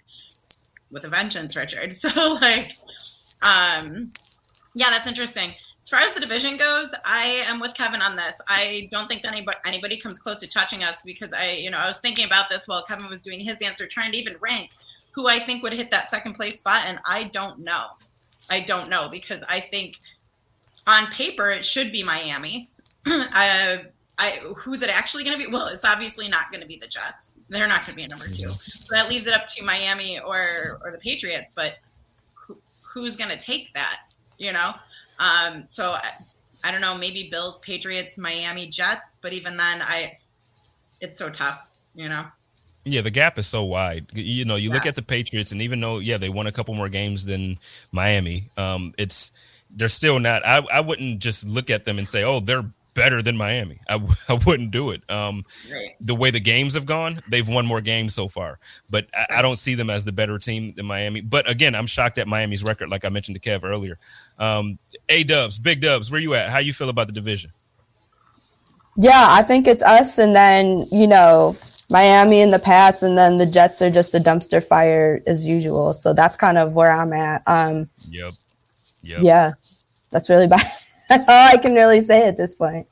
with 0.90 1.04
a 1.04 1.08
vengeance, 1.08 1.56
Richard. 1.56 1.92
So, 2.00 2.38
like, 2.40 2.72
um, 3.42 4.12
yeah, 4.74 4.90
that's 4.90 5.06
interesting. 5.06 5.54
As 5.90 5.98
far 5.98 6.06
as 6.06 6.12
the 6.12 6.20
division 6.20 6.56
goes, 6.56 6.88
I 7.04 7.42
am 7.48 7.58
with 7.58 7.74
Kevin 7.74 8.00
on 8.00 8.14
this. 8.14 8.34
I 8.46 8.86
don't 8.92 9.08
think 9.08 9.22
that 9.22 9.32
anybody 9.32 9.58
anybody 9.66 9.96
comes 9.96 10.20
close 10.20 10.38
to 10.38 10.46
touching 10.46 10.84
us 10.84 11.02
because 11.04 11.32
I, 11.32 11.54
you 11.54 11.68
know, 11.68 11.78
I 11.78 11.88
was 11.88 11.98
thinking 11.98 12.24
about 12.24 12.44
this 12.48 12.68
while 12.68 12.84
Kevin 12.84 13.10
was 13.10 13.24
doing 13.24 13.40
his 13.40 13.60
answer, 13.60 13.88
trying 13.88 14.12
to 14.12 14.16
even 14.16 14.36
rank 14.38 14.70
who 15.10 15.26
I 15.26 15.40
think 15.40 15.64
would 15.64 15.72
hit 15.72 15.90
that 15.90 16.08
second 16.08 16.34
place 16.34 16.60
spot, 16.60 16.84
and 16.86 17.00
I 17.04 17.24
don't 17.24 17.58
know. 17.58 17.86
I 18.48 18.60
don't 18.60 18.88
know 18.88 19.08
because 19.10 19.42
I 19.48 19.58
think 19.58 19.96
on 20.86 21.06
paper 21.06 21.50
it 21.50 21.66
should 21.66 21.90
be 21.90 22.04
Miami. 22.04 22.70
uh, 23.06 23.78
I, 24.16 24.30
who's 24.58 24.82
it 24.82 24.96
actually 24.96 25.24
going 25.24 25.40
to 25.40 25.44
be? 25.44 25.50
Well, 25.50 25.66
it's 25.66 25.84
obviously 25.84 26.28
not 26.28 26.52
going 26.52 26.60
to 26.60 26.68
be 26.68 26.76
the 26.76 26.86
Jets. 26.86 27.36
They're 27.48 27.66
not 27.66 27.84
going 27.84 27.90
to 27.90 27.96
be 27.96 28.04
a 28.04 28.08
number 28.08 28.28
two. 28.28 28.48
So 28.48 28.94
that 28.94 29.08
leaves 29.08 29.26
it 29.26 29.34
up 29.34 29.46
to 29.56 29.64
Miami 29.64 30.20
or 30.20 30.78
or 30.84 30.92
the 30.92 30.98
Patriots. 30.98 31.52
But 31.52 31.78
who, 32.34 32.56
who's 32.80 33.16
going 33.16 33.30
to 33.30 33.38
take 33.38 33.72
that? 33.72 34.02
You 34.38 34.52
know, 34.52 34.74
um, 35.20 35.64
so 35.68 35.92
I, 35.92 36.10
I 36.64 36.72
don't 36.72 36.80
know, 36.80 36.96
maybe 36.96 37.28
Bills, 37.30 37.58
Patriots, 37.58 38.18
Miami, 38.18 38.68
Jets, 38.68 39.18
but 39.22 39.32
even 39.32 39.56
then, 39.56 39.82
I 39.82 40.12
it's 41.00 41.18
so 41.18 41.30
tough, 41.30 41.70
you 41.94 42.08
know. 42.08 42.24
Yeah, 42.84 43.02
the 43.02 43.10
gap 43.10 43.38
is 43.38 43.46
so 43.46 43.64
wide. 43.64 44.06
You 44.14 44.46
know, 44.46 44.56
you 44.56 44.68
yeah. 44.68 44.74
look 44.74 44.86
at 44.86 44.94
the 44.94 45.02
Patriots, 45.02 45.52
and 45.52 45.60
even 45.60 45.80
though 45.80 45.98
yeah 45.98 46.16
they 46.16 46.30
won 46.30 46.46
a 46.46 46.52
couple 46.52 46.74
more 46.74 46.88
games 46.88 47.26
than 47.26 47.58
Miami, 47.92 48.48
um, 48.56 48.94
it's 48.96 49.32
they're 49.70 49.88
still 49.88 50.18
not. 50.18 50.46
I 50.46 50.64
I 50.72 50.80
wouldn't 50.80 51.20
just 51.20 51.46
look 51.46 51.68
at 51.68 51.84
them 51.84 51.98
and 51.98 52.08
say, 52.08 52.24
oh, 52.24 52.40
they're 52.40 52.64
better 53.00 53.22
than 53.22 53.34
Miami. 53.34 53.80
I, 53.88 53.94
I 54.28 54.38
wouldn't 54.46 54.72
do 54.72 54.90
it. 54.90 55.08
Um, 55.10 55.42
right. 55.72 55.96
The 56.02 56.14
way 56.14 56.30
the 56.30 56.40
games 56.40 56.74
have 56.74 56.84
gone, 56.84 57.20
they've 57.28 57.48
won 57.48 57.64
more 57.64 57.80
games 57.80 58.14
so 58.14 58.28
far, 58.28 58.58
but 58.90 59.06
I, 59.14 59.38
I, 59.38 59.42
don't 59.42 59.56
see 59.56 59.74
them 59.74 59.88
as 59.88 60.04
the 60.04 60.12
better 60.12 60.38
team 60.38 60.74
than 60.76 60.84
Miami. 60.84 61.22
But 61.22 61.48
again, 61.48 61.74
I'm 61.74 61.86
shocked 61.86 62.18
at 62.18 62.28
Miami's 62.28 62.62
record, 62.62 62.90
like 62.90 63.06
I 63.06 63.08
mentioned 63.08 63.40
to 63.40 63.50
Kev 63.50 63.64
earlier. 63.64 63.98
Um, 64.38 64.78
a 65.08 65.24
Dubs, 65.24 65.58
Big 65.58 65.80
Dubs, 65.80 66.10
where 66.10 66.20
you 66.20 66.34
at? 66.34 66.50
How 66.50 66.58
you 66.58 66.74
feel 66.74 66.90
about 66.90 67.06
the 67.06 67.14
division? 67.14 67.52
Yeah, 68.96 69.28
I 69.30 69.42
think 69.42 69.66
it's 69.66 69.82
us, 69.82 70.18
and 70.18 70.36
then 70.36 70.86
you 70.92 71.06
know 71.06 71.56
Miami 71.88 72.42
and 72.42 72.52
the 72.52 72.58
Pats, 72.58 73.02
and 73.02 73.16
then 73.16 73.38
the 73.38 73.46
Jets 73.46 73.80
are 73.80 73.90
just 73.90 74.14
a 74.14 74.18
dumpster 74.18 74.62
fire 74.62 75.22
as 75.26 75.46
usual. 75.46 75.94
So 75.94 76.12
that's 76.12 76.36
kind 76.36 76.58
of 76.58 76.74
where 76.74 76.90
I'm 76.90 77.14
at. 77.14 77.42
Um, 77.46 77.88
yep. 78.10 78.34
Yep. 79.02 79.22
Yeah, 79.22 79.52
that's 80.10 80.28
really 80.28 80.46
bad. 80.56 80.66
That's 81.08 81.26
all 81.26 81.48
I 81.48 81.56
can 81.56 81.74
really 81.74 82.02
say 82.02 82.28
at 82.28 82.36
this 82.36 82.54
point. 82.54 82.86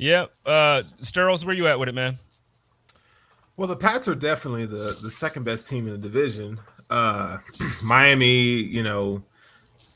Yeah. 0.00 0.26
Uh 0.46 0.82
Sterls, 1.00 1.44
where 1.44 1.54
you 1.54 1.66
at 1.66 1.78
with 1.78 1.88
it, 1.88 1.94
man? 1.94 2.16
Well, 3.56 3.68
the 3.68 3.76
Pats 3.76 4.08
are 4.08 4.14
definitely 4.14 4.66
the 4.66 4.98
the 5.02 5.10
second 5.10 5.44
best 5.44 5.68
team 5.68 5.86
in 5.86 5.92
the 5.92 5.98
division. 5.98 6.58
Uh 6.88 7.38
Miami, 7.84 8.42
you 8.42 8.82
know, 8.82 9.22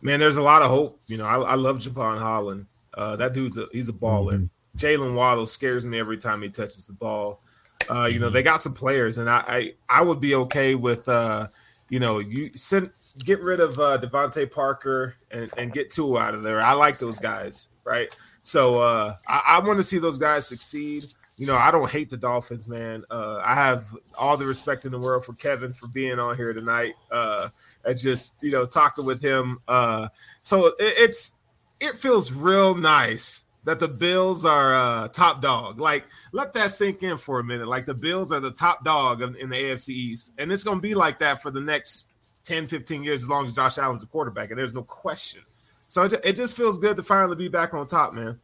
man, 0.03 0.21
there's 0.21 0.37
a 0.37 0.43
lot 0.43 0.63
of 0.63 0.69
hope. 0.69 1.01
You 1.07 1.17
know, 1.17 1.25
I, 1.25 1.39
I 1.41 1.55
love 1.55 1.79
Jevon 1.79 2.19
Holland. 2.19 2.67
Uh 2.93 3.17
that 3.17 3.33
dude's 3.33 3.57
a 3.57 3.67
he's 3.73 3.89
a 3.89 3.93
baller. 3.93 4.35
Mm-hmm. 4.35 4.47
Jaylen 4.77 5.15
Waddle 5.15 5.47
scares 5.47 5.87
me 5.87 5.99
every 5.99 6.19
time 6.19 6.43
he 6.43 6.49
touches 6.51 6.87
the 6.87 6.93
ball. 6.93 7.41
Uh, 7.89 8.07
you 8.07 8.19
know, 8.19 8.31
they 8.31 8.43
got 8.43 8.61
some 8.61 8.73
players, 8.73 9.19
and 9.19 9.29
I, 9.29 9.45
I 9.47 9.75
I 9.89 10.03
would 10.03 10.21
be 10.21 10.35
okay 10.35 10.75
with 10.75 11.09
uh, 11.09 11.47
you 11.89 12.01
know, 12.01 12.19
you 12.19 12.47
send 12.55 12.91
get 13.21 13.41
rid 13.41 13.61
of 13.61 13.79
uh 13.79 13.99
DeVante 13.99 14.51
Parker 14.51 15.15
and, 15.31 15.51
and 15.57 15.73
get 15.73 15.91
Tua 15.91 16.21
out 16.21 16.35
of 16.35 16.43
there. 16.43 16.61
I 16.61 16.73
like 16.73 16.99
those 16.99 17.19
guys, 17.21 17.69
right? 17.85 18.15
So 18.45 18.77
uh 18.77 19.17
I, 19.27 19.43
I 19.47 19.59
want 19.61 19.79
to 19.79 19.83
see 19.83 19.99
those 19.99 20.19
guys 20.19 20.47
succeed. 20.47 21.05
You 21.37 21.49
know, 21.49 21.57
I 21.57 21.73
don't 21.73 21.91
hate 21.91 22.11
the 22.11 22.17
Dolphins, 22.17 22.69
man. 22.69 23.03
Uh 23.11 23.41
I 23.43 23.55
have 23.55 23.97
all 24.17 24.37
the 24.37 24.47
respect 24.47 24.85
in 24.85 24.93
the 24.93 24.99
world 24.99 25.25
for 25.25 25.33
Kevin 25.33 25.73
for 25.73 25.89
being 25.89 26.19
on 26.19 26.37
here 26.37 26.53
tonight. 26.53 26.95
Uh 27.11 27.49
and 27.85 27.99
just, 27.99 28.35
you 28.43 28.53
know, 28.53 28.67
talking 28.67 29.07
with 29.07 29.23
him. 29.23 29.61
Uh 29.67 30.09
so 30.43 30.67
it, 30.67 30.75
it's 30.79 31.33
it 31.81 31.95
feels 31.97 32.33
real 32.33 32.75
nice 32.75 33.45
that 33.65 33.81
the 33.81 33.89
Bills 33.89 34.45
are 34.45 34.75
uh, 34.75 35.09
top 35.09 35.41
dog. 35.41 35.81
Like, 35.81 36.05
let 36.33 36.53
that 36.53 36.71
sink 36.71 37.03
in 37.03 37.17
for 37.17 37.41
a 37.41 37.45
minute. 37.45 37.67
Like, 37.67 37.87
the 37.87 37.95
Bills 37.95 38.31
are 38.31 38.41
the 38.41 38.51
top 38.51 38.85
dog 38.85 39.23
in, 39.23 39.35
in 39.37 39.49
the 39.49 39.57
AFC 39.57 39.89
East, 39.89 40.33
and 40.37 40.53
it's 40.53 40.63
going 40.63 40.77
to 40.77 40.83
be 40.83 40.95
like 40.95 41.19
that 41.21 41.41
for 41.41 41.51
the 41.51 41.63
next 41.63 42.09
10, 42.45 42.67
15 42.67 43.03
years 43.03 43.23
as 43.23 43.29
long 43.31 43.47
as 43.47 43.55
Josh 43.55 43.79
Allen's 43.79 44.03
a 44.03 44.07
quarterback, 44.07 44.51
and 44.51 44.59
there's 44.59 44.75
no 44.75 44.83
question. 44.83 45.41
So 45.89 46.05
it 46.05 46.35
just 46.35 46.57
feels 46.57 46.79
good 46.79 46.97
to 46.97 47.03
finally 47.03 47.37
be 47.37 47.49
back 47.49 47.75
on 47.75 47.87
top, 47.87 48.15
man. 48.15 48.39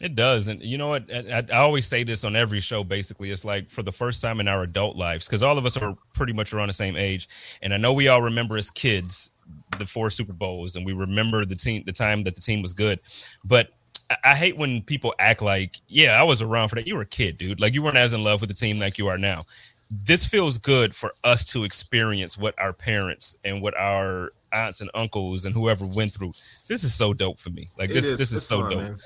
It 0.00 0.14
does. 0.14 0.48
And 0.48 0.60
you 0.60 0.76
know 0.76 0.88
what? 0.88 1.04
I, 1.12 1.44
I, 1.50 1.56
always 1.58 1.86
say 1.86 2.02
this 2.02 2.24
on 2.24 2.34
every 2.34 2.60
show, 2.60 2.82
basically. 2.82 3.30
It's 3.30 3.44
like 3.44 3.68
for 3.70 3.82
the 3.82 3.92
first 3.92 4.20
time 4.20 4.40
in 4.40 4.48
our 4.48 4.64
adult 4.64 4.96
lives, 4.96 5.26
because 5.26 5.42
all 5.42 5.56
of 5.56 5.64
us 5.64 5.76
are 5.76 5.96
pretty 6.12 6.32
much 6.32 6.52
around 6.52 6.68
the 6.68 6.74
same 6.74 6.96
age. 6.96 7.28
And 7.62 7.72
I 7.72 7.76
know 7.76 7.92
we 7.92 8.08
all 8.08 8.20
remember 8.20 8.56
as 8.56 8.70
kids 8.70 9.30
the 9.78 9.86
four 9.86 10.10
Super 10.10 10.32
Bowls 10.32 10.76
and 10.76 10.84
we 10.84 10.92
remember 10.92 11.44
the 11.44 11.54
team, 11.54 11.84
the 11.86 11.92
time 11.92 12.22
that 12.24 12.34
the 12.34 12.40
team 12.40 12.60
was 12.60 12.72
good. 12.72 12.98
But 13.44 13.70
I, 14.10 14.16
I 14.24 14.34
hate 14.34 14.56
when 14.56 14.82
people 14.82 15.14
act 15.20 15.40
like, 15.40 15.80
yeah, 15.86 16.20
I 16.20 16.24
was 16.24 16.42
around 16.42 16.68
for 16.68 16.74
that. 16.74 16.86
You 16.86 16.96
were 16.96 17.02
a 17.02 17.06
kid, 17.06 17.38
dude. 17.38 17.60
Like 17.60 17.72
you 17.72 17.82
weren't 17.82 17.96
as 17.96 18.12
in 18.12 18.24
love 18.24 18.40
with 18.40 18.50
the 18.50 18.56
team 18.56 18.80
like 18.80 18.98
you 18.98 19.06
are 19.06 19.18
now 19.18 19.44
this 19.90 20.24
feels 20.24 20.58
good 20.58 20.94
for 20.94 21.12
us 21.24 21.44
to 21.44 21.64
experience 21.64 22.38
what 22.38 22.54
our 22.58 22.72
parents 22.72 23.36
and 23.44 23.62
what 23.62 23.76
our 23.76 24.32
aunts 24.54 24.80
and 24.80 24.90
uncles 24.94 25.44
and 25.44 25.54
whoever 25.54 25.84
went 25.84 26.12
through. 26.12 26.32
This 26.68 26.84
is 26.84 26.94
so 26.94 27.12
dope 27.12 27.38
for 27.38 27.50
me. 27.50 27.68
Like 27.78 27.90
this, 27.90 28.08
is, 28.08 28.18
this 28.18 28.32
is 28.32 28.46
so 28.46 28.60
fun, 28.60 28.70
dope. 28.70 28.82
Man. 28.82 28.96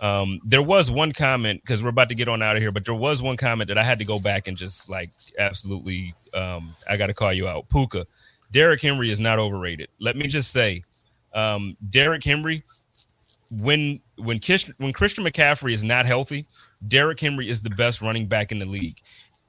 Um, 0.00 0.40
there 0.44 0.62
was 0.62 0.90
one 0.90 1.12
comment 1.12 1.62
because 1.62 1.82
we're 1.82 1.90
about 1.90 2.08
to 2.08 2.14
get 2.14 2.28
on 2.28 2.42
out 2.42 2.56
of 2.56 2.62
here, 2.62 2.72
but 2.72 2.84
there 2.84 2.94
was 2.94 3.22
one 3.22 3.36
comment 3.36 3.68
that 3.68 3.78
I 3.78 3.82
had 3.82 3.98
to 3.98 4.04
go 4.04 4.18
back 4.18 4.48
and 4.48 4.56
just 4.56 4.88
like 4.90 5.10
absolutely. 5.38 6.14
Um, 6.34 6.74
I 6.88 6.96
got 6.96 7.06
to 7.06 7.14
call 7.14 7.32
you 7.32 7.48
out, 7.48 7.68
Puka. 7.68 8.06
Derrick 8.50 8.82
Henry 8.82 9.10
is 9.10 9.20
not 9.20 9.38
overrated. 9.38 9.88
Let 9.98 10.16
me 10.16 10.26
just 10.26 10.52
say, 10.52 10.84
um, 11.34 11.76
Derrick 11.88 12.24
Henry, 12.24 12.62
when 13.50 14.00
when 14.16 14.38
Kish, 14.38 14.70
when 14.78 14.92
Christian 14.92 15.24
McCaffrey 15.24 15.72
is 15.72 15.84
not 15.84 16.06
healthy, 16.06 16.46
Derrick 16.86 17.20
Henry 17.20 17.48
is 17.48 17.60
the 17.62 17.70
best 17.70 18.02
running 18.02 18.26
back 18.26 18.52
in 18.52 18.58
the 18.58 18.66
league. 18.66 19.00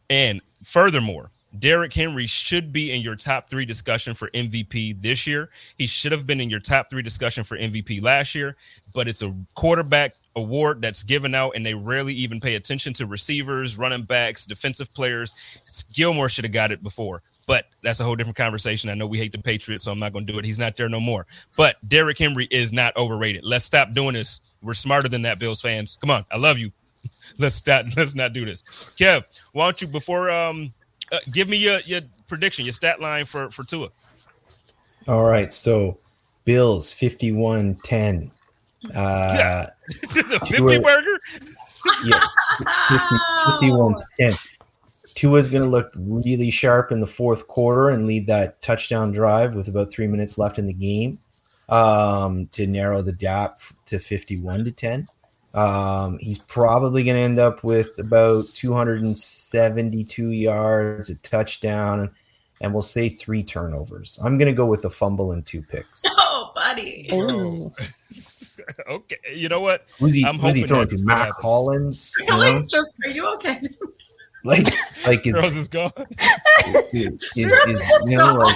And 0.09 0.41
furthermore, 0.63 1.29
Derrick 1.60 1.93
Henry 1.93 2.26
should 2.26 2.72
be 2.74 2.91
in 2.91 3.01
your 3.01 3.16
top 3.16 3.49
three 3.49 3.66
discussion 3.66 4.14
for 4.14 4.30
MVP 4.32 5.01
this 5.01 5.26
year. 5.26 5.49
He 5.78 5.88
should 5.88 6.12
have 6.12 6.26
been 6.26 6.39
in 6.39 6.49
your 6.49 6.60
top 6.60 6.89
three 6.89 7.01
discussion 7.01 7.43
for 7.43 7.58
MVP 7.58 8.01
last 8.01 8.36
year, 8.36 8.55
but 8.93 9.08
it's 9.08 9.22
a 9.22 9.34
quarterback 9.55 10.16
award 10.36 10.82
that's 10.82 11.03
given 11.03 11.34
out, 11.34 11.53
and 11.55 11.66
they 11.66 11.74
rarely 11.74 12.14
even 12.14 12.39
pay 12.39 12.55
attention 12.55 12.93
to 12.93 13.05
receivers, 13.05 13.78
running 13.78 14.03
backs, 14.03 14.45
defensive 14.45 14.93
players. 14.93 15.34
Gilmore 15.93 16.30
should 16.30 16.45
have 16.45 16.53
got 16.53 16.72
it 16.72 16.84
before, 16.84 17.22
but 17.47 17.66
that's 17.82 17.99
a 17.99 18.03
whole 18.03 18.16
different 18.16 18.38
conversation. 18.38 18.89
I 18.89 18.93
know 18.93 19.08
we 19.08 19.18
hate 19.18 19.32
the 19.32 19.39
Patriots, 19.39 19.84
so 19.84 19.91
I'm 19.91 19.99
not 19.99 20.14
going 20.14 20.26
to 20.26 20.32
do 20.32 20.39
it. 20.39 20.45
He's 20.45 20.60
not 20.60 20.76
there 20.76 20.89
no 20.89 20.99
more. 20.99 21.26
But 21.55 21.78
Derrick 21.88 22.18
Henry 22.18 22.47
is 22.51 22.72
not 22.72 22.95
overrated. 22.95 23.43
Let's 23.43 23.66
stop 23.66 23.93
doing 23.93 24.14
this. 24.14 24.41
We're 24.62 24.74
smarter 24.74 25.10
than 25.10 25.24
that, 25.24 25.39
Bills 25.39 25.62
fans. 25.62 25.97
Come 25.99 26.12
on, 26.12 26.26
I 26.32 26.38
love 26.38 26.58
you. 26.58 26.72
let's 27.39 27.66
not 27.66 27.86
let's 27.95 28.16
not 28.16 28.34
do 28.34 28.45
this. 28.45 28.62
Kev, 28.97 29.24
why 29.53 29.66
don't 29.66 29.82
you 29.82 29.88
before 29.88 30.30
um 30.30 30.74
uh, 31.12 31.20
give 31.32 31.49
me 31.49 31.58
your 31.58 31.80
your 31.82 32.01
prediction, 32.28 32.66
your 32.66 32.72
stat 32.72 32.99
line 32.99 33.26
for 33.26 33.49
for 33.49 33.64
Tua. 33.64 33.89
All 35.08 35.24
right, 35.24 35.53
so 35.53 35.97
Bills 36.45 36.93
51-10. 36.93 38.32
Uh 38.93 39.66
this 40.01 40.18
is 40.18 40.32
a 40.32 40.39
50 40.39 40.58
Tua, 40.58 40.82
burger? 40.82 41.20
yes. 42.05 42.30
50, 42.89 43.05
51 43.60 43.95
10. 44.20 44.34
Tua's 45.16 45.49
going 45.49 45.64
to 45.64 45.70
look 45.70 45.91
really 45.95 46.51
sharp 46.51 46.91
in 46.91 46.99
the 46.99 47.08
fourth 47.08 47.47
quarter 47.47 47.89
and 47.89 48.05
lead 48.05 48.28
that 48.28 48.62
touchdown 48.62 49.12
drive 49.12 49.55
with 49.55 49.68
about 49.68 49.91
three 49.91 50.05
minutes 50.05 50.38
left 50.38 50.60
in 50.60 50.68
the 50.68 50.74
game 50.74 51.18
um, 51.70 52.45
to 52.47 52.68
narrow 52.68 53.01
the 53.01 53.14
gap 53.14 53.60
to 53.86 53.97
51 53.97 54.66
to 54.66 54.72
10. 54.72 55.08
Um, 55.53 56.19
he's 56.19 56.39
probably 56.39 57.03
going 57.03 57.17
to 57.17 57.23
end 57.23 57.39
up 57.39 57.63
with 57.63 57.97
about 57.99 58.45
272 58.53 60.31
yards, 60.31 61.09
a 61.09 61.15
touchdown, 61.17 62.11
and 62.61 62.73
we'll 62.73 62.81
say 62.81 63.09
three 63.09 63.43
turnovers. 63.43 64.19
I'm 64.23 64.37
going 64.37 64.47
to 64.47 64.53
go 64.53 64.65
with 64.65 64.85
a 64.85 64.89
fumble 64.89 65.31
and 65.31 65.45
two 65.45 65.61
picks. 65.61 66.03
Oh, 66.39 66.51
buddy. 66.53 67.09
okay. 68.89 69.17
You 69.33 69.49
know 69.49 69.59
what? 69.61 69.87
Who's 69.99 70.13
he, 70.13 70.23
I'm 70.23 70.37
who's 70.37 70.53
he 70.53 70.63
throwing 70.63 70.87
to? 70.87 71.03
Mack 71.03 71.31
Hollins? 71.31 72.13
You 72.19 72.27
know? 72.27 72.59
just, 72.59 72.97
are 73.05 73.09
you 73.09 73.33
okay? 73.35 73.59
Like, 74.43 74.65
like 75.07 75.25
is, 75.25 75.33
Sterling 75.33 75.57
is 75.57 75.67
gone. 75.67 75.91
is, 76.93 77.23
is, 77.35 77.51
is, 77.51 77.91
you 78.05 78.17
know, 78.17 78.35
like 78.35 78.55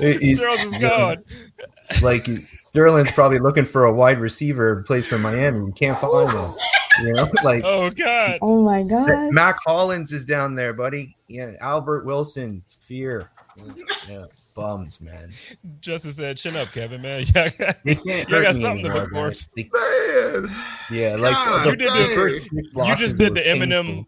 is, 0.00 0.40
Sterling 0.40 0.60
is 0.60 0.78
gone. 0.80 1.24
Like 2.02 2.24
Sterling's 2.24 3.10
probably 3.12 3.38
looking 3.38 3.64
for 3.64 3.84
a 3.84 3.92
wide 3.92 4.18
receiver 4.20 4.82
plays 4.82 5.06
for 5.06 5.18
Miami. 5.18 5.60
We 5.64 5.72
can't 5.72 5.96
find 5.98 6.30
him. 6.30 6.50
You 7.02 7.12
know, 7.12 7.28
like 7.44 7.62
Oh 7.64 7.90
God. 7.90 8.38
Oh 8.42 8.62
my 8.62 8.82
god. 8.82 9.32
Mack 9.32 9.56
Hollins 9.66 10.12
is 10.12 10.24
down 10.24 10.54
there, 10.54 10.72
buddy. 10.72 11.14
Yeah, 11.28 11.52
Albert 11.60 12.04
Wilson, 12.06 12.62
fear. 12.68 13.30
Yeah, 14.08 14.24
bums, 14.56 15.00
man. 15.00 15.30
Justice 15.80 16.16
said, 16.16 16.36
"Chin 16.36 16.56
up, 16.56 16.68
Kevin, 16.72 17.00
man. 17.02 17.24
Yeah, 17.34 17.48
They 17.84 17.94
can't 17.94 18.28
You 18.28 18.34
hurt 18.36 18.42
got 18.42 18.56
me 18.56 18.62
something 18.62 18.84
to 18.86 18.92
look 18.94 19.10
forward 19.10 19.34
guys. 19.34 19.48
Man, 19.56 20.48
yeah, 20.90 21.16
like 21.16 21.32
God, 21.34 21.64
the, 21.66 21.70
You 21.70 21.76
did 21.76 21.88
the 21.92 22.08
the- 22.08 22.14
first 22.14 22.52
you 22.52 22.96
just 22.96 23.16
did 23.18 23.28
were 23.30 23.34
the 23.36 23.42
Eminem. 23.42 23.84
painful. 23.84 24.06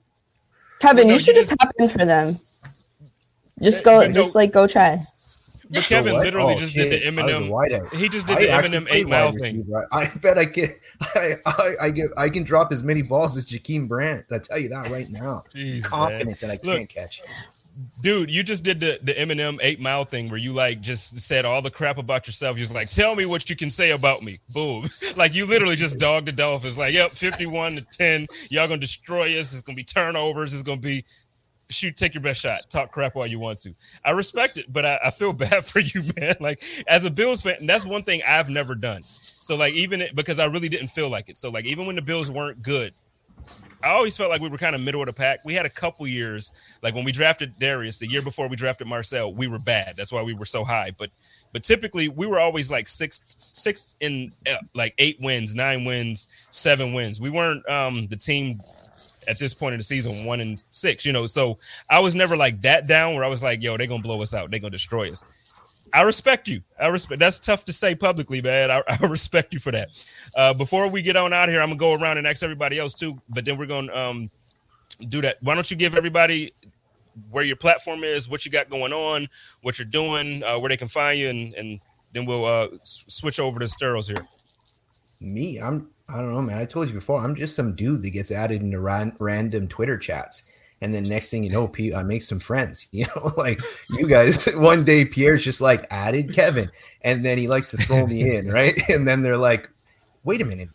Kevin, 0.80 1.06
No, 1.08 1.12
you 1.14 1.18
should 1.20 1.36
you 1.36 1.42
just 1.42 1.54
hop 1.60 1.72
in 1.78 1.88
for 1.88 2.04
them. 2.04 2.38
Just 3.62 3.80
eh, 3.80 3.84
go, 3.84 4.00
eh, 4.00 4.06
no- 4.08 4.12
just 4.12 4.34
like 4.34 4.52
go 4.52 4.66
try. 4.66 5.00
But 5.70 5.84
Kevin 5.84 6.12
what? 6.14 6.24
literally 6.24 6.54
Oh, 6.54 6.58
just 6.58 6.74
shit, 6.74 6.90
did 6.90 7.02
the 7.02 7.20
I 7.20 7.24
was 7.24 7.34
a 7.34 7.38
Eminem. 7.40 7.94
He 7.94 8.08
just 8.08 8.26
did 8.26 8.38
I 8.38 8.60
the 8.60 8.68
Eminem 8.68 8.86
eight 8.90 9.08
mile 9.08 9.32
thing. 9.32 9.58
receiver. 9.58 9.88
I 9.92 10.06
bet 10.06 10.38
I 10.38 10.44
get 10.44 10.78
I, 11.00 11.32
I 11.44 11.70
I 11.82 11.90
get 11.90 12.10
I 12.16 12.28
can 12.28 12.44
drop 12.44 12.72
as 12.72 12.82
many 12.82 13.02
balls 13.02 13.36
as 13.36 13.46
Jakeem 13.46 13.88
Grant. 13.88 14.26
I 14.30 14.38
tell 14.38 14.58
you 14.58 14.68
that 14.70 14.88
right 14.90 15.08
now. 15.10 15.42
Jeez, 15.54 15.82
man. 15.82 15.82
Confident 15.82 16.40
that 16.40 16.50
I 16.50 16.58
Look, 16.62 16.78
can't 16.78 16.88
catch. 16.88 17.22
dude, 18.00 18.30
you 18.30 18.42
just 18.42 18.64
did 18.64 18.80
the 18.80 18.98
the 19.02 19.12
Eminem 19.14 19.58
eight 19.62 19.80
mile 19.80 20.04
thing 20.04 20.28
where 20.28 20.38
you 20.38 20.52
like 20.52 20.80
just 20.80 21.18
said 21.20 21.44
all 21.44 21.60
the 21.62 21.70
crap 21.70 21.98
about 21.98 22.26
yourself. 22.26 22.56
You're 22.56 22.64
just 22.64 22.74
like, 22.74 22.88
tell 22.88 23.14
me 23.16 23.26
what 23.26 23.50
you 23.50 23.56
can 23.56 23.70
say 23.70 23.90
about 23.90 24.22
me. 24.22 24.38
Boom. 24.54 24.88
like 25.16 25.34
you 25.34 25.46
literally 25.46 25.76
just 25.76 25.98
dogged 25.98 26.28
the 26.28 26.32
Dolphins. 26.32 26.78
Like, 26.78 26.94
yep, 26.94 27.10
fifty 27.10 27.46
one 27.46 27.76
to 27.76 27.84
ten. 27.90 28.26
Y'all 28.50 28.68
gonna 28.68 28.80
destroy 28.80 29.38
us. 29.38 29.52
It's 29.52 29.62
gonna 29.62 29.76
be 29.76 29.84
turnovers. 29.84 30.54
It's 30.54 30.62
gonna 30.62 30.80
be 30.80 31.04
shoot, 31.70 31.96
take 31.96 32.14
your 32.14 32.22
best 32.22 32.40
shot. 32.40 32.68
Talk 32.70 32.92
crap 32.92 33.14
while 33.14 33.26
you 33.26 33.38
want 33.38 33.58
to. 33.60 33.74
I 34.04 34.12
respect 34.12 34.58
it, 34.58 34.72
but 34.72 34.84
I, 34.84 34.98
I 35.04 35.10
feel 35.10 35.32
bad 35.34 35.64
for 35.64 35.80
you, 35.80 36.02
man. 36.16 36.36
Like 36.40 36.62
as 36.86 37.04
a 37.04 37.10
Bills 37.10 37.42
fan, 37.42 37.66
that's 37.66 37.86
one 37.86 38.02
thing 38.02 38.22
I've 38.26 38.48
never 38.48 38.74
done. 38.74 39.02
So 39.02 39.56
like 39.56 39.74
even 39.74 40.02
it, 40.02 40.14
because 40.14 40.38
I 40.38 40.46
really 40.46 40.68
didn't 40.68 40.88
feel 40.88 41.08
like 41.08 41.28
it. 41.28 41.38
So 41.38 41.50
like 41.50 41.64
even 41.64 41.86
when 41.86 41.96
the 41.96 42.02
Bills 42.02 42.30
weren't 42.30 42.62
good, 42.62 42.92
I 43.82 43.90
always 43.90 44.16
felt 44.16 44.30
like 44.30 44.40
we 44.40 44.48
were 44.48 44.58
kind 44.58 44.74
of 44.74 44.80
middle 44.80 45.00
of 45.00 45.06
the 45.06 45.12
pack. 45.12 45.44
We 45.44 45.54
had 45.54 45.66
a 45.66 45.70
couple 45.70 46.06
years, 46.08 46.50
like 46.82 46.94
when 46.94 47.04
we 47.04 47.12
drafted 47.12 47.54
Dareus, 47.58 47.98
the 47.98 48.08
year 48.08 48.22
before 48.22 48.48
we 48.48 48.56
drafted 48.56 48.88
Marcel, 48.88 49.32
we 49.32 49.46
were 49.46 49.58
bad. 49.58 49.94
That's 49.96 50.12
why 50.12 50.22
we 50.22 50.34
were 50.34 50.46
so 50.46 50.64
high. 50.64 50.92
But 50.98 51.10
but 51.52 51.62
typically 51.62 52.08
we 52.08 52.26
were 52.26 52.40
always 52.40 52.70
like 52.70 52.88
six 52.88 53.22
six 53.52 53.94
in 54.00 54.32
uh, 54.50 54.56
like 54.74 54.94
eight 54.98 55.18
wins, 55.20 55.54
nine 55.54 55.84
wins, 55.84 56.26
seven 56.50 56.94
wins. 56.94 57.20
We 57.20 57.30
weren't 57.30 57.68
um 57.68 58.06
the 58.08 58.16
team 58.16 58.58
at 59.28 59.38
this 59.38 59.54
point 59.54 59.74
in 59.74 59.78
the 59.78 59.84
season 59.84 60.24
one 60.24 60.40
and 60.40 60.62
six, 60.70 61.04
you 61.04 61.12
know. 61.12 61.26
So 61.26 61.58
I 61.90 61.98
was 61.98 62.14
never 62.14 62.36
like 62.36 62.60
that 62.62 62.86
down 62.86 63.14
where 63.14 63.24
I 63.24 63.28
was 63.28 63.42
like, 63.42 63.62
yo, 63.62 63.76
they're 63.76 63.86
gonna 63.86 64.02
blow 64.02 64.22
us 64.22 64.34
out, 64.34 64.50
they're 64.50 64.60
gonna 64.60 64.70
destroy 64.70 65.10
us. 65.10 65.22
I 65.92 66.02
respect 66.02 66.48
you. 66.48 66.62
I 66.80 66.88
respect. 66.88 67.20
That's 67.20 67.38
tough 67.38 67.64
to 67.66 67.72
say 67.72 67.94
publicly, 67.94 68.42
man. 68.42 68.70
I, 68.70 68.82
I 69.00 69.06
respect 69.06 69.54
you 69.54 69.60
for 69.60 69.72
that. 69.72 69.90
Uh, 70.36 70.54
before 70.54 70.88
we 70.88 71.02
get 71.02 71.16
on 71.16 71.32
out 71.32 71.48
here, 71.48 71.60
I'm 71.60 71.68
gonna 71.68 71.78
go 71.78 71.94
around 71.94 72.18
and 72.18 72.26
ask 72.26 72.42
everybody 72.42 72.78
else 72.78 72.94
too. 72.94 73.20
But 73.28 73.44
then 73.44 73.56
we're 73.56 73.66
gonna 73.66 73.94
um, 73.94 74.30
do 75.08 75.20
that. 75.22 75.36
Why 75.42 75.54
don't 75.54 75.70
you 75.70 75.76
give 75.76 75.94
everybody 75.94 76.52
where 77.30 77.44
your 77.44 77.56
platform 77.56 78.04
is, 78.04 78.28
what 78.28 78.44
you 78.44 78.50
got 78.50 78.68
going 78.68 78.92
on, 78.92 79.26
what 79.62 79.78
you're 79.78 79.86
doing, 79.86 80.42
uh, 80.42 80.58
where 80.58 80.68
they 80.68 80.76
can 80.76 80.88
find 80.88 81.18
you, 81.18 81.30
and 81.30 81.54
and 81.54 81.80
then 82.12 82.26
we'll 82.26 82.44
uh, 82.44 82.68
s- 82.82 83.04
switch 83.08 83.40
over 83.40 83.58
to 83.58 83.66
Sterls 83.66 84.06
here. 84.08 84.26
Me, 85.20 85.58
I'm 85.58 85.88
I 86.08 86.18
don't 86.18 86.32
know, 86.32 86.42
man. 86.42 86.58
I 86.58 86.64
told 86.64 86.88
you 86.88 86.94
before, 86.94 87.20
I'm 87.20 87.34
just 87.34 87.56
some 87.56 87.74
dude 87.74 88.02
that 88.02 88.10
gets 88.10 88.30
added 88.30 88.62
into 88.62 88.78
ran, 88.80 89.14
random 89.18 89.66
Twitter 89.66 89.98
chats. 89.98 90.44
And 90.80 90.94
then 90.94 91.04
next 91.04 91.30
thing 91.30 91.42
you 91.42 91.50
know, 91.50 91.66
P- 91.68 91.94
I 91.94 92.02
make 92.02 92.22
some 92.22 92.38
friends. 92.38 92.86
You 92.92 93.06
know, 93.16 93.32
like 93.36 93.60
you 93.90 94.06
guys. 94.06 94.44
One 94.54 94.84
day, 94.84 95.04
Pierre's 95.04 95.42
just 95.42 95.60
like 95.60 95.86
added 95.90 96.32
Kevin, 96.34 96.70
and 97.02 97.24
then 97.24 97.38
he 97.38 97.48
likes 97.48 97.70
to 97.72 97.76
throw 97.78 98.06
me 98.06 98.36
in, 98.36 98.48
right? 98.52 98.76
And 98.90 99.08
then 99.08 99.22
they're 99.22 99.38
like, 99.38 99.70
"Wait 100.24 100.42
a 100.42 100.44
minute, 100.44 100.68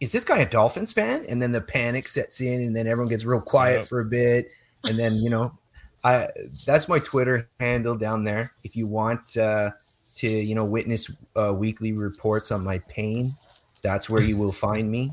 is 0.00 0.12
this 0.12 0.24
guy 0.24 0.38
a 0.38 0.48
Dolphins 0.48 0.92
fan?" 0.92 1.26
And 1.28 1.42
then 1.42 1.52
the 1.52 1.60
panic 1.60 2.06
sets 2.08 2.40
in, 2.40 2.62
and 2.62 2.74
then 2.76 2.86
everyone 2.86 3.10
gets 3.10 3.24
real 3.24 3.40
quiet 3.40 3.78
Yep. 3.80 3.86
for 3.88 4.00
a 4.00 4.04
bit, 4.04 4.50
and 4.84 4.96
then 4.96 5.16
you 5.16 5.30
know, 5.30 5.52
I 6.04 6.28
that's 6.64 6.88
my 6.88 7.00
Twitter 7.00 7.48
handle 7.60 7.96
down 7.96 8.22
there. 8.24 8.52
If 8.62 8.76
you 8.76 8.86
want 8.86 9.36
uh, 9.36 9.72
to, 10.16 10.28
you 10.28 10.54
know, 10.54 10.64
witness 10.64 11.10
uh, 11.36 11.52
weekly 11.52 11.92
reports 11.92 12.52
on 12.52 12.62
my 12.64 12.78
pain, 12.88 13.34
that's 13.82 14.08
where 14.08 14.22
you 14.22 14.36
will 14.36 14.52
find 14.52 14.90
me. 14.90 15.12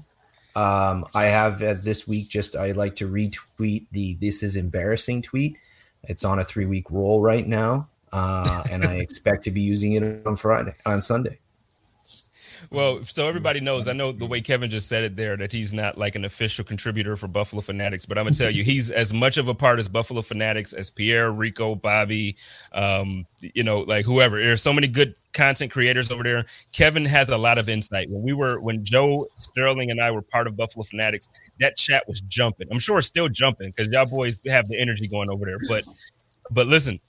Um, 0.56 1.06
I 1.14 1.26
have 1.26 1.62
uh, 1.62 1.76
this 1.76 2.08
week 2.08 2.30
just 2.30 2.56
I 2.56 2.72
like 2.72 2.96
to 2.98 3.10
retweet 3.10 3.86
the 3.92 4.16
"This 4.16 4.44
is 4.44 4.56
embarrassing" 4.56 5.22
tweet. 5.22 5.58
It's 6.04 6.24
on 6.24 6.40
a 6.40 6.44
three 6.44 6.66
week 6.66 6.90
roll 6.90 7.22
right 7.22 7.48
now, 7.48 7.88
uh, 8.12 8.64
and 8.72 8.84
I 8.86 8.94
expect 9.06 9.44
to 9.46 9.52
be 9.52 9.62
using 9.62 9.94
it 9.94 10.26
on 10.26 10.36
Friday 10.36 10.74
on 10.86 11.02
Sunday. 11.02 11.40
Well, 12.72 13.04
so 13.04 13.28
everybody 13.28 13.60
knows, 13.60 13.88
I 13.88 13.94
know 13.94 14.12
the 14.12 14.26
way 14.26 14.42
Kevin 14.42 14.70
just 14.70 14.88
said 14.88 15.04
it 15.04 15.16
there 15.16 15.38
that 15.38 15.52
he's 15.52 15.74
not 15.74 15.98
like 15.98 16.16
an 16.16 16.26
official 16.26 16.64
contributor 16.64 17.16
for 17.16 17.28
Buffalo 17.28 17.62
Fanatics, 17.62 18.06
but 18.06 18.18
I'm 18.18 18.26
gonna 18.26 18.36
tell 18.36 18.50
you, 18.50 18.64
he's 18.64 18.92
as 18.92 19.14
much 19.14 19.38
of 19.38 19.48
a 19.48 19.56
part 19.56 19.80
as 19.80 19.88
Buffalo 19.88 20.22
Fanatics 20.22 20.74
as 20.74 20.90
Pierre, 20.90 21.32
Rico, 21.32 21.76
Bobby, 21.76 22.36
um, 22.74 23.26
you 23.42 23.64
know, 23.64 23.80
like 23.80 24.06
whoever. 24.06 24.40
There's 24.40 24.62
so 24.62 24.74
many 24.74 24.88
good 24.88 25.16
content 25.34 25.72
creators 25.72 26.12
over 26.12 26.24
there. 26.24 26.46
Kevin 26.74 27.06
has 27.06 27.30
a 27.30 27.38
lot 27.38 27.58
of 27.58 27.70
insight. 27.70 28.10
When 28.10 28.24
we 28.24 28.34
were, 28.34 28.60
when 28.60 28.84
Joe 28.84 29.28
Sterling 29.38 29.92
and 29.92 30.02
I 30.02 30.12
were 30.12 30.22
part 30.22 30.48
of 30.48 30.58
Buffalo 30.58 30.84
Fanatics, 30.84 31.28
that 31.60 31.78
chat 31.78 32.04
was 32.08 32.22
jumping. 32.22 32.68
I'm 32.72 32.80
sure 32.80 33.00
it's 33.00 33.08
still 33.08 33.30
jumping 33.30 33.72
because 33.76 33.92
y'all 33.92 34.06
boys 34.06 34.42
have 34.48 34.68
the 34.68 34.80
energy 34.80 35.08
going 35.08 35.30
over 35.30 35.46
there. 35.46 35.60
But, 35.68 35.86
but 36.52 36.68
listen, 36.68 37.00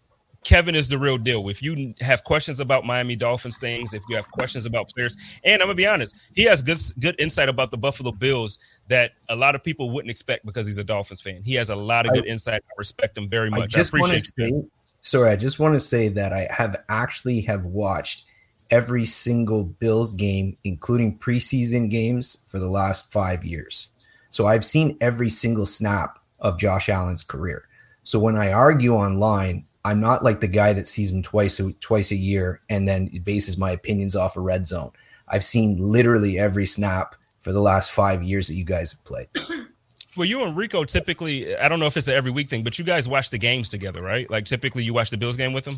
Kevin 0.44 0.74
is 0.74 0.88
the 0.88 0.96
real 0.96 1.18
deal. 1.18 1.48
If 1.48 1.62
you 1.62 1.94
have 2.00 2.24
questions 2.24 2.60
about 2.60 2.84
Miami 2.84 3.14
Dolphins 3.14 3.58
things, 3.58 3.92
if 3.92 4.02
you 4.08 4.16
have 4.16 4.30
questions 4.30 4.64
about 4.64 4.88
players, 4.88 5.16
and 5.44 5.60
I'm 5.60 5.68
gonna 5.68 5.74
be 5.74 5.86
honest, 5.86 6.30
he 6.34 6.44
has 6.44 6.62
good 6.62 6.78
good 6.98 7.20
insight 7.20 7.48
about 7.48 7.70
the 7.70 7.78
Buffalo 7.78 8.10
Bills 8.10 8.58
that 8.88 9.12
a 9.28 9.36
lot 9.36 9.54
of 9.54 9.62
people 9.62 9.90
wouldn't 9.90 10.10
expect 10.10 10.46
because 10.46 10.66
he's 10.66 10.78
a 10.78 10.84
Dolphins 10.84 11.20
fan. 11.20 11.42
He 11.42 11.54
has 11.54 11.68
a 11.68 11.76
lot 11.76 12.06
of 12.06 12.12
good 12.12 12.26
insight. 12.26 12.62
I 12.66 12.72
respect 12.78 13.18
him 13.18 13.28
very 13.28 13.50
much. 13.50 13.62
I, 13.62 13.66
just 13.66 13.92
want 13.92 14.12
to 14.12 14.16
appreciate 14.16 14.50
you. 14.52 14.62
say, 14.62 14.68
sorry, 15.00 15.30
I 15.30 15.36
just 15.36 15.58
want 15.58 15.74
to 15.74 15.80
say 15.80 16.08
that 16.08 16.32
I 16.32 16.48
have 16.50 16.82
actually 16.88 17.42
have 17.42 17.66
watched 17.66 18.24
every 18.70 19.04
single 19.04 19.64
Bills 19.64 20.12
game, 20.12 20.56
including 20.64 21.18
preseason 21.18 21.90
games, 21.90 22.46
for 22.48 22.58
the 22.58 22.68
last 22.68 23.12
five 23.12 23.44
years. 23.44 23.90
So 24.30 24.46
I've 24.46 24.64
seen 24.64 24.96
every 25.00 25.28
single 25.28 25.66
snap 25.66 26.18
of 26.38 26.58
Josh 26.58 26.88
Allen's 26.88 27.24
career. 27.24 27.66
So 28.04 28.18
when 28.18 28.36
I 28.36 28.52
argue 28.52 28.94
online, 28.94 29.66
I'm 29.84 30.00
not 30.00 30.22
like 30.22 30.40
the 30.40 30.48
guy 30.48 30.72
that 30.74 30.86
sees 30.86 31.10
him 31.10 31.22
twice 31.22 31.58
a, 31.60 31.72
twice 31.74 32.10
a 32.10 32.16
year 32.16 32.60
and 32.68 32.86
then 32.86 33.06
bases 33.24 33.56
my 33.58 33.70
opinions 33.70 34.14
off 34.16 34.36
a 34.36 34.40
red 34.40 34.66
zone. 34.66 34.90
I've 35.28 35.44
seen 35.44 35.78
literally 35.80 36.38
every 36.38 36.66
snap 36.66 37.14
for 37.40 37.52
the 37.52 37.60
last 37.60 37.90
five 37.90 38.22
years 38.22 38.48
that 38.48 38.54
you 38.54 38.64
guys 38.64 38.92
have 38.92 39.04
played. 39.04 39.28
Well, 40.16 40.24
you 40.26 40.42
and 40.42 40.56
Rico, 40.56 40.82
typically, 40.82 41.56
I 41.56 41.68
don't 41.68 41.78
know 41.78 41.86
if 41.86 41.96
it's 41.96 42.08
an 42.08 42.14
every 42.14 42.32
week 42.32 42.48
thing, 42.50 42.64
but 42.64 42.76
you 42.80 42.84
guys 42.84 43.08
watch 43.08 43.30
the 43.30 43.38
games 43.38 43.68
together, 43.68 44.02
right? 44.02 44.28
Like 44.28 44.44
typically, 44.44 44.82
you 44.82 44.92
watch 44.92 45.10
the 45.10 45.16
Bills 45.16 45.36
game 45.36 45.52
with 45.52 45.64
him. 45.64 45.76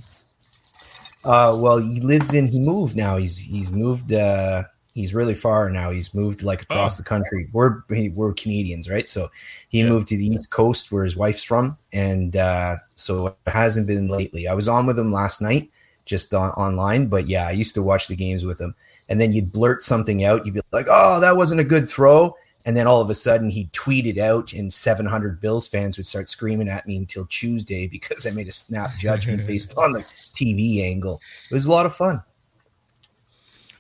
Uh, 1.23 1.55
well, 1.61 1.77
he 1.79 2.01
lives 2.01 2.33
in. 2.35 2.49
He 2.49 2.59
moved 2.59 2.97
now. 2.97 3.19
He's 3.19 3.39
he's 3.39 3.71
moved. 3.71 4.11
Uh, 4.11 4.65
he's 4.95 5.15
really 5.15 5.35
far 5.35 5.69
now. 5.71 5.91
He's 5.91 6.15
moved 6.15 6.43
like 6.43 6.63
across 6.63 6.99
Oh. 6.99 7.03
the 7.03 7.09
country. 7.09 7.49
We're, 7.53 7.83
we're 8.15 8.33
Canadians, 8.33 8.89
right? 8.89 9.07
So 9.07 9.29
he 9.73 9.81
Yeah. 9.81 9.89
moved 9.89 10.07
to 10.09 10.17
the 10.17 10.27
East 10.27 10.51
Coast 10.53 10.93
where 10.93 11.03
his 11.03 11.17
wife's 11.17 11.43
from, 11.43 11.77
and 11.93 12.37
uh, 12.37 12.77
so 12.95 13.27
it 13.27 13.37
hasn't 13.47 13.87
been 13.89 14.07
lately. 14.07 14.47
I 14.47 14.55
was 14.55 14.69
on 14.69 14.87
with 14.87 14.99
him 14.99 15.11
last 15.11 15.41
night, 15.43 15.71
just 16.05 16.33
on 16.35 16.51
online. 16.51 17.07
But 17.07 17.27
yeah, 17.27 17.49
I 17.49 17.53
used 17.53 17.75
to 17.75 17.83
watch 17.83 18.07
the 18.07 18.15
games 18.17 18.45
with 18.45 18.61
him, 18.61 18.75
and 19.09 19.21
then 19.21 19.33
you'd 19.33 19.51
blurt 19.53 19.83
something 19.83 20.23
out. 20.25 20.45
You'd 20.47 20.55
be 20.55 20.61
like, 20.73 20.87
"Oh, 20.89 21.19
that 21.21 21.37
wasn't 21.37 21.61
a 21.61 21.65
good 21.65 21.89
throw." 21.89 22.37
And 22.65 22.77
then 22.77 22.87
all 22.87 23.01
of 23.01 23.11
a 23.11 23.15
sudden 23.15 23.51
he 23.51 23.67
tweeted 23.73 24.19
out, 24.19 24.53
and 24.53 24.73
700 24.73 25.41
Bills 25.41 25.67
fans 25.67 25.97
would 25.97 26.07
start 26.07 26.29
screaming 26.29 26.69
at 26.69 26.87
me 26.87 26.97
until 26.97 27.27
Tuesday 27.27 27.87
because 27.97 28.25
I 28.27 28.31
made 28.31 28.47
a 28.49 28.53
snap 28.53 28.91
judgment 28.99 29.45
based 29.49 29.77
on 29.77 29.93
the 29.93 30.01
TV 30.01 30.85
angle. 30.85 31.21
It 31.51 31.55
was 31.55 31.67
a 31.67 31.73
lot 31.73 31.87
of 31.87 31.95
fun. 31.97 32.23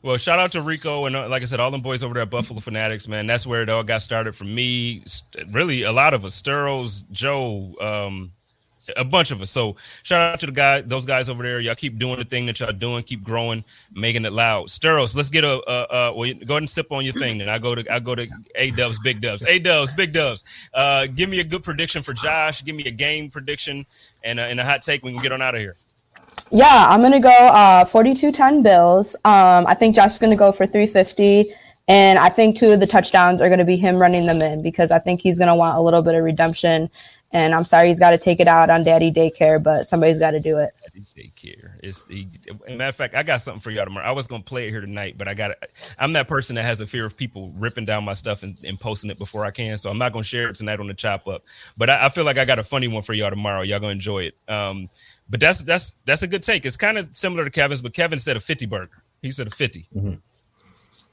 Well, 0.02 0.16
shout 0.16 0.40
out 0.40 0.50
to 0.52 0.62
Rico 0.62 1.06
and 1.06 1.14
uh, 1.14 1.28
like 1.28 1.42
I 1.42 1.44
said, 1.44 1.60
all 1.60 1.70
them 1.70 1.80
boys 1.80 2.02
over 2.02 2.12
there 2.12 2.24
at 2.24 2.30
Buffalo 2.30 2.58
Fanatics, 2.58 3.06
man. 3.06 3.28
That's 3.28 3.46
where 3.46 3.62
it 3.62 3.68
all 3.68 3.84
got 3.84 4.02
started 4.02 4.34
for 4.34 4.44
me. 4.44 5.04
Really, 5.52 5.84
a 5.84 5.92
lot 5.92 6.12
of 6.12 6.24
us, 6.24 6.34
Sterls, 6.34 7.04
Joe, 7.12 7.72
um, 7.80 8.32
a 8.96 9.04
bunch 9.04 9.30
of 9.30 9.40
us. 9.40 9.48
So 9.48 9.76
shout 10.02 10.20
out 10.20 10.40
to 10.40 10.46
the 10.46 10.52
guy, 10.52 10.80
those 10.80 11.06
guys 11.06 11.28
over 11.28 11.44
there. 11.44 11.60
Y'all 11.60 11.76
keep 11.76 11.98
doing 11.98 12.18
the 12.18 12.24
thing 12.24 12.46
that 12.46 12.58
y'all 12.58 12.72
doing, 12.72 13.04
keep 13.04 13.22
growing, 13.22 13.62
making 13.94 14.24
it 14.24 14.32
loud. 14.32 14.66
Sterls, 14.66 15.14
let's 15.14 15.30
get 15.30 15.44
a, 15.44 15.62
well, 15.68 16.14
go 16.14 16.22
ahead 16.24 16.48
and 16.48 16.68
sip 16.68 16.90
on 16.90 17.04
your 17.04 17.14
thing. 17.14 17.38
Then 17.38 17.48
I 17.48 17.58
go 17.58 17.76
to 17.76 17.92
I 17.94 18.00
go 18.00 18.16
to 18.16 18.26
A 18.56 18.72
Dubs, 18.72 18.98
Big 18.98 19.20
Dubs, 19.20 19.44
A 19.44 19.60
Dubs, 19.60 19.92
Big 19.92 20.12
Dubs. 20.12 20.68
Uh, 20.74 21.06
give 21.06 21.30
me 21.30 21.38
a 21.38 21.44
good 21.44 21.62
prediction 21.62 22.02
for 22.02 22.12
Josh. 22.12 22.64
Give 22.64 22.74
me 22.74 22.84
a 22.86 22.90
game 22.90 23.30
prediction 23.30 23.86
and 24.24 24.40
and 24.40 24.58
a 24.58 24.64
hot 24.64 24.82
take. 24.82 25.04
We 25.04 25.12
can 25.12 25.22
get 25.22 25.30
on 25.30 25.40
out 25.42 25.54
of 25.54 25.60
here. 25.60 25.76
Yeah, 26.52 26.88
I'm 26.90 27.00
gonna 27.00 27.18
go 27.18 27.30
uh 27.30 27.84
42-10 27.86 28.62
Bills. 28.62 29.16
Um, 29.24 29.66
I 29.66 29.74
think 29.74 29.96
Josh's 29.96 30.18
gonna 30.18 30.36
go 30.36 30.52
for 30.52 30.66
350, 30.66 31.46
and 31.88 32.18
I 32.18 32.28
think 32.28 32.58
two 32.58 32.70
of 32.72 32.80
the 32.80 32.86
touchdowns 32.86 33.40
are 33.40 33.48
gonna 33.48 33.64
be 33.64 33.76
him 33.76 33.96
running 33.96 34.26
them 34.26 34.42
in 34.42 34.62
because 34.62 34.90
I 34.90 34.98
think 34.98 35.22
he's 35.22 35.38
gonna 35.38 35.56
want 35.56 35.78
a 35.78 35.80
little 35.80 36.02
bit 36.02 36.14
of 36.14 36.22
redemption. 36.22 36.90
And 37.34 37.54
I'm 37.54 37.64
sorry 37.64 37.88
he's 37.88 37.98
got 37.98 38.10
to 38.10 38.18
take 38.18 38.40
it 38.40 38.46
out 38.46 38.68
on 38.68 38.84
daddy 38.84 39.10
daycare, 39.10 39.62
but 39.62 39.84
somebody's 39.84 40.18
got 40.18 40.32
to 40.32 40.40
do 40.40 40.58
it. 40.58 40.70
Daddy 40.84 41.06
daycare. 41.16 41.70
It's 41.82 42.04
the 42.04 42.26
matter 42.68 42.90
of 42.90 42.96
fact, 42.96 43.14
I 43.14 43.22
got 43.22 43.40
something 43.40 43.60
for 43.60 43.70
y'all 43.70 43.84
tomorrow. 43.84 44.06
I 44.06 44.12
was 44.12 44.26
gonna 44.26 44.42
play 44.42 44.66
it 44.66 44.70
here 44.70 44.82
tonight, 44.82 45.14
but 45.16 45.28
I 45.28 45.34
got 45.34 45.52
I'm 45.98 46.12
that 46.12 46.28
person 46.28 46.56
that 46.56 46.64
has 46.64 46.82
a 46.82 46.86
fear 46.86 47.06
of 47.06 47.16
people 47.16 47.50
ripping 47.56 47.86
down 47.86 48.04
my 48.04 48.12
stuff 48.12 48.42
and, 48.42 48.56
and 48.64 48.78
posting 48.78 49.10
it 49.10 49.18
before 49.18 49.46
I 49.46 49.50
can. 49.50 49.78
So 49.78 49.88
I'm 49.88 49.96
not 49.96 50.12
gonna 50.12 50.24
share 50.24 50.48
it 50.50 50.56
tonight 50.56 50.78
on 50.78 50.88
the 50.88 50.94
chop 50.94 51.26
up. 51.26 51.44
But 51.78 51.88
I, 51.88 52.06
I 52.06 52.08
feel 52.10 52.24
like 52.24 52.36
I 52.36 52.44
got 52.44 52.58
a 52.58 52.62
funny 52.64 52.88
one 52.88 53.02
for 53.02 53.14
y'all 53.14 53.30
tomorrow. 53.30 53.62
Y'all 53.62 53.80
gonna 53.80 53.92
enjoy 53.92 54.24
it. 54.24 54.34
Um, 54.46 54.90
but 55.28 55.40
that's 55.40 55.62
that's 55.62 55.94
that's 56.04 56.22
a 56.22 56.26
good 56.26 56.42
take. 56.42 56.66
It's 56.66 56.76
kind 56.76 56.98
of 56.98 57.14
similar 57.14 57.44
to 57.44 57.50
Kevin's, 57.50 57.82
but 57.82 57.94
Kevin 57.94 58.18
said 58.18 58.36
a 58.36 58.40
50 58.40 58.66
burger. 58.66 59.02
He 59.22 59.30
said 59.30 59.46
a 59.46 59.50
50. 59.50 59.86
Mm-hmm. 59.94 60.14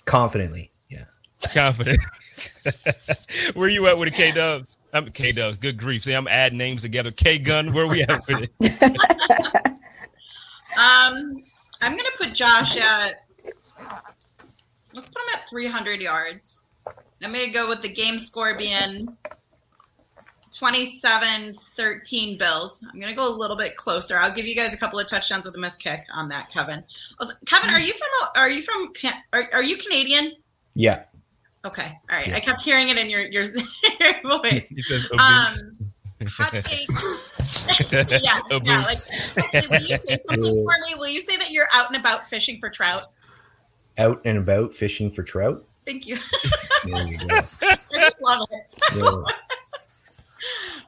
Confidently, 0.06 0.72
yeah. 0.90 1.06
Confident. 1.54 2.00
where 3.54 3.70
you 3.70 3.88
at 3.88 3.98
with 3.98 4.10
a 4.10 4.12
K 4.12 4.32
Dub? 4.32 4.66
I'm 4.94 5.12
K 5.12 5.32
Dubs. 5.32 5.58
Good 5.58 5.78
grief. 5.78 6.04
See, 6.04 6.14
I'm 6.14 6.28
adding 6.28 6.58
names 6.58 6.82
together. 6.82 7.12
K 7.12 7.38
Gun, 7.38 7.72
where 7.74 7.88
we 7.88 8.02
at 8.02 8.22
with 8.28 8.50
it? 8.50 8.52
um, 10.78 11.44
I'm 11.82 11.96
gonna 11.96 12.10
put 12.18 12.34
Josh 12.34 12.78
at 12.78 13.26
let's 14.94 15.08
put 15.08 15.18
him 15.18 15.30
at 15.36 15.50
300 15.50 16.02
yards. 16.02 16.66
I'm 17.22 17.34
gonna 17.34 17.52
go 17.52 17.68
with 17.68 17.82
the 17.82 17.90
game 17.90 18.18
score 18.18 18.58
being 18.58 19.06
27 20.58 21.56
13 21.76 22.38
Bills. 22.38 22.84
I'm 22.84 23.00
going 23.00 23.12
to 23.12 23.16
go 23.16 23.28
a 23.28 23.36
little 23.36 23.56
bit 23.56 23.76
closer. 23.76 24.18
I'll 24.18 24.34
give 24.34 24.46
you 24.46 24.56
guys 24.56 24.74
a 24.74 24.78
couple 24.78 25.00
of 25.00 25.08
touchdowns 25.08 25.46
with 25.46 25.56
a 25.56 25.60
missed 25.60 25.80
kick 25.80 26.06
on 26.14 26.30
that, 26.30 26.52
Kevin. 26.52 26.84
Also, 27.20 27.34
Kevin, 27.46 27.70
are 27.70 27.80
you 27.80 27.94
from 27.94 28.30
are 28.36 28.50
you 28.50 28.64
from 28.64 28.92
are, 29.34 29.50
are 29.54 29.64
you 29.64 29.78
Canadian? 29.78 30.34
Yeah. 30.74 31.04
Okay. 31.66 32.00
All 32.10 32.18
right. 32.18 32.28
Yeah. 32.28 32.36
I 32.36 32.40
kept 32.40 32.62
hearing 32.62 32.90
it 32.90 32.98
in 32.98 33.10
your 33.10 33.22
your, 33.22 33.44
your 34.00 34.40
voice. 34.40 34.66
um 35.14 35.90
hot 36.28 36.54
take. 36.54 36.88
yeah, 38.22 38.40
yeah. 38.52 38.84
Like, 38.84 39.54
actually, 39.56 39.78
will 39.78 39.88
you 39.88 39.98
say 39.98 40.18
something 40.28 40.66
for 40.66 40.86
me? 40.86 40.96
Will 40.96 41.08
you 41.08 41.22
say 41.22 41.38
that 41.38 41.52
you're 41.52 41.70
out 41.74 41.88
and 41.88 41.98
about 41.98 42.28
fishing 42.28 42.60
for 42.60 42.70
trout? 42.70 43.04
Out 43.98 44.22
and 44.26 44.38
about 44.38 44.74
fishing 44.74 45.10
for 45.10 45.24
trout. 45.24 45.66
Thank 45.86 46.08
you. 46.08 46.18
you 46.86 46.96
I 46.96 47.42
just 47.42 48.22
love 48.22 48.48
it. 48.52 48.80
Yeah. 48.96 49.24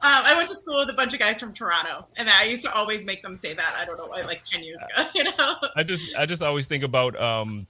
Um, 0.04 0.24
I 0.24 0.34
went 0.36 0.48
to 0.48 0.58
school 0.58 0.78
with 0.78 0.88
a 0.90 0.94
bunch 0.94 1.14
of 1.14 1.20
guys 1.20 1.38
from 1.38 1.52
Toronto, 1.52 2.04
and 2.18 2.28
I 2.28 2.42
used 2.42 2.64
to 2.64 2.74
always 2.74 3.06
make 3.06 3.22
them 3.22 3.36
say 3.36 3.54
that. 3.54 3.76
I 3.78 3.84
don't 3.84 3.96
know 3.96 4.06
why, 4.06 4.22
like 4.22 4.42
ten 4.44 4.64
years 4.64 4.78
ago. 4.78 5.08
You 5.14 5.24
know. 5.24 5.54
I 5.76 5.84
just, 5.84 6.12
I 6.16 6.26
just 6.26 6.42
always 6.42 6.66
think 6.66 6.82
about 6.82 7.18
um, 7.20 7.68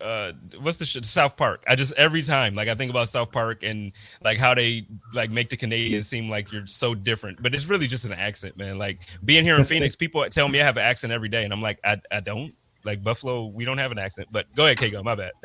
uh, 0.00 0.32
what's 0.60 0.78
the 0.78 0.84
shit? 0.86 1.04
South 1.04 1.36
Park. 1.36 1.62
I 1.68 1.76
just 1.76 1.92
every 1.94 2.22
time, 2.22 2.56
like, 2.56 2.66
I 2.66 2.74
think 2.74 2.90
about 2.90 3.06
South 3.06 3.30
Park 3.30 3.62
and 3.62 3.92
like 4.24 4.36
how 4.36 4.52
they 4.52 4.84
like 5.14 5.30
make 5.30 5.48
the 5.48 5.56
Canadians 5.56 6.08
seem 6.08 6.28
like 6.28 6.50
you're 6.50 6.66
so 6.66 6.92
different, 6.92 7.40
but 7.40 7.54
it's 7.54 7.66
really 7.66 7.86
just 7.86 8.04
an 8.04 8.14
accent, 8.14 8.56
man. 8.56 8.76
Like 8.76 9.02
being 9.24 9.44
here 9.44 9.56
in 9.56 9.64
Phoenix, 9.72 9.94
people 9.94 10.24
tell 10.28 10.48
me 10.48 10.60
I 10.60 10.64
have 10.64 10.76
an 10.76 10.82
accent 10.82 11.12
every 11.12 11.28
day, 11.28 11.44
and 11.44 11.52
I'm 11.52 11.62
like, 11.62 11.78
I, 11.84 12.00
I 12.10 12.18
don't. 12.18 12.52
Like 12.82 13.02
Buffalo, 13.04 13.46
we 13.46 13.64
don't 13.64 13.78
have 13.78 13.92
an 13.92 13.98
accent. 13.98 14.28
But 14.32 14.46
go 14.56 14.64
ahead, 14.64 14.78
Kago. 14.78 15.04
My 15.04 15.14
bad. 15.14 15.32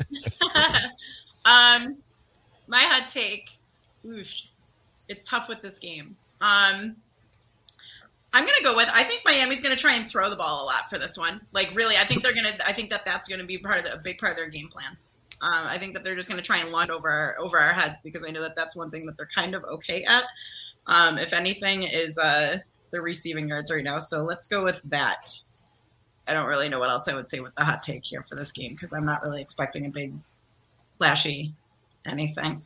um, 1.44 1.98
my 2.66 2.80
hot 2.80 3.08
take. 3.08 3.50
Oosh 4.04 4.50
it's 5.08 5.28
tough 5.28 5.48
with 5.48 5.62
this 5.62 5.78
game. 5.78 6.16
Um, 6.40 6.96
I'm 8.32 8.44
gonna 8.44 8.62
go 8.62 8.76
with. 8.76 8.88
I 8.92 9.02
think 9.02 9.22
Miami's 9.24 9.60
gonna 9.62 9.76
try 9.76 9.94
and 9.94 10.08
throw 10.08 10.28
the 10.28 10.36
ball 10.36 10.64
a 10.64 10.66
lot 10.66 10.90
for 10.90 10.98
this 10.98 11.16
one. 11.16 11.40
Like 11.52 11.72
really, 11.74 11.96
I 11.96 12.04
think 12.04 12.22
they're 12.22 12.34
gonna. 12.34 12.56
I 12.66 12.72
think 12.72 12.90
that 12.90 13.04
that's 13.04 13.28
gonna 13.28 13.46
be 13.46 13.58
part 13.58 13.78
of 13.78 13.84
the, 13.84 13.94
a 13.94 13.98
big 13.98 14.18
part 14.18 14.32
of 14.32 14.38
their 14.38 14.50
game 14.50 14.68
plan. 14.68 14.96
Um, 15.40 15.66
I 15.66 15.78
think 15.78 15.94
that 15.94 16.04
they're 16.04 16.16
just 16.16 16.28
gonna 16.28 16.42
try 16.42 16.58
and 16.58 16.70
launch 16.70 16.90
over 16.90 17.08
our, 17.08 17.36
over 17.38 17.58
our 17.58 17.72
heads 17.72 18.00
because 18.02 18.24
I 18.24 18.30
know 18.30 18.42
that 18.42 18.56
that's 18.56 18.76
one 18.76 18.90
thing 18.90 19.06
that 19.06 19.16
they're 19.16 19.28
kind 19.34 19.54
of 19.54 19.64
okay 19.64 20.04
at. 20.04 20.24
Um, 20.86 21.18
if 21.18 21.32
anything, 21.32 21.84
is 21.84 22.18
uh, 22.18 22.58
the 22.90 23.00
receiving 23.00 23.48
yards 23.48 23.72
right 23.72 23.84
now. 23.84 23.98
So 23.98 24.22
let's 24.22 24.48
go 24.48 24.62
with 24.62 24.80
that. 24.84 25.32
I 26.28 26.34
don't 26.34 26.46
really 26.46 26.68
know 26.68 26.78
what 26.78 26.90
else 26.90 27.08
I 27.08 27.14
would 27.14 27.30
say 27.30 27.40
with 27.40 27.54
the 27.54 27.64
hot 27.64 27.82
take 27.84 28.04
here 28.04 28.22
for 28.22 28.34
this 28.34 28.52
game 28.52 28.72
because 28.72 28.92
I'm 28.92 29.04
not 29.04 29.22
really 29.22 29.40
expecting 29.40 29.86
a 29.86 29.90
big, 29.90 30.14
flashy 30.98 31.52
anything. 32.04 32.60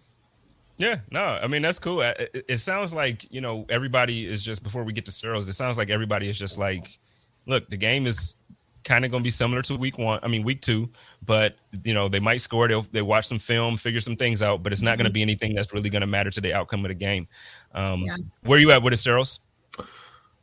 Yeah, 0.81 1.01
no, 1.11 1.21
I 1.21 1.47
mean 1.47 1.61
that's 1.61 1.79
cool. 1.79 2.01
It, 2.01 2.47
it, 2.49 2.57
sounds 2.57 2.95
like 2.95 3.31
you 3.31 3.43
know 3.43 3.67
everybody 3.69 4.27
is 4.27 4.41
just 4.41 4.63
before 4.63 4.83
we 4.83 4.95
get 4.95 5.05
to 5.05 5.11
Steros. 5.11 5.47
It 5.47 5.53
sounds 5.53 5.77
like 5.77 5.91
everybody 5.91 6.27
is 6.27 6.39
just 6.39 6.57
like, 6.57 6.99
look, 7.47 7.69
the 7.69 7.77
game 7.77 8.07
is 8.07 8.37
kind 8.83 9.05
of 9.05 9.11
going 9.11 9.23
to 9.23 9.25
be 9.25 9.31
similar 9.31 9.61
to 9.61 9.77
week 9.77 9.99
one. 9.99 10.21
I 10.23 10.29
mean 10.29 10.43
week 10.43 10.63
two, 10.63 10.89
but 11.27 11.55
you 11.85 11.93
know 11.93 12.09
they 12.09 12.19
might 12.19 12.41
score. 12.41 12.67
They'll 12.67 12.81
they 12.81 13.03
watch 13.03 13.27
some 13.27 13.39
film, 13.39 13.77
figure 13.77 14.01
some 14.01 14.17
things 14.17 14.43
out, 14.43 14.63
but 14.63 14.73
it's 14.73 14.81
not 14.81 14.97
going 14.97 15.05
to 15.05 15.13
be 15.13 15.21
anything 15.21 15.55
that's 15.55 15.71
really 15.75 15.91
going 15.91 16.01
to 16.01 16.07
matter 16.07 16.31
to 16.31 16.41
the 16.41 16.55
outcome 16.55 16.83
of 16.87 16.89
the 16.89 16.95
game. 16.95 17.29
Um, 17.75 18.01
yeah. 18.01 18.17
Where 18.45 18.57
are 18.57 18.61
you 18.61 18.71
at 18.71 18.83
with 18.83 18.95
it, 18.95 18.97
Steros? 18.97 19.41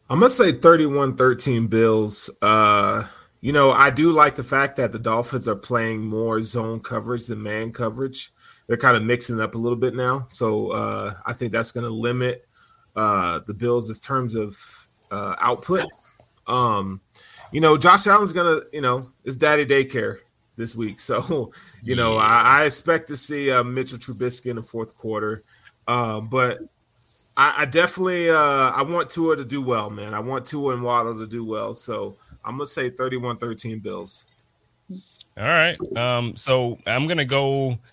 I'm 0.08 0.20
gonna 0.20 0.30
say 0.30 0.54
31-13 0.54 1.68
Bills. 1.68 2.30
Uh, 2.44 3.08
you 3.42 3.54
know, 3.54 3.72
I 3.72 3.90
do 3.90 4.12
like 4.12 4.36
the 4.36 4.44
fact 4.44 4.76
that 4.76 4.92
the 4.92 5.00
Dolphins 5.00 5.48
are 5.48 5.56
playing 5.56 6.06
more 6.06 6.42
zone 6.44 6.80
coverage 6.80 7.26
than 7.26 7.42
man 7.42 7.72
coverage 7.74 8.32
they're 8.68 8.78
kind 8.78 8.97
of 8.97 9.03
mixing 9.03 9.38
it 9.38 9.41
up 9.41 9.55
a 9.55 9.57
little 9.57 9.78
bit 9.78 9.95
now. 9.95 10.26
So 10.28 10.72
uh, 10.72 11.13
I 11.26 11.34
think 11.34 11.51
that's 11.51 11.72
going 11.72 11.86
to 11.86 11.89
limit 11.89 12.45
uh, 12.95 13.39
the 13.47 13.53
Bills 13.53 13.89
in 13.89 13.95
terms 13.95 14.36
of 14.36 14.57
uh, 15.09 15.36
output. 15.39 15.86
Um, 16.47 17.01
you 17.51 17.61
know, 17.61 17.78
Josh 17.78 18.07
Allen's 18.07 18.34
going 18.34 18.59
to, 18.59 18.65
you 18.74 18.82
know, 18.82 19.01
it's 19.24 19.38
daddy 19.38 19.65
daycare 19.65 20.18
this 20.57 20.76
week. 20.76 20.99
So, 20.99 21.51
you 21.84 21.95
know, 21.95 22.15
yeah. 22.15 22.22
I, 22.22 22.61
I, 22.61 22.65
expect 22.65 23.07
to 23.07 23.18
see 23.18 23.51
uh, 23.51 23.63
Mitchell 23.63 23.97
Trubisky 23.97 24.47
in 24.47 24.57
the 24.57 24.61
fourth 24.61 24.97
quarter. 24.97 25.41
Um, 25.88 26.28
but 26.28 26.59
I, 27.38 27.61
I 27.61 27.65
definitely 27.65 28.30
uh, 28.30 28.36
I 28.36 28.82
want 28.82 29.09
Tua 29.09 29.38
to 29.38 29.45
do 29.45 29.61
well, 29.61 29.89
man. 29.89 30.13
I 30.13 30.20
want 30.20 30.45
Tua 30.45 30.74
and 30.74 30.84
Waddle 30.84 31.18
to 31.20 31.28
do 31.28 31.45
well. 31.45 31.74
So 31.74 32.18
I'm 32.43 32.57
going 32.57 32.68
to 32.68 32.74
say 32.74 32.89
31 32.89 33.38
13 33.38 33.80
Bills. 33.80 34.26
All 35.38 35.43
right. 35.43 35.78
Um, 35.95 36.36
so 36.36 36.78
I'm 36.86 37.05
going 37.05 37.20
to 37.20 37.26
go– 37.26 37.78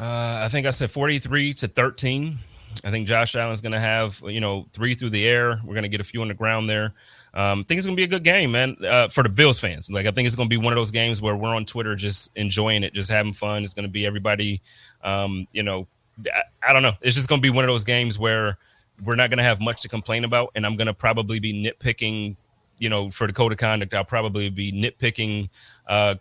uh, 0.00 0.40
I 0.44 0.48
think 0.48 0.66
I 0.66 0.70
said 0.70 0.90
43 0.90 1.52
to 1.54 1.68
13. 1.68 2.38
I 2.84 2.90
think 2.90 3.06
Josh 3.06 3.34
Allen's 3.36 3.60
going 3.60 3.72
to 3.72 3.80
have, 3.80 4.22
you 4.26 4.40
know, 4.40 4.64
three 4.72 4.94
through 4.94 5.10
the 5.10 5.28
air. 5.28 5.60
We're 5.62 5.74
going 5.74 5.82
to 5.82 5.90
get 5.90 6.00
a 6.00 6.04
few 6.04 6.22
on 6.22 6.28
the 6.28 6.34
ground 6.34 6.70
there. 6.70 6.94
Um, 7.34 7.60
I 7.60 7.62
think 7.62 7.78
it's 7.78 7.86
going 7.86 7.96
to 7.96 8.00
be 8.00 8.04
a 8.04 8.08
good 8.08 8.24
game, 8.24 8.52
man, 8.52 8.76
uh, 8.82 9.08
for 9.08 9.22
the 9.22 9.28
Bills 9.28 9.60
fans. 9.60 9.90
Like, 9.90 10.06
I 10.06 10.10
think 10.10 10.26
it's 10.26 10.34
going 10.34 10.48
to 10.48 10.50
be 10.50 10.56
one 10.56 10.72
of 10.72 10.76
those 10.76 10.90
games 10.90 11.20
where 11.20 11.36
we're 11.36 11.54
on 11.54 11.66
Twitter 11.66 11.94
just 11.96 12.30
enjoying 12.36 12.82
it, 12.82 12.94
just 12.94 13.10
having 13.10 13.34
fun. 13.34 13.62
It's 13.62 13.74
going 13.74 13.86
to 13.86 13.90
be 13.90 14.06
everybody, 14.06 14.62
um, 15.04 15.46
you 15.52 15.62
know, 15.62 15.86
I, 16.34 16.42
I 16.70 16.72
don't 16.72 16.82
know. 16.82 16.94
It's 17.02 17.14
just 17.14 17.28
going 17.28 17.42
to 17.42 17.46
be 17.46 17.54
one 17.54 17.64
of 17.64 17.68
those 17.68 17.84
games 17.84 18.18
where 18.18 18.56
we're 19.04 19.16
not 19.16 19.28
going 19.28 19.38
to 19.38 19.44
have 19.44 19.60
much 19.60 19.82
to 19.82 19.88
complain 19.88 20.24
about. 20.24 20.50
And 20.54 20.64
I'm 20.64 20.76
going 20.76 20.86
to 20.86 20.94
probably 20.94 21.40
be 21.40 21.52
nitpicking, 21.52 22.36
you 22.78 22.88
know, 22.88 23.10
for 23.10 23.26
the 23.26 23.34
code 23.34 23.52
of 23.52 23.58
conduct, 23.58 23.92
I'll 23.92 24.04
probably 24.04 24.48
be 24.48 24.72
nitpicking 24.72 25.54
uh, 25.86 26.14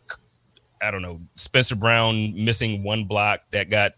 I 0.81 0.91
don't 0.91 1.01
know, 1.01 1.19
Spencer 1.35 1.75
Brown 1.75 2.33
missing 2.43 2.83
one 2.83 3.05
block 3.05 3.41
that 3.51 3.69
got, 3.69 3.93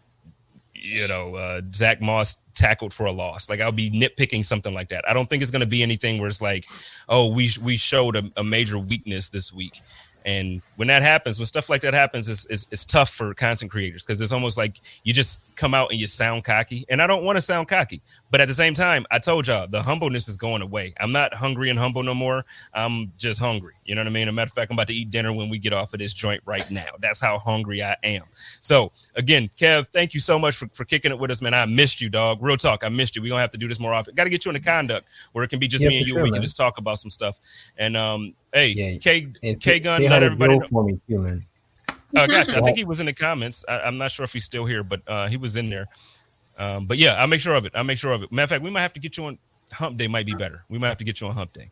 you 0.72 1.06
know, 1.06 1.36
uh, 1.36 1.60
Zach 1.72 2.00
Moss 2.00 2.36
tackled 2.54 2.92
for 2.92 3.06
a 3.06 3.12
loss. 3.12 3.48
Like 3.48 3.60
I'll 3.60 3.72
be 3.72 3.90
nitpicking 3.90 4.44
something 4.44 4.74
like 4.74 4.88
that. 4.88 5.08
I 5.08 5.12
don't 5.12 5.28
think 5.28 5.42
it's 5.42 5.50
going 5.50 5.60
to 5.62 5.68
be 5.68 5.82
anything 5.82 6.18
where 6.18 6.28
it's 6.28 6.42
like, 6.42 6.66
oh, 7.08 7.32
we 7.32 7.50
we 7.64 7.76
showed 7.76 8.16
a, 8.16 8.24
a 8.36 8.44
major 8.44 8.78
weakness 8.78 9.28
this 9.28 9.52
week. 9.52 9.74
And 10.24 10.62
when 10.76 10.88
that 10.88 11.02
happens, 11.02 11.38
when 11.38 11.46
stuff 11.46 11.68
like 11.68 11.80
that 11.82 11.94
happens, 11.94 12.28
it's, 12.28 12.46
it's, 12.46 12.68
it's 12.70 12.84
tough 12.84 13.10
for 13.10 13.34
content 13.34 13.70
creators 13.70 14.04
because 14.04 14.20
it's 14.20 14.32
almost 14.32 14.56
like 14.56 14.80
you 15.04 15.12
just 15.12 15.56
come 15.56 15.74
out 15.74 15.90
and 15.90 16.00
you 16.00 16.06
sound 16.06 16.44
cocky. 16.44 16.84
And 16.88 17.02
I 17.02 17.06
don't 17.06 17.24
want 17.24 17.36
to 17.36 17.42
sound 17.42 17.68
cocky, 17.68 18.02
but 18.30 18.40
at 18.40 18.48
the 18.48 18.54
same 18.54 18.74
time, 18.74 19.06
I 19.10 19.18
told 19.18 19.46
y'all 19.46 19.66
the 19.66 19.82
humbleness 19.82 20.28
is 20.28 20.36
going 20.36 20.62
away. 20.62 20.94
I'm 21.00 21.12
not 21.12 21.34
hungry 21.34 21.70
and 21.70 21.78
humble 21.78 22.02
no 22.02 22.14
more. 22.14 22.44
I'm 22.74 23.12
just 23.18 23.40
hungry. 23.40 23.74
You 23.84 23.94
know 23.94 24.00
what 24.00 24.08
I 24.08 24.10
mean? 24.10 24.28
A 24.28 24.32
matter 24.32 24.48
of 24.48 24.52
fact, 24.52 24.70
I'm 24.70 24.76
about 24.76 24.88
to 24.88 24.94
eat 24.94 25.10
dinner 25.10 25.32
when 25.32 25.48
we 25.48 25.58
get 25.58 25.72
off 25.72 25.92
of 25.92 25.98
this 25.98 26.12
joint 26.12 26.42
right 26.44 26.68
now. 26.70 26.88
That's 27.00 27.20
how 27.20 27.38
hungry 27.38 27.82
I 27.82 27.96
am. 28.04 28.24
So 28.60 28.92
again, 29.16 29.48
Kev, 29.48 29.88
thank 29.88 30.14
you 30.14 30.20
so 30.20 30.38
much 30.38 30.56
for, 30.56 30.68
for 30.68 30.84
kicking 30.84 31.10
it 31.10 31.18
with 31.18 31.30
us, 31.30 31.42
man. 31.42 31.54
I 31.54 31.66
missed 31.66 32.00
you, 32.00 32.08
dog. 32.08 32.38
Real 32.42 32.56
talk. 32.56 32.84
I 32.84 32.88
missed 32.88 33.16
you. 33.16 33.22
We're 33.22 33.28
gonna 33.28 33.40
have 33.40 33.50
to 33.52 33.58
do 33.58 33.68
this 33.68 33.80
more 33.80 33.92
often. 33.94 34.14
Got 34.14 34.24
to 34.24 34.30
get 34.30 34.44
you 34.44 34.50
into 34.50 34.62
conduct 34.62 35.08
where 35.32 35.44
it 35.44 35.48
can 35.48 35.58
be 35.58 35.68
just 35.68 35.82
yeah, 35.82 35.90
me 35.90 35.98
and 35.98 36.06
you. 36.06 36.14
Sure, 36.14 36.22
we 36.22 36.30
man. 36.30 36.38
can 36.38 36.42
just 36.42 36.56
talk 36.56 36.78
about 36.78 36.98
some 36.98 37.10
stuff. 37.10 37.38
And 37.78 37.96
um, 37.96 38.34
hey, 38.52 38.68
yeah. 38.68 38.98
K 38.98 39.26
K 39.60 39.80
Gun, 39.80 40.02
let 40.02 40.22
everybody 40.22 40.58
know. 40.58 40.66
For 40.70 40.84
me 40.84 41.00
too, 41.08 41.18
man. 41.18 41.44
Oh, 42.14 42.26
gotcha. 42.26 42.56
I 42.56 42.60
think 42.60 42.76
he 42.76 42.84
was 42.84 43.00
in 43.00 43.06
the 43.06 43.12
comments. 43.26 43.64
I, 43.68 43.86
am 43.88 43.98
not 43.98 44.10
sure 44.10 44.24
if 44.24 44.32
he's 44.32 44.44
still 44.44 44.66
here, 44.66 44.82
but 44.82 45.00
uh, 45.06 45.28
he 45.28 45.36
was 45.36 45.56
in 45.56 45.70
there. 45.70 45.86
Um, 46.58 46.84
but 46.86 46.98
yeah, 46.98 47.14
I'll 47.14 47.26
make 47.26 47.40
sure 47.40 47.54
of 47.54 47.64
it. 47.64 47.72
I'll 47.74 47.84
make 47.84 47.98
sure 47.98 48.12
of 48.12 48.22
it. 48.22 48.30
Matter 48.30 48.44
of 48.44 48.50
fact, 48.50 48.62
we 48.62 48.70
might 48.70 48.82
have 48.82 48.92
to 48.94 49.00
get 49.00 49.16
you 49.16 49.24
on 49.24 49.38
Hump 49.72 49.96
Day. 49.96 50.06
Might 50.08 50.26
be 50.26 50.34
better. 50.34 50.64
We 50.68 50.78
might 50.78 50.88
have 50.88 50.98
to 50.98 51.04
get 51.04 51.20
you 51.20 51.26
on 51.28 51.34
Hump 51.34 51.52
Day 51.52 51.68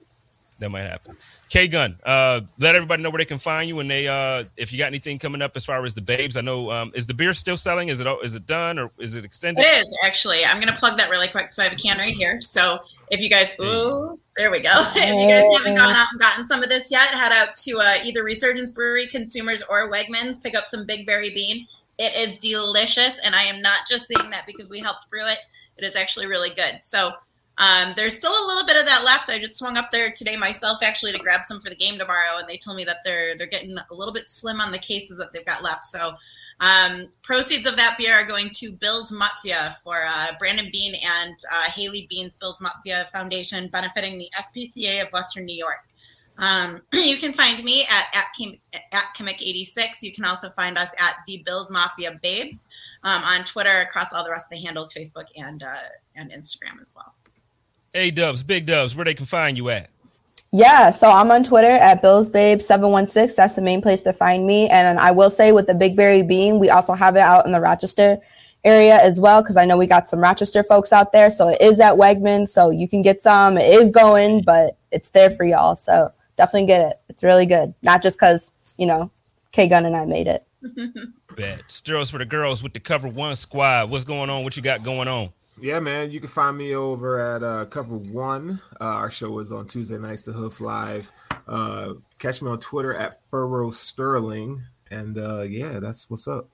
that 0.61 0.71
might 0.71 0.83
happen. 0.83 1.17
K 1.49 1.67
Gun, 1.67 1.97
uh, 2.05 2.43
let 2.59 2.75
everybody 2.77 3.03
know 3.03 3.11
where 3.11 3.19
they 3.19 3.25
can 3.25 3.39
find 3.39 3.69
you 3.69 3.81
and 3.81 3.91
they 3.91 4.07
uh 4.07 4.45
if 4.57 4.73
you 4.73 4.79
got 4.79 4.87
anything 4.87 5.19
coming 5.19 5.43
up 5.43 5.57
as 5.57 5.65
far 5.65 5.85
as 5.85 5.95
the 5.95 6.01
babes. 6.01 6.37
I 6.37 6.43
know 6.43 6.71
um 6.71 6.93
is 6.95 7.07
the 7.07 7.15
beer 7.15 7.33
still 7.33 7.57
selling? 7.57 7.89
Is 7.89 8.01
it 8.01 8.07
is 8.23 8.37
it 8.37 8.47
done 8.47 8.79
or 8.79 8.91
is 8.99 9.17
it 9.17 9.25
extended? 9.25 9.63
It 9.63 9.87
is 9.87 9.99
actually. 10.05 10.45
I'm 10.45 10.61
gonna 10.61 10.77
plug 10.77 10.97
that 10.99 11.11
really 11.11 11.29
quick 11.29 11.47
because 11.47 11.59
I 11.59 11.65
have 11.65 11.73
a 11.73 11.77
can 11.77 11.99
right 11.99 12.15
here. 12.15 12.41
So 12.41 12.79
if 13.11 13.21
you 13.21 13.29
guys 13.29 13.57
ooh, 13.61 14.19
there 14.41 14.51
we 14.51 14.61
go. 14.61 14.71
if 14.97 14.97
you 14.97 15.29
guys 15.29 15.45
haven't 15.59 15.77
gone 15.77 15.95
out 15.95 16.09
and 16.11 16.19
gotten 16.19 16.49
some 16.49 16.63
of 16.63 16.71
this 16.71 16.91
yet, 16.91 17.11
head 17.11 17.31
out 17.31 17.55
to 17.57 17.79
uh, 17.79 17.97
either 18.03 18.25
Resurgence 18.25 18.71
Brewery, 18.71 19.07
Consumers, 19.07 19.63
or 19.69 19.91
Wegmans. 19.91 20.43
Pick 20.43 20.55
up 20.55 20.67
some 20.69 20.87
Big 20.87 21.05
Berry 21.05 21.31
Bean. 21.35 21.67
It 21.99 22.15
is 22.17 22.39
delicious, 22.39 23.19
and 23.23 23.35
I 23.35 23.43
am 23.43 23.61
not 23.61 23.81
just 23.87 24.09
saying 24.09 24.31
that 24.31 24.47
because 24.47 24.71
we 24.71 24.81
helped 24.81 25.11
brew 25.11 25.27
it. 25.27 25.39
It 25.77 25.85
is 25.85 25.95
actually 25.95 26.27
really 26.27 26.49
good. 26.51 26.79
So 26.83 27.13
Um, 27.59 27.93
there's 27.95 28.17
still 28.17 28.33
a 28.33 28.47
little 28.47 28.65
bit 28.65 28.79
of 28.79 28.87
that 28.87 29.05
left. 29.05 29.29
I 29.29 29.39
just 29.39 29.57
swung 29.57 29.77
up 29.77 29.91
there 29.91 30.11
today 30.11 30.35
myself, 30.37 30.79
actually, 30.83 31.13
to 31.13 31.19
grab 31.19 31.45
some 31.45 31.61
for 31.61 31.69
the 31.69 31.77
game 31.77 31.99
tomorrow, 31.99 32.39
and 32.39 32.49
they 32.49 32.57
told 32.57 32.79
me 32.79 32.85
that 32.85 33.05
they're 33.05 33.37
they're 33.37 33.47
getting 33.47 33.77
a 33.77 33.95
little 33.95 34.15
bit 34.15 34.27
slim 34.27 34.61
on 34.63 34.73
the 34.73 34.79
cases 34.79 35.19
that 35.19 35.35
they've 35.35 35.45
got 35.45 35.63
left. 35.63 35.85
So, 35.85 36.15
um, 36.61 37.07
proceeds 37.23 37.67
of 37.67 37.77
that 37.77 37.97
beer 37.99 38.15
are 38.15 38.27
going 38.27 38.51
to 38.55 38.73
Bill's 38.73 39.11
Mafia 39.13 39.77
for 39.83 39.97
uh, 40.07 40.27
Brandon 40.39 40.69
Beane 40.71 40.95
and 40.95 41.35
uh, 41.53 41.71
Haley 41.71 42.07
Beane's 42.11 42.37
Bill's 42.37 42.61
Mafia 42.61 43.07
Foundation, 43.13 43.69
benefiting 43.69 44.19
the 44.19 44.29
SPCA 44.39 45.07
of 45.07 45.13
Western 45.13 45.47
New 45.47 45.57
York. 45.57 45.79
Um, 46.37 46.83
you 46.93 47.17
can 47.17 47.33
find 47.33 47.65
me 47.65 47.85
at 47.85 48.07
at, 48.15 48.27
Kim, 48.37 48.59
at 48.75 49.05
Kimmick86. 49.17 50.03
You 50.03 50.13
can 50.13 50.25
also 50.25 50.51
find 50.51 50.77
us 50.77 50.95
at 50.99 51.17
the 51.27 51.43
Bills 51.47 51.71
Mafia 51.71 52.19
Babes 52.23 52.69
um, 53.05 53.23
on 53.25 53.45
Twitter, 53.45 53.81
across 53.81 54.13
all 54.13 54.25
the 54.25 54.31
rest 54.31 54.47
of 54.47 54.59
the 54.59 54.65
handles, 54.65 54.93
Facebook 54.93 55.27
and 55.37 55.63
uh, 55.63 55.75
and 56.17 56.31
Instagram 56.31 56.81
as 56.81 56.95
well. 56.95 57.13
Hey 57.95 58.11
Dubs, 58.11 58.43
Big 58.43 58.67
Dubs, 58.67 58.95
where 58.95 59.05
they 59.05 59.15
can 59.15 59.27
find 59.27 59.57
you 59.57 59.71
at? 59.71 59.91
Yeah, 60.53 60.91
so 60.91 61.09
I'm 61.09 61.31
on 61.31 61.45
Twitter 61.45 61.69
at 61.69 62.03
BillsBabe716. 62.03 63.37
That's 63.37 63.55
the 63.55 63.63
main 63.63 63.81
place 63.81 64.03
to 64.03 64.13
find 64.13 64.47
me. 64.47 64.69
And 64.69 64.99
I 64.99 65.13
will 65.13 65.31
say 65.31 65.53
with 65.53 65.69
the 65.69 65.75
Big 65.75 65.97
Berry 65.97 66.23
Bean, 66.23 66.59
we 66.59 66.71
also 66.71 66.93
have 66.93 67.15
it 67.15 67.21
out 67.21 67.47
in 67.47 67.53
the 67.53 67.61
Rochester 67.61 68.19
area 68.65 69.01
as 69.01 69.21
well, 69.21 69.43
because 69.43 69.57
I 69.57 69.65
know 69.65 69.77
we 69.77 69.87
got 69.87 70.09
some 70.09 70.21
Rochester 70.21 70.65
folks 70.65 70.93
out 70.93 71.13
there. 71.13 71.31
So 71.31 71.49
it 71.49 71.61
is 71.61 71.79
at 71.79 71.95
Wegman, 71.95 72.49
so 72.49 72.71
you 72.71 72.89
can 72.89 73.01
get 73.01 73.21
some. 73.21 73.59
It 73.59 73.73
is 73.73 73.91
going, 73.93 74.43
but 74.43 74.77
it's 74.91 75.11
there 75.11 75.31
for 75.31 75.45
y'all. 75.45 75.77
So 75.77 76.11
definitely 76.37 76.67
get 76.67 76.91
it. 76.91 76.97
It's 77.09 77.23
really 77.23 77.47
good. 77.47 77.73
Not 77.83 78.03
just 78.03 78.19
because, 78.19 78.75
you 78.77 78.87
know, 78.87 79.09
K 79.53 79.69
Gun 79.69 79.87
and 79.87 79.97
I 79.97 80.05
made 80.05 80.27
it. 80.27 80.45
Bet. 81.37 81.63
Stirros 81.69 82.11
for 82.11 82.19
the 82.19 82.25
girls 82.25 82.61
with 82.61 82.73
the 82.73 82.81
cover 82.81 83.07
one 83.09 83.37
squad. 83.37 83.89
What's 83.89 84.05
going 84.05 84.29
on? 84.31 84.43
What 84.43 84.57
you 84.57 84.63
got 84.65 84.83
going 84.83 85.07
on? 85.07 85.31
Yeah, 85.61 85.79
man. 85.79 86.11
You 86.11 86.21
can 86.21 86.31
find 86.31 86.57
me 86.57 86.75
over 86.75 87.19
at 87.19 87.43
uh, 87.43 87.67
Cover 87.67 87.97
One. 87.97 88.61
Uh, 88.81 88.85
our 88.85 89.11
show 89.11 89.39
is 89.41 89.53
on 89.53 89.67
Tuesday 89.67 89.99
nights, 89.99 90.25
The 90.25 90.33
Hoof 90.33 90.63
Live. 90.63 91.13
Uh, 91.47 91.95
catch 92.19 92.41
me 92.41 92.51
on 92.51 92.59
Twitter 92.61 92.95
at 92.95 93.21
Furrow 93.31 93.71
Sterling. 93.71 94.63
And 94.91 95.19
uh, 95.19 95.43
yeah, 95.43 95.79
that's 95.79 96.09
what's 96.09 96.27
up. 96.27 96.49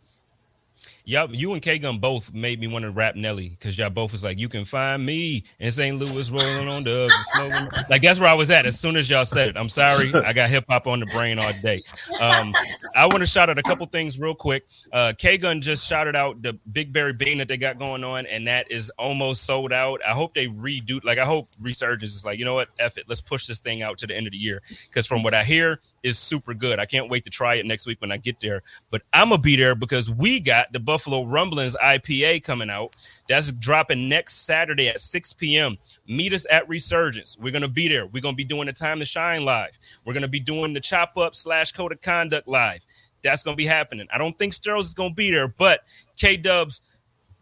Yep, 1.09 1.31
you 1.35 1.53
and 1.53 1.63
K 1.63 1.79
Gun 1.79 1.99
both 1.99 2.35
made 2.35 2.59
me 2.59 2.67
want 2.67 2.83
to 2.83 2.91
rap 2.91 3.15
Nelly 3.15 3.51
because 3.51 3.79
y'all 3.79 3.91
both 3.91 4.11
was 4.11 4.25
like, 4.25 4.41
"You 4.41 4.49
can 4.49 4.65
find 4.65 5.07
me 5.07 5.45
in 5.61 5.71
St. 5.71 5.97
Louis 5.97 6.29
rolling 6.33 6.67
on 6.67 6.83
the 6.83 7.09
like." 7.91 8.03
That's 8.03 8.19
where 8.19 8.29
I 8.29 8.35
was 8.35 8.51
at 8.51 8.67
as 8.67 8.79
soon 8.79 8.97
as 8.97 9.09
y'all 9.09 9.25
said 9.25 9.51
it. 9.51 9.57
I'm 9.57 9.69
sorry, 9.69 10.13
I 10.13 10.33
got 10.33 10.51
hip 10.51 10.65
hop 10.69 10.89
on 10.89 10.99
the 10.99 11.07
brain 11.07 11.39
all 11.39 11.53
day. 11.63 11.85
Um, 12.21 12.53
I 12.97 13.07
want 13.07 13.19
to 13.19 13.27
shout 13.27 13.49
out 13.49 13.57
a 13.57 13.63
couple 13.63 13.87
things 13.87 14.19
real 14.19 14.35
quick. 14.35 14.67
Uh, 14.93 15.13
K 15.17 15.39
Gun 15.39 15.61
just 15.61 15.87
shouted 15.87 16.17
out 16.17 16.43
the 16.43 16.55
Big 16.73 16.93
Berry 16.93 17.13
Bean 17.13 17.39
that 17.39 17.47
they 17.47 17.57
got 17.57 17.79
going 17.79 18.03
on, 18.03 18.27
and 18.27 18.45
that 18.49 18.69
is 18.69 18.91
almost 18.99 19.45
sold 19.45 19.73
out. 19.73 20.01
I 20.05 20.11
hope 20.11 20.35
they 20.35 20.49
redo. 20.49 20.99
Like, 21.05 21.19
I 21.19 21.25
hope 21.25 21.47
Resurgence 21.61 22.17
is 22.17 22.25
like, 22.25 22.37
you 22.37 22.45
know 22.45 22.55
what, 22.55 22.69
F 22.81 22.99
it, 22.99 23.05
let's 23.09 23.21
push 23.21 23.47
this 23.47 23.61
thing 23.61 23.81
out 23.81 23.97
to 23.99 24.09
the 24.09 24.17
end 24.17 24.27
of 24.27 24.33
the 24.33 24.39
year 24.39 24.61
because 24.89 25.07
from 25.07 25.23
what 25.23 25.35
I 25.35 25.45
hear 25.45 25.79
is 26.03 26.19
super 26.19 26.53
good. 26.53 26.81
I 26.81 26.87
can't 26.87 27.09
wait 27.09 27.23
to 27.25 27.31
try 27.31 27.55
it 27.55 27.67
next 27.67 27.87
week 27.87 28.01
when 28.01 28.11
I 28.11 28.17
get 28.17 28.41
there. 28.41 28.63
But 28.91 29.03
I'm 29.13 29.29
gonna 29.29 29.41
be 29.41 29.55
there 29.55 29.77
because 29.77 30.11
we 30.11 30.41
got 30.41 30.73
the 30.73 30.81
Buffalo 30.97 31.27
Rumblings 31.27 31.77
IPA 31.77 32.43
coming 32.43 32.71
out. 32.71 32.97
That's 33.29 33.53
dropping 33.53 34.09
next 34.09 34.47
Saturday 34.47 34.89
at 34.89 34.99
6 34.99 35.35
p.m. 35.35 35.77
Meet 36.09 36.33
us 36.33 36.47
at 36.51 36.67
Resurgence. 36.71 37.37
We're 37.39 37.53
gonna 37.53 37.69
be 37.69 37.87
there. 37.87 38.07
We're 38.07 38.23
gonna 38.23 38.35
be 38.35 38.45
doing 38.45 38.65
the 38.65 38.73
Time 38.73 38.99
to 38.99 39.05
Shine 39.05 39.45
live. 39.45 39.79
We're 40.07 40.15
gonna 40.15 40.27
be 40.27 40.41
doing 40.41 40.73
the 40.73 40.81
Chop 40.81 41.19
Up 41.19 41.35
slash 41.35 41.73
Code 41.73 41.93
of 41.93 42.01
Conduct 42.01 42.49
live. 42.49 42.87
That's 43.23 43.45
gonna 43.45 43.59
be 43.59 43.67
happening. 43.67 44.07
I 44.11 44.17
don't 44.17 44.39
think 44.39 44.55
Stirros 44.55 44.85
is 44.85 44.95
gonna 44.95 45.13
be 45.13 45.31
there, 45.31 45.49
but 45.49 45.81
K 46.17 46.39
Dubs. 46.39 46.81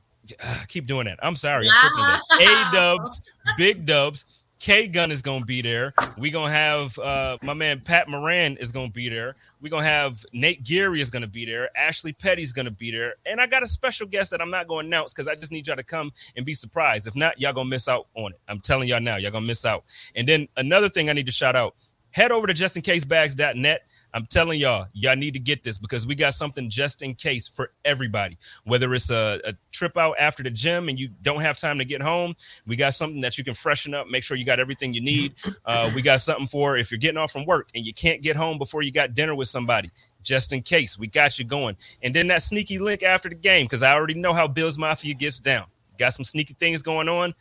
keep 0.66 0.88
doing 0.88 1.04
that. 1.04 1.20
I'm 1.22 1.36
sorry. 1.36 1.68
I'm 1.72 2.20
A 2.40 2.68
Dubs, 2.72 3.20
Big 3.56 3.86
Dubs. 3.86 4.42
K 4.64 4.88
Gun 4.88 5.10
is 5.10 5.20
gonna 5.20 5.44
be 5.44 5.60
there. 5.60 5.92
We 6.16 6.30
gonna 6.30 6.50
have 6.50 6.98
uh, 6.98 7.36
my 7.42 7.52
man 7.52 7.82
Pat 7.82 8.08
Moran 8.08 8.56
is 8.56 8.72
gonna 8.72 8.88
be 8.88 9.10
there. 9.10 9.36
We 9.60 9.68
gonna 9.68 9.84
have 9.84 10.24
Nate 10.32 10.64
Geary 10.64 11.02
is 11.02 11.10
gonna 11.10 11.26
be 11.26 11.44
there. 11.44 11.68
Ashley 11.76 12.14
Petty's 12.14 12.54
gonna 12.54 12.70
be 12.70 12.90
there, 12.90 13.16
and 13.26 13.42
I 13.42 13.46
got 13.46 13.62
a 13.62 13.66
special 13.66 14.06
guest 14.06 14.30
that 14.30 14.40
I'm 14.40 14.48
not 14.48 14.66
gonna 14.66 14.86
announce 14.86 15.12
because 15.12 15.28
I 15.28 15.34
just 15.34 15.52
need 15.52 15.66
y'all 15.66 15.76
to 15.76 15.82
come 15.82 16.12
and 16.34 16.46
be 16.46 16.54
surprised. 16.54 17.06
If 17.06 17.14
not, 17.14 17.38
y'all 17.38 17.52
gonna 17.52 17.68
miss 17.68 17.88
out 17.88 18.06
on 18.14 18.32
it. 18.32 18.40
I'm 18.48 18.58
telling 18.58 18.88
y'all 18.88 19.02
now, 19.02 19.16
y'all 19.16 19.32
gonna 19.32 19.44
miss 19.44 19.66
out. 19.66 19.84
And 20.16 20.26
then 20.26 20.48
another 20.56 20.88
thing 20.88 21.10
I 21.10 21.12
need 21.12 21.26
to 21.26 21.32
shout 21.32 21.54
out: 21.54 21.74
head 22.12 22.32
over 22.32 22.46
to 22.46 22.54
justincasebags.net. 22.54 23.82
I'm 24.14 24.26
telling 24.26 24.60
y'all, 24.60 24.86
y'all 24.92 25.16
need 25.16 25.34
to 25.34 25.40
get 25.40 25.64
this 25.64 25.76
because 25.76 26.06
we 26.06 26.14
got 26.14 26.34
something 26.34 26.70
just 26.70 27.02
in 27.02 27.16
case 27.16 27.48
for 27.48 27.72
everybody. 27.84 28.38
Whether 28.62 28.94
it's 28.94 29.10
a, 29.10 29.40
a, 29.44 29.54
trip 29.72 29.98
out 29.98 30.14
after 30.20 30.44
the 30.44 30.50
gym 30.50 30.88
and 30.88 31.00
you 31.00 31.08
don't 31.22 31.40
have 31.40 31.58
time 31.58 31.78
to 31.78 31.84
get 31.84 32.00
home, 32.00 32.36
we 32.64 32.76
got 32.76 32.94
something 32.94 33.20
that 33.22 33.36
you 33.36 33.42
can 33.42 33.54
freshen 33.54 33.92
up, 33.92 34.06
make 34.06 34.22
sure 34.22 34.36
you 34.36 34.44
got 34.44 34.60
everything 34.60 34.94
you 34.94 35.00
need. 35.00 35.34
Uh, 35.66 35.90
we 35.96 36.00
got 36.00 36.20
something 36.20 36.46
for 36.46 36.76
if 36.76 36.92
you're 36.92 36.98
getting 36.98 37.18
off 37.18 37.32
from 37.32 37.44
work 37.44 37.68
and 37.74 37.84
you 37.84 37.92
can't 37.92 38.22
get 38.22 38.36
home 38.36 38.56
before 38.56 38.82
you 38.82 38.92
got 38.92 39.14
dinner 39.14 39.34
with 39.34 39.48
somebody. 39.48 39.90
Just 40.22 40.52
in 40.52 40.62
case, 40.62 40.96
we 40.96 41.08
got 41.08 41.36
you 41.38 41.44
going. 41.44 41.76
And 42.02 42.14
then 42.14 42.28
that 42.28 42.42
sneaky 42.42 42.78
link 42.78 43.02
after 43.02 43.28
the 43.28 43.34
game 43.34 43.66
because 43.66 43.82
I 43.82 43.94
already 43.94 44.14
know 44.14 44.32
how 44.32 44.46
Bills 44.46 44.78
Mafia 44.78 45.14
gets 45.14 45.40
down. 45.40 45.66
Got 45.98 46.12
some 46.12 46.24
sneaky 46.24 46.54
things 46.54 46.82
going 46.82 47.08
on 47.08 47.34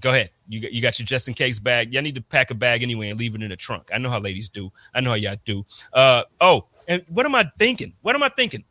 go 0.00 0.10
ahead. 0.10 0.30
You 0.48 0.60
got, 0.60 0.72
you 0.72 0.82
got 0.82 0.98
your 0.98 1.06
just 1.06 1.28
in 1.28 1.34
case 1.34 1.58
bag. 1.58 1.92
Y'all 1.92 2.02
need 2.02 2.14
to 2.14 2.22
pack 2.22 2.50
a 2.50 2.54
bag 2.54 2.82
anyway 2.82 3.10
and 3.10 3.18
leave 3.18 3.34
it 3.34 3.42
in 3.42 3.50
the 3.50 3.56
trunk. 3.56 3.90
I 3.92 3.98
know 3.98 4.10
how 4.10 4.18
ladies 4.18 4.48
do. 4.48 4.72
I 4.94 5.00
know 5.00 5.10
how 5.10 5.16
y'all 5.16 5.36
do. 5.44 5.64
Uh 5.92 6.24
oh, 6.40 6.66
and 6.88 7.04
what 7.08 7.26
am 7.26 7.34
I 7.34 7.50
thinking? 7.58 7.92
What 8.02 8.14
am 8.14 8.22
I 8.22 8.30
thinking? 8.30 8.64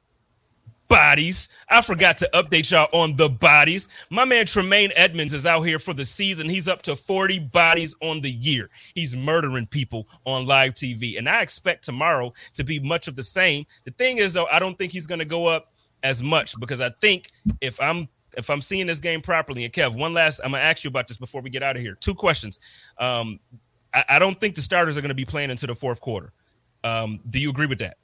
Bodies. 0.87 1.49
I 1.69 1.81
forgot 1.81 2.17
to 2.17 2.29
update 2.33 2.71
y'all 2.71 2.87
on 2.99 3.15
the 3.15 3.29
bodies. 3.29 3.89
My 4.09 4.25
man 4.25 4.47
Tremaine 4.47 4.89
Edmunds 4.95 5.35
is 5.35 5.45
out 5.45 5.61
here 5.61 5.77
for 5.77 5.93
the 5.93 6.03
season. 6.03 6.49
He's 6.49 6.67
up 6.67 6.81
to 6.83 6.95
40 6.95 7.39
bodies 7.39 7.93
on 8.01 8.21
the 8.21 8.31
year. 8.31 8.69
He's 8.95 9.15
murdering 9.15 9.67
people 9.67 10.07
on 10.25 10.47
live 10.47 10.73
TV. 10.73 11.19
And 11.19 11.29
I 11.29 11.43
expect 11.43 11.83
tomorrow 11.83 12.33
to 12.55 12.63
be 12.63 12.79
much 12.79 13.07
of 13.07 13.15
the 13.15 13.21
same. 13.21 13.65
The 13.85 13.91
thing 13.91 14.17
is, 14.17 14.33
though, 14.33 14.47
I 14.47 14.57
don't 14.57 14.79
think 14.79 14.91
he's 14.91 15.05
going 15.05 15.19
to 15.19 15.25
go 15.25 15.45
up 15.45 15.67
as 16.01 16.23
much 16.23 16.59
because 16.59 16.81
I 16.81 16.89
think 16.89 17.29
if 17.61 17.79
I'm 17.79 18.07
if 18.37 18.49
I'm 18.49 18.61
seeing 18.61 18.87
this 18.87 18.99
game 18.99 19.21
properly, 19.21 19.65
and 19.65 19.73
Kev, 19.73 19.97
one 19.97 20.13
last, 20.13 20.39
I'm 20.43 20.51
gonna 20.51 20.63
ask 20.63 20.83
you 20.83 20.89
about 20.89 21.07
this 21.07 21.17
before 21.17 21.41
we 21.41 21.49
get 21.49 21.63
out 21.63 21.75
of 21.75 21.81
here. 21.81 21.95
Two 21.99 22.15
questions. 22.15 22.59
Um, 22.97 23.39
I, 23.93 24.03
I 24.09 24.19
don't 24.19 24.39
think 24.39 24.55
the 24.55 24.61
starters 24.61 24.97
are 24.97 25.01
gonna 25.01 25.13
be 25.13 25.25
playing 25.25 25.49
into 25.49 25.67
the 25.67 25.75
fourth 25.75 26.01
quarter. 26.01 26.31
Um, 26.83 27.19
do 27.29 27.39
you 27.39 27.49
agree 27.49 27.67
with 27.67 27.79
that? 27.79 27.97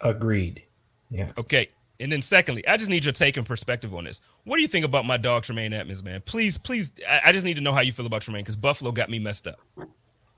Agreed. 0.00 0.62
Yeah. 1.10 1.30
Okay. 1.38 1.68
And 2.00 2.10
then 2.10 2.20
secondly, 2.20 2.66
I 2.66 2.76
just 2.76 2.90
need 2.90 3.04
your 3.04 3.12
take 3.12 3.36
and 3.36 3.46
perspective 3.46 3.94
on 3.94 4.04
this. 4.04 4.22
What 4.44 4.56
do 4.56 4.62
you 4.62 4.68
think 4.68 4.84
about 4.84 5.06
my 5.06 5.16
dog 5.16 5.44
Tremaine 5.44 5.72
Edmunds, 5.72 6.02
man? 6.02 6.20
Please, 6.22 6.58
please, 6.58 6.92
I, 7.08 7.20
I 7.26 7.32
just 7.32 7.44
need 7.44 7.54
to 7.54 7.60
know 7.60 7.72
how 7.72 7.80
you 7.80 7.92
feel 7.92 8.06
about 8.06 8.22
Tremaine 8.22 8.42
because 8.42 8.56
Buffalo 8.56 8.90
got 8.90 9.08
me 9.08 9.20
messed 9.20 9.46
up. 9.46 9.60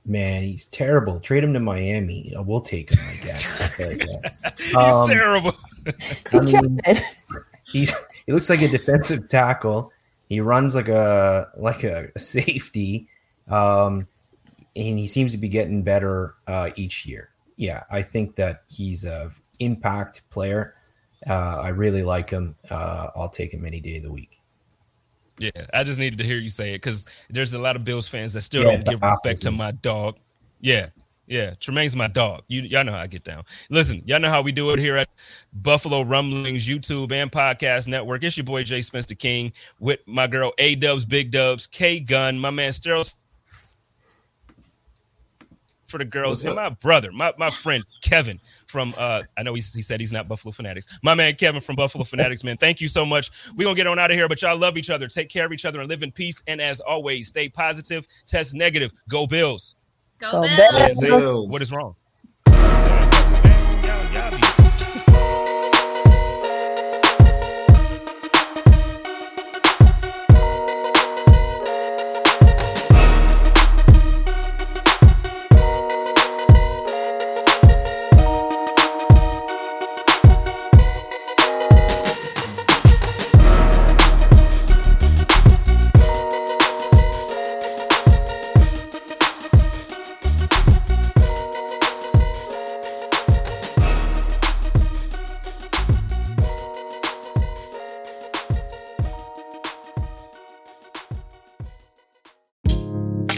Man, 0.04 0.42
he's 0.42 0.66
terrible. 0.66 1.18
Trade 1.18 1.42
him 1.42 1.54
to 1.54 1.60
Miami. 1.60 2.34
We'll 2.36 2.60
take 2.60 2.92
him, 2.92 3.02
I 3.08 3.14
guess. 3.24 3.76
he's 4.58 4.74
um, 4.76 5.08
terrible. 5.08 5.52
I 6.32 6.40
mean, 6.40 6.78
he's 7.74 7.92
he 8.26 8.32
looks 8.32 8.48
like 8.48 8.62
a 8.62 8.68
defensive 8.68 9.28
tackle. 9.28 9.90
He 10.30 10.40
runs 10.40 10.74
like 10.74 10.88
a 10.88 11.48
like 11.58 11.84
a, 11.84 12.08
a 12.16 12.18
safety, 12.18 13.08
um, 13.48 14.06
and 14.74 14.98
he 14.98 15.06
seems 15.06 15.32
to 15.32 15.38
be 15.38 15.48
getting 15.48 15.82
better 15.82 16.36
uh, 16.46 16.70
each 16.76 17.04
year. 17.04 17.28
Yeah, 17.56 17.82
I 17.90 18.00
think 18.00 18.36
that 18.36 18.60
he's 18.70 19.04
a 19.04 19.30
impact 19.58 20.30
player. 20.30 20.74
Uh, 21.28 21.60
I 21.62 21.68
really 21.68 22.02
like 22.02 22.30
him. 22.30 22.56
Uh, 22.70 23.08
I'll 23.14 23.28
take 23.28 23.52
him 23.52 23.66
any 23.66 23.80
day 23.80 23.98
of 23.98 24.02
the 24.02 24.12
week. 24.12 24.38
Yeah, 25.38 25.50
I 25.72 25.82
just 25.84 25.98
needed 25.98 26.18
to 26.18 26.24
hear 26.24 26.38
you 26.38 26.48
say 26.48 26.70
it 26.70 26.76
because 26.76 27.06
there's 27.28 27.54
a 27.54 27.58
lot 27.58 27.76
of 27.76 27.84
Bills 27.84 28.08
fans 28.08 28.32
that 28.34 28.42
still 28.42 28.64
yeah, 28.64 28.72
don't 28.72 28.86
give 28.86 29.02
respect 29.02 29.42
to 29.42 29.50
my 29.50 29.72
dog. 29.72 30.16
Yeah, 30.60 30.88
yeah, 31.26 31.54
Tremaine's 31.54 31.96
my 31.96 32.08
dog. 32.08 32.42
You 32.48 32.62
y'all 32.62 32.84
know 32.84 32.92
how 32.92 33.00
I 33.00 33.06
get 33.06 33.24
down. 33.24 33.44
Listen, 33.70 34.02
y'all 34.06 34.20
know 34.20 34.30
how 34.30 34.42
we 34.42 34.52
do 34.52 34.70
it 34.70 34.78
here 34.78 34.96
at 34.96 35.08
Buffalo 35.52 36.02
Rumblings 36.02 36.66
YouTube 36.66 37.12
and 37.12 37.30
Podcast 37.30 37.88
Network. 37.88 38.24
It's 38.24 38.36
your 38.36 38.44
boy 38.44 38.62
Jay 38.62 38.82
Spencer 38.82 39.14
King 39.14 39.52
with 39.80 40.00
my 40.06 40.26
girl 40.26 40.52
A 40.58 40.74
Dubs, 40.74 41.04
Big 41.04 41.30
Dubs, 41.30 41.66
K 41.66 42.00
Gun, 42.00 42.38
my 42.38 42.50
man 42.50 42.72
Sterling 42.72 43.04
for 45.94 45.98
the 45.98 46.04
girls, 46.04 46.44
and 46.44 46.56
my 46.56 46.70
brother, 46.70 47.12
my, 47.12 47.32
my 47.38 47.50
friend 47.50 47.84
Kevin 48.02 48.40
from 48.66 48.92
uh 48.98 49.22
I 49.38 49.44
know 49.44 49.54
he, 49.54 49.60
he 49.60 49.80
said 49.80 50.00
he's 50.00 50.12
not 50.12 50.26
Buffalo 50.26 50.50
Fanatics. 50.50 50.98
My 51.02 51.14
man 51.14 51.34
Kevin 51.36 51.60
from 51.60 51.76
Buffalo 51.76 52.04
Fanatics, 52.04 52.42
man. 52.42 52.56
Thank 52.56 52.80
you 52.80 52.88
so 52.88 53.06
much. 53.06 53.30
We're 53.54 53.64
gonna 53.64 53.76
get 53.76 53.86
on 53.86 53.98
out 53.98 54.10
of 54.10 54.16
here, 54.16 54.28
but 54.28 54.42
y'all 54.42 54.58
love 54.58 54.76
each 54.76 54.90
other. 54.90 55.06
Take 55.06 55.30
care 55.30 55.46
of 55.46 55.52
each 55.52 55.64
other 55.64 55.80
and 55.80 55.88
live 55.88 56.02
in 56.02 56.10
peace. 56.10 56.42
And 56.48 56.60
as 56.60 56.80
always, 56.80 57.28
stay 57.28 57.48
positive, 57.48 58.06
test 58.26 58.54
negative. 58.54 58.92
Go 59.08 59.26
Bills. 59.26 59.76
Go, 60.30 60.42
Go 60.42 60.56
Bills. 60.56 61.00
Bills. 61.00 61.50
What 61.50 61.62
is 61.62 61.70
wrong? 61.72 61.94